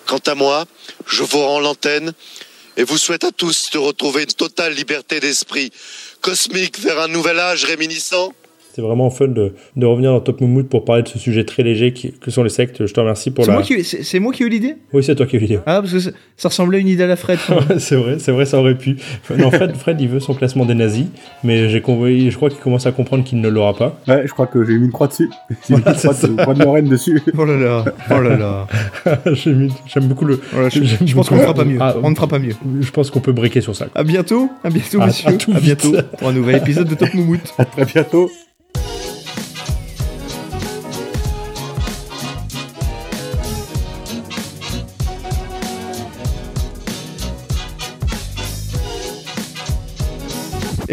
Quant 0.06 0.20
à 0.26 0.34
moi, 0.34 0.64
je 1.06 1.22
vous 1.22 1.38
rends 1.38 1.60
l'antenne 1.60 2.12
et 2.76 2.84
vous 2.84 2.98
souhaite 2.98 3.24
à 3.24 3.32
tous 3.32 3.70
de 3.70 3.78
retrouver 3.78 4.22
une 4.22 4.32
totale 4.32 4.74
liberté 4.74 5.20
d'esprit 5.20 5.70
cosmique 6.20 6.78
vers 6.78 6.98
un 6.98 7.08
nouvel 7.08 7.38
âge 7.38 7.64
réminiscent. 7.64 8.32
C'est 8.74 8.80
vraiment 8.80 9.10
fun 9.10 9.28
de, 9.28 9.52
de 9.76 9.86
revenir 9.86 10.12
dans 10.12 10.20
Top 10.20 10.40
Moumout 10.40 10.66
pour 10.66 10.86
parler 10.86 11.02
de 11.02 11.08
ce 11.08 11.18
sujet 11.18 11.44
très 11.44 11.62
léger 11.62 11.92
qui, 11.92 12.12
que 12.12 12.30
sont 12.30 12.42
les 12.42 12.48
sectes. 12.48 12.86
Je 12.86 12.92
te 12.92 13.00
remercie 13.00 13.30
pour 13.30 13.44
la. 13.44 13.62
c'est- 13.62 14.18
moi 14.18 14.32
qui 14.32 14.42
ai 14.42 14.46
eu 14.46 14.48
l'idée? 14.48 14.76
Oui, 14.94 15.04
c'est 15.04 15.14
toi 15.14 15.26
qui 15.26 15.36
as 15.36 15.38
eu 15.38 15.42
l'idée. 15.42 15.58
Ah, 15.66 15.80
parce 15.82 15.92
que 15.92 16.00
ça, 16.00 16.10
ça 16.38 16.48
ressemblait 16.48 16.78
à 16.78 16.80
une 16.80 16.88
idée 16.88 17.02
à 17.02 17.06
la 17.06 17.16
Fred. 17.16 17.38
c'est 17.78 17.96
vrai, 17.96 18.18
c'est 18.18 18.32
vrai, 18.32 18.46
ça 18.46 18.58
aurait 18.58 18.76
pu. 18.78 18.96
Non, 19.36 19.50
Fred, 19.50 19.76
Fred, 19.76 20.00
il 20.00 20.08
veut 20.08 20.20
son 20.20 20.32
classement 20.32 20.64
des 20.64 20.74
nazis, 20.74 21.04
mais 21.44 21.68
j'ai 21.68 21.82
je 21.82 22.34
crois 22.36 22.48
qu'il 22.48 22.60
commence 22.60 22.86
à 22.86 22.92
comprendre 22.92 23.24
qu'il 23.24 23.42
ne 23.42 23.48
l'aura 23.48 23.74
pas. 23.74 24.00
Ouais, 24.08 24.22
je 24.26 24.32
crois 24.32 24.46
que 24.46 24.64
j'ai 24.64 24.78
mis 24.78 24.86
une 24.86 24.92
croix 24.92 25.08
dessus. 25.08 25.28
J'ai 25.68 25.74
mis 25.74 25.82
une 25.82 25.92
croix 25.92 26.14
de, 26.14 26.42
croix 26.42 26.54
de 26.54 26.64
Lorraine 26.64 26.88
dessus. 26.88 27.20
oh 27.38 27.44
là 27.44 27.56
là, 27.56 27.84
oh 28.10 28.20
là 28.20 28.36
là. 28.36 28.66
J'aime 29.34 30.06
beaucoup 30.08 30.24
le. 30.24 30.40
Voilà, 30.50 30.70
je, 30.70 31.14
pense 31.14 31.28
qu'on 31.28 31.36
ne 31.36 31.40
fera 31.42 31.54
pas 31.54 31.64
mieux. 31.64 31.78
Ah, 31.78 31.94
on 32.02 32.10
ne 32.10 32.14
fera 32.14 32.26
pas 32.26 32.38
mieux. 32.38 32.54
Je 32.80 32.90
pense 32.90 33.10
qu'on 33.10 33.20
peut 33.20 33.32
briquer 33.32 33.60
sur 33.60 33.76
ça. 33.76 33.88
À 33.94 34.02
bientôt, 34.02 34.50
à 34.64 34.70
bientôt, 34.70 35.00
À- 35.02 35.06
monsieur. 35.06 35.28
à 35.28 35.32
tout 35.34 35.52
à 35.54 35.60
bientôt 35.60 35.92
pour 36.18 36.28
un 36.28 36.32
nouvel 36.32 36.56
épisode 36.56 36.88
de 36.88 36.94
Top 36.94 37.12
Moumout. 37.12 37.40
À 37.58 37.64
très 37.66 37.84
bientôt. 37.84 38.30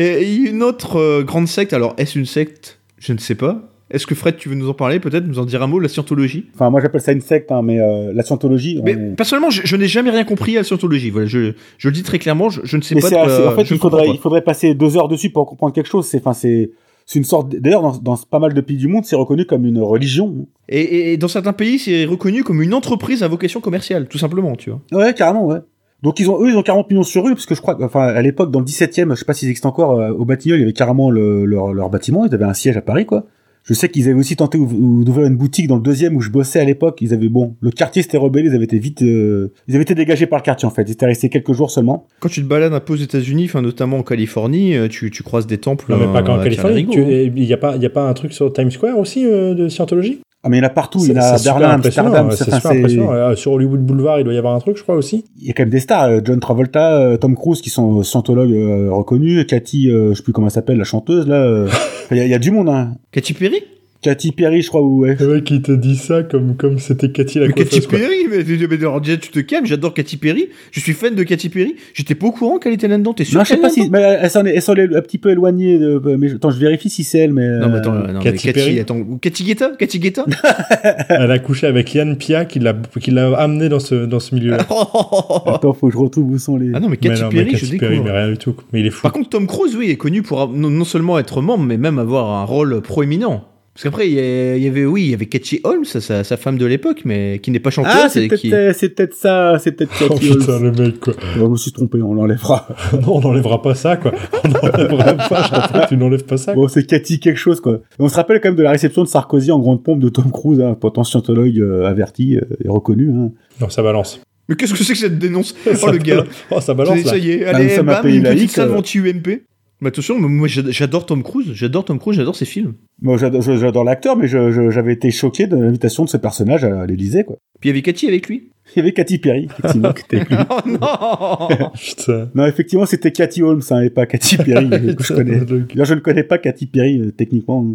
Et 0.02 0.34
une 0.36 0.64
autre 0.64 0.96
euh, 0.98 1.24
grande 1.24 1.48
secte, 1.48 1.74
alors 1.74 1.94
est-ce 1.98 2.18
une 2.18 2.26
secte? 2.26 2.80
Je 3.00 3.14
ne 3.14 3.18
sais 3.18 3.36
pas. 3.36 3.62
Est-ce 3.92 4.06
que 4.06 4.14
Fred, 4.14 4.38
tu 4.38 4.50
veux 4.50 4.56
nous 4.56 4.70
en 4.70 4.74
parler 4.76 5.00
peut-être, 5.00 5.26
nous 5.26 5.40
en 5.40 5.46
dire 5.46 5.64
un 5.64 5.68
mot, 5.68 5.80
la 5.80 5.88
scientologie? 5.90 6.46
Enfin, 6.54 6.70
moi 6.70 6.80
j'appelle 6.80 7.02
ça 7.02 7.12
une 7.12 7.22
secte, 7.22 7.52
hein, 7.52 7.62
mais 7.64 7.80
euh, 7.80 8.12
la 8.14 8.22
scientologie. 8.24 8.80
Mais 8.84 8.96
on- 8.96 9.16
personnellement, 9.16 9.50
je, 9.50 9.62
je 9.66 9.76
n'ai 9.76 9.88
jamais 9.88 10.12
rien 10.12 10.24
compris 10.26 10.56
à 10.58 10.60
la 10.60 10.64
scientologie. 10.64 11.10
Voilà, 11.10 11.26
je, 11.28 11.54
je 11.80 11.88
le 11.88 11.94
dis 11.94 12.04
très 12.04 12.20
clairement, 12.20 12.50
je, 12.50 12.62
je 12.64 12.78
ne 12.78 12.82
sais 12.84 12.94
Mais 12.96 13.02
pas. 13.02 13.10
de 13.10 13.16
assez- 13.16 13.48
en 13.48 13.52
fait, 13.56 13.62
il 13.74 13.78
faudrait, 13.80 14.06
pas. 14.06 14.12
il 14.14 14.20
faudrait 14.20 14.44
passer 14.44 14.76
deux 14.76 14.96
heures 14.96 15.08
dessus 15.08 15.32
pour 15.32 15.48
comprendre 15.48 15.74
quelque 15.74 15.90
chose. 15.90 16.06
C'est, 16.06 16.20
enfin, 16.20 16.34
c'est, 16.34 16.70
c'est 17.08 17.18
une 17.18 17.26
sorte. 17.26 17.50
D'ailleurs, 17.56 17.82
dans, 17.82 17.98
dans 17.98 18.16
pas 18.30 18.38
mal 18.38 18.54
de 18.54 18.62
pays 18.62 18.78
du 18.78 18.88
monde, 18.88 19.06
c'est 19.06 19.16
reconnu 19.16 19.46
comme 19.46 19.66
une 19.66 19.80
religion. 19.82 20.48
Et, 20.70 20.82
et- 20.82 21.14
et 21.14 21.18
dans 21.18 21.28
certains 21.28 21.54
pays, 21.54 21.80
c'est 21.80 22.06
reconnu 22.06 22.44
comme 22.44 22.62
une 22.62 22.76
entreprise 22.76 23.24
à 23.24 23.28
vocation 23.28 23.60
commerciale, 23.60 24.08
tout 24.08 24.20
simplement, 24.20 24.56
tu 24.56 24.70
vois. 24.70 24.82
Ouais, 24.92 25.14
carrément, 25.16 25.48
ouais. 25.48 25.58
Donc 26.04 26.20
ils 26.20 26.30
ont 26.30 26.42
eux 26.44 26.50
ils 26.50 26.56
ont 26.58 26.64
carrément 26.64 26.84
pignon 26.84 27.04
sur 27.04 27.24
rue 27.26 27.34
parce 27.34 27.46
que 27.46 27.56
je 27.56 27.62
crois 27.62 27.76
que- 27.76 27.84
enfin 27.84 28.04
à 28.08 28.22
l'époque 28.22 28.52
dans 28.52 28.60
le 28.60 28.66
17e, 28.66 29.10
je 29.12 29.16
sais 29.16 29.26
pas 29.26 29.34
s'ils 29.34 29.50
existent 29.50 29.70
encore 29.70 30.00
euh, 30.00 30.12
au 30.12 30.26
Batignolles, 30.26 30.60
il 30.60 30.62
y 30.62 30.64
avait 30.66 30.74
carrément 30.74 31.12
le- 31.12 31.46
leur, 31.46 31.74
leur 31.74 31.90
bâtiment, 31.90 32.26
ils 32.26 32.34
avaient 32.34 32.46
un 32.46 32.54
siège 32.54 32.78
à 32.78 32.82
Paris 32.82 33.06
quoi. 33.06 33.26
Je 33.66 33.74
sais 33.74 33.90
qu'ils 33.90 34.06
avaient 34.10 34.18
aussi 34.18 34.38
tenté 34.38 34.58
ou- 34.58 34.64
ou 34.72 35.04
d'ouvrir 35.04 35.28
une 35.28 35.36
boutique 35.36 35.68
dans 35.68 35.76
le 35.76 35.82
deuxième 35.82 36.16
où 36.16 36.22
je 36.22 36.30
bossais 36.30 36.60
à 36.62 36.64
l'époque. 36.64 36.98
Ils 37.02 37.14
avaient 37.14 37.28
bon, 37.28 37.56
le 37.60 37.70
quartier 37.72 38.02
s'était 38.02 38.18
rebellé, 38.18 38.48
ils 38.50 38.56
avaient 38.56 38.64
été 38.64 38.80
vite, 38.80 39.02
euh, 39.04 39.52
ils 39.68 39.76
avaient 39.76 39.82
été 39.84 39.94
dégagés 39.96 40.26
par 40.26 40.40
le 40.40 40.44
quartier 40.44 40.66
en 40.66 40.72
fait. 40.72 40.84
Ils 40.88 40.94
étaient 40.94 41.06
restés 41.06 41.28
quelques 41.28 41.52
jours 41.52 41.70
seulement. 41.70 42.08
Quand 42.22 42.30
tu 42.30 42.42
te 42.42 42.48
balades 42.48 42.74
un 42.74 42.80
peu 42.80 42.94
aux 42.94 42.96
États-Unis, 42.96 43.46
enfin 43.46 43.62
notamment 43.62 43.98
en 43.98 44.04
Californie, 44.04 44.76
euh, 44.78 44.88
tu, 44.88 45.12
tu 45.12 45.22
croises 45.24 45.46
des 45.46 45.58
temples. 45.58 45.86
Non, 45.90 45.98
mais 45.98 46.06
pas 46.06 46.20
euh, 46.20 46.24
qu'en 46.24 46.42
Californie. 46.42 46.88
hein. 46.90 47.30
Il 47.36 47.44
n'y 47.44 47.54
a, 47.54 47.58
pas- 47.58 47.76
il 47.76 47.84
y 47.84 47.86
a 47.86 47.90
pas 47.90 48.08
un 48.08 48.14
truc 48.14 48.32
sur 48.34 48.52
Times 48.54 48.72
Square 48.72 48.98
aussi 48.98 49.26
euh, 49.26 49.54
de 49.54 49.68
Scientologie? 49.68 50.22
Ah 50.42 50.48
mais 50.50 50.58
il 50.58 50.62
y 50.62 50.64
en 50.64 50.68
a 50.68 50.70
partout, 50.70 51.00
il 51.04 51.10
y 51.10 51.12
en 51.18 51.22
a 51.22 51.38
Berlin, 51.44 51.70
Amsterdam, 51.72 52.30
c'est- 52.32 52.46
super 52.46 52.72
impressionnant. 52.72 53.12
Euh, 53.14 53.36
Sur 53.36 53.52
Hollywood 53.52 53.82
Boulevard, 53.86 54.20
il 54.20 54.24
doit 54.24 54.34
y 54.34 54.38
avoir 54.38 54.56
un 54.56 54.60
truc, 54.60 54.78
je 54.78 54.84
crois 54.84 54.96
aussi. 54.96 55.26
il 55.38 55.48
y 55.48 55.50
a 55.50 55.54
quand 55.54 55.64
même 55.64 55.70
des 55.70 55.82
stars, 55.82 56.06
euh, 56.06 56.22
John 56.24 56.40
Travolta, 56.40 56.94
euh, 57.02 57.18
Tom 57.18 57.36
Cruise 57.36 57.62
qui 57.62 57.70
sont 57.70 58.02
scientologues 58.04 58.54
euh, 58.54 58.90
reconnus, 58.92 59.46
Cathy, 59.48 59.90
euh, 59.92 60.12
je 60.12 60.18
sais 60.18 60.24
plus 60.24 60.32
comment 60.32 60.48
elle 60.48 60.52
s'appelle, 60.52 60.78
la 60.78 60.86
chanteuse 60.86 61.28
là. 61.28 61.36
euh, 61.36 61.68
Il 62.12 62.18
y, 62.18 62.22
a- 62.22 62.26
il 62.26 62.32
y 62.32 62.34
a 62.34 62.40
du 62.40 62.52
monde 62.52 62.70
hein. 62.70 62.94
Katy 63.12 63.34
Perry? 63.34 63.62
Cathy 64.02 64.32
Perry, 64.32 64.62
je 64.62 64.70
crois 64.70 64.82
ou 64.82 65.00
ouais. 65.02 65.18
Le 65.20 65.28
mec, 65.36 65.52
il 65.52 65.62
te 65.62 65.74
dit 65.74 65.98
ça 65.98 66.24
comme 66.24 66.56
comme 66.56 66.80
c'était 66.80 67.12
Cathy 67.12 67.40
la 67.40 67.48
Mais 67.48 67.54
Katy. 67.54 67.82
Perry, 67.82 68.28
mais, 68.30 68.46
mais, 68.48 68.68
mais 68.70 68.76
alors, 68.78 69.02
déjà, 69.02 69.18
tu 69.18 69.30
te 69.30 69.40
calmes, 69.40 69.66
j'adore 69.66 69.94
Katy 69.94 70.16
Perry, 70.16 70.48
je 70.72 70.80
suis 70.80 70.94
fan 70.94 71.16
de 71.16 71.24
Katy 71.24 71.50
Perry, 71.50 71.76
j'étais 71.94 72.16
pas 72.16 72.28
au 72.28 72.32
courant 72.32 72.60
qu'elle 72.60 72.72
était 72.72 72.88
là-dedans, 72.88 73.14
t'es 73.14 73.26
sûr 73.26 73.38
Non, 73.40 73.44
je 73.44 73.50
sais 73.50 73.58
pas 73.58 73.70
si, 73.70 73.90
mais 73.90 74.00
elle 74.22 74.30
s'en 74.30 74.46
est, 74.46 74.56
elle 74.56 74.62
s'en 74.62 74.76
est 74.76 74.96
un 74.96 75.02
petit 75.02 75.18
peu 75.18 75.32
éloignée. 75.32 75.78
De, 75.78 76.00
mais 76.18 76.32
attends, 76.32 76.50
je 76.50 76.60
vérifie 76.60 76.90
si 76.90 77.04
c'est 77.04 77.20
elle, 77.20 77.34
mais. 77.34 77.60
Non, 77.60 77.68
mais 77.68 77.80
attends, 77.80 77.94
euh, 77.94 78.14
non, 78.14 78.20
Katy 78.22 78.48
mais 78.48 78.54
Perry 78.54 78.68
Katy, 78.68 78.80
attends, 78.80 78.98
ou 79.00 79.18
Katy 79.18 79.44
Guetta? 79.44 79.72
Katy 79.78 80.00
Guetta? 80.00 80.26
Elle 81.10 81.32
a 81.32 81.40
couché 81.40 81.68
avec 81.68 81.94
Yann 81.94 82.16
Pia 82.16 82.46
qui 82.46 82.60
l'a 82.60 82.74
qui 83.02 83.12
l'a 83.12 83.38
amené 83.38 83.68
dans 83.68 83.80
ce 83.82 84.06
dans 84.06 84.22
ce 84.22 84.34
milieu-là. 84.34 84.60
Attends, 85.46 85.74
faut 85.74 85.88
que 85.88 85.94
je 85.94 85.98
retrouve 85.98 86.32
où 86.32 86.38
sont 86.38 86.56
les. 86.56 86.72
Ah 86.74 86.80
non, 86.80 86.88
mais 86.88 86.98
Mais 87.02 87.10
Katy 87.10 87.22
non, 87.22 87.30
mais 87.34 87.44
Perry, 87.44 87.58
je 87.58 87.66
Katy 87.66 87.78
Perry, 87.78 87.96
découvre. 87.96 88.14
mais 88.14 88.18
rien 88.18 88.32
du 88.32 88.38
tout. 88.38 88.56
Mais 88.72 88.80
il 88.80 88.86
est 88.86 88.92
fou. 88.92 89.02
Par 89.02 89.12
contre, 89.12 89.28
Tom 89.28 89.46
Cruise, 89.46 89.76
oui, 89.76 89.90
est 89.90 89.98
connu 89.98 90.22
pour 90.22 90.48
non, 90.48 90.70
non 90.70 90.86
seulement 90.86 91.20
être 91.20 91.42
membre, 91.42 91.66
mais 91.66 91.76
même 91.78 92.00
avoir 92.00 92.30
un 92.30 92.46
rôle 92.46 92.80
proéminent. 92.82 93.44
Parce 93.80 93.94
qu'après, 93.94 94.10
il 94.10 94.62
y 94.62 94.68
avait, 94.68 94.84
oui, 94.84 95.04
il 95.04 95.12
y 95.12 95.14
avait 95.14 95.28
Katy 95.28 95.62
Holmes, 95.64 95.86
sa, 95.86 96.26
sa 96.26 96.36
femme 96.36 96.58
de 96.58 96.66
l'époque, 96.66 97.04
mais 97.06 97.40
qui 97.42 97.50
n'est 97.50 97.62
pas 97.62 97.70
chanteuse. 97.70 97.94
Ah, 97.96 98.10
c'est 98.10 98.28
peut-être, 98.28 98.42
qui... 98.42 98.54
euh, 98.54 98.74
c'est 98.76 98.90
peut-être 98.90 99.14
ça, 99.14 99.58
c'est 99.58 99.72
peut-être 99.72 99.94
Oh 100.10 100.16
Holmes. 100.52 100.64
le 100.64 100.72
mec, 100.74 101.00
quoi. 101.00 101.14
Je 101.38 101.42
me 101.42 101.56
suis 101.56 101.72
trompé, 101.72 102.02
on 102.02 102.14
l'enlèvera. 102.14 102.68
non, 103.02 103.16
on 103.16 103.22
n'enlèvera 103.22 103.62
pas 103.62 103.76
ça, 103.76 103.96
quoi. 103.96 104.12
On 104.44 104.50
n'enlèvera 104.50 105.14
pas, 105.14 105.80
je 105.84 105.88
tu 105.88 105.96
n'enlèves 105.96 106.26
pas 106.26 106.36
ça. 106.36 106.56
Bon, 106.56 106.68
c'est 106.68 106.86
Cathy 106.86 107.22
quelque 107.22 107.38
chose, 107.38 107.62
quoi. 107.62 107.80
On 108.00 108.10
se 108.10 108.18
rappelle 108.18 108.42
quand 108.42 108.50
même 108.50 108.58
de 108.58 108.64
la 108.64 108.72
réception 108.72 109.02
de 109.02 109.08
Sarkozy 109.08 109.50
en 109.50 109.60
grande 109.60 109.82
pompe 109.82 110.02
de 110.02 110.10
Tom 110.10 110.30
Cruise, 110.30 110.60
hein, 110.60 110.76
pourtant 110.78 111.06
scientologue 111.06 111.58
euh, 111.58 111.86
averti 111.86 112.36
euh, 112.36 112.42
et 112.62 112.68
reconnu. 112.68 113.10
Hein. 113.12 113.32
Non, 113.62 113.70
ça 113.70 113.82
balance. 113.82 114.20
Mais 114.50 114.56
qu'est-ce 114.56 114.74
que 114.74 114.84
c'est 114.84 114.94
que 114.94 115.00
cette 115.00 115.20
dénonce? 115.20 115.56
Ça 115.64 115.72
Oh 115.84 115.92
le 115.92 116.00
gars 116.00 116.26
Oh, 116.50 116.60
ça 116.60 116.74
balance, 116.74 117.00
Ça 117.04 117.12
là. 117.12 117.18
y 117.18 117.30
est, 117.32 117.46
Ah, 117.46 117.56
allez, 117.56 117.78
un 117.78 117.84
bam, 117.84 118.06
une 118.08 118.24
petite 118.24 118.50
salve 118.52 118.74
euh. 118.74 118.78
anti-UMP. 118.78 119.44
Mais 119.82 119.88
attention, 119.88 120.20
mais 120.20 120.28
moi 120.28 120.48
j'ad- 120.48 120.70
j'adore 120.72 121.06
Tom 121.06 121.24
Cruise, 121.24 121.52
j'adore 121.54 121.86
Tom 121.86 122.00
Cruise, 122.00 122.18
j'adore 122.18 122.36
ses 122.36 122.46
films. 122.46 122.74
Moi, 123.02 123.18
j'adore, 123.18 123.84
l'acteur, 123.86 124.18
mais 124.18 124.28
j'avais 124.28 124.92
été 124.94 125.10
choqué 125.10 125.48
de 125.48 125.56
l'invitation 125.56 126.04
de 126.04 126.10
ce 126.10 126.18
personnage 126.18 126.66
à 126.66 126.86
l'Élysée, 126.86 127.24
quoi. 127.24 127.38
Puis 127.62 127.70
il 127.70 127.72
y 127.72 127.76
avait 127.76 127.82
Katy 127.82 128.08
avec 128.08 128.28
lui. 128.28 128.50
Il 128.76 128.80
y 128.80 128.82
avait 128.82 128.92
Katy 128.92 129.18
Perry, 129.20 129.46
effectivement, 129.46 129.94
qui 129.94 130.04
était 130.04 130.18
avec 130.18 130.30
lui. 130.30 130.38
Oh 130.50 131.48
non 131.60 131.72
Putain. 131.80 132.30
Non, 132.36 132.46
effectivement, 132.46 132.86
c'était 132.86 133.12
Cathy 133.14 133.42
Holmes, 133.42 133.62
hein, 133.72 133.82
et 133.82 133.90
pas 133.90 134.06
Katy 134.06 134.38
Perry, 134.38 134.70
que 134.96 135.04
je 135.04 135.14
connais. 135.14 135.40
D'ailleurs, 135.46 135.86
je 135.86 135.94
ne 135.94 136.00
connais 136.02 136.24
pas 136.24 136.38
Katy 136.38 136.66
Perry, 136.68 137.00
euh, 137.00 137.12
techniquement. 137.12 137.66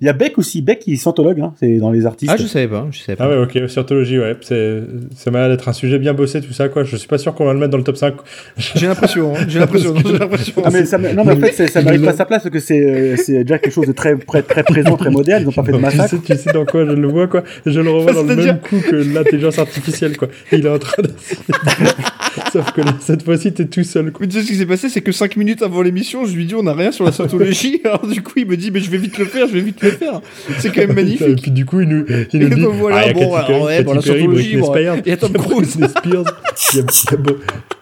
Il 0.00 0.06
y 0.06 0.08
a 0.08 0.12
Beck 0.12 0.38
aussi, 0.38 0.62
Beck 0.62 0.78
qui 0.78 0.92
est 0.92 0.96
scientologue, 0.96 1.40
hein, 1.40 1.54
c'est 1.58 1.78
dans 1.78 1.90
les 1.90 2.06
artistes. 2.06 2.30
Ah, 2.32 2.36
je 2.36 2.46
savais 2.46 2.68
pas, 2.68 2.86
je 2.92 3.00
savais 3.00 3.16
pas. 3.16 3.24
Ah 3.24 3.30
ouais, 3.30 3.36
ok, 3.42 3.68
scientologie, 3.68 4.18
ouais. 4.18 4.36
C'est, 4.42 4.82
ça 5.16 5.32
m'a 5.32 5.40
l'air 5.40 5.48
d'être 5.48 5.68
un 5.68 5.72
sujet 5.72 5.98
bien 5.98 6.14
bossé, 6.14 6.40
tout 6.40 6.52
ça, 6.52 6.68
quoi. 6.68 6.84
Je 6.84 6.96
suis 6.96 7.08
pas 7.08 7.18
sûr 7.18 7.34
qu'on 7.34 7.46
va 7.46 7.52
le 7.52 7.58
mettre 7.58 7.72
dans 7.72 7.78
le 7.78 7.84
top 7.84 7.96
5. 7.96 8.14
J'ai 8.76 8.86
l'impression, 8.86 9.34
hein, 9.34 9.40
j'ai 9.48 9.58
l'impression, 9.58 9.94
non, 9.94 10.00
j'ai 10.06 10.18
l'impression. 10.18 10.62
Ah, 10.64 10.70
mais 10.72 10.84
ça, 10.84 10.98
non, 10.98 11.24
mais 11.24 11.32
en 11.32 11.36
fait, 11.36 11.66
ça 11.66 11.82
mérite 11.82 12.04
pas 12.04 12.12
sa 12.12 12.26
place 12.26 12.44
parce 12.44 12.52
que 12.52 12.60
c'est, 12.60 12.80
euh, 12.80 13.16
c'est 13.16 13.42
déjà 13.42 13.58
quelque 13.58 13.72
chose 13.72 13.88
de 13.88 13.92
très, 13.92 14.16
très, 14.16 14.42
très 14.42 14.62
présent, 14.62 14.96
très 14.96 15.10
moderne. 15.10 15.42
Ils 15.42 15.48
ont 15.48 15.52
pas 15.52 15.64
fait 15.64 15.72
de 15.72 15.76
tu, 15.78 15.82
massacre. 15.82 16.10
sais, 16.10 16.18
tu 16.18 16.36
sais 16.36 16.52
dans 16.52 16.64
quoi 16.64 16.86
je 16.86 16.92
le 16.92 17.08
vois, 17.08 17.26
quoi. 17.26 17.42
Je 17.66 17.80
le 17.80 17.90
revois 17.90 18.12
dans 18.12 18.22
le 18.22 18.36
même 18.36 18.60
coup 18.60 18.78
que 18.78 18.94
l'intelligence 18.94 19.58
artificielle, 19.58 20.16
quoi. 20.16 20.28
Il 20.52 20.64
est 20.64 20.70
en 20.70 20.78
train 20.78 21.02
de... 21.02 21.10
Sauf 22.52 22.70
que 22.72 22.82
là, 22.82 22.94
cette 23.00 23.24
fois-ci, 23.24 23.52
t'es 23.52 23.66
tout 23.66 23.82
seul, 23.82 24.12
quoi. 24.12 24.20
Mais 24.20 24.28
tu 24.28 24.38
sais 24.38 24.42
ce 24.42 24.48
qui 24.48 24.56
s'est 24.56 24.66
passé, 24.66 24.88
c'est 24.88 25.00
que 25.00 25.10
5 25.10 25.36
minutes 25.36 25.62
avant 25.62 25.82
l'émission, 25.82 26.24
je 26.24 26.36
lui 26.36 26.46
dis 26.46 26.54
on 26.54 26.62
n'a 26.62 26.72
rien 26.72 26.92
sur 26.92 27.04
la 27.04 27.10
scientologie. 27.10 27.80
Alors 27.84 28.06
du 28.06 28.22
coup, 28.22 28.34
il 28.36 28.46
me 28.46 28.56
dit 28.56 28.70
mais 28.70 28.80
je 28.80 28.90
vais 28.90 28.98
vite 28.98 29.18
le 29.18 29.24
faire, 29.24 29.48
je 29.48 29.54
vais 29.54 29.60
vite 29.60 29.82
le 29.82 29.87
faire. 29.90 30.20
C'est 30.58 30.70
quand 30.70 30.80
même 30.80 30.90
Et 30.92 30.94
magnifique. 30.94 31.42
puis 31.42 31.50
du 31.50 31.64
coup, 31.64 31.80
il 31.80 31.88
nous, 31.88 32.04
il 32.32 32.42
Et 32.42 32.44
nous 32.44 32.54
dit... 32.54 32.62
donc 32.62 32.74
voilà, 32.74 33.04
ah, 33.08 33.12
bon, 33.12 33.34
alors, 33.34 33.64
ouais, 33.64 33.82
bon, 33.82 34.00
Perry, 34.00 34.26
Britney 34.28 34.62
Spears, 34.64 34.96
il 35.04 35.08
y 35.10 35.12
a 35.12 35.16
Tom 35.16 35.32
Cruise. 35.32 35.76
Britney 35.76 35.88
Spears, 35.88 36.24
il 36.74 36.78
y 36.78 36.80
a- 36.80 36.84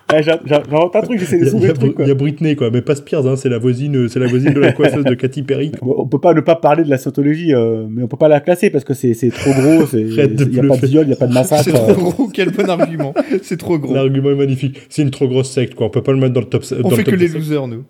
Ah, 0.08 0.22
J'invente 0.22 0.94
un 0.94 1.00
truc, 1.00 1.18
j'essaie 1.18 1.40
de 1.40 1.46
trouver 1.46 1.66
le 1.68 1.74
truc, 1.74 1.96
il 1.98 2.06
y 2.06 2.10
a 2.12 2.14
Britney, 2.14 2.54
quoi, 2.54 2.70
mais 2.70 2.80
pas 2.80 2.94
Spears, 2.94 3.26
hein, 3.26 3.34
c'est 3.34 3.48
la 3.48 3.58
voisine, 3.58 4.08
c'est 4.08 4.20
la 4.20 4.28
voisine 4.28 4.52
de 4.52 4.60
la 4.60 4.70
coiffeuse 4.70 5.04
de 5.04 5.14
Katy 5.14 5.42
Perry. 5.42 5.72
On 5.82 6.06
peut 6.06 6.20
pas 6.20 6.32
ne 6.32 6.40
pas 6.40 6.54
parler 6.54 6.84
de 6.84 6.90
la 6.90 6.96
scientologie, 6.96 7.52
euh, 7.52 7.86
mais 7.90 8.04
on 8.04 8.06
peut 8.06 8.16
pas 8.16 8.28
la 8.28 8.38
classer 8.38 8.70
parce 8.70 8.84
que 8.84 8.94
c'est, 8.94 9.14
c'est 9.14 9.30
trop 9.30 9.50
gros, 9.52 9.84
il 9.94 10.14
y 10.14 10.20
a 10.20 10.28
pas 10.28 10.76
de 10.76 10.86
viol, 10.86 11.06
il 11.06 11.10
y 11.10 11.12
a 11.12 11.16
pas 11.16 11.26
de 11.26 11.34
massacre. 11.34 11.64
C'est 11.64 11.72
trop 11.72 12.10
gros, 12.12 12.28
quel 12.32 12.50
bon 12.50 12.70
argument. 12.70 13.14
C'est 13.42 13.56
trop 13.56 13.78
gros. 13.78 13.94
L'argument 13.94 14.30
est 14.30 14.34
magnifique. 14.36 14.80
C'est 14.88 15.02
une 15.02 15.10
trop 15.10 15.26
grosse 15.26 15.50
secte, 15.50 15.74
quoi. 15.74 15.86
On 15.86 15.90
peut 15.90 16.02
pas 16.02 16.12
le 16.12 16.18
mettre 16.18 16.34
dans 16.34 16.40
le 16.40 16.46
top. 16.46 16.64
On 16.78 16.82
dans 16.82 16.90
fait 16.90 16.98
le 16.98 17.04
top 17.04 17.14
que 17.14 17.18
les 17.18 17.28
losers, 17.28 17.66
nous. 17.66 17.82